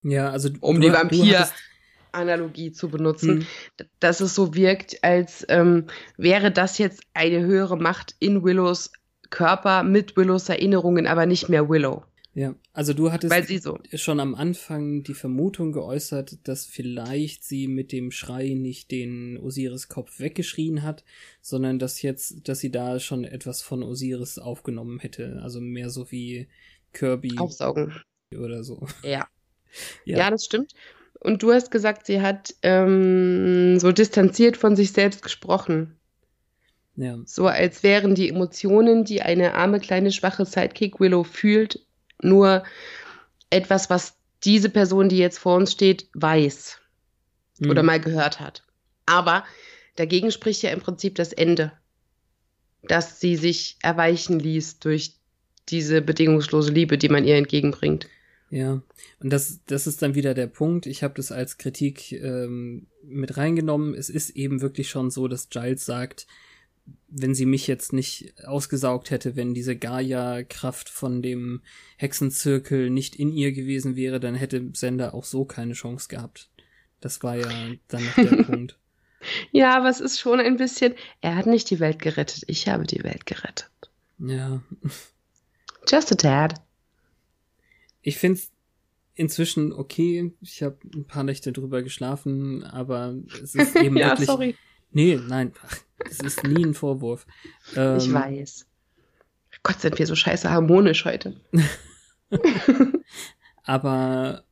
Ja, 0.03 0.29
also 0.29 0.49
um 0.59 0.81
die 0.81 0.91
Vampir. 0.91 1.47
Analogie 2.17 2.71
zu 2.71 2.89
benutzen, 2.89 3.39
mhm. 3.39 3.45
dass 3.99 4.19
es 4.19 4.35
so 4.35 4.53
wirkt, 4.53 5.03
als 5.03 5.45
ähm, 5.49 5.85
wäre 6.17 6.51
das 6.51 6.77
jetzt 6.77 7.01
eine 7.13 7.45
höhere 7.45 7.77
Macht 7.77 8.15
in 8.19 8.43
Willows 8.43 8.91
Körper 9.29 9.83
mit 9.83 10.15
Willows 10.15 10.49
Erinnerungen, 10.49 11.07
aber 11.07 11.25
nicht 11.25 11.49
mehr 11.49 11.69
Willow. 11.69 12.03
Ja, 12.37 12.53
also 12.71 12.93
du 12.93 13.11
hattest 13.11 13.63
so. 13.63 13.79
schon 13.95 14.19
am 14.19 14.35
Anfang 14.35 15.01
die 15.01 15.15
Vermutung 15.15 15.71
geäußert, 15.71 16.47
dass 16.47 16.67
vielleicht 16.67 17.43
sie 17.43 17.67
mit 17.67 17.91
dem 17.91 18.11
Schrei 18.11 18.49
nicht 18.49 18.91
den 18.91 19.39
Osiris 19.39 19.87
Kopf 19.87 20.19
weggeschrien 20.19 20.83
hat, 20.83 21.03
sondern 21.41 21.79
dass 21.79 22.03
jetzt, 22.03 22.47
dass 22.47 22.59
sie 22.59 22.69
da 22.69 22.99
schon 22.99 23.23
etwas 23.23 23.63
von 23.63 23.81
Osiris 23.81 24.37
aufgenommen 24.37 24.99
hätte, 24.99 25.39
also 25.41 25.59
mehr 25.59 25.89
so 25.89 26.11
wie 26.11 26.47
Kirby 26.93 27.39
Aufsaugen 27.39 27.95
oder 28.31 28.63
so. 28.63 28.85
Ja. 29.01 29.27
ja. 30.05 30.17
Ja, 30.19 30.29
das 30.29 30.45
stimmt. 30.45 30.75
Und 31.19 31.43
du 31.43 31.51
hast 31.51 31.71
gesagt, 31.71 32.05
sie 32.05 32.21
hat 32.21 32.53
ähm, 32.61 33.79
so 33.79 33.91
distanziert 33.91 34.57
von 34.57 34.75
sich 34.75 34.91
selbst 34.91 35.21
gesprochen. 35.23 35.95
Ja. 36.95 37.17
So 37.25 37.47
als 37.47 37.83
wären 37.83 38.15
die 38.15 38.29
Emotionen, 38.29 39.03
die 39.03 39.21
eine 39.21 39.53
arme, 39.53 39.79
kleine, 39.79 40.11
schwache 40.11 40.45
Sidekick 40.45 40.99
Willow 40.99 41.23
fühlt, 41.23 41.79
nur 42.21 42.63
etwas, 43.49 43.89
was 43.89 44.15
diese 44.43 44.69
Person, 44.69 45.09
die 45.09 45.17
jetzt 45.17 45.39
vor 45.39 45.55
uns 45.55 45.71
steht, 45.71 46.07
weiß 46.13 46.79
mhm. 47.59 47.69
oder 47.69 47.83
mal 47.83 47.99
gehört 47.99 48.39
hat. 48.39 48.63
Aber 49.05 49.43
dagegen 49.95 50.31
spricht 50.31 50.63
ja 50.63 50.71
im 50.71 50.81
Prinzip 50.81 51.15
das 51.15 51.33
Ende. 51.33 51.71
dass 52.83 53.19
sie 53.19 53.35
sich 53.35 53.77
erweichen 53.81 54.39
ließ 54.39 54.79
durch 54.79 55.13
diese 55.69 56.01
bedingungslose 56.01 56.71
Liebe, 56.71 56.97
die 56.97 57.09
man 57.09 57.25
ihr 57.25 57.35
entgegenbringt. 57.35 58.07
Ja, 58.49 58.81
und 59.19 59.29
das, 59.31 59.59
das 59.65 59.87
ist 59.87 60.01
dann 60.01 60.15
wieder 60.15 60.33
der 60.33 60.47
Punkt. 60.47 60.85
Ich 60.85 61.03
habe 61.03 61.13
das 61.15 61.31
als 61.31 61.57
Kritik 61.57 62.13
ähm, 62.13 62.87
mit 63.03 63.35
reingenommen. 63.35 63.93
Es 63.93 64.09
ist 64.09 64.31
eben 64.31 64.61
wirklich 64.61 64.89
schon 64.89 65.11
so, 65.11 65.27
dass 65.27 65.49
Giles 65.49 65.85
sagt, 65.85 66.27
wenn 67.09 67.35
sie 67.35 67.45
mich 67.45 67.67
jetzt 67.67 67.91
nicht 67.91 68.33
ausgesaugt 68.45 69.11
hätte, 69.11 69.35
wenn 69.35 69.53
diese 69.53 69.75
Gaia-Kraft 69.75 70.89
von 70.89 71.21
dem 71.21 71.61
Hexenzirkel 71.97 72.89
nicht 72.89 73.15
in 73.15 73.31
ihr 73.31 73.51
gewesen 73.51 73.97
wäre, 73.97 74.21
dann 74.21 74.35
hätte 74.35 74.69
Sender 74.73 75.13
auch 75.13 75.25
so 75.25 75.43
keine 75.43 75.73
Chance 75.73 76.07
gehabt. 76.07 76.49
Das 77.01 77.23
war 77.23 77.35
ja 77.35 77.47
dann 77.89 78.05
noch 78.05 78.15
der 78.15 78.43
Punkt. 78.43 78.77
Ja, 79.51 79.75
aber 79.75 79.89
es 79.89 79.99
ist 79.99 80.19
schon 80.19 80.39
ein 80.39 80.57
bisschen, 80.57 80.93
er 81.21 81.35
hat 81.35 81.47
nicht 81.47 81.69
die 81.69 81.79
Welt 81.79 81.99
gerettet, 81.99 82.43
ich 82.47 82.67
habe 82.67 82.85
die 82.85 83.03
Welt 83.03 83.25
gerettet. 83.25 83.69
Ja. 84.19 84.61
Just 85.89 86.11
a 86.11 86.15
tad. 86.15 86.66
Ich 88.07 88.19
finde 88.19 88.39
es 88.39 88.53
inzwischen 89.15 89.73
okay. 89.73 90.31
Ich 90.39 90.63
habe 90.63 90.77
ein 90.95 91.03
paar 91.03 91.23
Nächte 91.23 91.51
drüber 91.51 91.83
geschlafen, 91.83 92.63
aber 92.63 93.17
es 93.43 93.53
ist 93.53 93.75
eben 93.83 93.97
ja, 93.97 94.11
wirklich. 94.11 94.27
Sorry. 94.27 94.55
Nee, 94.91 95.19
nein, 95.27 95.51
ach, 95.61 95.77
es 96.09 96.21
ist 96.21 96.41
nie 96.45 96.63
ein 96.63 96.73
Vorwurf. 96.73 97.27
Ähm, 97.75 97.97
ich 97.97 98.13
weiß. 98.13 98.65
Gott, 99.61 99.81
sind 99.81 99.99
wir 99.99 100.07
so 100.07 100.15
scheiße 100.15 100.49
harmonisch 100.49 101.03
heute. 101.03 101.35
aber 103.63 104.45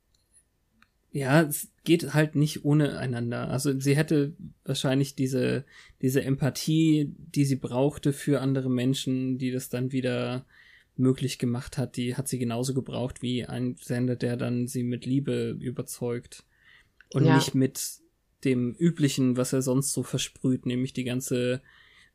ja, 1.13 1.43
es 1.43 1.69
geht 1.85 2.13
halt 2.13 2.35
nicht 2.35 2.65
ohne 2.65 2.97
einander. 2.97 3.47
Also 3.47 3.79
sie 3.79 3.95
hätte 3.95 4.33
wahrscheinlich 4.65 5.15
diese, 5.15 5.63
diese 6.01 6.21
Empathie, 6.23 7.15
die 7.17 7.45
sie 7.45 7.55
brauchte 7.55 8.11
für 8.11 8.41
andere 8.41 8.69
Menschen, 8.69 9.37
die 9.37 9.51
das 9.51 9.69
dann 9.69 9.93
wieder 9.93 10.45
möglich 10.97 11.39
gemacht 11.39 11.77
hat, 11.77 11.97
die 11.97 12.15
hat 12.15 12.27
sie 12.27 12.39
genauso 12.39 12.73
gebraucht 12.73 13.21
wie 13.21 13.45
ein 13.45 13.75
Sender, 13.81 14.15
der 14.15 14.37
dann 14.37 14.67
sie 14.67 14.83
mit 14.83 15.05
Liebe 15.05 15.57
überzeugt. 15.59 16.43
Und 17.13 17.25
ja. 17.25 17.35
nicht 17.35 17.55
mit 17.55 17.99
dem 18.43 18.73
üblichen, 18.73 19.37
was 19.37 19.53
er 19.53 19.61
sonst 19.61 19.93
so 19.93 20.03
versprüht, 20.03 20.65
nämlich 20.65 20.93
die 20.93 21.03
ganze 21.03 21.61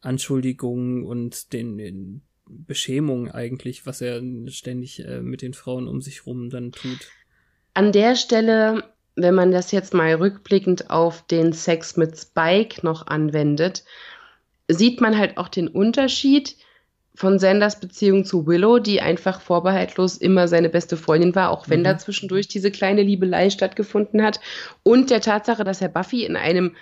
Anschuldigung 0.01 1.05
und 1.05 1.53
den, 1.53 1.79
den 1.79 2.23
Beschämung 2.47 3.31
eigentlich, 3.31 3.87
was 3.87 4.01
er 4.01 4.23
ständig 4.49 5.05
äh, 5.05 5.21
mit 5.21 5.43
den 5.43 5.55
Frauen 5.55 5.87
um 5.87 6.01
sich 6.01 6.27
rum 6.27 6.51
dann 6.51 6.73
tut. 6.73 7.11
An 7.75 7.93
der 7.93 8.17
Stelle, 8.17 8.85
wenn 9.15 9.35
man 9.35 9.53
das 9.53 9.73
jetzt 9.73 9.95
mal 9.95 10.15
rückblickend 10.15 10.91
auf 10.91 11.27
den 11.27 11.53
Sex 11.53 11.97
mit 11.97 12.19
Spike 12.19 12.85
noch 12.85 13.07
anwendet, 13.07 13.85
sieht 14.69 15.01
man 15.01 15.17
halt 15.17 15.37
auch 15.37 15.49
den 15.49 15.69
Unterschied 15.69 16.57
von 17.15 17.39
Sanders 17.39 17.81
Beziehung 17.81 18.25
zu 18.25 18.47
Willow, 18.47 18.79
die 18.79 19.01
einfach 19.01 19.41
vorbehaltlos 19.41 20.17
immer 20.17 20.49
seine 20.49 20.69
beste 20.69 20.97
Freundin 20.97 21.35
war, 21.35 21.51
auch 21.51 21.69
wenn 21.69 21.81
mhm. 21.81 21.85
da 21.85 21.99
zwischendurch 21.99 22.49
diese 22.49 22.71
kleine 22.71 23.03
Liebelei 23.03 23.51
stattgefunden 23.51 24.23
hat. 24.23 24.41
Und 24.83 25.11
der 25.11 25.21
Tatsache, 25.21 25.65
dass 25.65 25.81
er 25.81 25.89
Buffy 25.89 26.25
in 26.25 26.37
einem 26.37 26.77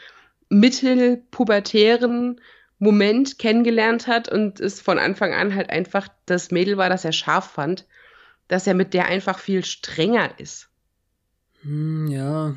mittelpubertären 0.48 2.40
Moment 2.78 3.38
kennengelernt 3.38 4.06
hat 4.06 4.28
und 4.30 4.60
es 4.60 4.80
von 4.80 4.98
Anfang 4.98 5.34
an 5.34 5.54
halt 5.54 5.70
einfach 5.70 6.08
das 6.26 6.50
Mädel 6.50 6.76
war, 6.76 6.88
das 6.88 7.04
er 7.04 7.12
scharf 7.12 7.50
fand, 7.50 7.86
dass 8.46 8.66
er 8.66 8.74
mit 8.74 8.94
der 8.94 9.06
einfach 9.06 9.38
viel 9.38 9.64
strenger 9.64 10.38
ist. 10.38 10.68
Hm, 11.62 12.06
ja. 12.06 12.54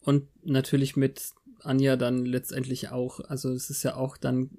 Und 0.00 0.28
natürlich 0.44 0.96
mit 0.96 1.22
Anja 1.60 1.96
dann 1.96 2.26
letztendlich 2.26 2.90
auch. 2.90 3.20
Also 3.20 3.52
es 3.52 3.70
ist 3.70 3.82
ja 3.84 3.94
auch 3.94 4.16
dann 4.16 4.50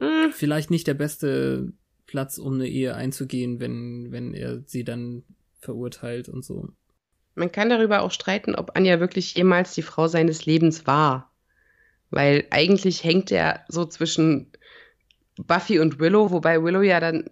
hm. 0.00 0.32
vielleicht 0.32 0.70
nicht 0.70 0.86
der 0.86 0.94
beste 0.94 1.72
Platz, 2.06 2.38
um 2.38 2.54
eine 2.54 2.66
Ehe 2.66 2.94
einzugehen, 2.94 3.60
wenn, 3.60 4.10
wenn 4.10 4.34
er 4.34 4.62
sie 4.66 4.84
dann 4.84 5.24
verurteilt 5.60 6.28
und 6.28 6.44
so. 6.44 6.68
Man 7.34 7.52
kann 7.52 7.68
darüber 7.68 8.02
auch 8.02 8.10
streiten, 8.10 8.54
ob 8.54 8.76
Anja 8.76 8.98
wirklich 9.00 9.34
jemals 9.34 9.74
die 9.74 9.82
Frau 9.82 10.08
seines 10.08 10.46
Lebens 10.46 10.86
war. 10.86 11.30
Weil 12.10 12.46
eigentlich 12.50 13.04
hängt 13.04 13.30
er 13.30 13.64
so 13.68 13.84
zwischen 13.84 14.50
Buffy 15.36 15.78
und 15.78 16.00
Willow, 16.00 16.30
wobei 16.30 16.62
Willow 16.62 16.82
ja 16.82 17.00
dann 17.00 17.30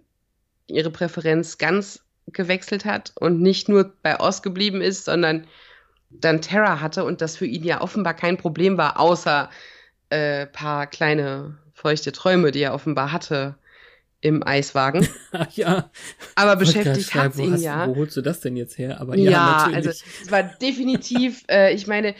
ihre 0.67 0.91
Präferenz 0.91 1.57
ganz 1.57 2.05
gewechselt 2.27 2.85
hat 2.85 3.13
und 3.19 3.41
nicht 3.41 3.69
nur 3.69 3.93
bei 4.01 4.19
Oz 4.19 4.41
geblieben 4.41 4.81
ist, 4.81 5.05
sondern 5.05 5.47
dann 6.09 6.41
Terra 6.41 6.79
hatte 6.79 7.03
und 7.03 7.21
das 7.21 7.35
für 7.35 7.45
ihn 7.45 7.63
ja 7.63 7.81
offenbar 7.81 8.13
kein 8.13 8.37
Problem 8.37 8.77
war, 8.77 8.99
außer 8.99 9.49
äh, 10.09 10.45
paar 10.47 10.87
kleine 10.87 11.57
feuchte 11.77 12.11
Träume, 12.11 12.51
die 12.51 12.61
er 12.61 12.73
offenbar 12.73 13.11
hatte 13.11 13.55
im 14.19 14.45
Eiswagen. 14.45 15.07
ja. 15.53 15.91
Aber 16.35 16.55
beschäftigt 16.55 17.13
hat 17.13 17.37
ihn 17.37 17.53
hast, 17.53 17.61
ja. 17.61 17.87
Wo 17.87 17.95
holst 17.95 18.17
du 18.17 18.21
das 18.21 18.39
denn 18.39 18.57
jetzt 18.57 18.79
her? 18.79 18.99
Aber 18.99 19.15
ja, 19.15 19.31
ja 19.31 19.69
also 19.71 19.89
es 19.89 20.03
war 20.29 20.43
definitiv, 20.43 21.43
äh, 21.49 21.73
ich 21.73 21.85
meine, 21.85 22.15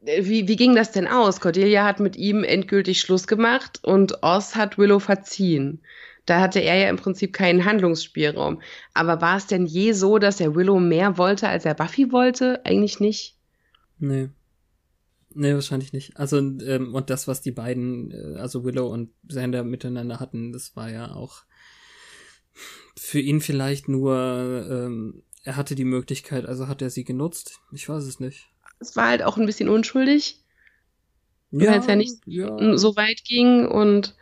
wie, 0.00 0.46
wie 0.46 0.56
ging 0.56 0.76
das 0.76 0.92
denn 0.92 1.08
aus? 1.08 1.40
Cordelia 1.40 1.84
hat 1.84 2.00
mit 2.00 2.16
ihm 2.16 2.44
endgültig 2.44 3.00
Schluss 3.00 3.26
gemacht 3.26 3.80
und 3.82 4.22
Oz 4.22 4.54
hat 4.54 4.76
Willow 4.76 4.98
verziehen. 4.98 5.80
Da 6.26 6.40
hatte 6.40 6.60
er 6.60 6.76
ja 6.76 6.90
im 6.90 6.96
Prinzip 6.96 7.32
keinen 7.32 7.64
Handlungsspielraum. 7.64 8.60
Aber 8.92 9.22
war 9.22 9.38
es 9.38 9.46
denn 9.46 9.64
je 9.64 9.92
so, 9.92 10.18
dass 10.18 10.40
er 10.40 10.54
Willow 10.54 10.78
mehr 10.78 11.16
wollte, 11.16 11.48
als 11.48 11.64
er 11.64 11.72
Buffy 11.72 12.12
wollte? 12.12 12.60
Eigentlich 12.66 13.00
nicht. 13.00 13.36
Nee. 13.98 14.28
Nee, 15.40 15.54
wahrscheinlich 15.54 15.92
nicht. 15.92 16.16
Also, 16.16 16.38
ähm, 16.38 16.96
und 16.96 17.10
das, 17.10 17.28
was 17.28 17.40
die 17.40 17.52
beiden, 17.52 18.10
äh, 18.10 18.40
also 18.40 18.64
Willow 18.64 18.88
und 18.88 19.12
Xander 19.28 19.62
miteinander 19.62 20.18
hatten, 20.18 20.52
das 20.52 20.74
war 20.74 20.90
ja 20.90 21.14
auch 21.14 21.44
für 22.96 23.20
ihn 23.20 23.40
vielleicht 23.40 23.86
nur, 23.86 24.66
ähm, 24.68 25.22
er 25.44 25.54
hatte 25.54 25.76
die 25.76 25.84
Möglichkeit, 25.84 26.44
also 26.44 26.66
hat 26.66 26.82
er 26.82 26.90
sie 26.90 27.04
genutzt. 27.04 27.60
Ich 27.70 27.88
weiß 27.88 28.02
es 28.02 28.18
nicht. 28.18 28.48
Es 28.80 28.96
war 28.96 29.06
halt 29.06 29.22
auch 29.22 29.36
ein 29.36 29.46
bisschen 29.46 29.68
unschuldig. 29.68 30.42
Ja, 31.52 31.70
weil 31.70 31.78
es 31.78 31.86
ja 31.86 31.94
nicht 31.94 32.16
ja. 32.26 32.76
so 32.76 32.96
weit 32.96 33.22
ging 33.24 33.64
und 33.64 34.16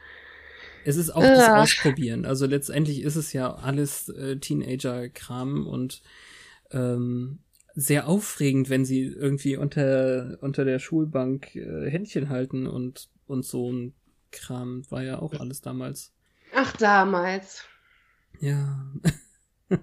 es 0.84 0.96
ist 0.96 1.08
auch 1.08 1.22
äh. 1.22 1.34
das 1.34 1.48
Ausprobieren. 1.48 2.26
Also 2.26 2.44
letztendlich 2.44 3.00
ist 3.00 3.16
es 3.16 3.32
ja 3.32 3.54
alles 3.54 4.10
äh, 4.10 4.36
Teenager-Kram 4.36 5.66
und 5.66 6.02
ähm, 6.72 7.38
sehr 7.76 8.08
aufregend, 8.08 8.70
wenn 8.70 8.86
sie 8.86 9.02
irgendwie 9.02 9.56
unter, 9.56 10.38
unter 10.40 10.64
der 10.64 10.78
Schulbank 10.78 11.54
äh, 11.54 11.90
Händchen 11.90 12.30
halten 12.30 12.66
und, 12.66 13.10
und 13.26 13.44
so 13.44 13.70
ein 13.70 13.94
Kram. 14.32 14.90
War 14.90 15.02
ja 15.02 15.18
auch 15.20 15.34
alles 15.34 15.60
damals. 15.60 16.14
Ach, 16.54 16.74
damals. 16.78 17.64
Ja. 18.40 18.82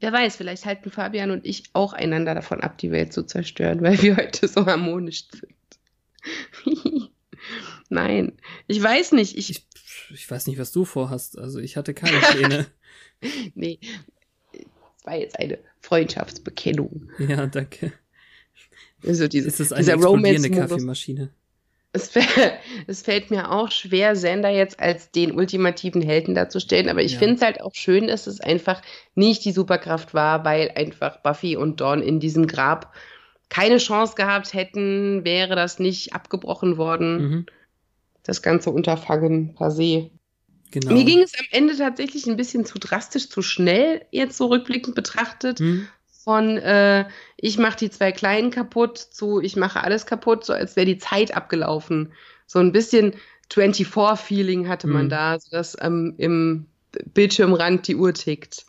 Wer 0.00 0.12
weiß, 0.12 0.36
vielleicht 0.36 0.66
halten 0.66 0.90
Fabian 0.92 1.32
und 1.32 1.44
ich 1.44 1.64
auch 1.72 1.92
einander 1.92 2.34
davon 2.34 2.60
ab, 2.60 2.78
die 2.78 2.92
Welt 2.92 3.12
zu 3.12 3.24
zerstören, 3.24 3.82
weil 3.82 4.00
wir 4.00 4.16
heute 4.16 4.46
so 4.46 4.66
harmonisch 4.66 5.24
sind. 5.28 5.52
Nein, 7.88 8.38
ich 8.68 8.80
weiß 8.80 9.12
nicht. 9.12 9.36
Ich, 9.36 9.50
ich, 9.50 9.66
ich, 10.10 10.30
weiß 10.30 10.46
nicht, 10.46 10.58
was 10.58 10.70
du 10.70 10.84
vorhast. 10.84 11.38
Also 11.38 11.58
ich 11.58 11.76
hatte 11.76 11.92
keine 11.92 12.18
Pläne. 12.18 12.66
nee, 13.54 13.80
war 15.06 15.16
jetzt 15.16 15.38
eine 15.38 15.58
Freundschaftsbekennung. 15.80 17.08
Ja, 17.18 17.46
danke. 17.46 17.92
Also 19.06 19.28
diese, 19.28 19.48
Ist 19.48 19.60
es 19.60 19.72
eine 19.72 19.92
explodierende 19.92 20.50
Kaffeemaschine? 20.50 21.30
Es, 21.92 22.10
es, 22.86 23.02
fällt 23.02 23.30
mir 23.30 23.50
auch 23.50 23.70
schwer, 23.70 24.12
Xander 24.12 24.50
jetzt 24.50 24.80
als 24.80 25.10
den 25.10 25.32
ultimativen 25.32 26.02
Helden 26.02 26.34
darzustellen, 26.34 26.88
aber 26.88 27.02
ich 27.02 27.12
ja. 27.12 27.18
finde 27.18 27.36
es 27.36 27.42
halt 27.42 27.60
auch 27.60 27.74
schön, 27.74 28.08
dass 28.08 28.26
es 28.26 28.40
einfach 28.40 28.82
nicht 29.14 29.44
die 29.44 29.52
Superkraft 29.52 30.12
war, 30.12 30.44
weil 30.44 30.72
einfach 30.74 31.22
Buffy 31.22 31.56
und 31.56 31.80
Dawn 31.80 32.02
in 32.02 32.20
diesem 32.20 32.46
Grab 32.46 32.92
keine 33.48 33.78
Chance 33.78 34.14
gehabt 34.16 34.54
hätten, 34.54 35.24
wäre 35.24 35.54
das 35.54 35.78
nicht 35.78 36.14
abgebrochen 36.14 36.76
worden. 36.76 37.30
Mhm. 37.30 37.46
Das 38.24 38.42
ganze 38.42 38.70
Unterfangen 38.70 39.54
per 39.54 39.70
se. 39.70 40.10
Genau. 40.70 40.92
Mir 40.92 41.04
ging 41.04 41.20
es 41.20 41.32
am 41.38 41.46
Ende 41.50 41.76
tatsächlich 41.76 42.26
ein 42.26 42.36
bisschen 42.36 42.64
zu 42.64 42.78
drastisch, 42.78 43.28
zu 43.28 43.42
schnell, 43.42 44.04
jetzt 44.10 44.36
so 44.36 44.46
rückblickend 44.46 44.94
betrachtet. 44.94 45.60
Hm. 45.60 45.88
Von 46.24 46.58
äh, 46.58 47.08
ich 47.36 47.56
mache 47.56 47.78
die 47.78 47.90
zwei 47.90 48.10
Kleinen 48.10 48.50
kaputt 48.50 48.98
zu 48.98 49.40
ich 49.40 49.54
mache 49.54 49.82
alles 49.84 50.06
kaputt, 50.06 50.44
so 50.44 50.52
als 50.52 50.74
wäre 50.74 50.86
die 50.86 50.98
Zeit 50.98 51.36
abgelaufen. 51.36 52.12
So 52.46 52.58
ein 52.58 52.72
bisschen 52.72 53.14
24-Feeling 53.52 54.68
hatte 54.68 54.88
man 54.88 55.02
hm. 55.02 55.08
da, 55.08 55.38
dass 55.50 55.76
ähm, 55.80 56.14
im 56.18 56.66
Bildschirmrand 57.14 57.86
die 57.86 57.96
Uhr 57.96 58.12
tickt. 58.12 58.66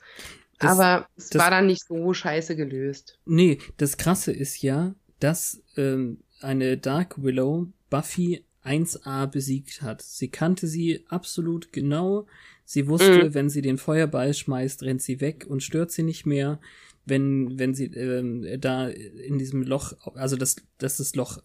Das, 0.59 0.71
Aber 0.71 1.07
es 1.17 1.29
das, 1.29 1.41
war 1.41 1.51
dann 1.51 1.67
nicht 1.67 1.85
so 1.85 2.13
scheiße 2.13 2.55
gelöst. 2.55 3.19
Nee, 3.25 3.59
das 3.77 3.97
Krasse 3.97 4.31
ist 4.31 4.61
ja, 4.61 4.95
dass 5.19 5.61
ähm, 5.75 6.19
eine 6.41 6.77
Dark 6.77 7.21
Willow 7.21 7.67
Buffy 7.89 8.43
1a 8.67 9.27
besiegt 9.27 9.81
hat. 9.81 10.01
Sie 10.01 10.27
kannte 10.29 10.67
sie 10.67 11.05
absolut 11.07 11.71
genau. 11.71 12.27
Sie 12.65 12.87
wusste, 12.87 13.25
mhm. 13.25 13.33
wenn 13.33 13.49
sie 13.49 13.61
den 13.61 13.77
Feuerball 13.77 14.33
schmeißt, 14.33 14.83
rennt 14.83 15.01
sie 15.01 15.21
weg 15.21 15.45
und 15.47 15.63
stört 15.63 15.91
sie 15.91 16.03
nicht 16.03 16.25
mehr. 16.25 16.59
Wenn, 17.05 17.57
wenn 17.57 17.73
sie 17.73 17.85
ähm, 17.85 18.45
da 18.59 18.89
in 18.89 19.39
diesem 19.39 19.63
Loch, 19.63 19.93
also 20.15 20.35
dass, 20.35 20.57
dass 20.77 20.97
das 20.97 21.15
Loch 21.15 21.41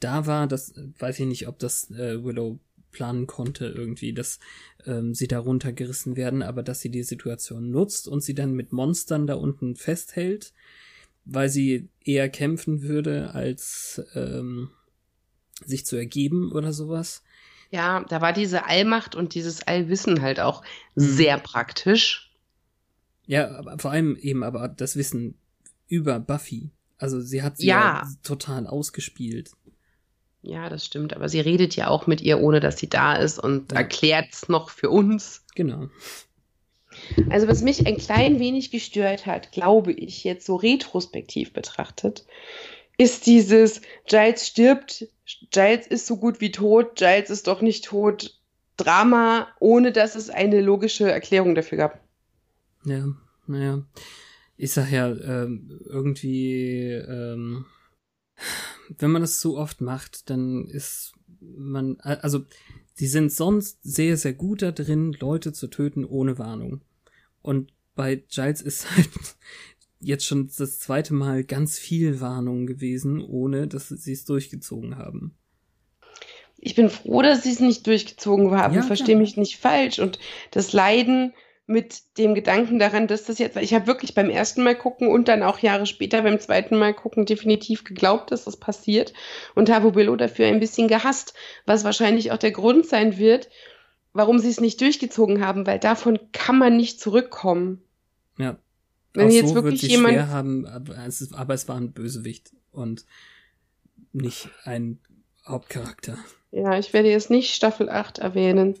da 0.00 0.26
war, 0.26 0.46
das 0.46 0.74
weiß 0.98 1.20
ich 1.20 1.26
nicht, 1.26 1.48
ob 1.48 1.58
das 1.58 1.90
äh, 1.90 2.22
Willow 2.22 2.60
planen 2.90 3.26
konnte 3.26 3.66
irgendwie, 3.66 4.12
dass 4.12 4.38
ähm, 4.86 5.14
sie 5.14 5.28
da 5.28 5.38
runtergerissen 5.38 6.16
werden, 6.16 6.42
aber 6.42 6.62
dass 6.62 6.80
sie 6.80 6.90
die 6.90 7.02
Situation 7.02 7.70
nutzt 7.70 8.08
und 8.08 8.22
sie 8.22 8.34
dann 8.34 8.54
mit 8.54 8.72
Monstern 8.72 9.26
da 9.26 9.34
unten 9.34 9.76
festhält, 9.76 10.52
weil 11.24 11.48
sie 11.48 11.88
eher 12.04 12.28
kämpfen 12.28 12.82
würde, 12.82 13.34
als 13.34 14.02
ähm, 14.14 14.70
sich 15.64 15.86
zu 15.86 15.96
ergeben 15.96 16.52
oder 16.52 16.72
sowas. 16.72 17.22
Ja, 17.70 18.04
da 18.08 18.20
war 18.20 18.32
diese 18.32 18.66
Allmacht 18.66 19.14
und 19.14 19.34
dieses 19.34 19.66
Allwissen 19.66 20.22
halt 20.22 20.40
auch 20.40 20.62
mhm. 20.94 21.00
sehr 21.00 21.38
praktisch. 21.38 22.30
Ja, 23.26 23.50
aber 23.56 23.78
vor 23.78 23.90
allem 23.90 24.16
eben 24.16 24.42
aber 24.42 24.68
das 24.68 24.96
Wissen 24.96 25.38
über 25.86 26.18
Buffy. 26.18 26.70
Also 26.96 27.20
sie 27.20 27.42
hat 27.42 27.58
sie 27.58 27.66
ja, 27.66 28.02
ja 28.02 28.08
total 28.22 28.66
ausgespielt. 28.66 29.50
Ja, 30.42 30.68
das 30.68 30.84
stimmt. 30.84 31.14
Aber 31.14 31.28
sie 31.28 31.40
redet 31.40 31.76
ja 31.76 31.88
auch 31.88 32.06
mit 32.06 32.20
ihr, 32.20 32.40
ohne 32.40 32.60
dass 32.60 32.78
sie 32.78 32.88
da 32.88 33.16
ist 33.16 33.38
und 33.38 33.72
ja. 33.72 33.78
erklärt 33.78 34.28
es 34.32 34.48
noch 34.48 34.70
für 34.70 34.88
uns. 34.88 35.44
Genau. 35.54 35.88
Also 37.30 37.48
was 37.48 37.62
mich 37.62 37.86
ein 37.86 37.98
klein 37.98 38.38
wenig 38.38 38.70
gestört 38.70 39.26
hat, 39.26 39.52
glaube 39.52 39.92
ich, 39.92 40.24
jetzt 40.24 40.46
so 40.46 40.56
retrospektiv 40.56 41.52
betrachtet, 41.52 42.24
ist 42.98 43.26
dieses 43.26 43.80
Giles 44.06 44.46
stirbt, 44.46 45.06
Giles 45.50 45.86
ist 45.86 46.06
so 46.06 46.16
gut 46.16 46.40
wie 46.40 46.50
tot, 46.50 46.96
Giles 46.96 47.30
ist 47.30 47.46
doch 47.46 47.62
nicht 47.62 47.84
tot, 47.84 48.38
Drama, 48.76 49.48
ohne 49.60 49.92
dass 49.92 50.14
es 50.14 50.30
eine 50.30 50.60
logische 50.60 51.10
Erklärung 51.10 51.54
dafür 51.54 51.78
gab. 51.78 52.00
Ja, 52.84 53.08
naja. 53.46 53.84
Ich 54.56 54.72
sag 54.72 54.90
ja, 54.90 55.08
ähm, 55.08 55.80
irgendwie, 55.84 56.90
ähm, 56.92 57.66
wenn 58.98 59.10
man 59.10 59.22
das 59.22 59.40
zu 59.40 59.56
oft 59.56 59.80
macht, 59.80 60.30
dann 60.30 60.66
ist 60.66 61.12
man, 61.40 61.98
also, 62.00 62.44
die 62.98 63.06
sind 63.06 63.32
sonst 63.32 63.78
sehr, 63.82 64.16
sehr 64.16 64.32
gut 64.32 64.62
da 64.62 64.72
drin, 64.72 65.12
Leute 65.20 65.52
zu 65.52 65.68
töten 65.68 66.04
ohne 66.04 66.38
Warnung. 66.38 66.80
Und 67.42 67.72
bei 67.94 68.16
Giles 68.16 68.62
ist 68.62 68.90
halt 68.96 69.10
jetzt 70.00 70.26
schon 70.26 70.50
das 70.56 70.78
zweite 70.78 71.14
Mal 71.14 71.44
ganz 71.44 71.78
viel 71.78 72.20
Warnung 72.20 72.66
gewesen, 72.66 73.20
ohne 73.20 73.66
dass 73.66 73.88
sie 73.88 74.12
es 74.12 74.24
durchgezogen 74.24 74.96
haben. 74.96 75.36
Ich 76.56 76.74
bin 76.74 76.90
froh, 76.90 77.22
dass 77.22 77.44
sie 77.44 77.52
es 77.52 77.60
nicht 77.60 77.86
durchgezogen 77.86 78.50
haben. 78.52 78.74
Ja, 78.74 78.82
Verstehe 78.82 79.16
mich 79.16 79.36
nicht 79.36 79.58
falsch. 79.58 79.98
Und 79.98 80.18
das 80.50 80.72
Leiden 80.72 81.32
mit 81.66 82.16
dem 82.16 82.34
Gedanken 82.34 82.78
daran, 82.78 83.06
dass 83.06 83.24
das 83.24 83.38
jetzt, 83.38 83.56
ich 83.58 83.74
habe 83.74 83.86
wirklich 83.86 84.14
beim 84.14 84.30
ersten 84.30 84.62
Mal 84.62 84.74
gucken 84.74 85.06
und 85.06 85.28
dann 85.28 85.42
auch 85.42 85.58
Jahre 85.58 85.84
später 85.84 86.22
beim 86.22 86.40
zweiten 86.40 86.78
Mal 86.78 86.94
gucken 86.94 87.26
definitiv 87.26 87.84
geglaubt, 87.84 88.32
dass 88.32 88.44
das 88.44 88.56
passiert 88.56 89.12
und 89.54 89.70
habe 89.70 89.94
Willow 89.94 90.16
dafür 90.16 90.46
ein 90.46 90.60
bisschen 90.60 90.88
gehasst, 90.88 91.34
was 91.66 91.84
wahrscheinlich 91.84 92.32
auch 92.32 92.38
der 92.38 92.52
Grund 92.52 92.86
sein 92.86 93.18
wird, 93.18 93.50
warum 94.14 94.38
sie 94.38 94.48
es 94.48 94.62
nicht 94.62 94.80
durchgezogen 94.80 95.44
haben, 95.44 95.66
weil 95.66 95.78
davon 95.78 96.18
kann 96.32 96.56
man 96.56 96.74
nicht 96.74 97.00
zurückkommen. 97.00 97.82
Ja. 98.38 98.56
Wenn 99.14 99.28
auch 99.28 99.32
jetzt 99.32 99.48
so 99.48 99.54
wirklich 99.54 99.82
wird 99.82 99.92
jemand 99.92 100.14
schwer 100.14 100.28
haben, 100.28 100.66
aber 100.66 100.96
es, 101.06 101.20
ist, 101.20 101.34
aber 101.34 101.54
es 101.54 101.68
war 101.68 101.76
ein 101.76 101.92
Bösewicht 101.92 102.52
und 102.72 103.04
nicht 104.12 104.50
ein 104.64 104.98
Hauptcharakter. 105.46 106.18
Ja, 106.50 106.78
ich 106.78 106.92
werde 106.92 107.10
jetzt 107.10 107.30
nicht 107.30 107.54
Staffel 107.54 107.88
8 107.88 108.18
erwähnen. 108.18 108.76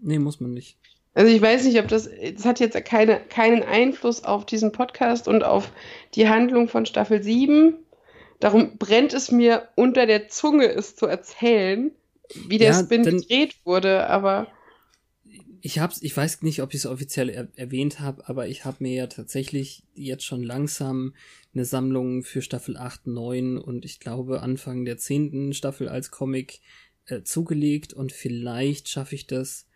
Nee, 0.00 0.18
muss 0.18 0.40
man 0.40 0.52
nicht. 0.52 0.78
Also 1.14 1.32
ich 1.32 1.40
weiß 1.40 1.64
nicht, 1.64 1.78
ob 1.78 1.86
das, 1.88 2.10
das 2.34 2.44
hat 2.44 2.58
jetzt 2.58 2.82
keine, 2.84 3.20
keinen 3.20 3.62
Einfluss 3.62 4.24
auf 4.24 4.44
diesen 4.46 4.72
Podcast 4.72 5.28
und 5.28 5.44
auf 5.44 5.70
die 6.14 6.28
Handlung 6.28 6.68
von 6.68 6.86
Staffel 6.86 7.22
7. 7.22 7.74
Darum 8.40 8.76
brennt 8.78 9.14
es 9.14 9.30
mir 9.30 9.68
unter 9.76 10.06
der 10.06 10.28
Zunge, 10.28 10.66
es 10.66 10.96
zu 10.96 11.06
erzählen, 11.06 11.92
wie 12.48 12.58
der 12.58 12.72
ja, 12.72 12.80
Spin 12.80 13.04
gedreht 13.04 13.56
wurde, 13.64 14.08
aber. 14.08 14.48
Ich 15.66 15.78
hab's, 15.78 16.02
ich 16.02 16.14
weiß 16.14 16.42
nicht, 16.42 16.60
ob 16.60 16.74
ich 16.74 16.80
es 16.80 16.86
offiziell 16.86 17.30
er 17.30 17.48
erwähnt 17.56 17.98
habe, 17.98 18.28
aber 18.28 18.48
ich 18.48 18.66
habe 18.66 18.76
mir 18.80 18.92
ja 18.92 19.06
tatsächlich 19.06 19.82
jetzt 19.94 20.26
schon 20.26 20.42
langsam 20.42 21.14
eine 21.54 21.64
Sammlung 21.64 22.22
für 22.22 22.42
Staffel 22.42 22.76
8, 22.76 23.06
9 23.06 23.56
und 23.56 23.86
ich 23.86 23.98
glaube 23.98 24.42
Anfang 24.42 24.84
der 24.84 24.98
10. 24.98 25.54
Staffel 25.54 25.88
als 25.88 26.10
Comic 26.10 26.60
äh, 27.06 27.22
zugelegt 27.22 27.94
und 27.94 28.12
vielleicht 28.12 28.90
schaffe 28.90 29.14
ich 29.14 29.26
das 29.26 29.66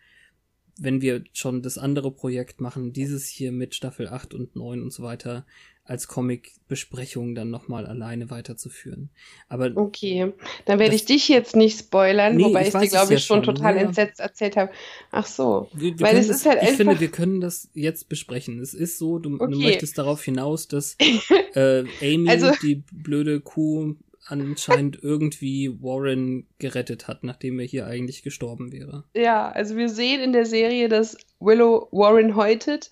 wenn 0.81 1.01
wir 1.01 1.25
schon 1.33 1.61
das 1.61 1.77
andere 1.77 2.11
Projekt 2.11 2.61
machen, 2.61 2.93
dieses 2.93 3.27
hier 3.27 3.51
mit 3.51 3.75
Staffel 3.75 4.07
8 4.07 4.33
und 4.33 4.55
9 4.55 4.81
und 4.81 4.93
so 4.93 5.03
weiter, 5.03 5.45
als 5.89 6.07
Comic-Besprechung 6.07 7.33
dann 7.33 7.49
nochmal 7.49 7.87
alleine 7.87 8.29
weiterzuführen. 8.29 9.09
Aber 9.47 9.71
okay, 9.75 10.33
dann 10.65 10.77
werde 10.77 10.93
ich 10.93 11.05
dich 11.05 11.27
jetzt 11.27 11.55
nicht 11.55 11.79
spoilern, 11.79 12.35
nee, 12.35 12.43
wobei 12.43 12.67
ich, 12.67 12.75
ich 12.75 12.81
dir, 12.81 12.87
glaube 12.89 13.15
ich, 13.15 13.25
schon 13.25 13.41
total 13.41 13.75
ja. 13.75 13.81
entsetzt 13.81 14.19
erzählt 14.19 14.55
habe. 14.55 14.71
Ach 15.11 15.25
so, 15.25 15.67
wir, 15.73 15.97
wir 15.97 16.05
weil 16.05 16.17
es 16.17 16.29
ist 16.29 16.45
halt. 16.45 16.61
Ich 16.61 16.69
finde, 16.71 16.99
wir 16.99 17.09
können 17.09 17.41
das 17.41 17.69
jetzt 17.73 18.07
besprechen. 18.07 18.59
Es 18.59 18.75
ist 18.75 18.99
so, 18.99 19.17
du, 19.17 19.35
okay. 19.35 19.51
du 19.51 19.59
möchtest 19.59 19.97
darauf 19.97 20.23
hinaus, 20.23 20.67
dass 20.67 20.95
äh, 21.55 21.83
Amy, 22.01 22.29
also, 22.29 22.51
die 22.61 22.83
blöde 22.91 23.41
Kuh, 23.41 23.95
anscheinend 24.27 25.01
irgendwie 25.01 25.75
Warren 25.81 26.45
gerettet 26.59 27.07
hat, 27.07 27.23
nachdem 27.23 27.59
er 27.59 27.65
hier 27.65 27.87
eigentlich 27.87 28.21
gestorben 28.21 28.71
wäre. 28.71 29.05
Ja, 29.15 29.49
also 29.49 29.75
wir 29.75 29.89
sehen 29.89 30.21
in 30.21 30.33
der 30.33 30.45
Serie, 30.45 30.87
dass 30.87 31.17
Willow 31.39 31.87
Warren 31.91 32.35
häutet, 32.35 32.91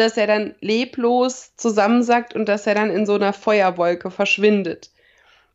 dass 0.00 0.16
er 0.16 0.26
dann 0.26 0.54
leblos 0.60 1.52
zusammensackt 1.56 2.34
und 2.34 2.48
dass 2.48 2.66
er 2.66 2.74
dann 2.74 2.90
in 2.90 3.06
so 3.06 3.14
einer 3.14 3.32
Feuerwolke 3.32 4.10
verschwindet. 4.10 4.90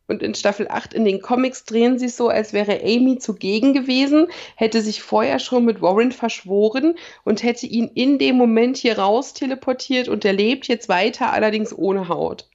Und 0.08 0.22
in 0.22 0.34
Staffel 0.34 0.68
8 0.68 0.94
in 0.94 1.04
den 1.04 1.20
Comics 1.20 1.64
drehen 1.64 1.98
sie 1.98 2.06
es 2.06 2.16
so, 2.16 2.28
als 2.28 2.52
wäre 2.52 2.80
Amy 2.80 3.18
zugegen 3.18 3.74
gewesen, 3.74 4.28
hätte 4.54 4.80
sich 4.80 5.02
vorher 5.02 5.40
schon 5.40 5.64
mit 5.64 5.82
Warren 5.82 6.12
verschworen 6.12 6.96
und 7.24 7.42
hätte 7.42 7.66
ihn 7.66 7.90
in 7.94 8.18
dem 8.18 8.36
Moment 8.36 8.76
hier 8.76 8.98
raus 8.98 9.34
teleportiert 9.34 10.08
und 10.08 10.24
er 10.24 10.32
lebt 10.32 10.68
jetzt 10.68 10.88
weiter, 10.88 11.32
allerdings 11.32 11.76
ohne 11.76 12.08
Haut. 12.08 12.48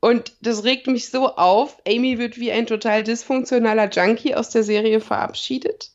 Und 0.00 0.32
das 0.40 0.64
regt 0.64 0.86
mich 0.86 1.10
so 1.10 1.36
auf. 1.36 1.80
Amy 1.86 2.18
wird 2.18 2.38
wie 2.38 2.50
ein 2.50 2.66
total 2.66 3.04
dysfunktionaler 3.04 3.88
Junkie 3.90 4.34
aus 4.34 4.48
der 4.48 4.64
Serie 4.64 5.00
verabschiedet. 5.00 5.92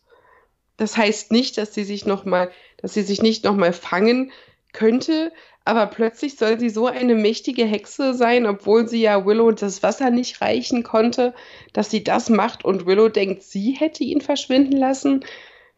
Das 0.78 0.96
heißt 0.96 1.32
nicht, 1.32 1.58
dass 1.58 1.74
sie 1.74 1.84
sich 1.84 2.06
noch 2.06 2.24
mal, 2.24 2.52
dass 2.78 2.94
sie 2.94 3.04
sich 3.04 3.22
nicht 3.22 3.44
noch 3.44 3.56
mal 3.56 3.74
fangen 3.74 4.32
könnte, 4.74 5.32
aber 5.66 5.88
plötzlich 5.88 6.38
soll 6.38 6.60
sie 6.60 6.70
so 6.70 6.88
eine 6.88 7.16
mächtige 7.16 7.66
Hexe 7.66 8.14
sein, 8.14 8.46
obwohl 8.46 8.88
sie 8.88 9.02
ja 9.02 9.26
Willow 9.26 9.52
das 9.52 9.84
Wasser 9.84 10.12
nicht 10.12 10.42
reichen 10.42 10.84
konnte, 10.84 11.34
dass 11.74 11.90
sie 11.90 12.04
das 12.04 12.30
macht 12.30 12.64
und 12.64 12.86
Willow 12.86 13.10
denkt, 13.10 13.44
sie 13.44 13.72
hätte 13.72 14.04
ihn 14.04 14.22
verschwinden 14.22 14.78
lassen. 14.78 15.26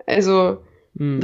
Also 0.06 0.60
Mhm. 1.00 1.22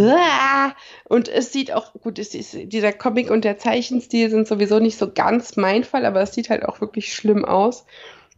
Und 1.05 1.27
es 1.27 1.51
sieht 1.51 1.73
auch, 1.73 1.93
gut, 1.93 2.17
ist, 2.19 2.33
dieser 2.33 2.93
Comic 2.93 3.29
und 3.29 3.43
der 3.43 3.57
Zeichenstil 3.57 4.29
sind 4.29 4.47
sowieso 4.47 4.79
nicht 4.79 4.97
so 4.97 5.11
ganz 5.11 5.57
mein 5.57 5.83
Fall, 5.83 6.05
aber 6.05 6.21
es 6.21 6.33
sieht 6.33 6.49
halt 6.49 6.65
auch 6.65 6.81
wirklich 6.81 7.13
schlimm 7.13 7.45
aus. 7.45 7.85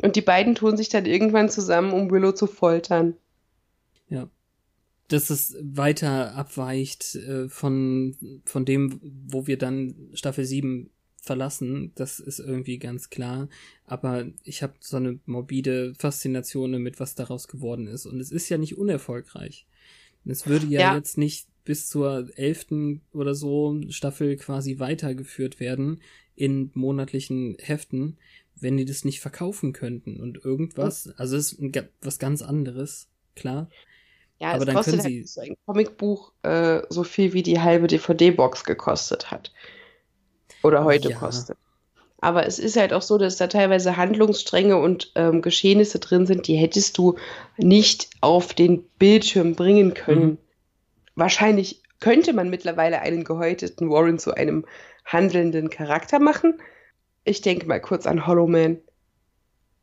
Und 0.01 0.15
die 0.15 0.21
beiden 0.21 0.55
tun 0.55 0.77
sich 0.77 0.89
dann 0.89 1.05
irgendwann 1.05 1.49
zusammen, 1.49 1.91
um 1.91 2.09
Willow 2.11 2.31
zu 2.31 2.47
foltern. 2.47 3.17
Dass 5.07 5.29
es 5.29 5.55
weiter 5.61 6.35
abweicht 6.35 7.15
äh, 7.15 7.47
von, 7.47 8.17
von 8.45 8.65
dem, 8.65 8.99
wo 9.01 9.47
wir 9.47 9.57
dann 9.57 9.95
Staffel 10.13 10.45
7 10.45 10.89
verlassen, 11.21 11.91
das 11.95 12.19
ist 12.19 12.39
irgendwie 12.39 12.79
ganz 12.79 13.09
klar. 13.09 13.49
Aber 13.85 14.27
ich 14.43 14.63
habe 14.63 14.73
so 14.79 14.97
eine 14.97 15.19
morbide 15.25 15.93
Faszination 15.97 16.81
mit, 16.81 16.99
was 16.99 17.15
daraus 17.15 17.47
geworden 17.47 17.87
ist. 17.87 18.05
Und 18.05 18.19
es 18.19 18.31
ist 18.31 18.49
ja 18.49 18.57
nicht 18.57 18.77
unerfolgreich. 18.77 19.67
Es 20.25 20.47
würde 20.47 20.65
ja, 20.67 20.81
ja, 20.81 20.95
jetzt 20.95 21.17
nicht 21.17 21.47
bis 21.63 21.87
zur 21.87 22.29
elften 22.37 23.01
oder 23.11 23.35
so 23.35 23.79
Staffel 23.89 24.37
quasi 24.37 24.79
weitergeführt 24.79 25.59
werden 25.59 26.01
in 26.35 26.71
monatlichen 26.73 27.57
Heften, 27.59 28.17
wenn 28.55 28.77
die 28.77 28.85
das 28.85 29.05
nicht 29.05 29.19
verkaufen 29.19 29.73
könnten 29.73 30.19
und 30.19 30.43
irgendwas, 30.43 31.09
also 31.17 31.35
es 31.35 31.53
ist 31.53 31.89
was 32.01 32.19
ganz 32.19 32.41
anderes, 32.41 33.09
klar. 33.35 33.69
Ja, 34.39 34.49
aber 34.49 34.59
es 34.59 34.65
dann 34.65 34.75
kostet 34.75 34.99
können 35.01 35.09
sie 35.09 35.17
halt 35.19 35.29
so 35.29 35.41
ein 35.41 35.57
Comicbuch 35.65 36.31
äh, 36.43 36.81
so 36.89 37.03
viel 37.03 37.33
wie 37.33 37.43
die 37.43 37.59
halbe 37.59 37.87
DVD-Box 37.87 38.63
gekostet 38.63 39.31
hat. 39.31 39.51
Oder 40.63 40.83
heute 40.83 41.09
ja. 41.09 41.17
kostet. 41.17 41.57
Aber 42.19 42.45
es 42.47 42.57
ist 42.57 42.77
halt 42.77 42.93
auch 42.93 43.01
so, 43.01 43.17
dass 43.17 43.37
da 43.37 43.47
teilweise 43.47 43.95
Handlungsstränge 43.95 44.77
und 44.77 45.11
ähm, 45.15 45.41
Geschehnisse 45.41 45.99
drin 45.99 46.25
sind, 46.25 46.47
die 46.47 46.55
hättest 46.55 46.97
du 46.97 47.15
nicht 47.57 48.09
auf 48.21 48.53
den 48.53 48.83
Bildschirm 48.97 49.53
bringen 49.53 49.93
können. 49.93 50.25
Mhm. 50.25 50.37
Wahrscheinlich 51.15 51.81
könnte 51.99 52.33
man 52.33 52.49
mittlerweile 52.49 53.01
einen 53.01 53.23
gehäuteten 53.23 53.89
Warren 53.89 54.19
zu 54.19 54.33
einem 54.33 54.65
handelnden 55.05 55.69
Charakter 55.69 56.19
machen. 56.19 56.59
Ich 57.23 57.41
denke 57.41 57.67
mal 57.67 57.81
kurz 57.81 58.07
an 58.07 58.25
Hollow 58.25 58.47
Man. 58.47 58.79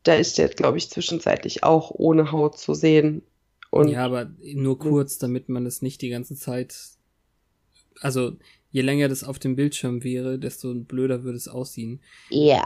Da 0.02 0.14
ist 0.14 0.38
der, 0.38 0.48
glaube 0.48 0.78
ich, 0.78 0.90
zwischenzeitlich 0.90 1.62
auch 1.64 1.90
ohne 1.90 2.30
Haut 2.30 2.58
zu 2.58 2.74
sehen. 2.74 3.22
Und 3.74 3.88
ja, 3.88 4.04
aber 4.04 4.30
nur 4.54 4.78
kurz, 4.78 5.18
damit 5.18 5.48
man 5.48 5.66
es 5.66 5.82
nicht 5.82 6.00
die 6.00 6.08
ganze 6.08 6.36
Zeit. 6.36 6.76
Also 8.00 8.36
je 8.70 8.82
länger 8.82 9.08
das 9.08 9.24
auf 9.24 9.38
dem 9.38 9.56
Bildschirm 9.56 10.04
wäre, 10.04 10.38
desto 10.38 10.74
blöder 10.74 11.24
würde 11.24 11.36
es 11.36 11.48
aussehen. 11.48 12.00
Ja. 12.30 12.64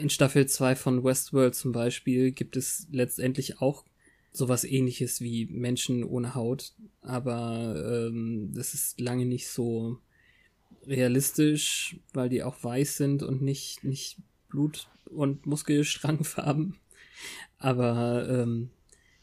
In 0.00 0.10
Staffel 0.10 0.46
2 0.46 0.74
von 0.76 1.04
Westworld 1.04 1.54
zum 1.54 1.72
Beispiel 1.72 2.32
gibt 2.32 2.56
es 2.56 2.88
letztendlich 2.90 3.60
auch 3.60 3.84
sowas 4.32 4.64
ähnliches 4.64 5.20
wie 5.20 5.46
Menschen 5.46 6.04
ohne 6.04 6.34
Haut, 6.34 6.72
aber 7.02 8.08
ähm, 8.08 8.52
das 8.54 8.74
ist 8.74 9.00
lange 9.00 9.26
nicht 9.26 9.48
so 9.48 9.98
realistisch, 10.86 11.96
weil 12.12 12.28
die 12.28 12.42
auch 12.42 12.62
weiß 12.62 12.96
sind 12.96 13.22
und 13.22 13.42
nicht, 13.42 13.84
nicht 13.84 14.18
Blut- 14.48 14.88
und 15.04 15.46
Muskelstrangfarben. 15.46 16.76
Aber 17.58 18.26
ähm, 18.28 18.70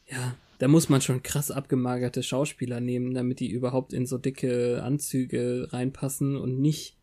ja, 0.06 0.36
da 0.60 0.68
muss 0.68 0.90
man 0.90 1.02
schon 1.02 1.24
krass 1.24 1.52
abgemagerte 1.52 2.24
Schauspieler 2.24 2.80
nehmen, 2.80 3.14
damit 3.14 3.40
die 3.40 3.50
überhaupt 3.50 3.94
in 3.94 4.06
so 4.06 4.18
dicke 4.18 4.82
Anzüge 4.84 5.70
reinpassen 5.72 6.36
und 6.36 6.60
nicht 6.60 6.98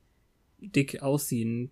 dick 0.59 1.03
aussehen 1.03 1.71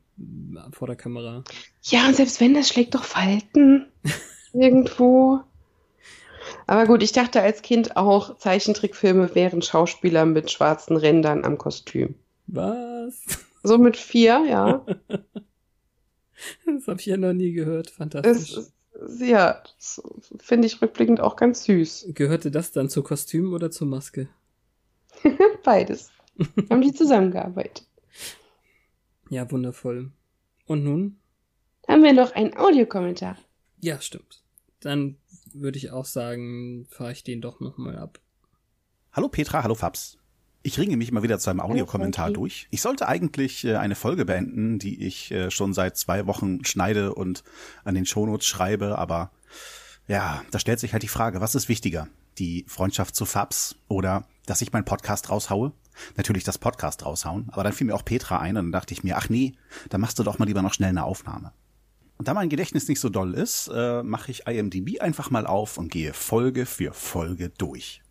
vor 0.72 0.86
der 0.86 0.96
Kamera. 0.96 1.44
Ja, 1.82 2.06
und 2.06 2.16
selbst 2.16 2.40
wenn, 2.40 2.54
das 2.54 2.68
schlägt 2.68 2.94
doch 2.94 3.04
Falten 3.04 3.86
irgendwo. 4.52 5.40
Aber 6.66 6.86
gut, 6.86 7.02
ich 7.02 7.12
dachte 7.12 7.40
als 7.40 7.62
Kind 7.62 7.96
auch, 7.96 8.36
Zeichentrickfilme 8.38 9.34
wären 9.34 9.62
Schauspieler 9.62 10.26
mit 10.26 10.50
schwarzen 10.50 10.96
Rändern 10.96 11.44
am 11.44 11.58
Kostüm. 11.58 12.14
Was? 12.46 13.22
So 13.64 13.78
mit 13.78 13.96
vier, 13.96 14.44
ja. 14.48 14.84
das 16.66 16.88
habe 16.88 16.98
ich 16.98 17.06
ja 17.06 17.16
noch 17.16 17.32
nie 17.32 17.52
gehört. 17.52 17.90
Fantastisch. 17.90 18.56
Es, 18.56 18.72
ja, 19.18 19.62
das 19.76 20.02
finde 20.38 20.66
ich 20.66 20.80
rückblickend 20.80 21.20
auch 21.20 21.36
ganz 21.36 21.64
süß. 21.64 22.08
Gehörte 22.14 22.50
das 22.50 22.72
dann 22.72 22.88
zu 22.88 23.02
Kostüm 23.02 23.52
oder 23.52 23.70
zur 23.70 23.86
Maske? 23.86 24.28
Beides. 25.64 26.10
Haben 26.70 26.80
die 26.80 26.92
zusammengearbeitet. 26.92 27.86
Ja, 29.28 29.50
wundervoll. 29.50 30.10
Und 30.66 30.84
nun? 30.84 31.18
Haben 31.88 32.02
wir 32.02 32.12
noch 32.12 32.32
einen 32.32 32.56
Audiokommentar? 32.56 33.36
Ja, 33.80 34.00
stimmt. 34.00 34.42
Dann 34.80 35.16
würde 35.52 35.78
ich 35.78 35.90
auch 35.90 36.04
sagen, 36.04 36.86
fahre 36.90 37.12
ich 37.12 37.24
den 37.24 37.40
doch 37.40 37.60
nochmal 37.60 37.98
ab. 37.98 38.20
Hallo 39.12 39.28
Petra, 39.28 39.62
hallo 39.62 39.74
Fabs. 39.74 40.18
Ich 40.64 40.78
ringe 40.78 40.96
mich 40.96 41.10
mal 41.10 41.24
wieder 41.24 41.40
zu 41.40 41.50
einem 41.50 41.60
Audiokommentar 41.60 42.26
okay. 42.26 42.34
durch. 42.34 42.68
Ich 42.70 42.82
sollte 42.82 43.08
eigentlich 43.08 43.64
äh, 43.64 43.76
eine 43.76 43.96
Folge 43.96 44.24
beenden, 44.24 44.78
die 44.78 45.04
ich 45.04 45.32
äh, 45.32 45.50
schon 45.50 45.74
seit 45.74 45.96
zwei 45.96 46.26
Wochen 46.26 46.64
schneide 46.64 47.14
und 47.14 47.42
an 47.84 47.96
den 47.96 48.06
Shownotes 48.06 48.46
schreibe, 48.46 48.96
aber 48.96 49.32
ja, 50.06 50.42
da 50.50 50.58
stellt 50.58 50.78
sich 50.78 50.92
halt 50.92 51.02
die 51.02 51.08
Frage, 51.08 51.40
was 51.40 51.54
ist 51.54 51.68
wichtiger? 51.68 52.08
Die 52.38 52.64
Freundschaft 52.68 53.16
zu 53.16 53.24
Fabs 53.24 53.76
oder 53.88 54.26
dass 54.46 54.62
ich 54.62 54.72
meinen 54.72 54.84
Podcast 54.84 55.30
raushaue? 55.30 55.72
Natürlich 56.16 56.44
das 56.44 56.58
Podcast 56.58 57.04
raushauen, 57.04 57.48
aber 57.52 57.64
dann 57.64 57.72
fiel 57.72 57.86
mir 57.86 57.94
auch 57.94 58.04
Petra 58.04 58.38
ein 58.38 58.56
und 58.56 58.66
dann 58.66 58.72
dachte 58.72 58.94
ich 58.94 59.04
mir, 59.04 59.16
ach 59.16 59.28
nee, 59.28 59.54
dann 59.90 60.00
machst 60.00 60.18
du 60.18 60.22
doch 60.22 60.38
mal 60.38 60.46
lieber 60.46 60.62
noch 60.62 60.74
schnell 60.74 60.90
eine 60.90 61.04
Aufnahme. 61.04 61.52
Und 62.18 62.28
da 62.28 62.34
mein 62.34 62.48
Gedächtnis 62.48 62.88
nicht 62.88 63.00
so 63.00 63.08
doll 63.08 63.34
ist, 63.34 63.68
äh, 63.74 64.02
mache 64.02 64.30
ich 64.30 64.46
IMDb 64.46 65.00
einfach 65.00 65.30
mal 65.30 65.46
auf 65.46 65.76
und 65.76 65.90
gehe 65.90 66.12
Folge 66.12 66.66
für 66.66 66.92
Folge 66.92 67.50
durch. 67.50 68.01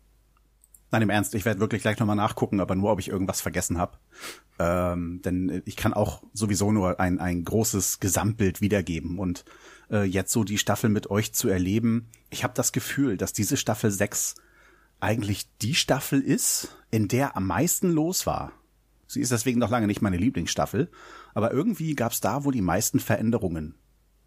Nein, 0.92 1.02
im 1.02 1.10
Ernst, 1.10 1.34
ich 1.34 1.46
werde 1.46 1.58
wirklich 1.58 1.80
gleich 1.80 1.98
nochmal 1.98 2.16
nachgucken, 2.16 2.60
aber 2.60 2.74
nur, 2.74 2.92
ob 2.92 3.00
ich 3.00 3.08
irgendwas 3.08 3.40
vergessen 3.40 3.78
habe. 3.78 3.96
Ähm, 4.58 5.22
denn 5.24 5.62
ich 5.64 5.76
kann 5.76 5.94
auch 5.94 6.22
sowieso 6.34 6.70
nur 6.70 7.00
ein, 7.00 7.18
ein 7.18 7.44
großes 7.44 7.98
Gesamtbild 7.98 8.60
wiedergeben. 8.60 9.18
Und 9.18 9.46
äh, 9.90 10.04
jetzt 10.04 10.32
so 10.32 10.44
die 10.44 10.58
Staffel 10.58 10.90
mit 10.90 11.10
euch 11.10 11.32
zu 11.32 11.48
erleben, 11.48 12.08
ich 12.28 12.44
habe 12.44 12.52
das 12.54 12.72
Gefühl, 12.72 13.16
dass 13.16 13.32
diese 13.32 13.56
Staffel 13.56 13.90
6 13.90 14.34
eigentlich 15.00 15.48
die 15.62 15.74
Staffel 15.74 16.20
ist, 16.20 16.76
in 16.90 17.08
der 17.08 17.38
am 17.38 17.46
meisten 17.46 17.90
los 17.90 18.26
war. 18.26 18.52
Sie 19.06 19.22
ist 19.22 19.32
deswegen 19.32 19.58
noch 19.58 19.70
lange 19.70 19.86
nicht 19.86 20.02
meine 20.02 20.18
Lieblingsstaffel, 20.18 20.90
aber 21.32 21.52
irgendwie 21.52 21.94
gab 21.94 22.12
es 22.12 22.20
da 22.20 22.44
wohl 22.44 22.52
die 22.52 22.60
meisten 22.60 23.00
Veränderungen. 23.00 23.76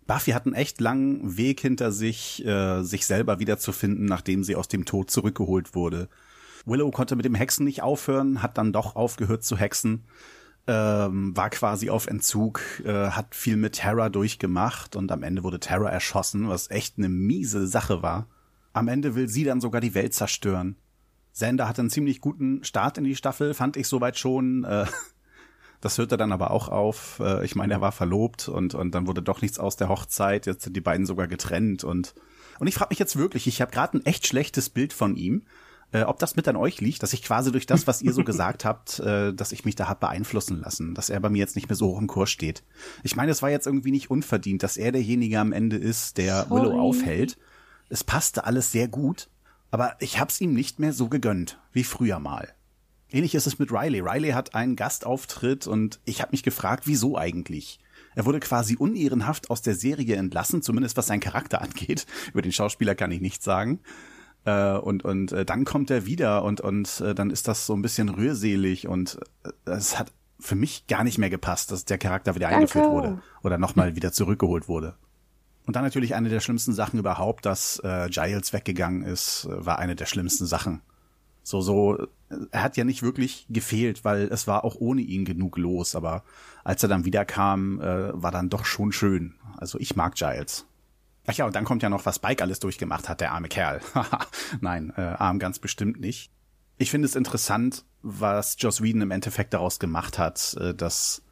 Buffy 0.08 0.32
hat 0.32 0.46
einen 0.46 0.56
echt 0.56 0.82
langen 0.82 1.38
Weg 1.38 1.60
hinter 1.60 1.92
sich, 1.92 2.44
äh, 2.46 2.82
sich 2.82 3.06
selber 3.06 3.40
wiederzufinden, 3.40 4.06
nachdem 4.06 4.44
sie 4.44 4.56
aus 4.56 4.68
dem 4.68 4.86
Tod 4.86 5.12
zurückgeholt 5.12 5.76
wurde. 5.76 6.10
Willow 6.66 6.92
konnte 6.92 7.16
mit 7.16 7.26
dem 7.26 7.36
Hexen 7.36 7.66
nicht 7.66 7.82
aufhören, 7.82 8.42
hat 8.42 8.58
dann 8.58 8.74
doch 8.74 8.96
aufgehört 8.96 9.44
zu 9.44 9.58
hexen, 9.58 10.06
ähm, 10.68 11.36
war 11.38 11.50
quasi 11.50 11.90
auf 11.90 12.08
Entzug, 12.08 12.62
äh, 12.84 13.10
hat 13.10 13.36
viel 13.36 13.58
mit 13.58 13.74
Terra 13.74 14.10
durchgemacht 14.10 14.96
und 14.96 15.12
am 15.12 15.24
Ende 15.24 15.44
wurde 15.44 15.60
Terra 15.60 15.90
erschossen, 15.90 16.50
was 16.50 16.72
echt 16.72 16.98
eine 16.98 17.10
miese 17.10 17.68
Sache 17.68 18.02
war. 18.02 18.28
Am 18.74 18.88
Ende 18.88 19.16
will 19.16 19.30
sie 19.30 19.44
dann 19.44 19.62
sogar 19.62 19.80
die 19.80 19.94
Welt 19.94 20.14
zerstören. 20.14 20.76
Sander 21.32 21.68
hatte 21.68 21.82
einen 21.82 21.90
ziemlich 21.90 22.20
guten 22.22 22.64
Start 22.64 22.98
in 22.98 23.04
die 23.04 23.16
Staffel, 23.16 23.54
fand 23.54 23.78
ich 23.78 23.88
soweit 23.88 24.18
schon. 24.18 24.64
Äh, 24.64 24.86
das 25.82 25.98
hörte 25.98 26.18
dann 26.18 26.32
aber 26.32 26.50
auch 26.52 26.70
auf. 26.70 27.20
Äh, 27.20 27.46
ich 27.46 27.56
meine, 27.56 27.74
er 27.74 27.82
war 27.82 27.92
verlobt 27.92 28.48
und, 28.48 28.74
und 28.74 28.96
dann 28.96 29.06
wurde 29.06 29.22
doch 29.22 29.42
nichts 29.42 29.60
aus 29.60 29.76
der 29.76 29.90
Hochzeit. 29.90 30.46
Jetzt 30.46 30.64
sind 30.64 30.76
die 30.76 30.82
beiden 30.82 31.06
sogar 31.06 31.28
getrennt 31.28 31.84
und 31.84 32.16
und 32.60 32.68
ich 32.68 32.76
frage 32.76 32.92
mich 32.92 33.00
jetzt 33.00 33.18
wirklich, 33.18 33.48
ich 33.48 33.62
habe 33.62 33.72
gerade 33.72 33.98
ein 33.98 34.06
echt 34.06 34.28
schlechtes 34.28 34.70
Bild 34.70 34.94
von 34.94 35.16
ihm 35.16 35.44
äh, 35.91 36.03
ob 36.03 36.20
das 36.20 36.36
mit 36.36 36.48
an 36.48 36.56
euch 36.56 36.82
liegt, 36.82 37.03
dass 37.03 37.14
ich 37.14 37.24
quasi 37.24 37.52
durch 37.52 37.66
das, 37.66 37.88
was 37.88 38.02
ihr 38.02 38.14
so 38.14 38.24
gesagt 38.24 38.66
habt, 38.66 38.99
äh, 38.99 39.34
dass 39.34 39.52
ich 39.52 39.66
mich 39.66 39.76
da 39.76 39.88
hab 39.88 39.99
beeinflussen 39.99 40.60
lassen, 40.62 40.94
dass 40.94 41.10
er 41.10 41.20
bei 41.20 41.30
mir 41.30 41.40
jetzt 41.40 41.56
nicht 41.56 41.70
mehr 41.70 41.76
so 41.76 41.88
hoch 41.88 41.99
im 41.99 42.07
Kurs 42.07 42.30
steht. 42.30 42.64
Ich 43.03 43.16
meine, 43.16 43.32
es 43.32 43.41
war 43.41 43.49
jetzt 43.49 43.68
irgendwie 43.68 43.91
nicht 43.91 44.10
unverdient, 44.10 44.64
dass 44.64 44.78
er 44.78 44.91
derjenige 44.91 45.40
am 45.40 45.52
Ende 45.52 45.78
ist, 45.78 46.18
der 46.18 46.45
Sorry. 46.48 46.62
Willow 46.62 46.80
aufhält. 46.80 47.38
Es 47.90 48.03
passte 48.03 48.45
alles 48.45 48.72
sehr 48.72 48.88
gut, 48.88 49.30
aber 49.72 49.95
ich 49.99 50.20
hab's 50.20 50.41
ihm 50.41 50.53
nicht 50.53 50.80
mehr 50.80 50.94
so 50.94 51.07
gegönnt, 51.07 51.60
wie 51.72 51.84
früher 51.84 52.20
mal. 52.20 52.53
Ähnlich 53.12 53.36
ist 53.36 53.48
es 53.48 53.60
mit 53.60 53.72
Riley. 53.72 54.02
Riley 54.02 54.32
hat 54.32 54.56
einen 54.56 54.76
Gastauftritt 54.76 55.68
und 55.68 55.99
ich 56.06 56.22
habe 56.22 56.32
mich 56.32 56.44
gefragt, 56.44 56.84
wieso 56.88 57.18
eigentlich? 57.18 57.80
Er 58.16 58.26
wurde 58.26 58.40
quasi 58.40 58.76
unehrenhaft 58.78 59.49
aus 59.49 59.62
der 59.62 59.76
Serie 59.76 60.16
entlassen, 60.16 60.62
zumindest 60.62 60.98
was 60.98 61.07
seinen 61.07 61.20
Charakter 61.20 61.62
angeht. 61.62 62.06
Über 62.32 62.41
den 62.41 62.52
Schauspieler 62.52 62.95
kann 62.95 63.12
ich 63.12 63.22
nichts 63.22 63.45
sagen. 63.45 63.80
Äh, 64.46 64.78
und 64.78 65.04
und 65.04 65.32
äh, 65.32 65.46
dann 65.46 65.66
kommt 65.66 65.90
er 65.90 66.06
wieder 66.06 66.44
und 66.44 66.62
und 66.62 67.02
äh, 67.02 67.16
dann 67.16 67.32
ist 67.32 67.48
das 67.48 67.66
so 67.66 67.74
ein 67.74 67.82
bisschen 67.82 68.10
rührselig 68.10 68.88
und 68.88 69.20
es 69.66 69.94
äh, 69.94 69.98
hat 69.98 70.12
für 70.40 70.56
mich 70.56 70.88
gar 70.88 71.04
nicht 71.04 71.18
mehr 71.18 71.30
gepasst, 71.30 71.72
dass 71.72 71.86
der 71.86 71.98
Charakter 71.98 72.36
wieder 72.36 72.48
Danke. 72.48 72.58
eingeführt 72.58 72.90
wurde 72.90 73.22
oder 73.44 73.58
nochmal 73.58 73.96
wieder 73.96 74.12
zurückgeholt 74.12 74.68
wurde. 74.68 74.96
Und 75.66 75.76
dann 75.76 75.84
natürlich 75.84 76.14
eine 76.14 76.30
der 76.30 76.42
schlimmsten 76.42 76.74
Sachen 76.74 77.00
überhaupt, 77.00 77.46
dass 77.46 77.80
äh, 77.80 78.08
Giles 78.10 78.54
weggegangen 78.54 79.02
ist, 79.02 79.46
äh, 79.46 79.66
war 79.66 79.80
eine 79.80 79.96
der 79.96 80.06
schlimmsten 80.06 80.46
Sachen. 80.46 80.82
So, 81.42 81.62
so, 81.62 82.08
er 82.52 82.64
hat 82.64 82.78
ja 82.78 82.84
nicht 82.84 83.04
wirklich 83.04 83.46
gefehlt, 83.50 84.04
weil 84.04 84.24
es 84.32 84.48
war 84.48 84.64
auch 84.64 84.76
ohne 84.80 85.02
ihn 85.02 85.26
genug 85.26 85.58
los, 85.58 85.96
aber 85.96 86.24
als 86.64 86.82
er 86.84 86.90
dann 86.90 87.06
wiederkam, 87.06 87.80
äh, 87.80 88.22
war 88.22 88.32
dann 88.32 88.50
doch 88.50 88.66
schon 88.66 88.92
schön. 88.92 89.36
Also 89.58 89.80
ich 89.80 89.96
mag 89.96 90.16
Giles. 90.16 90.66
Ach 91.27 91.34
ja, 91.34 91.45
und 91.45 91.56
dann 91.56 91.65
kommt 91.65 91.81
ja 91.81 91.89
noch, 91.89 92.06
was 92.06 92.18
Spike 92.18 92.43
alles 92.43 92.60
durchgemacht 92.60 93.10
hat, 93.10 93.22
der 93.22 93.31
arme 93.31 93.47
Kerl. 93.47 93.81
Nein, 94.61 94.93
äh, 94.95 95.02
arm 95.02 95.39
ganz 95.39 95.60
bestimmt 95.60 95.99
nicht. 95.99 96.31
Ich 96.77 96.91
finde 96.91 97.07
es 97.07 97.15
interessant, 97.15 97.85
was 98.02 98.57
Joss 98.60 98.81
Whedon 98.81 99.02
im 99.02 99.11
Endeffekt 99.11 99.53
daraus 99.53 99.80
gemacht 99.80 100.19
hat, 100.19 100.56
äh, 100.60 100.73
dass 100.73 101.23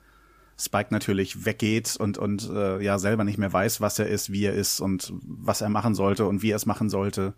Spike 0.58 0.90
natürlich 0.92 1.46
weggeht 1.46 1.96
und, 1.98 2.18
und 2.18 2.50
äh, 2.50 2.82
ja 2.82 2.98
selber 2.98 3.24
nicht 3.24 3.38
mehr 3.38 3.52
weiß, 3.52 3.82
was 3.82 4.00
er 4.00 4.08
ist, 4.08 4.32
wie 4.32 4.46
er 4.46 4.54
ist 4.54 4.80
und 4.80 5.14
was 5.22 5.62
er 5.62 5.70
machen 5.70 5.96
sollte 5.96 6.26
und 6.26 6.42
wie 6.42 6.52
er 6.52 6.56
es 6.56 6.66
machen 6.66 6.90
sollte. 6.90 7.34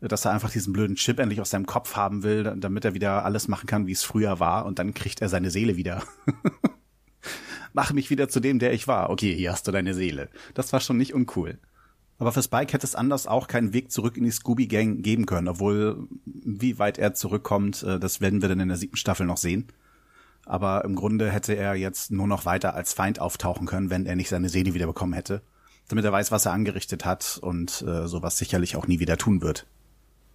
Dass 0.00 0.26
er 0.26 0.32
einfach 0.32 0.50
diesen 0.50 0.74
blöden 0.74 0.96
Chip 0.96 1.18
endlich 1.18 1.40
aus 1.40 1.50
seinem 1.50 1.64
Kopf 1.64 1.96
haben 1.96 2.22
will, 2.22 2.44
damit 2.58 2.84
er 2.84 2.92
wieder 2.92 3.24
alles 3.24 3.48
machen 3.48 3.66
kann, 3.66 3.86
wie 3.86 3.92
es 3.92 4.04
früher 4.04 4.40
war 4.40 4.66
und 4.66 4.78
dann 4.78 4.92
kriegt 4.92 5.22
er 5.22 5.30
seine 5.30 5.50
Seele 5.50 5.76
wieder. 5.76 6.02
Mach 7.72 7.92
mich 7.92 8.10
wieder 8.10 8.28
zu 8.28 8.40
dem, 8.40 8.58
der 8.58 8.72
ich 8.72 8.88
war. 8.88 9.08
Okay, 9.08 9.34
hier 9.34 9.52
hast 9.52 9.66
du 9.66 9.72
deine 9.72 9.94
Seele. 9.94 10.28
Das 10.52 10.72
war 10.72 10.80
schon 10.80 10.98
nicht 10.98 11.14
uncool. 11.14 11.58
Aber 12.18 12.32
für 12.32 12.42
Spike 12.42 12.72
hätte 12.72 12.86
es 12.86 12.94
anders 12.94 13.26
auch 13.26 13.46
keinen 13.46 13.72
Weg 13.72 13.90
zurück 13.90 14.16
in 14.16 14.24
die 14.24 14.30
Scooby-Gang 14.30 15.02
geben 15.02 15.26
können, 15.26 15.48
obwohl, 15.48 16.08
wie 16.24 16.78
weit 16.78 16.98
er 16.98 17.14
zurückkommt, 17.14 17.82
äh, 17.82 17.98
das 17.98 18.20
werden 18.20 18.40
wir 18.40 18.48
dann 18.48 18.60
in 18.60 18.68
der 18.68 18.78
siebten 18.78 18.96
Staffel 18.96 19.26
noch 19.26 19.36
sehen. 19.36 19.66
Aber 20.46 20.84
im 20.84 20.94
Grunde 20.94 21.30
hätte 21.30 21.54
er 21.54 21.74
jetzt 21.74 22.10
nur 22.10 22.28
noch 22.28 22.44
weiter 22.44 22.74
als 22.74 22.92
Feind 22.92 23.20
auftauchen 23.20 23.66
können, 23.66 23.90
wenn 23.90 24.06
er 24.06 24.16
nicht 24.16 24.28
seine 24.28 24.48
Seele 24.48 24.74
wiederbekommen 24.74 25.12
hätte. 25.12 25.42
Damit 25.88 26.04
er 26.04 26.12
weiß, 26.12 26.30
was 26.30 26.46
er 26.46 26.52
angerichtet 26.52 27.04
hat 27.04 27.38
und 27.42 27.82
äh, 27.82 28.06
sowas 28.06 28.38
sicherlich 28.38 28.76
auch 28.76 28.86
nie 28.86 29.00
wieder 29.00 29.18
tun 29.18 29.42
wird. 29.42 29.66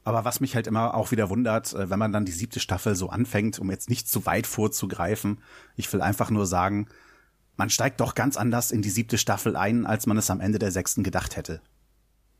Aber 0.04 0.26
was 0.26 0.40
mich 0.40 0.56
halt 0.56 0.68
immer 0.68 0.96
auch 0.96 1.12
wieder 1.12 1.30
wundert, 1.30 1.74
äh, 1.74 1.90
wenn 1.90 2.00
man 2.00 2.12
dann 2.12 2.26
die 2.26 2.32
siebte 2.32 2.60
Staffel 2.60 2.96
so 2.96 3.10
anfängt, 3.10 3.60
um 3.60 3.72
jetzt 3.72 3.90
nicht 3.90 4.08
zu 4.08 4.26
weit 4.26 4.48
vorzugreifen, 4.48 5.40
ich 5.76 5.92
will 5.92 6.02
einfach 6.02 6.30
nur 6.30 6.46
sagen, 6.46 6.88
man 7.58 7.70
steigt 7.70 8.02
doch 8.02 8.16
ganz 8.16 8.38
anders 8.38 8.72
in 8.72 8.82
die 8.82 8.90
siebte 8.90 9.18
Staffel 9.18 9.56
ein, 9.56 9.86
als 9.86 10.08
man 10.08 10.18
es 10.18 10.30
am 10.30 10.42
Ende 10.42 10.60
der 10.60 10.72
sechsten 10.72 11.04
gedacht 11.04 11.36
hätte. 11.36 11.62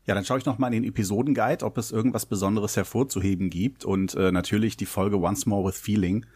Ja, 0.04 0.14
dann 0.14 0.24
schaue 0.24 0.38
ich 0.38 0.46
noch 0.46 0.58
mal 0.58 0.66
in 0.68 0.82
den 0.82 0.84
Episodenguide, 0.84 1.64
ob 1.64 1.78
es 1.78 1.92
irgendwas 1.92 2.26
Besonderes 2.26 2.76
hervorzuheben 2.76 3.50
gibt 3.50 3.84
und 3.84 4.14
äh, 4.14 4.32
natürlich 4.32 4.76
die 4.76 4.86
Folge 4.86 5.18
Once 5.18 5.46
More 5.46 5.68
with 5.68 5.78
Feeling, 5.78 6.26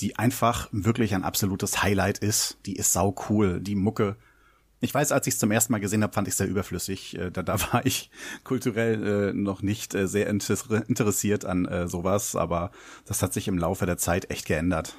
die 0.00 0.16
einfach 0.16 0.68
wirklich 0.70 1.14
ein 1.14 1.24
absolutes 1.24 1.82
Highlight 1.82 2.18
ist. 2.18 2.58
Die 2.66 2.76
ist 2.76 2.92
sau 2.92 3.16
cool, 3.28 3.60
die 3.60 3.74
Mucke. 3.74 4.16
Ich 4.80 4.94
weiß, 4.94 5.10
als 5.10 5.26
ich 5.26 5.34
es 5.34 5.40
zum 5.40 5.50
ersten 5.50 5.72
Mal 5.72 5.80
gesehen 5.80 6.04
habe, 6.04 6.12
fand 6.12 6.28
ich 6.28 6.36
sehr 6.36 6.46
überflüssig. 6.46 7.18
Äh, 7.18 7.32
da, 7.32 7.42
da 7.42 7.60
war 7.72 7.84
ich 7.84 8.10
kulturell 8.44 9.30
äh, 9.30 9.32
noch 9.32 9.60
nicht 9.60 9.96
äh, 9.96 10.06
sehr 10.06 10.28
inter 10.28 10.56
interessiert 10.88 11.44
an 11.44 11.64
äh, 11.64 11.88
sowas, 11.88 12.36
aber 12.36 12.70
das 13.06 13.22
hat 13.22 13.32
sich 13.32 13.48
im 13.48 13.58
Laufe 13.58 13.86
der 13.86 13.96
Zeit 13.96 14.30
echt 14.30 14.46
geändert. 14.46 14.96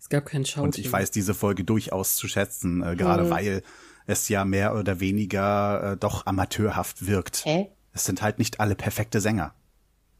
Es 0.00 0.08
gab 0.08 0.26
keinen 0.26 0.44
Schauspiel. 0.44 0.64
Und 0.64 0.78
ich 0.78 0.90
weiß 0.90 1.12
diese 1.12 1.34
Folge 1.34 1.62
durchaus 1.62 2.16
zu 2.16 2.26
schätzen, 2.26 2.82
äh, 2.82 2.96
gerade 2.96 3.24
mhm. 3.24 3.30
weil 3.30 3.62
es 4.08 4.28
ja 4.28 4.44
mehr 4.44 4.74
oder 4.74 5.00
weniger 5.00 5.92
äh, 5.92 5.96
doch 5.96 6.26
amateurhaft 6.26 7.06
wirkt. 7.06 7.44
Hä? 7.44 7.68
Es 7.92 8.04
sind 8.04 8.22
halt 8.22 8.38
nicht 8.38 8.58
alle 8.58 8.74
perfekte 8.74 9.20
Sänger. 9.20 9.54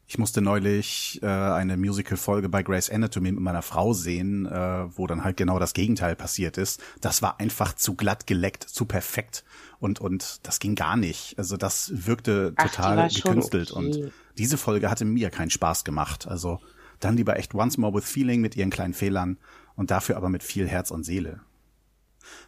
Ich 0.05 0.17
musste 0.17 0.41
neulich 0.41 1.19
äh, 1.21 1.27
eine 1.27 1.77
Musical-Folge 1.77 2.49
bei 2.49 2.63
Grace 2.63 2.89
Anatomy 2.89 3.31
mit 3.31 3.41
meiner 3.41 3.61
Frau 3.61 3.93
sehen, 3.93 4.45
äh, 4.45 4.97
wo 4.97 5.05
dann 5.05 5.23
halt 5.23 5.37
genau 5.37 5.59
das 5.59 5.73
Gegenteil 5.73 6.15
passiert 6.15 6.57
ist. 6.57 6.81
Das 7.01 7.21
war 7.21 7.39
einfach 7.39 7.73
zu 7.73 7.95
glatt 7.95 8.25
geleckt, 8.25 8.63
zu 8.63 8.85
perfekt 8.85 9.43
und 9.79 9.99
und 9.99 10.39
das 10.47 10.59
ging 10.59 10.75
gar 10.75 10.95
nicht. 10.95 11.37
Also 11.37 11.57
das 11.57 11.91
wirkte 11.93 12.53
Ach, 12.55 12.69
total 12.69 13.09
gekünstelt 13.09 13.71
okay. 13.71 13.79
und 13.79 14.11
diese 14.37 14.57
Folge 14.57 14.89
hatte 14.89 15.05
mir 15.05 15.29
keinen 15.29 15.51
Spaß 15.51 15.83
gemacht. 15.83 16.27
Also 16.27 16.59
dann 16.99 17.17
lieber 17.17 17.37
echt 17.37 17.53
Once 17.53 17.77
More 17.77 17.93
with 17.93 18.05
Feeling 18.05 18.41
mit 18.41 18.55
ihren 18.55 18.71
kleinen 18.71 18.93
Fehlern 18.93 19.37
und 19.75 19.91
dafür 19.91 20.17
aber 20.17 20.29
mit 20.29 20.43
viel 20.43 20.67
Herz 20.67 20.91
und 20.91 21.03
Seele. 21.03 21.41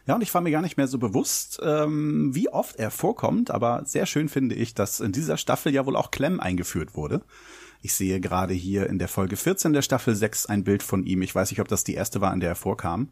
Ja, 0.06 0.16
und 0.16 0.22
ich 0.22 0.32
war 0.34 0.40
mir 0.40 0.50
gar 0.50 0.62
nicht 0.62 0.76
mehr 0.76 0.88
so 0.88 0.98
bewusst, 0.98 1.60
ähm, 1.62 2.34
wie 2.34 2.48
oft 2.48 2.76
er 2.76 2.90
vorkommt, 2.90 3.50
aber 3.50 3.82
sehr 3.84 4.06
schön 4.06 4.28
finde 4.28 4.54
ich, 4.54 4.74
dass 4.74 5.00
in 5.00 5.12
dieser 5.12 5.36
Staffel 5.36 5.72
ja 5.72 5.86
wohl 5.86 5.96
auch 5.96 6.10
Clem 6.10 6.40
eingeführt 6.40 6.94
wurde. 6.94 7.22
Ich 7.82 7.94
sehe 7.94 8.20
gerade 8.20 8.54
hier 8.54 8.88
in 8.88 8.98
der 8.98 9.08
Folge 9.08 9.36
14 9.36 9.72
der 9.72 9.82
Staffel 9.82 10.14
6 10.14 10.46
ein 10.46 10.64
Bild 10.64 10.82
von 10.82 11.04
ihm. 11.04 11.22
Ich 11.22 11.34
weiß 11.34 11.50
nicht, 11.50 11.60
ob 11.60 11.68
das 11.68 11.84
die 11.84 11.94
erste 11.94 12.20
war, 12.20 12.32
in 12.32 12.40
der 12.40 12.50
er 12.50 12.56
vorkam. 12.56 13.08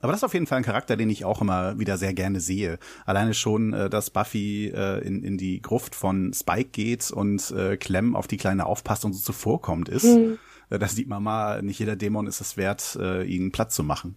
Aber 0.00 0.12
das 0.12 0.20
ist 0.20 0.24
auf 0.24 0.34
jeden 0.34 0.46
Fall 0.46 0.58
ein 0.58 0.64
Charakter, 0.64 0.96
den 0.96 1.08
ich 1.08 1.24
auch 1.24 1.40
immer 1.40 1.78
wieder 1.78 1.96
sehr 1.96 2.12
gerne 2.12 2.38
sehe. 2.38 2.78
Alleine 3.06 3.32
schon, 3.32 3.72
äh, 3.72 3.88
dass 3.88 4.10
Buffy 4.10 4.68
äh, 4.68 4.98
in, 4.98 5.24
in 5.24 5.38
die 5.38 5.62
Gruft 5.62 5.94
von 5.94 6.32
Spike 6.34 6.70
geht 6.70 7.10
und 7.10 7.50
äh, 7.52 7.76
Clem 7.76 8.14
auf 8.14 8.26
die 8.26 8.36
Kleine 8.36 8.66
aufpasst 8.66 9.04
und 9.04 9.14
so 9.14 9.20
zuvorkommt 9.20 9.88
ist. 9.88 10.04
Mhm. 10.04 10.38
Äh, 10.70 10.78
das 10.78 10.94
sieht 10.94 11.08
man 11.08 11.22
mal, 11.22 11.62
nicht 11.62 11.78
jeder 11.78 11.96
Dämon 11.96 12.26
ist 12.26 12.40
es 12.40 12.56
wert, 12.56 12.98
äh, 13.00 13.24
ihn 13.24 13.50
platt 13.50 13.72
zu 13.72 13.82
machen. 13.82 14.16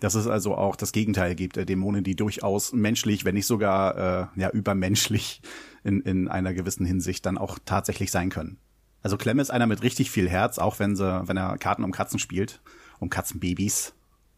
Dass 0.00 0.14
es 0.14 0.26
also 0.26 0.54
auch 0.54 0.76
das 0.76 0.92
Gegenteil 0.92 1.34
gibt, 1.34 1.56
äh, 1.56 1.66
Dämonen, 1.66 2.04
die 2.04 2.14
durchaus 2.14 2.72
menschlich, 2.72 3.24
wenn 3.24 3.34
nicht 3.34 3.46
sogar 3.46 3.96
äh, 4.36 4.40
ja 4.40 4.50
übermenschlich 4.50 5.42
in, 5.84 6.00
in 6.02 6.28
einer 6.28 6.54
gewissen 6.54 6.86
Hinsicht 6.86 7.26
dann 7.26 7.38
auch 7.38 7.58
tatsächlich 7.64 8.10
sein 8.10 8.30
können. 8.30 8.58
Also 9.02 9.16
Clem 9.16 9.38
ist 9.38 9.50
einer 9.50 9.66
mit 9.66 9.82
richtig 9.82 10.10
viel 10.10 10.28
Herz, 10.28 10.58
auch 10.58 10.78
wenn 10.78 10.96
sie, 10.96 11.28
wenn 11.28 11.36
er 11.36 11.58
Karten 11.58 11.84
um 11.84 11.92
Katzen 11.92 12.18
spielt, 12.18 12.60
um 12.98 13.10
Katzenbabys. 13.10 13.94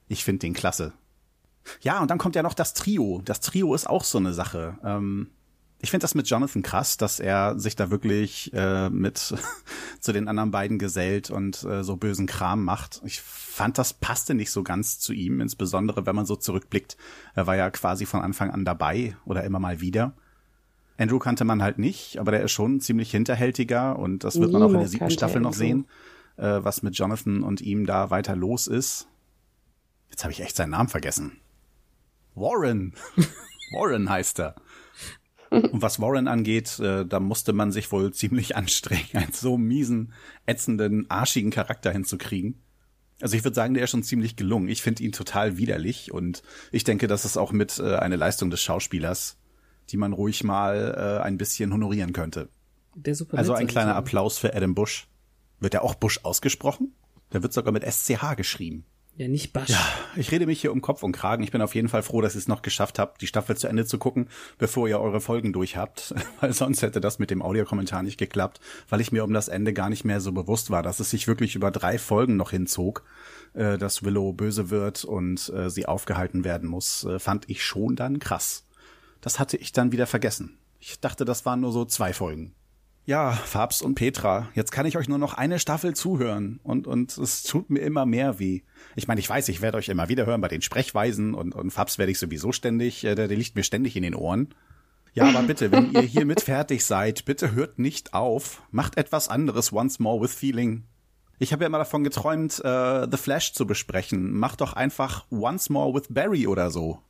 Ich 0.08 0.24
finde 0.24 0.40
den 0.40 0.54
klasse. 0.54 0.92
Ja, 1.80 2.00
und 2.00 2.10
dann 2.10 2.18
kommt 2.18 2.36
ja 2.36 2.42
noch 2.42 2.54
das 2.54 2.74
Trio. 2.74 3.22
Das 3.24 3.40
Trio 3.40 3.74
ist 3.74 3.88
auch 3.88 4.04
so 4.04 4.18
eine 4.18 4.32
Sache. 4.32 4.78
Ähm, 4.84 5.28
ich 5.82 5.90
finde 5.90 6.04
das 6.04 6.14
mit 6.14 6.28
Jonathan 6.28 6.62
krass, 6.62 6.96
dass 6.96 7.20
er 7.20 7.58
sich 7.58 7.74
da 7.74 7.90
wirklich 7.90 8.52
äh, 8.52 8.90
mit 8.90 9.16
zu 10.00 10.12
den 10.12 10.28
anderen 10.28 10.50
beiden 10.50 10.78
gesellt 10.78 11.30
und 11.30 11.64
äh, 11.64 11.82
so 11.82 11.96
bösen 11.96 12.26
Kram 12.26 12.64
macht. 12.64 13.00
Ich 13.04 13.20
fand, 13.20 13.78
das 13.78 13.94
passte 13.94 14.34
nicht 14.34 14.50
so 14.50 14.62
ganz 14.62 14.98
zu 14.98 15.12
ihm, 15.12 15.40
insbesondere 15.40 16.04
wenn 16.04 16.16
man 16.16 16.26
so 16.26 16.36
zurückblickt. 16.36 16.96
Er 17.34 17.46
war 17.46 17.56
ja 17.56 17.70
quasi 17.70 18.04
von 18.04 18.20
Anfang 18.20 18.50
an 18.50 18.64
dabei 18.64 19.16
oder 19.24 19.44
immer 19.44 19.58
mal 19.58 19.80
wieder. 19.80 20.14
Andrew 20.98 21.18
kannte 21.18 21.46
man 21.46 21.62
halt 21.62 21.78
nicht, 21.78 22.18
aber 22.18 22.30
der 22.30 22.42
ist 22.42 22.52
schon 22.52 22.80
ziemlich 22.80 23.10
hinterhältiger 23.10 23.98
und 23.98 24.22
das 24.22 24.38
wird 24.38 24.52
man 24.52 24.62
auch 24.62 24.72
in 24.72 24.80
der 24.80 24.88
siebten 24.88 25.10
Staffel 25.10 25.40
noch 25.40 25.54
sehen, 25.54 25.86
äh, 26.36 26.58
was 26.62 26.82
mit 26.82 26.94
Jonathan 26.94 27.42
und 27.42 27.62
ihm 27.62 27.86
da 27.86 28.10
weiter 28.10 28.36
los 28.36 28.66
ist. 28.66 29.08
Jetzt 30.10 30.24
habe 30.24 30.32
ich 30.32 30.40
echt 30.40 30.56
seinen 30.56 30.70
Namen 30.70 30.90
vergessen. 30.90 31.40
Warren. 32.34 32.92
Warren 33.72 34.10
heißt 34.10 34.40
er. 34.40 34.56
Und 35.72 35.82
was 35.82 36.00
Warren 36.00 36.28
angeht, 36.28 36.78
äh, 36.78 37.04
da 37.04 37.18
musste 37.18 37.52
man 37.52 37.72
sich 37.72 37.90
wohl 37.90 38.12
ziemlich 38.12 38.56
anstrengen, 38.56 39.08
einen 39.14 39.32
so 39.32 39.58
miesen, 39.58 40.12
ätzenden, 40.46 41.10
arschigen 41.10 41.50
Charakter 41.50 41.90
hinzukriegen. 41.90 42.62
Also 43.20 43.36
ich 43.36 43.44
würde 43.44 43.54
sagen, 43.54 43.74
der 43.74 43.84
ist 43.84 43.90
schon 43.90 44.02
ziemlich 44.02 44.36
gelungen. 44.36 44.68
Ich 44.68 44.80
finde 44.80 45.02
ihn 45.02 45.12
total 45.12 45.58
widerlich 45.58 46.12
und 46.12 46.42
ich 46.72 46.84
denke, 46.84 47.06
das 47.06 47.24
ist 47.24 47.36
auch 47.36 47.52
mit 47.52 47.78
äh, 47.78 47.96
eine 47.96 48.16
Leistung 48.16 48.50
des 48.50 48.62
Schauspielers, 48.62 49.38
die 49.90 49.96
man 49.96 50.12
ruhig 50.12 50.44
mal 50.44 50.94
äh, 50.96 51.22
ein 51.22 51.36
bisschen 51.36 51.72
honorieren 51.72 52.12
könnte. 52.12 52.48
also 53.38 53.52
ein 53.54 53.66
kleiner 53.66 53.96
Applaus 53.96 54.38
für 54.38 54.54
Adam 54.54 54.74
Bush. 54.74 55.08
Wird 55.58 55.74
er 55.74 55.82
auch 55.82 55.94
Bush 55.94 56.20
ausgesprochen? 56.22 56.94
Der 57.32 57.42
wird 57.42 57.52
sogar 57.52 57.72
mit 57.72 57.84
SCH 57.84 58.36
geschrieben. 58.36 58.84
Ja, 59.20 59.28
nicht 59.28 59.52
Basch. 59.52 59.68
Ja, 59.68 59.86
ich 60.16 60.32
rede 60.32 60.46
mich 60.46 60.62
hier 60.62 60.72
um 60.72 60.80
Kopf 60.80 61.02
und 61.02 61.12
Kragen. 61.12 61.42
Ich 61.42 61.50
bin 61.50 61.60
auf 61.60 61.74
jeden 61.74 61.90
Fall 61.90 62.02
froh, 62.02 62.22
dass 62.22 62.34
ihr 62.34 62.38
es 62.38 62.48
noch 62.48 62.62
geschafft 62.62 62.98
habt, 62.98 63.20
die 63.20 63.26
Staffel 63.26 63.54
zu 63.54 63.68
Ende 63.68 63.84
zu 63.84 63.98
gucken, 63.98 64.30
bevor 64.56 64.88
ihr 64.88 64.98
eure 64.98 65.20
Folgen 65.20 65.52
durch 65.52 65.76
habt. 65.76 66.14
Weil 66.40 66.54
sonst 66.54 66.80
hätte 66.80 67.02
das 67.02 67.18
mit 67.18 67.30
dem 67.30 67.42
Audiokommentar 67.42 68.02
nicht 68.02 68.16
geklappt, 68.16 68.60
weil 68.88 69.02
ich 69.02 69.12
mir 69.12 69.22
um 69.22 69.34
das 69.34 69.48
Ende 69.48 69.74
gar 69.74 69.90
nicht 69.90 70.06
mehr 70.06 70.22
so 70.22 70.32
bewusst 70.32 70.70
war, 70.70 70.82
dass 70.82 71.00
es 71.00 71.10
sich 71.10 71.28
wirklich 71.28 71.54
über 71.54 71.70
drei 71.70 71.98
Folgen 71.98 72.36
noch 72.36 72.50
hinzog, 72.50 73.04
äh, 73.52 73.76
dass 73.76 74.04
Willow 74.04 74.32
böse 74.32 74.70
wird 74.70 75.04
und 75.04 75.52
äh, 75.54 75.68
sie 75.68 75.84
aufgehalten 75.84 76.42
werden 76.42 76.66
muss, 76.66 77.04
äh, 77.04 77.18
fand 77.18 77.46
ich 77.50 77.62
schon 77.62 77.96
dann 77.96 78.20
krass. 78.20 78.64
Das 79.20 79.38
hatte 79.38 79.58
ich 79.58 79.72
dann 79.72 79.92
wieder 79.92 80.06
vergessen. 80.06 80.56
Ich 80.78 80.98
dachte, 80.98 81.26
das 81.26 81.44
waren 81.44 81.60
nur 81.60 81.72
so 81.72 81.84
zwei 81.84 82.14
Folgen. 82.14 82.54
Ja, 83.10 83.32
Fabs 83.32 83.82
und 83.82 83.96
Petra, 83.96 84.50
jetzt 84.54 84.70
kann 84.70 84.86
ich 84.86 84.96
euch 84.96 85.08
nur 85.08 85.18
noch 85.18 85.34
eine 85.34 85.58
Staffel 85.58 85.96
zuhören 85.96 86.60
und, 86.62 86.86
und 86.86 87.18
es 87.18 87.42
tut 87.42 87.68
mir 87.68 87.80
immer 87.80 88.06
mehr 88.06 88.38
weh. 88.38 88.60
Ich 88.94 89.08
meine, 89.08 89.18
ich 89.18 89.28
weiß, 89.28 89.48
ich 89.48 89.60
werde 89.60 89.78
euch 89.78 89.88
immer 89.88 90.08
wieder 90.08 90.26
hören 90.26 90.40
bei 90.40 90.46
den 90.46 90.62
Sprechweisen 90.62 91.34
und, 91.34 91.52
und 91.52 91.72
Fabs 91.72 91.98
werde 91.98 92.12
ich 92.12 92.20
sowieso 92.20 92.52
ständig, 92.52 93.02
äh, 93.02 93.16
der, 93.16 93.26
der 93.26 93.36
liegt 93.36 93.56
mir 93.56 93.64
ständig 93.64 93.96
in 93.96 94.04
den 94.04 94.14
Ohren. 94.14 94.54
Ja, 95.12 95.24
aber 95.24 95.42
bitte, 95.42 95.72
wenn 95.72 95.90
ihr 95.90 96.02
hiermit 96.02 96.40
fertig 96.42 96.84
seid, 96.84 97.24
bitte 97.24 97.50
hört 97.50 97.80
nicht 97.80 98.14
auf. 98.14 98.62
Macht 98.70 98.96
etwas 98.96 99.28
anderes 99.28 99.72
once 99.72 99.98
more 99.98 100.22
with 100.22 100.32
feeling. 100.32 100.84
Ich 101.40 101.52
habe 101.52 101.64
ja 101.64 101.66
immer 101.66 101.78
davon 101.78 102.04
geträumt, 102.04 102.64
äh, 102.64 103.08
The 103.10 103.16
Flash 103.16 103.54
zu 103.54 103.66
besprechen. 103.66 104.34
Macht 104.34 104.60
doch 104.60 104.74
einfach 104.74 105.26
Once 105.32 105.68
More 105.68 105.92
with 105.94 106.06
Barry 106.10 106.46
oder 106.46 106.70
so. 106.70 107.00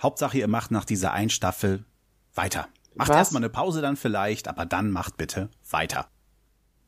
Hauptsache, 0.00 0.38
ihr 0.38 0.46
macht 0.46 0.70
nach 0.70 0.84
dieser 0.84 1.12
einen 1.12 1.30
Staffel 1.30 1.84
weiter. 2.32 2.68
Macht 2.94 3.10
erstmal 3.10 3.40
eine 3.40 3.50
Pause 3.50 3.80
dann 3.80 3.96
vielleicht, 3.96 4.48
aber 4.48 4.66
dann 4.66 4.90
macht 4.90 5.16
bitte 5.16 5.48
weiter. 5.70 6.08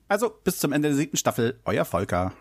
Also 0.08 0.30
bis 0.44 0.58
zum 0.58 0.72
Ende 0.72 0.88
der 0.88 0.96
siebten 0.96 1.16
Staffel, 1.16 1.60
euer 1.64 1.84
Volker. 1.84 2.34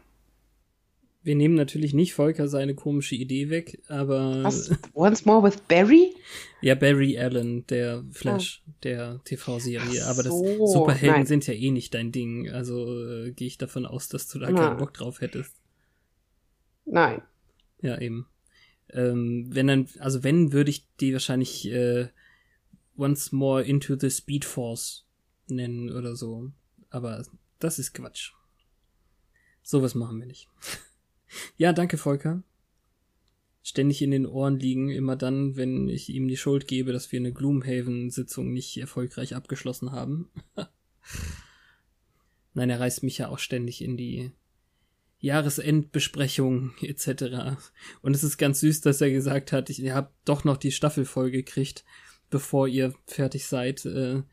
Wir 1.24 1.36
nehmen 1.36 1.56
natürlich 1.56 1.94
nicht 1.94 2.14
Volker 2.14 2.50
seine 2.50 2.76
komische 2.76 3.16
Idee 3.16 3.50
weg, 3.50 3.82
aber. 3.88 4.44
Was? 4.44 4.72
Once 4.94 5.26
more 5.26 5.44
with 5.44 5.58
Barry? 5.68 6.14
Ja, 6.62 6.76
Barry 6.76 7.18
Allen, 7.20 7.68
der 7.68 8.06
Flash 8.12 8.64
oh. 8.66 8.72
der 8.84 9.22
TV-Serie. 9.26 10.06
Aber 10.06 10.24
das 10.24 10.32
Superhelden 10.32 11.18
nein. 11.18 11.26
sind 11.26 11.46
ja 11.46 11.54
eh 11.54 11.72
nicht 11.72 11.94
dein 11.94 12.14
Ding. 12.14 12.50
Also 12.52 13.02
äh, 13.02 13.32
gehe 13.32 13.48
ich 13.48 13.58
davon 13.58 13.86
aus, 13.86 14.08
dass 14.08 14.30
du 14.30 14.40
da 14.40 14.50
nein. 14.50 14.56
keinen 14.56 14.78
Bock 14.78 14.94
drauf 14.94 15.20
hättest. 15.20 15.54
Nein. 16.86 17.22
Ja, 17.82 18.00
eben. 18.00 18.28
Ähm, 18.94 19.48
wenn 19.50 19.68
dann, 19.68 19.88
also 20.00 20.24
wenn, 20.24 20.54
würde 20.54 20.70
ich 20.70 20.88
die 21.02 21.12
wahrscheinlich 21.12 21.70
äh, 21.70 22.08
Once 22.98 23.32
More 23.32 23.64
into 23.64 23.98
the 24.00 24.10
Speed 24.10 24.46
Force 24.46 25.06
nennen 25.48 25.92
oder 25.92 26.16
so. 26.16 26.52
Aber 26.90 27.26
das 27.60 27.80
ist 27.80 27.94
Quatsch. 27.94 28.32
Sowas 29.62 29.96
machen 29.96 30.20
wir 30.20 30.28
nicht. 30.28 30.50
ja, 31.58 31.74
danke, 31.74 31.98
Volker. 31.98 32.44
Ständig 33.64 34.02
in 34.02 34.12
den 34.12 34.26
Ohren 34.26 34.60
liegen, 34.60 34.90
immer 34.90 35.16
dann, 35.16 35.56
wenn 35.56 35.88
ich 35.88 36.10
ihm 36.10 36.28
die 36.28 36.36
Schuld 36.36 36.68
gebe, 36.68 36.92
dass 36.92 37.12
wir 37.14 37.20
eine 37.20 37.32
Gloomhaven-Sitzung 37.32 38.52
nicht 38.52 38.76
erfolgreich 38.78 39.36
abgeschlossen 39.36 39.94
haben. 39.94 40.30
Nein, 42.54 42.70
er 42.70 42.82
reißt 42.82 43.04
mich 43.04 43.18
ja 43.18 43.30
auch 43.30 43.40
ständig 43.40 43.82
in 43.82 43.96
die 43.96 44.32
Jahresendbesprechung 45.20 46.74
etc. 46.82 47.58
Und 48.02 48.14
es 48.14 48.26
ist 48.26 48.38
ganz 48.38 48.60
süß, 48.60 48.82
dass 48.82 49.00
er 49.00 49.10
gesagt 49.10 49.54
hat, 49.54 49.70
ich 49.70 49.90
habe 49.92 50.12
doch 50.26 50.44
noch 50.44 50.58
die 50.58 50.74
Staffel 50.74 51.06
voll 51.06 51.32
gekriegt 51.32 51.86
bevor 52.34 52.68
ihr 52.68 52.94
fertig 53.06 53.46
seid. 53.46 53.86
Äh, 53.86 54.24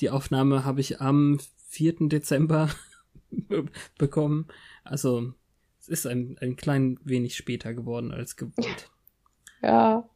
die 0.00 0.10
Aufnahme 0.10 0.64
habe 0.64 0.80
ich 0.80 1.00
am 1.00 1.38
4. 1.68 2.08
Dezember 2.08 2.68
bekommen. 3.98 4.48
Also 4.82 5.32
es 5.78 5.88
ist 5.88 6.06
ein, 6.06 6.36
ein 6.40 6.56
klein 6.56 6.98
wenig 7.04 7.36
später 7.36 7.72
geworden 7.72 8.10
als 8.10 8.36
gewollt. 8.36 8.90
Ja. 9.62 10.08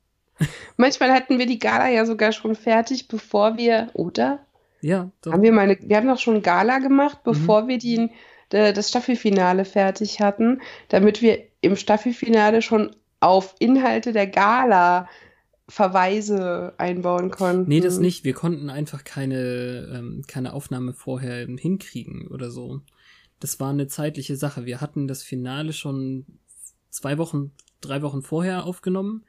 Manchmal 0.76 1.12
hatten 1.12 1.38
wir 1.38 1.46
die 1.46 1.60
Gala 1.60 1.88
ja 1.88 2.04
sogar 2.06 2.32
schon 2.32 2.56
fertig, 2.56 3.06
bevor 3.06 3.56
wir, 3.56 3.90
oder? 3.92 4.44
Ja. 4.80 5.12
Doch. 5.22 5.32
Haben 5.32 5.42
wir 5.42 5.52
mal 5.52 5.62
eine, 5.62 5.78
wir 5.80 5.96
haben 5.96 6.08
doch 6.08 6.18
schon 6.18 6.42
Gala 6.42 6.80
gemacht, 6.80 7.22
bevor 7.22 7.62
mhm. 7.62 7.68
wir 7.68 7.78
die, 7.78 8.10
das 8.48 8.88
Staffelfinale 8.88 9.64
fertig 9.64 10.20
hatten, 10.20 10.60
damit 10.88 11.22
wir 11.22 11.44
im 11.60 11.76
Staffelfinale 11.76 12.62
schon 12.62 12.96
auf 13.20 13.54
Inhalte 13.60 14.12
der 14.12 14.26
Gala 14.26 15.08
Verweise 15.68 16.72
einbauen 16.78 17.30
konnten. 17.30 17.68
Nee, 17.68 17.80
das 17.80 17.98
nicht. 17.98 18.24
Wir 18.24 18.32
konnten 18.32 18.70
einfach 18.70 19.04
keine, 19.04 19.88
ähm, 19.94 20.22
keine 20.26 20.54
Aufnahme 20.54 20.94
vorher 20.94 21.46
hinkriegen 21.46 22.28
oder 22.28 22.50
so. 22.50 22.80
Das 23.38 23.60
war 23.60 23.70
eine 23.70 23.86
zeitliche 23.86 24.36
Sache. 24.36 24.64
Wir 24.64 24.80
hatten 24.80 25.06
das 25.06 25.22
Finale 25.22 25.72
schon 25.72 26.24
zwei 26.90 27.18
Wochen, 27.18 27.52
drei 27.80 28.02
Wochen 28.02 28.22
vorher 28.22 28.64
aufgenommen. 28.64 29.24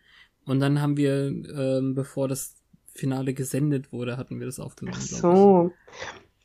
Und 0.45 0.61
dann 0.61 0.81
haben 0.81 0.97
wir, 0.97 1.27
ähm, 1.27 1.93
bevor 1.93 2.27
das 2.27 2.55
Finale 2.87 3.33
gesendet 3.33 3.91
wurde, 3.91 4.17
hatten 4.17 4.39
wir 4.39 4.47
das 4.47 4.59
aufgenommen. 4.59 4.97
Ach 4.97 5.05
so. 5.05 5.71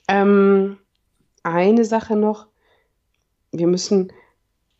Ähm, 0.08 0.76
eine 1.42 1.84
Sache 1.84 2.16
noch. 2.16 2.48
Wir 3.52 3.66
müssen, 3.66 4.12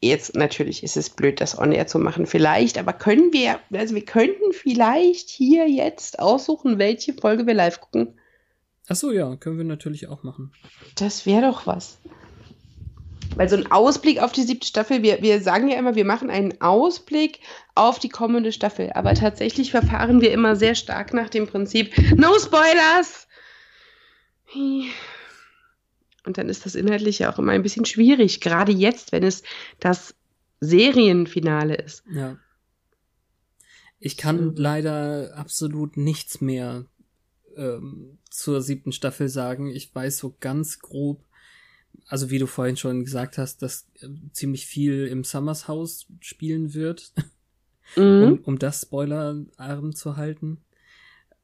Jetzt 0.04 0.36
natürlich 0.36 0.82
ist 0.82 0.98
es 0.98 1.08
blöd, 1.08 1.40
das 1.40 1.58
on-air 1.58 1.86
zu 1.86 1.98
machen, 1.98 2.26
vielleicht, 2.26 2.76
aber 2.76 2.92
können 2.92 3.32
wir, 3.32 3.58
also 3.72 3.94
wir 3.94 4.04
könnten 4.04 4.52
vielleicht 4.52 5.30
hier 5.30 5.66
jetzt 5.66 6.18
aussuchen, 6.18 6.78
welche 6.78 7.14
Folge 7.14 7.46
wir 7.46 7.54
live 7.54 7.80
gucken. 7.80 8.18
Ach 8.86 8.96
so, 8.96 9.12
ja, 9.12 9.34
können 9.36 9.56
wir 9.56 9.64
natürlich 9.64 10.08
auch 10.08 10.22
machen. 10.22 10.52
Das 10.96 11.24
wäre 11.24 11.40
doch 11.40 11.66
was. 11.66 11.98
Weil 13.36 13.48
so 13.48 13.56
ein 13.56 13.72
Ausblick 13.72 14.20
auf 14.20 14.32
die 14.32 14.42
siebte 14.42 14.66
Staffel, 14.66 15.02
wir, 15.02 15.22
wir 15.22 15.40
sagen 15.40 15.70
ja 15.70 15.78
immer, 15.78 15.94
wir 15.94 16.04
machen 16.04 16.28
einen 16.28 16.60
Ausblick 16.60 17.40
auf 17.74 17.98
die 17.98 18.10
kommende 18.10 18.52
Staffel. 18.52 18.92
Aber 18.92 19.14
tatsächlich 19.14 19.70
verfahren 19.70 20.20
wir 20.20 20.32
immer 20.32 20.54
sehr 20.54 20.74
stark 20.74 21.14
nach 21.14 21.30
dem 21.30 21.46
Prinzip 21.46 21.96
No 22.14 22.38
Spoilers! 22.38 23.26
Und 26.24 26.38
dann 26.38 26.48
ist 26.48 26.64
das 26.64 26.74
inhaltlich 26.74 27.20
ja 27.20 27.32
auch 27.32 27.38
immer 27.38 27.52
ein 27.52 27.62
bisschen 27.62 27.84
schwierig, 27.84 28.40
gerade 28.40 28.72
jetzt, 28.72 29.12
wenn 29.12 29.22
es 29.22 29.42
das 29.78 30.14
Serienfinale 30.60 31.74
ist. 31.74 32.02
Ja. 32.12 32.38
Ich 33.98 34.16
kann 34.16 34.54
leider 34.56 35.36
absolut 35.36 35.96
nichts 35.96 36.40
mehr 36.40 36.86
ähm, 37.56 38.18
zur 38.30 38.60
siebten 38.60 38.92
Staffel 38.92 39.28
sagen. 39.28 39.68
Ich 39.68 39.94
weiß 39.94 40.18
so 40.18 40.36
ganz 40.40 40.78
grob, 40.80 41.24
also 42.06 42.30
wie 42.30 42.38
du 42.38 42.46
vorhin 42.46 42.76
schon 42.76 43.04
gesagt 43.04 43.38
hast, 43.38 43.62
dass 43.62 43.88
äh, 44.00 44.08
ziemlich 44.32 44.66
viel 44.66 45.06
im 45.06 45.24
Summers 45.24 45.68
Haus 45.68 46.06
spielen 46.20 46.74
wird, 46.74 47.12
mhm. 47.96 48.22
um, 48.22 48.38
um 48.40 48.58
das 48.58 48.82
spoilerarm 48.82 49.94
zu 49.94 50.16
halten. 50.16 50.58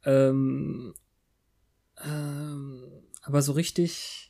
Ähm, 0.04 0.94
ähm, 2.02 2.82
aber 3.22 3.42
so 3.42 3.52
richtig, 3.52 4.29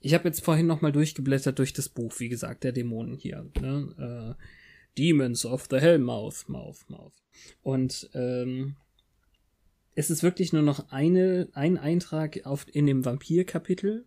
ich 0.00 0.14
habe 0.14 0.28
jetzt 0.28 0.44
vorhin 0.44 0.66
noch 0.66 0.80
mal 0.80 0.92
durchgeblättert 0.92 1.58
durch 1.58 1.72
das 1.72 1.88
Buch, 1.88 2.12
wie 2.18 2.28
gesagt, 2.28 2.64
der 2.64 2.72
Dämonen 2.72 3.16
hier. 3.16 3.50
Ne? 3.60 4.36
Äh, 4.38 4.42
Demons 4.98 5.44
of 5.44 5.66
the 5.70 5.78
Hellmouth, 5.78 6.48
Mouth, 6.48 6.88
Mouth. 6.88 7.14
Und 7.62 8.08
ähm, 8.14 8.76
es 9.94 10.10
ist 10.10 10.22
wirklich 10.22 10.52
nur 10.52 10.62
noch 10.62 10.90
eine, 10.90 11.48
ein 11.52 11.78
Eintrag 11.78 12.44
auf, 12.44 12.66
in 12.72 12.86
dem 12.86 13.04
Vampir-Kapitel 13.04 14.06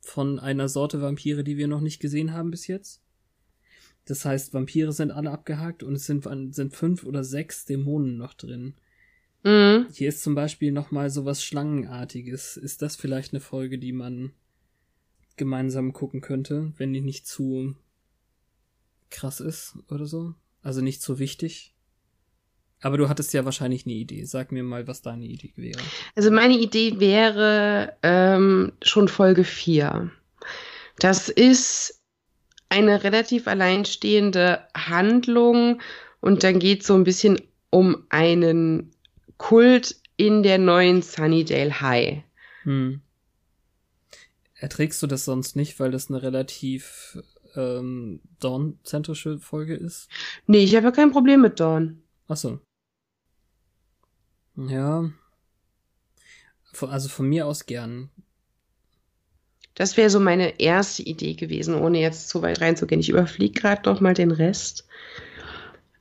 von 0.00 0.38
einer 0.38 0.68
Sorte 0.68 1.00
Vampire, 1.00 1.44
die 1.44 1.56
wir 1.56 1.68
noch 1.68 1.80
nicht 1.80 2.00
gesehen 2.00 2.32
haben 2.32 2.50
bis 2.50 2.66
jetzt. 2.66 3.02
Das 4.04 4.24
heißt, 4.24 4.52
Vampire 4.52 4.92
sind 4.92 5.12
alle 5.12 5.30
abgehakt 5.30 5.82
und 5.84 5.94
es 5.94 6.06
sind, 6.06 6.26
sind 6.54 6.74
fünf 6.74 7.04
oder 7.04 7.22
sechs 7.22 7.64
Dämonen 7.64 8.16
noch 8.16 8.34
drin. 8.34 8.74
Mhm. 9.44 9.86
Hier 9.92 10.08
ist 10.08 10.22
zum 10.22 10.34
Beispiel 10.34 10.72
noch 10.72 10.90
mal 10.90 11.08
sowas 11.08 11.44
Schlangenartiges. 11.44 12.56
Ist 12.56 12.82
das 12.82 12.96
vielleicht 12.96 13.32
eine 13.32 13.40
Folge, 13.40 13.78
die 13.78 13.92
man 13.92 14.32
gemeinsam 15.36 15.92
gucken 15.92 16.20
könnte, 16.20 16.72
wenn 16.76 16.92
die 16.92 17.00
nicht 17.00 17.26
zu 17.26 17.74
krass 19.10 19.40
ist 19.40 19.76
oder 19.88 20.06
so? 20.06 20.34
Also 20.62 20.80
nicht 20.80 21.02
so 21.02 21.18
wichtig? 21.18 21.74
Aber 22.80 22.98
du 22.98 23.08
hattest 23.08 23.32
ja 23.32 23.44
wahrscheinlich 23.44 23.86
eine 23.86 23.94
Idee. 23.94 24.24
Sag 24.24 24.50
mir 24.50 24.64
mal, 24.64 24.88
was 24.88 25.02
deine 25.02 25.24
Idee 25.24 25.52
wäre. 25.56 25.80
Also 26.16 26.30
meine 26.30 26.58
Idee 26.58 26.98
wäre 26.98 27.96
ähm, 28.02 28.72
schon 28.82 29.06
Folge 29.08 29.44
4. 29.44 30.10
Das 30.98 31.28
ist 31.28 32.00
eine 32.68 33.04
relativ 33.04 33.46
alleinstehende 33.46 34.66
Handlung 34.74 35.80
und 36.20 36.42
dann 36.42 36.58
geht 36.58 36.80
es 36.80 36.86
so 36.86 36.94
ein 36.94 37.04
bisschen 37.04 37.40
um 37.70 38.04
einen 38.08 38.90
Kult 39.36 39.96
in 40.16 40.42
der 40.42 40.58
neuen 40.58 41.02
Sunnydale 41.02 41.80
High. 41.80 42.22
Hm. 42.64 43.00
Erträgst 44.62 45.02
du 45.02 45.08
das 45.08 45.24
sonst 45.24 45.56
nicht, 45.56 45.80
weil 45.80 45.90
das 45.90 46.08
eine 46.08 46.22
relativ 46.22 47.18
ähm, 47.56 48.20
Dawn-zentrische 48.38 49.40
Folge 49.40 49.74
ist? 49.74 50.08
Nee, 50.46 50.62
ich 50.62 50.76
habe 50.76 50.86
ja 50.86 50.92
kein 50.92 51.10
Problem 51.10 51.40
mit 51.40 51.58
Dawn. 51.58 52.00
Achso. 52.28 52.60
Ja. 54.54 55.10
Also 56.80 57.08
von 57.08 57.26
mir 57.26 57.48
aus 57.48 57.66
gern. 57.66 58.08
Das 59.74 59.96
wäre 59.96 60.10
so 60.10 60.20
meine 60.20 60.60
erste 60.60 61.02
Idee 61.02 61.34
gewesen, 61.34 61.74
ohne 61.74 62.00
jetzt 62.00 62.28
zu 62.28 62.40
weit 62.40 62.60
reinzugehen. 62.60 63.00
Ich 63.00 63.08
überfliege 63.08 63.60
gerade 63.60 63.90
noch 63.90 64.00
mal 64.00 64.14
den 64.14 64.30
Rest. 64.30 64.86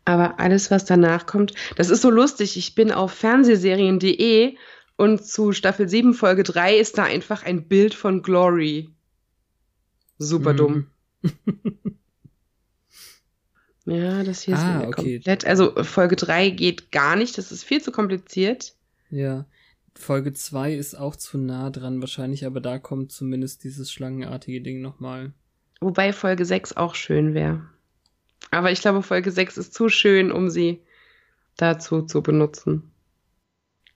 Aber 0.06 0.40
alles, 0.40 0.70
was 0.70 0.86
danach 0.86 1.26
kommt, 1.26 1.56
das 1.78 1.90
ist 1.90 2.04
so 2.04 2.12
lustig. 2.12 2.58
Ich 2.58 2.76
bin 2.76 2.92
auf 2.92 3.12
fernsehserien.de 3.12 4.56
und 5.02 5.26
zu 5.26 5.52
Staffel 5.52 5.90
7, 5.90 6.14
Folge 6.14 6.44
3 6.44 6.78
ist 6.78 6.98
da 6.98 7.06
einfach 7.06 7.44
ein 7.44 7.68
Bild 7.68 7.96
von 7.96 8.22
Glory. 8.22 8.90
Super 10.20 10.54
mhm. 10.54 10.58
dumm. 10.58 10.88
Ja, 13.86 14.24
das 14.24 14.44
hier 14.44 14.58
ah, 14.58 14.82
ist 14.82 14.88
okay. 14.88 15.16
komplett. 15.16 15.46
Also 15.46 15.84
Folge 15.84 16.16
3 16.16 16.52
geht 16.52 16.92
gar 16.92 17.16
nicht, 17.16 17.38
das 17.40 17.52
ist 17.52 17.64
viel 17.64 17.82
zu 17.82 17.92
kompliziert. 17.92 18.76
Ja. 19.10 19.46
Folge 19.96 20.34
2 20.34 20.76
ist 20.76 20.94
auch 20.96 21.16
zu 21.16 21.40
nah 21.40 21.72
dran 21.72 22.00
wahrscheinlich, 22.00 22.46
aber 22.46 22.62
da 22.62 22.78
kommt 22.78 23.12
zumindest 23.12 23.64
dieses 23.64 23.92
schlangenartige 23.92 24.62
Ding 24.62 24.82
nochmal. 24.82 25.34
Wobei 25.82 26.14
Folge 26.14 26.46
6 26.46 26.78
auch 26.78 26.94
schön 26.94 27.34
wäre. 27.34 27.68
Aber 28.52 28.72
ich 28.72 28.82
glaube, 28.82 29.02
Folge 29.02 29.32
6 29.32 29.58
ist 29.58 29.74
zu 29.74 29.90
schön, 29.90 30.32
um 30.32 30.52
sie 30.52 30.82
dazu 31.58 32.04
zu 32.04 32.22
benutzen. 32.22 32.91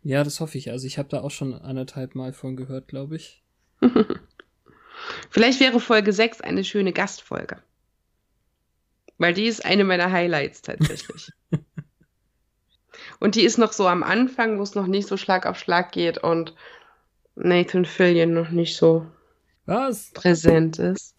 Ja, 0.06 0.24
das 0.24 0.40
hoffe 0.40 0.60
ich. 0.60 0.70
Also 0.70 0.86
ich 0.86 1.00
habe 1.00 1.10
da 1.10 1.22
auch 1.22 1.32
schon 1.32 1.56
anderthalb 1.56 2.14
Mal 2.14 2.32
von 2.32 2.56
gehört, 2.56 2.88
glaube 2.88 3.16
ich. 3.16 3.42
Vielleicht 5.32 5.60
wäre 5.60 5.80
Folge 5.80 6.14
6 6.14 6.42
eine 6.42 6.64
schöne 6.64 6.94
Gastfolge. 6.94 7.58
Weil 9.18 9.34
die 9.34 9.48
ist 9.48 9.66
eine 9.66 9.84
meiner 9.84 10.12
Highlights 10.12 10.62
tatsächlich. 10.62 11.32
und 13.20 13.34
die 13.34 13.42
ist 13.42 13.58
noch 13.58 13.74
so 13.74 13.88
am 13.88 14.04
Anfang, 14.04 14.60
wo 14.60 14.62
es 14.62 14.76
noch 14.76 14.86
nicht 14.86 15.08
so 15.08 15.18
Schlag 15.18 15.48
auf 15.48 15.58
Schlag 15.58 15.92
geht 15.92 16.20
und 16.20 16.54
Nathan 17.34 17.86
Fillion 17.86 18.32
noch 18.32 18.52
nicht 18.52 18.78
so 18.78 19.08
Was? 19.66 20.12
präsent 20.12 20.78
ist. 20.78 21.16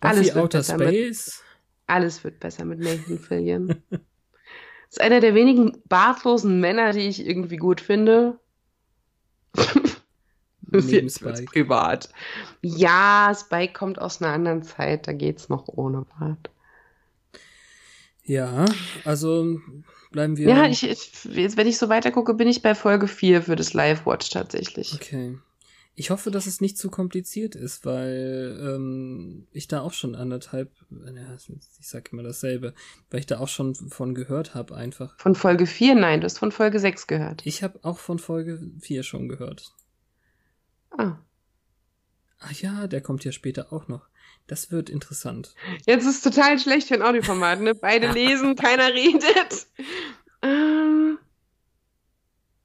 Alles 0.00 0.34
wird, 0.34 0.36
Outer 0.36 0.62
Space? 0.62 1.42
Mit, 1.42 1.86
alles 1.86 2.24
wird 2.24 2.40
besser 2.40 2.66
mit 2.66 2.80
Nathan 2.80 3.18
Fillion. 3.18 3.82
ist 4.92 5.00
einer 5.00 5.20
der 5.20 5.34
wenigen 5.34 5.78
bartlosen 5.88 6.60
Männer, 6.60 6.92
die 6.92 7.08
ich 7.08 7.26
irgendwie 7.26 7.56
gut 7.56 7.80
finde. 7.80 8.38
Neben 10.70 11.08
Spike. 11.08 11.44
privat. 11.44 12.10
Ja, 12.60 13.34
Spike 13.34 13.72
kommt 13.72 13.98
aus 13.98 14.20
einer 14.20 14.32
anderen 14.32 14.62
Zeit, 14.62 15.08
da 15.08 15.12
geht's 15.12 15.48
noch 15.48 15.66
ohne 15.66 16.04
Bart. 16.18 16.50
Ja, 18.24 18.66
also 19.04 19.60
bleiben 20.10 20.36
wir. 20.36 20.48
Ja, 20.48 20.66
ich, 20.66 20.82
ich, 20.82 21.24
jetzt, 21.24 21.56
wenn 21.56 21.66
ich 21.66 21.78
so 21.78 21.88
weiter 21.88 22.10
gucke, 22.10 22.34
bin 22.34 22.46
ich 22.46 22.60
bei 22.60 22.74
Folge 22.74 23.08
4 23.08 23.42
für 23.42 23.56
das 23.56 23.72
Live-Watch 23.72 24.28
tatsächlich. 24.28 24.92
Okay. 24.94 25.38
Ich 25.94 26.10
hoffe, 26.10 26.30
dass 26.30 26.46
es 26.46 26.62
nicht 26.62 26.78
zu 26.78 26.90
kompliziert 26.90 27.54
ist, 27.54 27.84
weil 27.84 28.58
ähm, 28.62 29.46
ich 29.52 29.68
da 29.68 29.82
auch 29.82 29.92
schon 29.92 30.14
anderthalb, 30.14 30.72
ja, 30.90 31.36
ich 31.36 31.88
sag 31.88 32.12
immer 32.12 32.22
dasselbe, 32.22 32.72
weil 33.10 33.20
ich 33.20 33.26
da 33.26 33.38
auch 33.38 33.48
schon 33.48 33.74
von 33.74 34.14
gehört 34.14 34.54
habe 34.54 34.74
einfach. 34.74 35.18
Von 35.18 35.34
Folge 35.34 35.66
4? 35.66 35.94
Nein, 35.94 36.20
du 36.20 36.24
hast 36.24 36.38
von 36.38 36.50
Folge 36.50 36.78
6 36.78 37.06
gehört. 37.06 37.44
Ich 37.44 37.62
habe 37.62 37.78
auch 37.82 37.98
von 37.98 38.18
Folge 38.18 38.58
4 38.80 39.02
schon 39.02 39.28
gehört. 39.28 39.70
Ah. 40.96 41.18
Ach 42.38 42.52
ja, 42.52 42.86
der 42.86 43.02
kommt 43.02 43.24
ja 43.24 43.32
später 43.32 43.72
auch 43.72 43.86
noch. 43.86 44.08
Das 44.46 44.70
wird 44.70 44.90
interessant. 44.90 45.54
Jetzt 45.86 46.04
ist 46.06 46.16
es 46.16 46.20
total 46.22 46.58
schlecht 46.58 46.88
für 46.88 46.94
ein 46.94 47.02
Audioformat, 47.02 47.60
ne? 47.60 47.74
Beide 47.74 48.10
lesen, 48.10 48.56
keiner 48.56 48.92
redet. 48.92 49.66
Ähm. 50.40 51.18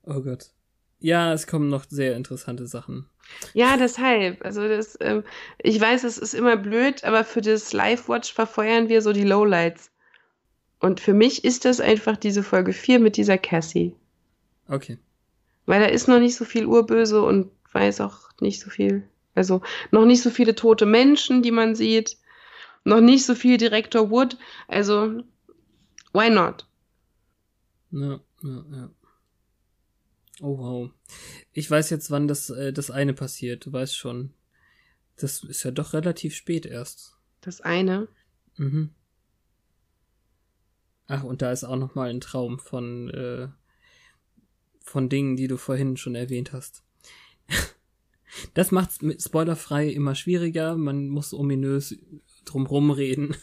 Oh 0.03 0.21
Gott. 0.21 0.51
Ja, 0.99 1.33
es 1.33 1.45
kommen 1.47 1.69
noch 1.69 1.85
sehr 1.87 2.15
interessante 2.15 2.65
Sachen. 2.65 3.07
Ja, 3.53 3.77
deshalb. 3.77 4.43
Also 4.43 4.67
das, 4.67 4.97
ähm, 5.01 5.23
ich 5.61 5.79
weiß, 5.79 6.03
es 6.03 6.17
ist 6.17 6.33
immer 6.33 6.57
blöd, 6.57 7.03
aber 7.03 7.23
für 7.23 7.41
das 7.41 7.73
Live-Watch 7.73 8.33
verfeuern 8.33 8.89
wir 8.89 9.01
so 9.01 9.13
die 9.13 9.23
Lowlights. 9.23 9.91
Und 10.79 10.99
für 10.99 11.13
mich 11.13 11.43
ist 11.43 11.65
das 11.65 11.79
einfach 11.79 12.17
diese 12.17 12.43
Folge 12.43 12.73
4 12.73 12.99
mit 12.99 13.17
dieser 13.17 13.37
Cassie. 13.37 13.95
Okay. 14.67 14.97
Weil 15.65 15.81
da 15.81 15.87
ist 15.87 16.07
noch 16.07 16.19
nicht 16.19 16.35
so 16.35 16.45
viel 16.45 16.65
Urböse 16.65 17.21
und 17.21 17.51
weiß 17.73 18.01
auch 18.01 18.29
nicht 18.39 18.59
so 18.59 18.69
viel. 18.69 19.07
Also 19.35 19.61
noch 19.91 20.05
nicht 20.05 20.21
so 20.21 20.29
viele 20.29 20.55
tote 20.55 20.85
Menschen, 20.85 21.43
die 21.43 21.51
man 21.51 21.75
sieht. 21.75 22.17
Noch 22.83 23.01
nicht 23.01 23.25
so 23.25 23.35
viel 23.35 23.57
Direktor 23.57 24.09
Wood. 24.09 24.37
Also, 24.67 25.23
why 26.13 26.29
not? 26.29 26.65
Ja, 27.91 28.19
ja, 28.43 28.63
ja. 28.71 28.89
Oh 30.41 30.57
wow. 30.57 30.91
Ich 31.51 31.69
weiß 31.69 31.89
jetzt, 31.89 32.11
wann 32.11 32.27
das, 32.27 32.49
äh, 32.49 32.71
das 32.71 32.91
eine 32.91 33.13
passiert. 33.13 33.65
Du 33.65 33.73
weißt 33.73 33.95
schon. 33.95 34.33
Das 35.15 35.43
ist 35.43 35.63
ja 35.63 35.71
doch 35.71 35.93
relativ 35.93 36.35
spät 36.35 36.65
erst. 36.65 37.17
Das 37.41 37.61
eine? 37.61 38.07
Mhm. 38.55 38.91
Ach, 41.07 41.23
und 41.23 41.41
da 41.41 41.51
ist 41.51 41.63
auch 41.63 41.77
noch 41.77 41.95
mal 41.95 42.09
ein 42.09 42.21
Traum 42.21 42.59
von, 42.59 43.09
äh, 43.09 43.47
von 44.81 45.09
Dingen, 45.09 45.37
die 45.37 45.47
du 45.47 45.57
vorhin 45.57 45.97
schon 45.97 46.15
erwähnt 46.15 46.53
hast. 46.53 46.83
Das 48.53 48.71
macht's 48.71 49.01
mit 49.01 49.23
spoilerfrei 49.23 49.87
immer 49.87 50.13
schwieriger. 50.13 50.75
Man 50.75 51.07
muss 51.07 51.33
ominös 51.33 51.97
drumrum 52.45 52.91
reden. 52.91 53.35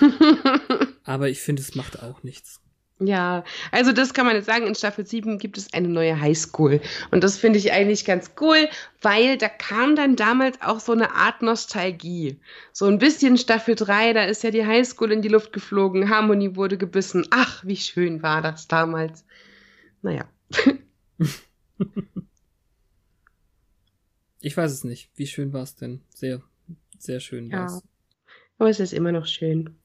Aber 1.04 1.28
ich 1.28 1.40
finde, 1.40 1.62
es 1.62 1.74
macht 1.74 2.02
auch 2.02 2.22
nichts. 2.22 2.61
Ja, 3.06 3.44
also 3.70 3.92
das 3.92 4.14
kann 4.14 4.26
man 4.26 4.36
jetzt 4.36 4.46
sagen, 4.46 4.66
in 4.66 4.74
Staffel 4.74 5.06
7 5.06 5.38
gibt 5.38 5.56
es 5.58 5.72
eine 5.72 5.88
neue 5.88 6.20
Highschool. 6.20 6.80
Und 7.10 7.24
das 7.24 7.38
finde 7.38 7.58
ich 7.58 7.72
eigentlich 7.72 8.04
ganz 8.04 8.32
cool, 8.40 8.68
weil 9.00 9.38
da 9.38 9.48
kam 9.48 9.96
dann 9.96 10.16
damals 10.16 10.60
auch 10.62 10.80
so 10.80 10.92
eine 10.92 11.14
Art 11.14 11.42
Nostalgie. 11.42 12.38
So 12.72 12.86
ein 12.86 12.98
bisschen 12.98 13.36
Staffel 13.38 13.74
3, 13.74 14.12
da 14.12 14.24
ist 14.24 14.42
ja 14.42 14.50
die 14.50 14.66
Highschool 14.66 15.10
in 15.12 15.22
die 15.22 15.28
Luft 15.28 15.52
geflogen, 15.52 16.10
Harmony 16.10 16.54
wurde 16.56 16.78
gebissen. 16.78 17.26
Ach, 17.30 17.64
wie 17.64 17.76
schön 17.76 18.22
war 18.22 18.42
das 18.42 18.68
damals. 18.68 19.24
Naja. 20.02 20.28
ich 24.40 24.56
weiß 24.56 24.70
es 24.70 24.84
nicht. 24.84 25.10
Wie 25.16 25.26
schön 25.26 25.52
war 25.52 25.62
es 25.62 25.74
denn? 25.76 26.02
Sehr, 26.10 26.42
sehr 26.98 27.20
schön 27.20 27.50
war 27.50 27.66
es. 27.66 27.74
Ja. 27.74 27.80
Aber 28.58 28.70
es 28.70 28.80
ist 28.80 28.92
immer 28.92 29.12
noch 29.12 29.26
schön. 29.26 29.81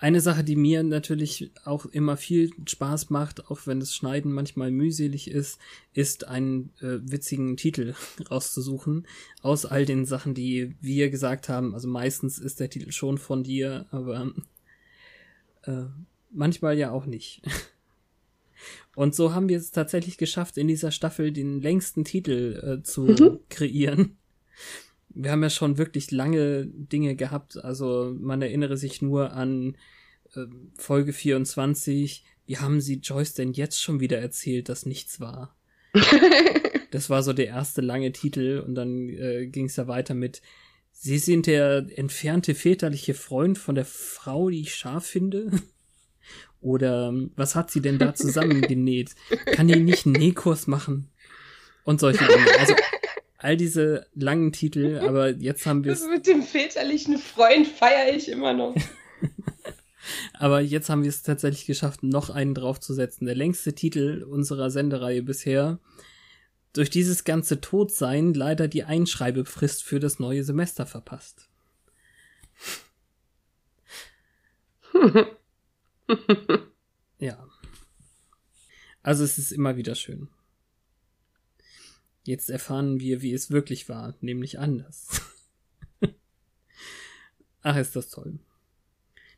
Eine 0.00 0.22
Sache, 0.22 0.42
die 0.42 0.56
mir 0.56 0.82
natürlich 0.82 1.50
auch 1.66 1.84
immer 1.84 2.16
viel 2.16 2.50
Spaß 2.66 3.10
macht, 3.10 3.50
auch 3.50 3.66
wenn 3.66 3.80
das 3.80 3.94
Schneiden 3.94 4.32
manchmal 4.32 4.70
mühselig 4.70 5.30
ist, 5.30 5.60
ist 5.92 6.26
einen 6.26 6.72
äh, 6.80 7.00
witzigen 7.02 7.58
Titel 7.58 7.94
rauszusuchen 8.30 9.06
aus 9.42 9.66
all 9.66 9.84
den 9.84 10.06
Sachen, 10.06 10.32
die 10.32 10.74
wir 10.80 11.10
gesagt 11.10 11.50
haben. 11.50 11.74
Also 11.74 11.86
meistens 11.86 12.38
ist 12.38 12.60
der 12.60 12.70
Titel 12.70 12.92
schon 12.92 13.18
von 13.18 13.44
dir, 13.44 13.88
aber 13.90 14.32
äh, 15.64 15.82
manchmal 16.30 16.78
ja 16.78 16.92
auch 16.92 17.04
nicht. 17.04 17.42
Und 18.96 19.14
so 19.14 19.34
haben 19.34 19.50
wir 19.50 19.58
es 19.58 19.70
tatsächlich 19.70 20.16
geschafft, 20.16 20.56
in 20.56 20.66
dieser 20.66 20.92
Staffel 20.92 21.30
den 21.30 21.60
längsten 21.60 22.04
Titel 22.04 22.78
äh, 22.80 22.82
zu 22.82 23.02
mhm. 23.02 23.40
kreieren. 23.50 24.16
Wir 25.10 25.32
haben 25.32 25.42
ja 25.42 25.50
schon 25.50 25.78
wirklich 25.78 26.10
lange 26.10 26.66
Dinge 26.66 27.16
gehabt. 27.16 27.62
Also 27.62 28.14
man 28.18 28.42
erinnere 28.42 28.76
sich 28.76 29.02
nur 29.02 29.32
an 29.32 29.76
äh, 30.34 30.46
Folge 30.78 31.12
24. 31.12 32.24
Wie 32.46 32.58
haben 32.58 32.80
sie 32.80 32.96
Joyce 32.96 33.34
denn 33.34 33.52
jetzt 33.52 33.82
schon 33.82 34.00
wieder 34.00 34.18
erzählt, 34.18 34.68
dass 34.68 34.86
nichts 34.86 35.20
war? 35.20 35.56
das 36.90 37.10
war 37.10 37.22
so 37.22 37.32
der 37.32 37.46
erste 37.46 37.80
lange 37.80 38.12
Titel 38.12 38.62
und 38.64 38.74
dann 38.74 39.08
äh, 39.08 39.46
ging 39.46 39.66
es 39.66 39.76
ja 39.76 39.88
weiter 39.88 40.14
mit 40.14 40.42
Sie 41.02 41.18
sind 41.18 41.46
der 41.46 41.86
entfernte 41.96 42.54
väterliche 42.54 43.14
Freund 43.14 43.56
von 43.56 43.74
der 43.74 43.86
Frau, 43.86 44.50
die 44.50 44.60
ich 44.60 44.74
scharf 44.74 45.06
finde. 45.06 45.50
Oder 46.60 47.08
ähm, 47.08 47.32
was 47.36 47.54
hat 47.54 47.70
sie 47.70 47.80
denn 47.80 47.98
da 47.98 48.14
zusammengenäht? 48.14 49.14
Kann 49.46 49.68
die 49.68 49.80
nicht 49.80 50.04
einen 50.04 50.16
Nähkurs 50.16 50.66
machen? 50.66 51.08
Und 51.84 52.00
solche 52.00 52.26
Dinge. 52.26 52.58
Also 52.58 52.74
all 53.42 53.56
diese 53.56 54.06
langen 54.14 54.52
Titel, 54.52 54.98
aber 55.02 55.30
jetzt 55.30 55.66
haben 55.66 55.84
wir 55.84 55.92
es. 55.92 56.06
Mit 56.06 56.26
dem 56.26 56.42
väterlichen 56.42 57.18
Freund 57.18 57.66
feiere 57.66 58.14
ich 58.14 58.28
immer 58.28 58.52
noch. 58.52 58.74
aber 60.34 60.60
jetzt 60.60 60.88
haben 60.90 61.02
wir 61.02 61.08
es 61.08 61.22
tatsächlich 61.22 61.66
geschafft, 61.66 62.02
noch 62.02 62.30
einen 62.30 62.54
draufzusetzen. 62.54 63.26
Der 63.26 63.34
längste 63.34 63.74
Titel 63.74 64.24
unserer 64.28 64.70
Sendereihe 64.70 65.22
bisher. 65.22 65.78
Durch 66.72 66.88
dieses 66.88 67.24
ganze 67.24 67.60
Todsein 67.60 68.32
leider 68.32 68.68
die 68.68 68.84
Einschreibefrist 68.84 69.82
für 69.82 69.98
das 69.98 70.20
neue 70.20 70.44
Semester 70.44 70.86
verpasst. 70.86 71.48
ja. 77.18 77.44
Also 79.02 79.24
es 79.24 79.38
ist 79.38 79.50
immer 79.50 79.76
wieder 79.76 79.96
schön. 79.96 80.28
Jetzt 82.24 82.50
erfahren 82.50 83.00
wir, 83.00 83.22
wie 83.22 83.32
es 83.32 83.50
wirklich 83.50 83.88
war, 83.88 84.14
nämlich 84.20 84.58
anders. 84.58 85.22
Ach, 87.62 87.76
ist 87.76 87.96
das 87.96 88.10
toll. 88.10 88.38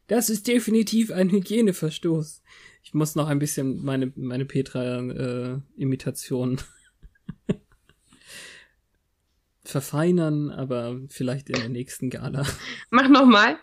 Das 0.08 0.28
ist 0.28 0.48
definitiv 0.48 1.12
ein 1.12 1.30
Hygieneverstoß. 1.30 2.42
Ich 2.82 2.94
muss 2.94 3.14
noch 3.14 3.28
ein 3.28 3.38
bisschen 3.38 3.84
meine, 3.84 4.12
meine 4.16 4.44
Petra-Imitation 4.44 6.60
äh, 7.48 7.54
verfeinern, 9.64 10.50
aber 10.50 11.00
vielleicht 11.08 11.48
in 11.48 11.54
der 11.54 11.68
nächsten 11.68 12.10
Gala. 12.10 12.44
Mach 12.90 13.08
noch 13.08 13.26
mal. 13.26 13.58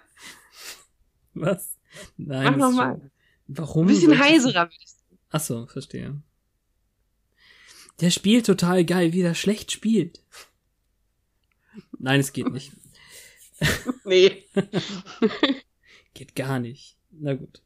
Was? 1.34 1.78
Nein. 2.18 2.52
Mach 2.52 2.58
noch 2.58 2.72
mal. 2.72 3.12
Warum? 3.48 3.88
Ein 3.88 3.94
bisschen 3.94 4.18
heiserer. 4.18 4.70
Ach 5.30 5.40
so, 5.40 5.68
verstehe. 5.68 6.22
Der 8.02 8.12
spielt 8.12 8.46
total 8.46 8.86
geil, 8.86 9.14
wie 9.14 9.22
er 9.22 9.36
schlecht 9.36 9.72
spielt. 9.72 10.22
Nein, 11.98 12.20
es 12.20 12.34
geht 12.34 12.52
nicht. 12.52 12.72
nee. 14.06 14.44
geht 16.14 16.36
gar 16.36 16.60
nicht. 16.60 16.98
Na 17.12 17.34
gut. 17.34 17.62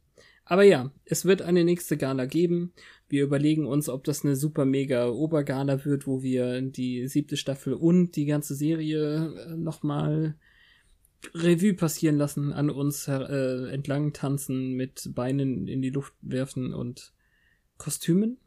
Aber 0.45 0.64
ja, 0.64 0.91
es 1.05 1.26
wird 1.26 1.41
eine 1.41 1.64
nächste 1.64 1.97
Gala 1.97 2.26
geben. 2.26 2.73
Wir 3.07 3.23
überlegen 3.23 3.65
uns, 3.65 3.89
ob 3.89 4.03
das 4.03 4.26
eine 4.26 4.35
super 4.35 4.65
mega 4.65 5.07
Obergala 5.07 5.85
wird, 5.85 6.07
wo 6.07 6.22
wir 6.22 6.61
die 6.61 7.07
siebte 7.07 7.38
Staffel 7.38 7.73
und 7.73 8.15
die 8.15 8.26
ganze 8.26 8.55
Serie 8.55 9.34
äh, 9.35 9.55
nochmal 9.55 10.35
Revue 11.34 11.73
passieren 11.73 12.18
lassen, 12.18 12.51
an 12.51 12.69
uns 12.69 13.07
äh, 13.07 13.69
entlang 13.72 14.14
tanzen, 14.14 14.73
mit 14.73 15.11
Beinen 15.15 15.68
in 15.68 15.81
die 15.81 15.91
Luft 15.91 16.14
werfen 16.22 16.73
und 16.73 17.14
Kostümen. 17.77 18.38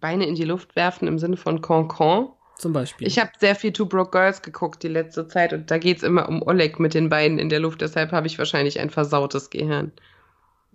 Beine 0.00 0.26
in 0.26 0.34
die 0.34 0.44
Luft 0.44 0.76
werfen 0.76 1.08
im 1.08 1.18
Sinne 1.18 1.36
von 1.36 1.60
Concon. 1.60 2.28
Zum 2.56 2.72
Beispiel. 2.72 3.06
Ich 3.06 3.18
habe 3.18 3.32
sehr 3.40 3.56
viel 3.56 3.72
Two 3.72 3.86
Broke 3.86 4.10
Girls 4.12 4.40
geguckt 4.40 4.82
die 4.82 4.88
letzte 4.88 5.26
Zeit 5.26 5.52
und 5.52 5.70
da 5.70 5.78
geht 5.78 5.98
es 5.98 6.02
immer 6.02 6.28
um 6.28 6.40
Oleg 6.42 6.78
mit 6.78 6.94
den 6.94 7.08
Beinen 7.08 7.38
in 7.38 7.48
der 7.48 7.60
Luft, 7.60 7.80
deshalb 7.80 8.12
habe 8.12 8.26
ich 8.28 8.38
wahrscheinlich 8.38 8.78
ein 8.78 8.90
versautes 8.90 9.50
Gehirn. 9.50 9.92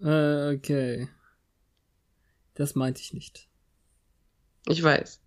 Äh, 0.02 0.56
okay. 0.56 1.08
Das 2.56 2.76
meinte 2.76 3.02
ich 3.02 3.14
nicht. 3.14 3.48
Ich 4.68 4.84
weiß. 4.84 5.22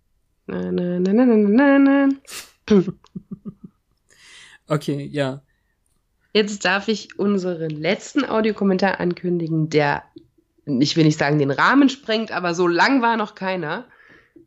Na, 0.45 0.71
na, 0.71 0.99
na, 0.99 1.13
na, 1.13 1.25
na, 1.25 1.79
na, 1.79 2.07
na. 2.69 2.83
okay, 4.67 5.05
ja. 5.11 5.41
Jetzt 6.33 6.65
darf 6.65 6.87
ich 6.87 7.17
unseren 7.17 7.69
letzten 7.69 8.25
Audiokommentar 8.25 8.99
ankündigen, 8.99 9.69
der 9.69 10.03
ich 10.65 10.95
will 10.95 11.03
nicht 11.03 11.19
sagen, 11.19 11.39
den 11.39 11.51
Rahmen 11.51 11.89
sprengt, 11.89 12.31
aber 12.31 12.53
so 12.53 12.67
lang 12.67 13.01
war 13.01 13.17
noch 13.17 13.35
keiner. 13.35 13.85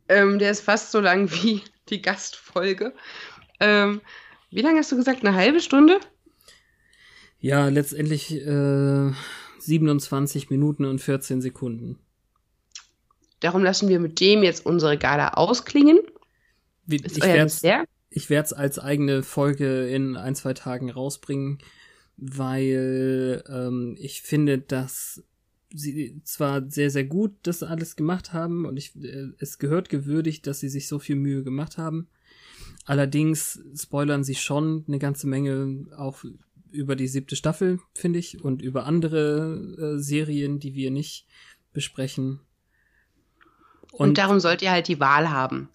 Ähm, 0.09 0.39
der 0.39 0.51
ist 0.51 0.61
fast 0.61 0.91
so 0.91 0.99
lang 0.99 1.31
wie 1.31 1.61
die 1.89 2.01
Gastfolge. 2.01 2.93
Ähm, 3.59 4.01
wie 4.49 4.61
lange 4.61 4.79
hast 4.79 4.91
du 4.91 4.95
gesagt? 4.95 5.25
Eine 5.25 5.35
halbe 5.35 5.59
Stunde? 5.59 5.99
Ja, 7.39 7.67
letztendlich 7.67 8.33
äh, 8.33 9.11
27 9.59 10.49
Minuten 10.49 10.85
und 10.85 10.99
14 10.99 11.41
Sekunden. 11.41 11.99
Darum 13.39 13.63
lassen 13.63 13.89
wir 13.89 13.99
mit 13.99 14.19
dem 14.19 14.41
jetzt 14.41 14.65
unsere 14.65 14.97
Gala 14.97 15.33
ausklingen. 15.33 15.99
Wie, 16.85 16.97
ich 16.97 18.29
werde 18.29 18.45
es 18.45 18.53
als 18.53 18.79
eigene 18.79 19.21
Folge 19.21 19.87
in 19.87 20.15
ein, 20.15 20.33
zwei 20.33 20.53
Tagen 20.53 20.89
rausbringen, 20.89 21.59
weil 22.15 23.43
ähm, 23.47 23.95
ich 23.99 24.21
finde, 24.21 24.57
dass 24.57 25.23
sie 25.77 26.21
zwar 26.23 26.69
sehr, 26.69 26.89
sehr 26.89 27.05
gut 27.05 27.33
das 27.43 27.63
alles 27.63 27.95
gemacht 27.95 28.33
haben 28.33 28.65
und 28.65 28.77
ich, 28.77 28.95
äh, 28.95 29.29
es 29.39 29.59
gehört 29.59 29.89
gewürdigt, 29.89 30.47
dass 30.47 30.59
sie 30.59 30.69
sich 30.69 30.87
so 30.87 30.99
viel 30.99 31.15
Mühe 31.15 31.43
gemacht 31.43 31.77
haben. 31.77 32.07
Allerdings 32.85 33.61
spoilern 33.75 34.23
sie 34.23 34.35
schon 34.35 34.85
eine 34.87 34.99
ganze 34.99 35.27
Menge 35.27 35.87
auch 35.97 36.23
über 36.71 36.95
die 36.95 37.07
siebte 37.07 37.35
Staffel, 37.35 37.79
finde 37.93 38.19
ich, 38.19 38.43
und 38.43 38.61
über 38.61 38.85
andere 38.85 39.95
äh, 39.95 39.99
Serien, 39.99 40.59
die 40.59 40.73
wir 40.73 40.91
nicht 40.91 41.25
besprechen. 41.73 42.39
Und, 43.91 44.09
und 44.09 44.17
darum 44.17 44.39
sollt 44.39 44.61
ihr 44.61 44.71
halt 44.71 44.87
die 44.87 44.99
Wahl 44.99 45.29
haben. 45.29 45.69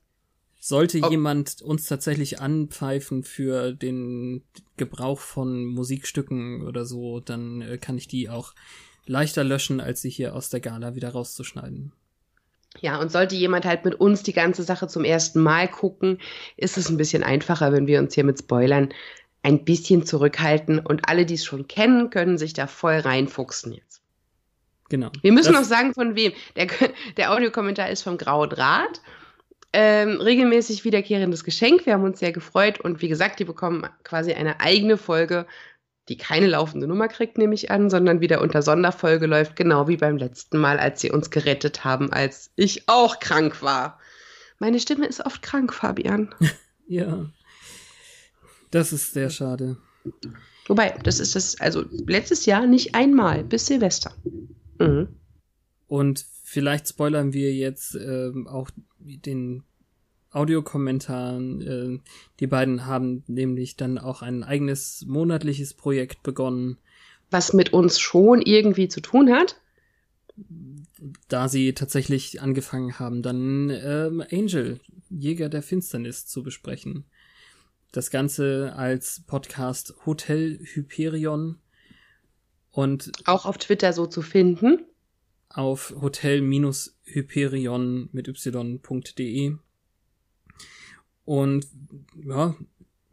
Sollte 0.58 1.00
oh. 1.02 1.10
jemand 1.10 1.60
uns 1.60 1.86
tatsächlich 1.86 2.40
anpfeifen 2.40 3.24
für 3.24 3.72
den 3.72 4.44
Gebrauch 4.76 5.18
von 5.18 5.64
Musikstücken 5.66 6.62
oder 6.62 6.84
so, 6.84 7.20
dann 7.20 7.62
äh, 7.62 7.78
kann 7.78 7.98
ich 7.98 8.06
die 8.06 8.28
auch 8.28 8.54
leichter 9.06 9.44
löschen, 9.44 9.80
als 9.80 10.02
sie 10.02 10.10
hier 10.10 10.34
aus 10.34 10.48
der 10.48 10.60
Gala 10.60 10.94
wieder 10.94 11.10
rauszuschneiden. 11.10 11.92
Ja, 12.80 12.98
und 13.00 13.12
sollte 13.12 13.34
jemand 13.36 13.66
halt 13.66 13.84
mit 13.84 13.94
uns 13.94 14.22
die 14.22 14.32
ganze 14.32 14.62
Sache 14.62 14.88
zum 14.88 15.04
ersten 15.04 15.42
Mal 15.42 15.68
gucken, 15.68 16.18
ist 16.56 16.78
es 16.78 16.88
ein 16.88 16.96
bisschen 16.96 17.22
einfacher, 17.22 17.72
wenn 17.72 17.86
wir 17.86 17.98
uns 17.98 18.14
hier 18.14 18.24
mit 18.24 18.38
Spoilern 18.38 18.88
ein 19.42 19.64
bisschen 19.64 20.06
zurückhalten 20.06 20.78
und 20.78 21.08
alle, 21.08 21.26
die 21.26 21.34
es 21.34 21.44
schon 21.44 21.68
kennen, 21.68 22.10
können 22.10 22.38
sich 22.38 22.54
da 22.54 22.66
voll 22.66 22.94
reinfuchsen 22.94 23.72
jetzt. 23.72 24.00
Genau. 24.88 25.10
Wir 25.22 25.32
müssen 25.32 25.52
das 25.52 25.62
noch 25.62 25.68
sagen, 25.68 25.94
von 25.94 26.16
wem. 26.16 26.32
Der, 26.56 26.66
der 27.16 27.32
Audiokommentar 27.32 27.90
ist 27.90 28.02
vom 28.02 28.18
Grauen 28.18 28.50
Draht. 28.50 29.00
Ähm, 29.74 30.20
regelmäßig 30.20 30.84
wiederkehrendes 30.84 31.44
Geschenk. 31.44 31.86
Wir 31.86 31.94
haben 31.94 32.04
uns 32.04 32.20
sehr 32.20 32.32
gefreut 32.32 32.78
und 32.78 33.00
wie 33.00 33.08
gesagt, 33.08 33.40
die 33.40 33.44
bekommen 33.44 33.86
quasi 34.04 34.34
eine 34.34 34.60
eigene 34.60 34.98
Folge 34.98 35.46
die 36.08 36.16
keine 36.16 36.48
laufende 36.48 36.86
Nummer 36.86 37.08
kriegt, 37.08 37.38
nehme 37.38 37.54
ich 37.54 37.70
an, 37.70 37.90
sondern 37.90 38.20
wieder 38.20 38.40
unter 38.40 38.62
Sonderfolge 38.62 39.26
läuft, 39.26 39.56
genau 39.56 39.88
wie 39.88 39.96
beim 39.96 40.16
letzten 40.16 40.58
Mal, 40.58 40.78
als 40.78 41.00
sie 41.00 41.10
uns 41.10 41.30
gerettet 41.30 41.84
haben, 41.84 42.12
als 42.12 42.50
ich 42.56 42.88
auch 42.88 43.20
krank 43.20 43.62
war. 43.62 44.00
Meine 44.58 44.80
Stimme 44.80 45.06
ist 45.06 45.24
oft 45.24 45.42
krank, 45.42 45.72
Fabian. 45.72 46.34
ja. 46.88 47.30
Das 48.70 48.92
ist 48.92 49.12
sehr 49.12 49.30
schade. 49.30 49.76
Wobei, 50.66 50.96
das 51.02 51.20
ist 51.20 51.36
das, 51.36 51.60
also 51.60 51.84
letztes 52.06 52.46
Jahr 52.46 52.66
nicht 52.66 52.94
einmal, 52.94 53.44
bis 53.44 53.66
Silvester. 53.66 54.14
Mhm. 54.78 55.08
Und 55.86 56.24
vielleicht 56.42 56.88
spoilern 56.88 57.32
wir 57.32 57.52
jetzt 57.52 57.94
äh, 57.94 58.32
auch 58.46 58.70
den 58.98 59.62
Audiokommentaren. 60.32 61.60
Äh, 61.60 61.98
die 62.40 62.46
beiden 62.46 62.86
haben 62.86 63.22
nämlich 63.26 63.76
dann 63.76 63.98
auch 63.98 64.22
ein 64.22 64.42
eigenes 64.42 65.04
monatliches 65.06 65.74
Projekt 65.74 66.22
begonnen. 66.22 66.78
Was 67.30 67.52
mit 67.52 67.72
uns 67.72 68.00
schon 68.00 68.42
irgendwie 68.42 68.88
zu 68.88 69.00
tun 69.00 69.30
hat? 69.30 69.56
Da 71.28 71.48
sie 71.48 71.74
tatsächlich 71.74 72.40
angefangen 72.40 72.98
haben, 72.98 73.22
dann 73.22 73.70
ähm, 73.70 74.22
Angel, 74.30 74.80
Jäger 75.10 75.48
der 75.48 75.62
Finsternis, 75.62 76.26
zu 76.26 76.42
besprechen. 76.42 77.04
Das 77.90 78.10
Ganze 78.10 78.72
als 78.76 79.22
Podcast 79.26 79.94
Hotel 80.06 80.58
Hyperion 80.62 81.58
und 82.72 83.12
auch 83.26 83.46
auf 83.46 83.58
Twitter 83.58 83.92
so 83.92 84.06
zu 84.06 84.22
finden. 84.22 84.84
Auf 85.50 85.94
hotel-hyperion 86.00 88.08
mit 88.12 88.28
y.de. 88.28 89.56
Und 91.32 91.66
ja, 92.26 92.54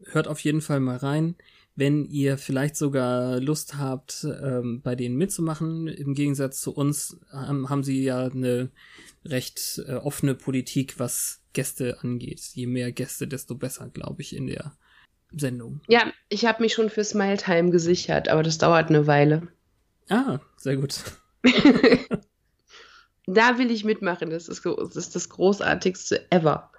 hört 0.07 0.27
auf 0.27 0.41
jeden 0.41 0.59
Fall 0.59 0.81
mal 0.81 0.97
rein. 0.97 1.35
Wenn 1.77 2.03
ihr 2.03 2.37
vielleicht 2.37 2.75
sogar 2.75 3.39
Lust 3.39 3.77
habt, 3.77 4.27
ähm, 4.43 4.81
bei 4.81 4.93
denen 4.95 5.15
mitzumachen, 5.15 5.87
im 5.87 6.15
Gegensatz 6.15 6.59
zu 6.59 6.75
uns 6.75 7.17
ähm, 7.31 7.69
haben 7.69 7.81
sie 7.81 8.03
ja 8.03 8.25
eine 8.25 8.71
recht 9.23 9.81
äh, 9.87 9.93
offene 9.93 10.35
Politik, 10.35 10.99
was 10.99 11.45
Gäste 11.53 11.99
angeht. 12.01 12.41
Je 12.55 12.67
mehr 12.67 12.91
Gäste, 12.91 13.25
desto 13.25 13.55
besser, 13.55 13.87
glaube 13.87 14.21
ich, 14.21 14.35
in 14.35 14.47
der 14.47 14.73
Sendung. 15.31 15.79
Ja, 15.87 16.11
ich 16.27 16.45
habe 16.45 16.61
mich 16.61 16.73
schon 16.73 16.89
für 16.89 17.05
Smile 17.05 17.37
Time 17.37 17.69
gesichert, 17.69 18.27
aber 18.27 18.43
das 18.43 18.57
dauert 18.57 18.89
eine 18.89 19.07
Weile. 19.07 19.47
Ah, 20.09 20.39
sehr 20.57 20.75
gut. 20.75 21.05
da 23.27 23.57
will 23.57 23.71
ich 23.71 23.85
mitmachen. 23.85 24.29
Das 24.29 24.49
ist, 24.49 24.65
das 24.65 24.95
ist 24.97 25.15
das 25.15 25.29
großartigste 25.29 26.29
ever. 26.33 26.69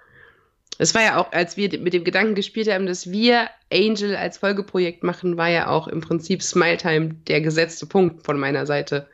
Es 0.81 0.95
war 0.95 1.03
ja 1.03 1.17
auch, 1.17 1.31
als 1.31 1.57
wir 1.57 1.79
mit 1.79 1.93
dem 1.93 2.03
Gedanken 2.03 2.33
gespielt 2.33 2.67
haben, 2.67 2.87
dass 2.87 3.11
wir 3.11 3.49
Angel 3.71 4.15
als 4.15 4.39
Folgeprojekt 4.39 5.03
machen, 5.03 5.37
war 5.37 5.47
ja 5.47 5.67
auch 5.67 5.87
im 5.87 6.01
Prinzip 6.01 6.41
Smile 6.41 6.77
Time 6.77 7.13
der 7.27 7.39
gesetzte 7.41 7.85
Punkt 7.85 8.25
von 8.25 8.39
meiner 8.39 8.65
Seite. 8.65 9.07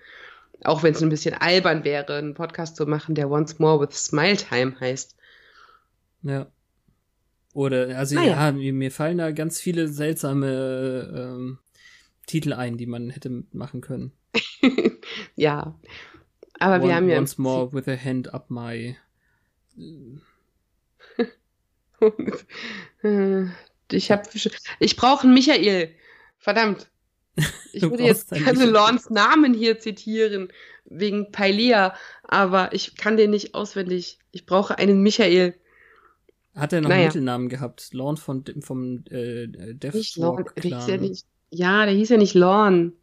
Auch 0.64 0.82
wenn 0.82 0.94
es 0.94 1.04
ein 1.04 1.10
bisschen 1.10 1.36
albern 1.36 1.84
wäre, 1.84 2.16
einen 2.16 2.36
Podcast 2.36 2.78
zu 2.78 2.86
machen, 2.86 3.16
der 3.16 3.30
Once 3.30 3.60
More 3.60 3.82
with 3.82 3.98
Smile 3.98 4.38
Time 4.38 4.80
heißt. 4.80 5.18
Ja. 6.22 6.48
Oder, 7.54 7.98
also 7.98 8.16
naja. 8.16 8.46
ja, 8.46 8.52
mir, 8.54 8.72
mir, 8.72 8.90
fallen 8.90 9.18
da 9.18 9.32
ganz 9.32 9.60
viele 9.60 9.90
seltsame 9.90 11.12
ähm, 11.14 11.60
Titel 12.28 12.54
ein, 12.54 12.78
die 12.78 12.86
man 12.86 13.10
hätte 13.10 13.44
machen 13.52 13.82
können. 13.82 14.14
ja. 15.36 15.78
Aber 16.60 16.76
One, 16.76 16.88
wir 16.88 16.96
haben 16.96 17.10
ja. 17.10 17.18
Once 17.18 17.38
More 17.38 17.74
with 17.74 17.90
a 17.90 17.98
Hand 18.02 18.34
Up 18.34 18.50
My. 18.50 18.96
ich 23.92 24.12
hab, 24.12 24.28
ich 24.80 24.96
brauche 24.96 25.24
einen 25.24 25.34
Michael. 25.34 25.96
Verdammt. 26.38 26.90
Ich 27.72 27.84
würde 27.84 28.04
jetzt 28.04 28.32
gerne 28.32 28.66
Lorns 28.66 29.10
Namen 29.10 29.54
hier 29.54 29.80
zitieren, 29.80 30.52
wegen 30.86 31.32
Pailia, 31.32 31.94
aber 32.24 32.74
ich 32.74 32.96
kann 32.96 33.18
den 33.18 33.32
nicht 33.32 33.54
auswendig. 33.54 34.20
Ich 34.32 34.46
brauche 34.46 34.78
einen 34.78 35.02
Michael. 35.02 35.56
Hat 36.56 36.74
er 36.74 36.82
noch 36.82 36.90
naja. 36.90 37.02
einen 37.02 37.08
Mittelnamen 37.10 37.50
gehabt? 37.50 37.94
Lorn 37.94 38.18
von, 38.18 38.44
vom 38.62 39.04
äh, 39.12 39.48
Deathstroke 39.48 40.54
Clan. 40.56 40.90
Ja, 40.90 40.98
nicht, 40.98 41.26
ja, 41.52 41.86
der 41.86 41.94
hieß 41.94 42.10
ja 42.10 42.18
nicht 42.18 42.34
Lorn. 42.34 42.94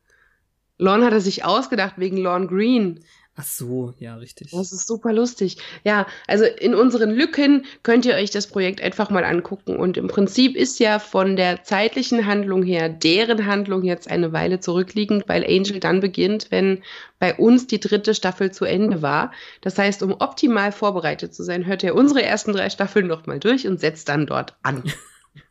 Lorn 0.78 1.04
hat 1.04 1.12
er 1.12 1.20
sich 1.20 1.44
ausgedacht 1.44 1.94
wegen 1.98 2.16
Lorn 2.16 2.48
Green. 2.48 3.04
Ach 3.36 3.44
so, 3.44 3.92
ja, 3.98 4.14
richtig. 4.14 4.52
Das 4.52 4.70
ist 4.70 4.86
super 4.86 5.12
lustig. 5.12 5.56
Ja, 5.82 6.06
also 6.28 6.44
in 6.44 6.72
unseren 6.72 7.10
Lücken 7.10 7.66
könnt 7.82 8.06
ihr 8.06 8.14
euch 8.14 8.30
das 8.30 8.46
Projekt 8.46 8.80
einfach 8.80 9.10
mal 9.10 9.24
angucken. 9.24 9.76
Und 9.76 9.96
im 9.96 10.06
Prinzip 10.06 10.54
ist 10.54 10.78
ja 10.78 11.00
von 11.00 11.34
der 11.34 11.64
zeitlichen 11.64 12.26
Handlung 12.26 12.62
her 12.62 12.88
deren 12.88 13.44
Handlung 13.46 13.82
jetzt 13.82 14.08
eine 14.08 14.32
Weile 14.32 14.60
zurückliegend, 14.60 15.28
weil 15.28 15.44
Angel 15.44 15.80
dann 15.80 15.98
beginnt, 15.98 16.52
wenn 16.52 16.84
bei 17.18 17.34
uns 17.34 17.66
die 17.66 17.80
dritte 17.80 18.14
Staffel 18.14 18.52
zu 18.52 18.66
Ende 18.66 19.02
war. 19.02 19.32
Das 19.62 19.78
heißt, 19.78 20.04
um 20.04 20.12
optimal 20.12 20.70
vorbereitet 20.70 21.34
zu 21.34 21.42
sein, 21.42 21.66
hört 21.66 21.82
ihr 21.82 21.96
unsere 21.96 22.22
ersten 22.22 22.52
drei 22.52 22.70
Staffeln 22.70 23.08
nochmal 23.08 23.40
durch 23.40 23.66
und 23.66 23.80
setzt 23.80 24.08
dann 24.08 24.26
dort 24.26 24.54
an. 24.62 24.84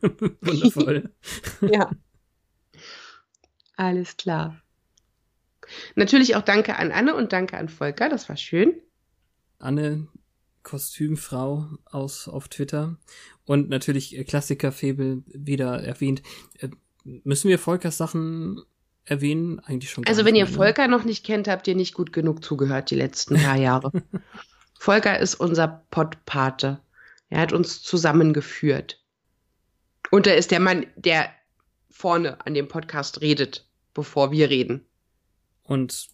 Wundervoll. 0.40 1.10
ja. 1.60 1.90
Alles 3.76 4.16
klar. 4.16 4.63
Natürlich 5.94 6.36
auch 6.36 6.42
danke 6.42 6.76
an 6.76 6.92
Anne 6.92 7.14
und 7.14 7.32
danke 7.32 7.56
an 7.56 7.68
Volker, 7.68 8.08
das 8.08 8.28
war 8.28 8.36
schön. 8.36 8.74
Anne, 9.58 10.08
Kostümfrau 10.62 11.68
aus 11.84 12.26
auf 12.26 12.48
Twitter 12.48 12.96
und 13.44 13.68
natürlich 13.68 14.16
äh, 14.16 14.24
Klassikerfebel 14.24 15.22
wieder 15.26 15.80
erwähnt. 15.82 16.22
Äh, 16.58 16.70
müssen 17.04 17.48
wir 17.48 17.58
Volkers 17.58 17.98
Sachen 17.98 18.62
erwähnen? 19.04 19.60
Eigentlich 19.60 19.90
schon. 19.90 20.06
Also 20.06 20.24
wenn 20.24 20.34
ihr 20.34 20.46
ne? 20.46 20.50
Volker 20.50 20.88
noch 20.88 21.04
nicht 21.04 21.24
kennt, 21.24 21.48
habt 21.48 21.68
ihr 21.68 21.76
nicht 21.76 21.94
gut 21.94 22.12
genug 22.12 22.42
zugehört 22.44 22.90
die 22.90 22.96
letzten 22.96 23.36
paar 23.36 23.56
Jahre. 23.56 23.92
Volker 24.78 25.18
ist 25.18 25.36
unser 25.36 25.84
Pottpate. 25.90 26.80
Er 27.28 27.40
hat 27.40 27.52
uns 27.52 27.82
zusammengeführt. 27.82 29.00
Und 30.10 30.26
er 30.26 30.36
ist 30.36 30.50
der 30.50 30.60
Mann, 30.60 30.86
der 30.96 31.30
vorne 31.90 32.44
an 32.44 32.54
dem 32.54 32.68
Podcast 32.68 33.20
redet, 33.20 33.68
bevor 33.94 34.30
wir 34.30 34.50
reden. 34.50 34.86
Und 35.64 36.08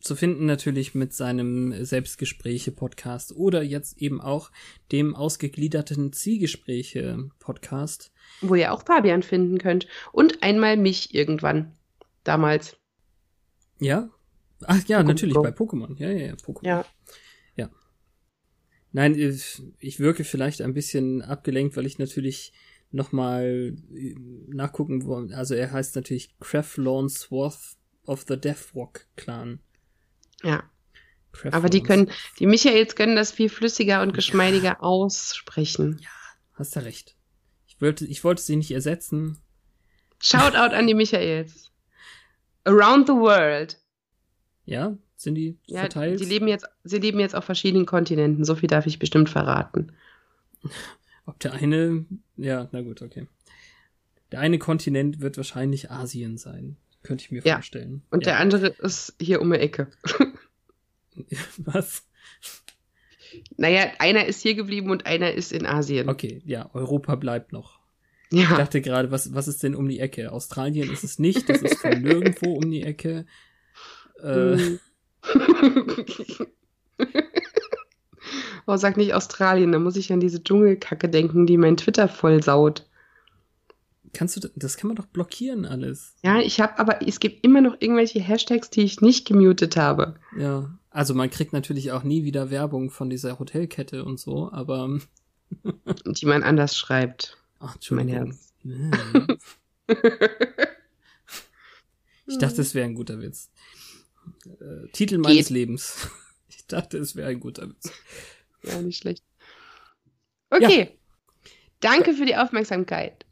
zu 0.00 0.16
finden 0.16 0.44
natürlich 0.44 0.94
mit 0.94 1.14
seinem 1.14 1.84
Selbstgespräche-Podcast 1.84 3.34
oder 3.34 3.62
jetzt 3.62 4.02
eben 4.02 4.20
auch 4.20 4.50
dem 4.92 5.14
ausgegliederten 5.14 6.12
Zielgespräche-Podcast. 6.12 8.12
Wo 8.42 8.54
ihr 8.54 8.72
auch 8.72 8.84
Fabian 8.84 9.22
finden 9.22 9.58
könnt. 9.58 9.86
Und 10.12 10.42
einmal 10.42 10.76
mich 10.76 11.14
irgendwann. 11.14 11.72
Damals. 12.22 12.76
Ja? 13.78 14.10
Ach 14.66 14.84
ja, 14.86 15.00
Pokémon 15.00 15.04
natürlich, 15.04 15.34
Go. 15.34 15.42
bei 15.42 15.50
Pokémon. 15.50 15.98
Ja, 15.98 16.10
ja, 16.10 16.26
ja, 16.26 16.34
Pokémon. 16.34 16.66
Ja. 16.66 16.84
Ja. 17.56 17.70
Nein, 18.92 19.14
ich 19.78 20.00
wirke 20.00 20.24
vielleicht 20.24 20.60
ein 20.60 20.74
bisschen 20.74 21.22
abgelenkt, 21.22 21.76
weil 21.76 21.86
ich 21.86 21.98
natürlich 21.98 22.52
nochmal 22.90 23.74
nachgucken 24.48 25.06
wollte. 25.06 25.36
Also 25.36 25.54
er 25.54 25.72
heißt 25.72 25.96
natürlich 25.96 26.38
Craflawn 26.40 27.08
Swarth 27.08 27.76
of 28.06 28.24
the 28.28 28.36
Deathwalk 28.36 29.06
Clan. 29.16 29.60
Ja. 30.42 30.64
Preference. 31.32 31.54
Aber 31.56 31.68
die 31.68 31.82
können, 31.82 32.10
die 32.38 32.46
Michaels 32.46 32.94
können 32.94 33.16
das 33.16 33.32
viel 33.32 33.48
flüssiger 33.48 34.02
und 34.02 34.14
geschmeidiger 34.14 34.64
ja. 34.64 34.80
aussprechen. 34.80 35.98
Ja, 36.00 36.08
hast 36.54 36.76
du 36.76 36.80
recht. 36.80 37.16
Ich 37.66 37.80
wollte, 37.80 38.06
ich 38.06 38.22
wollte 38.22 38.42
sie 38.42 38.56
nicht 38.56 38.70
ersetzen. 38.70 39.38
Shoutout 40.20 40.74
an 40.74 40.86
die 40.86 40.94
Michaels. 40.94 41.70
Around 42.64 43.08
the 43.08 43.14
world. 43.14 43.78
Ja, 44.64 44.96
sind 45.16 45.34
die 45.34 45.58
ja, 45.66 45.80
verteilt? 45.80 46.20
Die 46.20 46.24
leben 46.24 46.48
jetzt, 46.48 46.66
sie 46.84 46.98
leben 46.98 47.18
jetzt 47.20 47.34
auf 47.34 47.44
verschiedenen 47.44 47.84
Kontinenten. 47.84 48.44
So 48.44 48.54
viel 48.54 48.68
darf 48.68 48.86
ich 48.86 48.98
bestimmt 48.98 49.28
verraten. 49.28 49.92
Ob 51.26 51.38
der 51.40 51.52
eine, 51.54 52.06
ja, 52.36 52.68
na 52.72 52.82
gut, 52.82 53.02
okay. 53.02 53.26
Der 54.32 54.40
eine 54.40 54.58
Kontinent 54.58 55.20
wird 55.20 55.36
wahrscheinlich 55.36 55.90
Asien 55.90 56.38
sein. 56.38 56.76
Könnte 57.04 57.22
ich 57.24 57.30
mir 57.30 57.42
ja. 57.44 57.54
vorstellen. 57.54 58.02
Und 58.10 58.26
ja. 58.26 58.32
der 58.32 58.40
andere 58.40 58.66
ist 58.66 59.14
hier 59.20 59.40
um 59.40 59.52
die 59.52 59.58
Ecke. 59.58 59.88
Was? 61.58 62.04
Naja, 63.56 63.92
einer 63.98 64.26
ist 64.26 64.42
hier 64.42 64.54
geblieben 64.54 64.90
und 64.90 65.06
einer 65.06 65.32
ist 65.32 65.52
in 65.52 65.66
Asien. 65.66 66.08
Okay, 66.08 66.42
ja, 66.44 66.70
Europa 66.72 67.14
bleibt 67.14 67.52
noch. 67.52 67.78
Ja. 68.30 68.42
Ich 68.42 68.56
dachte 68.56 68.80
gerade, 68.80 69.10
was, 69.10 69.32
was 69.34 69.46
ist 69.46 69.62
denn 69.62 69.74
um 69.74 69.88
die 69.88 70.00
Ecke? 70.00 70.32
Australien 70.32 70.90
ist 70.90 71.04
es 71.04 71.18
nicht, 71.18 71.48
das 71.48 71.62
ist 71.62 71.78
von 71.78 72.02
nirgendwo 72.02 72.54
um 72.54 72.70
die 72.70 72.82
Ecke. 72.82 73.26
Äh. 74.22 74.78
Oh, 78.66 78.76
sag 78.76 78.96
nicht 78.96 79.12
Australien, 79.12 79.72
da 79.72 79.78
muss 79.78 79.96
ich 79.96 80.10
an 80.10 80.20
diese 80.20 80.42
Dschungelkacke 80.42 81.10
denken, 81.10 81.46
die 81.46 81.58
mein 81.58 81.76
Twitter 81.76 82.08
voll 82.08 82.42
saut. 82.42 82.86
Kannst 84.14 84.36
du, 84.36 84.48
das 84.54 84.76
kann 84.76 84.88
man 84.88 84.96
doch 84.96 85.06
blockieren 85.06 85.66
alles. 85.66 86.14
Ja, 86.22 86.40
ich 86.40 86.60
habe, 86.60 86.78
aber 86.78 87.06
es 87.06 87.20
gibt 87.20 87.44
immer 87.44 87.60
noch 87.60 87.76
irgendwelche 87.80 88.20
Hashtags, 88.20 88.70
die 88.70 88.82
ich 88.82 89.00
nicht 89.00 89.26
gemutet 89.26 89.76
habe. 89.76 90.14
Ja, 90.38 90.78
also 90.90 91.12
man 91.12 91.28
kriegt 91.28 91.52
natürlich 91.52 91.92
auch 91.92 92.04
nie 92.04 92.24
wieder 92.24 92.50
Werbung 92.50 92.90
von 92.90 93.10
dieser 93.10 93.38
Hotelkette 93.38 94.04
und 94.04 94.18
so, 94.20 94.50
aber. 94.52 95.00
die 96.06 96.26
man 96.26 96.42
anders 96.42 96.76
schreibt. 96.76 97.36
Ach, 97.58 97.74
Entschuldigung. 97.74 98.38
Mein 98.62 98.92
Herz. 98.92 99.58
ich 102.26 102.38
dachte, 102.38 102.62
es 102.62 102.74
wäre 102.74 102.86
ein 102.86 102.94
guter 102.94 103.20
Witz. 103.20 103.50
Äh, 104.46 104.88
Titel 104.92 105.18
meines 105.18 105.48
Geht. 105.48 105.50
Lebens. 105.50 106.08
Ich 106.56 106.68
dachte, 106.68 106.96
es 106.96 107.14
wäre 107.14 107.28
ein 107.28 107.40
guter 107.40 107.68
Witz. 107.68 107.92
Ja, 108.62 108.80
nicht 108.80 108.96
schlecht. 108.96 109.22
Okay. 110.48 110.80
Ja. 110.80 111.50
Danke 111.80 112.14
für 112.14 112.24
die 112.24 112.36
Aufmerksamkeit. 112.36 113.23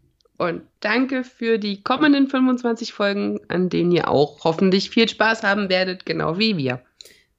Und 0.42 0.62
danke 0.80 1.22
für 1.22 1.56
die 1.56 1.84
kommenden 1.84 2.26
25 2.26 2.92
Folgen, 2.92 3.38
an 3.46 3.68
denen 3.68 3.92
ihr 3.92 4.08
auch 4.08 4.42
hoffentlich 4.42 4.90
viel 4.90 5.08
Spaß 5.08 5.44
haben 5.44 5.68
werdet, 5.68 6.04
genau 6.04 6.36
wie 6.36 6.56
wir. 6.56 6.82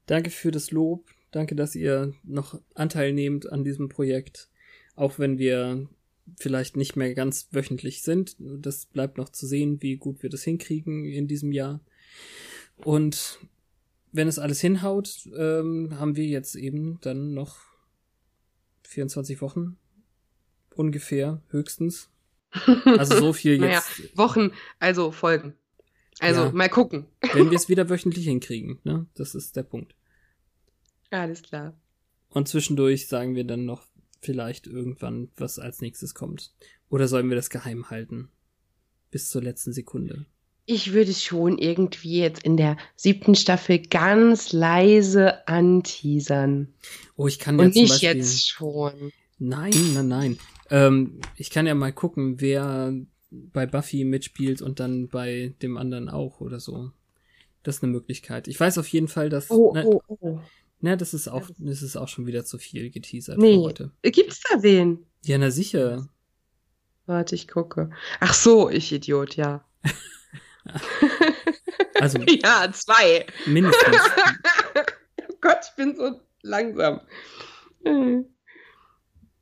Danke 0.05 0.29
für 0.29 0.51
das 0.51 0.71
Lob. 0.71 1.03
Danke, 1.31 1.53
dass 1.53 1.75
ihr 1.75 2.13
noch 2.23 2.61
Anteil 2.75 3.11
nehmt 3.11 3.51
an 3.51 3.65
diesem 3.65 3.89
Projekt. 3.89 4.47
Auch 4.95 5.19
wenn 5.19 5.37
wir 5.37 5.89
vielleicht 6.39 6.77
nicht 6.77 6.95
mehr 6.95 7.13
ganz 7.13 7.49
wöchentlich 7.51 8.03
sind. 8.03 8.37
Das 8.39 8.85
bleibt 8.85 9.17
noch 9.17 9.27
zu 9.27 9.47
sehen, 9.47 9.81
wie 9.81 9.97
gut 9.97 10.23
wir 10.23 10.29
das 10.29 10.43
hinkriegen 10.43 11.03
in 11.03 11.27
diesem 11.27 11.51
Jahr. 11.51 11.81
Und 12.85 13.39
wenn 14.13 14.29
es 14.29 14.39
alles 14.39 14.61
hinhaut, 14.61 15.27
ähm, 15.35 15.99
haben 15.99 16.15
wir 16.15 16.27
jetzt 16.27 16.55
eben 16.55 16.99
dann 17.01 17.33
noch 17.33 17.57
24 18.83 19.41
Wochen 19.41 19.75
ungefähr, 20.73 21.41
höchstens. 21.49 22.09
Also 22.85 23.17
so 23.19 23.33
viel 23.33 23.57
naja, 23.59 23.81
jetzt. 23.97 24.17
Wochen, 24.17 24.51
also 24.79 25.11
Folgen. 25.11 25.53
Also 26.19 26.43
Ja. 26.45 26.51
mal 26.51 26.69
gucken. 26.69 27.05
Wenn 27.33 27.49
wir 27.49 27.57
es 27.57 27.69
wieder 27.69 27.89
wöchentlich 27.89 28.25
hinkriegen, 28.25 28.79
ne? 28.83 29.07
Das 29.15 29.35
ist 29.35 29.55
der 29.55 29.63
Punkt. 29.63 29.95
Alles 31.09 31.41
klar. 31.41 31.73
Und 32.29 32.47
zwischendurch 32.47 33.07
sagen 33.07 33.35
wir 33.35 33.43
dann 33.43 33.65
noch 33.65 33.83
vielleicht 34.21 34.67
irgendwann, 34.67 35.29
was 35.37 35.59
als 35.59 35.81
nächstes 35.81 36.13
kommt. 36.15 36.53
Oder 36.89 37.07
sollen 37.07 37.29
wir 37.29 37.35
das 37.35 37.49
geheim 37.49 37.89
halten? 37.89 38.29
Bis 39.11 39.29
zur 39.29 39.41
letzten 39.43 39.73
Sekunde. 39.73 40.25
Ich 40.65 40.93
würde 40.93 41.13
schon 41.13 41.57
irgendwie 41.57 42.19
jetzt 42.19 42.43
in 42.43 42.55
der 42.55 42.77
siebten 42.95 43.35
Staffel 43.35 43.79
ganz 43.79 44.53
leise 44.53 45.45
anteasern. 45.47 46.73
Oh, 47.15 47.27
ich 47.27 47.37
kann 47.37 47.59
ja 47.59 47.65
Und 47.65 47.75
nicht 47.75 47.89
Beispiel. 47.89 48.09
jetzt 48.09 48.49
schon. 48.49 49.11
Nein, 49.39 49.73
nein, 49.93 50.07
nein. 50.07 50.39
Ähm, 50.73 51.21
ich 51.35 51.51
kann 51.51 51.67
ja 51.67 51.75
mal 51.75 51.93
gucken, 51.93 52.41
wer 52.41 52.93
bei 53.29 53.67
Buffy 53.67 54.05
mitspielt 54.05 54.63
und 54.63 54.79
dann 54.79 55.07
bei 55.07 55.53
dem 55.61 55.77
anderen 55.77 56.09
auch 56.09 56.41
oder 56.41 56.59
so. 56.59 56.91
Das 57.61 57.77
ist 57.77 57.83
eine 57.83 57.91
Möglichkeit. 57.91 58.47
Ich 58.47 58.59
weiß 58.59 58.79
auf 58.79 58.87
jeden 58.87 59.07
Fall, 59.07 59.29
dass. 59.29 59.51
Oh, 59.51 59.71
na, 59.75 59.85
oh, 59.85 60.01
oh. 60.07 60.39
na, 60.81 60.95
das 60.95 61.13
ist 61.13 61.27
auch, 61.27 61.47
das 61.59 61.83
ist 61.83 61.95
auch 61.95 62.07
schon 62.07 62.25
wieder 62.25 62.43
zu 62.43 62.57
viel 62.57 62.89
geteasert 62.89 63.37
Nee. 63.37 63.53
für 63.55 63.61
heute. 63.61 63.91
Gibt's 64.01 64.41
da 64.49 64.63
wen? 64.63 65.05
Ja, 65.23 65.37
na 65.37 65.51
sicher. 65.51 66.09
Warte, 67.05 67.35
ich 67.35 67.47
gucke. 67.47 67.91
Ach 68.19 68.33
so, 68.33 68.69
ich 68.69 68.91
Idiot, 68.91 69.35
ja. 69.35 69.63
Also 71.99 72.17
Ja, 72.43 72.69
zwei. 72.73 73.27
mindestens. 73.45 73.97
Oh 74.75 75.33
Gott, 75.41 75.59
ich 75.69 75.75
bin 75.75 75.95
so 75.95 76.19
langsam. 76.41 77.01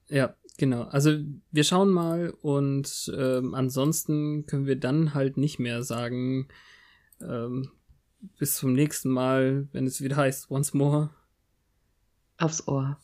Ja, 0.10 0.36
genau. 0.62 0.84
Also 0.84 1.18
wir 1.52 1.64
schauen 1.64 1.90
mal 1.90 2.30
und 2.42 3.12
ähm, 3.18 3.56
ansonsten 3.56 4.46
können 4.46 4.68
wir 4.68 4.76
dann 4.80 5.16
halt 5.16 5.36
nicht 5.36 5.58
mehr 5.58 5.82
sagen, 5.82 6.50
ähm, 7.20 7.72
bis 8.38 8.56
zum 8.56 8.74
nächsten 8.74 9.10
Mal, 9.10 9.68
wenn 9.72 9.88
es 9.88 10.02
wieder 10.02 10.18
heißt, 10.18 10.52
once 10.52 10.76
more. 10.76 11.10
Aufs 12.38 12.68
Ohr. 12.68 13.00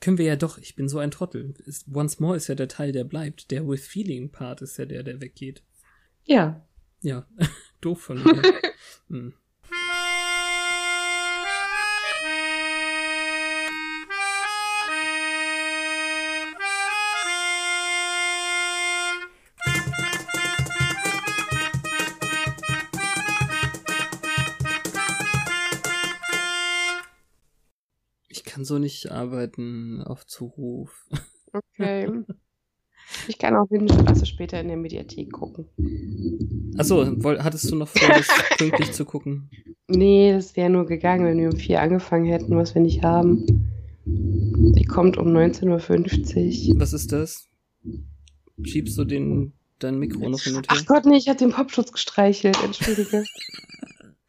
Können 0.00 0.18
wir 0.18 0.24
ja 0.24 0.34
doch, 0.34 0.58
ich 0.58 0.74
bin 0.74 0.88
so 0.88 0.98
ein 0.98 1.12
Trottel. 1.12 1.54
Ist, 1.64 1.86
once 1.94 2.18
more 2.18 2.36
ist 2.36 2.48
ja 2.48 2.56
der 2.56 2.66
Teil, 2.66 2.90
der 2.90 3.04
bleibt. 3.04 3.52
Der 3.52 3.66
with 3.66 3.86
feeling 3.86 4.32
Part 4.32 4.60
ist 4.60 4.76
ja 4.76 4.84
der, 4.84 5.04
der 5.04 5.20
weggeht. 5.20 5.62
Ja. 6.24 6.66
Ja, 7.00 7.28
doof 7.80 8.02
von 8.02 8.16
mir. 8.24 8.42
hm. 9.08 9.34
So 28.72 28.78
nicht 28.78 29.12
arbeiten 29.12 30.02
auf 30.02 30.26
Zuruf. 30.26 31.06
Okay. 31.52 32.08
Ich 33.26 33.36
kann 33.36 33.56
auch 33.56 33.66
also 34.06 34.24
später 34.24 34.60
in 34.60 34.68
der 34.68 34.76
Mediathek 34.76 35.32
gucken. 35.32 35.66
Achso, 36.78 37.04
hattest 37.04 37.70
du 37.70 37.74
noch 37.74 37.88
vor, 37.88 38.08
das 38.08 38.28
pünktlich 38.58 38.92
zu 38.92 39.04
gucken? 39.04 39.50
Nee, 39.88 40.32
das 40.32 40.56
wäre 40.56 40.70
nur 40.70 40.86
gegangen, 40.86 41.26
wenn 41.26 41.36
wir 41.36 41.50
um 41.50 41.56
vier 41.56 41.82
angefangen 41.82 42.26
hätten, 42.26 42.56
was 42.56 42.74
wir 42.74 42.80
nicht 42.80 43.02
haben. 43.02 43.44
Die 44.06 44.84
kommt 44.84 45.18
um 45.18 45.36
19.50 45.36 46.70
Uhr. 46.70 46.80
Was 46.80 46.92
ist 46.92 47.12
das? 47.12 47.48
Schiebst 48.62 48.96
du 48.96 49.04
den, 49.04 49.52
dein 49.80 49.98
Mikro 49.98 50.28
noch 50.28 50.40
hin 50.40 50.54
und 50.54 50.70
her? 50.70 50.78
Ach 50.80 50.86
Gott, 50.86 51.04
nee, 51.04 51.16
ich 51.16 51.28
hatte 51.28 51.44
den 51.44 51.52
Popschutz 51.52 51.92
gestreichelt, 51.92 52.56
entschuldige. 52.62 53.24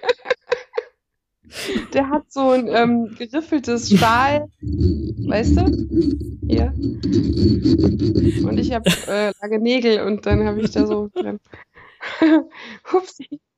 Der 1.93 2.09
hat 2.09 2.31
so 2.31 2.49
ein 2.51 2.67
ähm, 2.69 3.15
geriffeltes 3.17 3.95
Stahl, 3.95 4.47
weißt 4.61 5.57
du? 5.57 5.65
Hier. 6.47 6.73
Und 8.47 8.57
ich 8.57 8.71
habe 8.73 8.89
äh, 9.07 9.31
lange 9.41 9.59
Nägel 9.59 10.01
und 10.05 10.25
dann 10.25 10.45
habe 10.45 10.61
ich 10.61 10.71
da 10.71 10.85
so 10.85 11.09
dran. 11.13 11.39
Hupsi. 12.91 13.39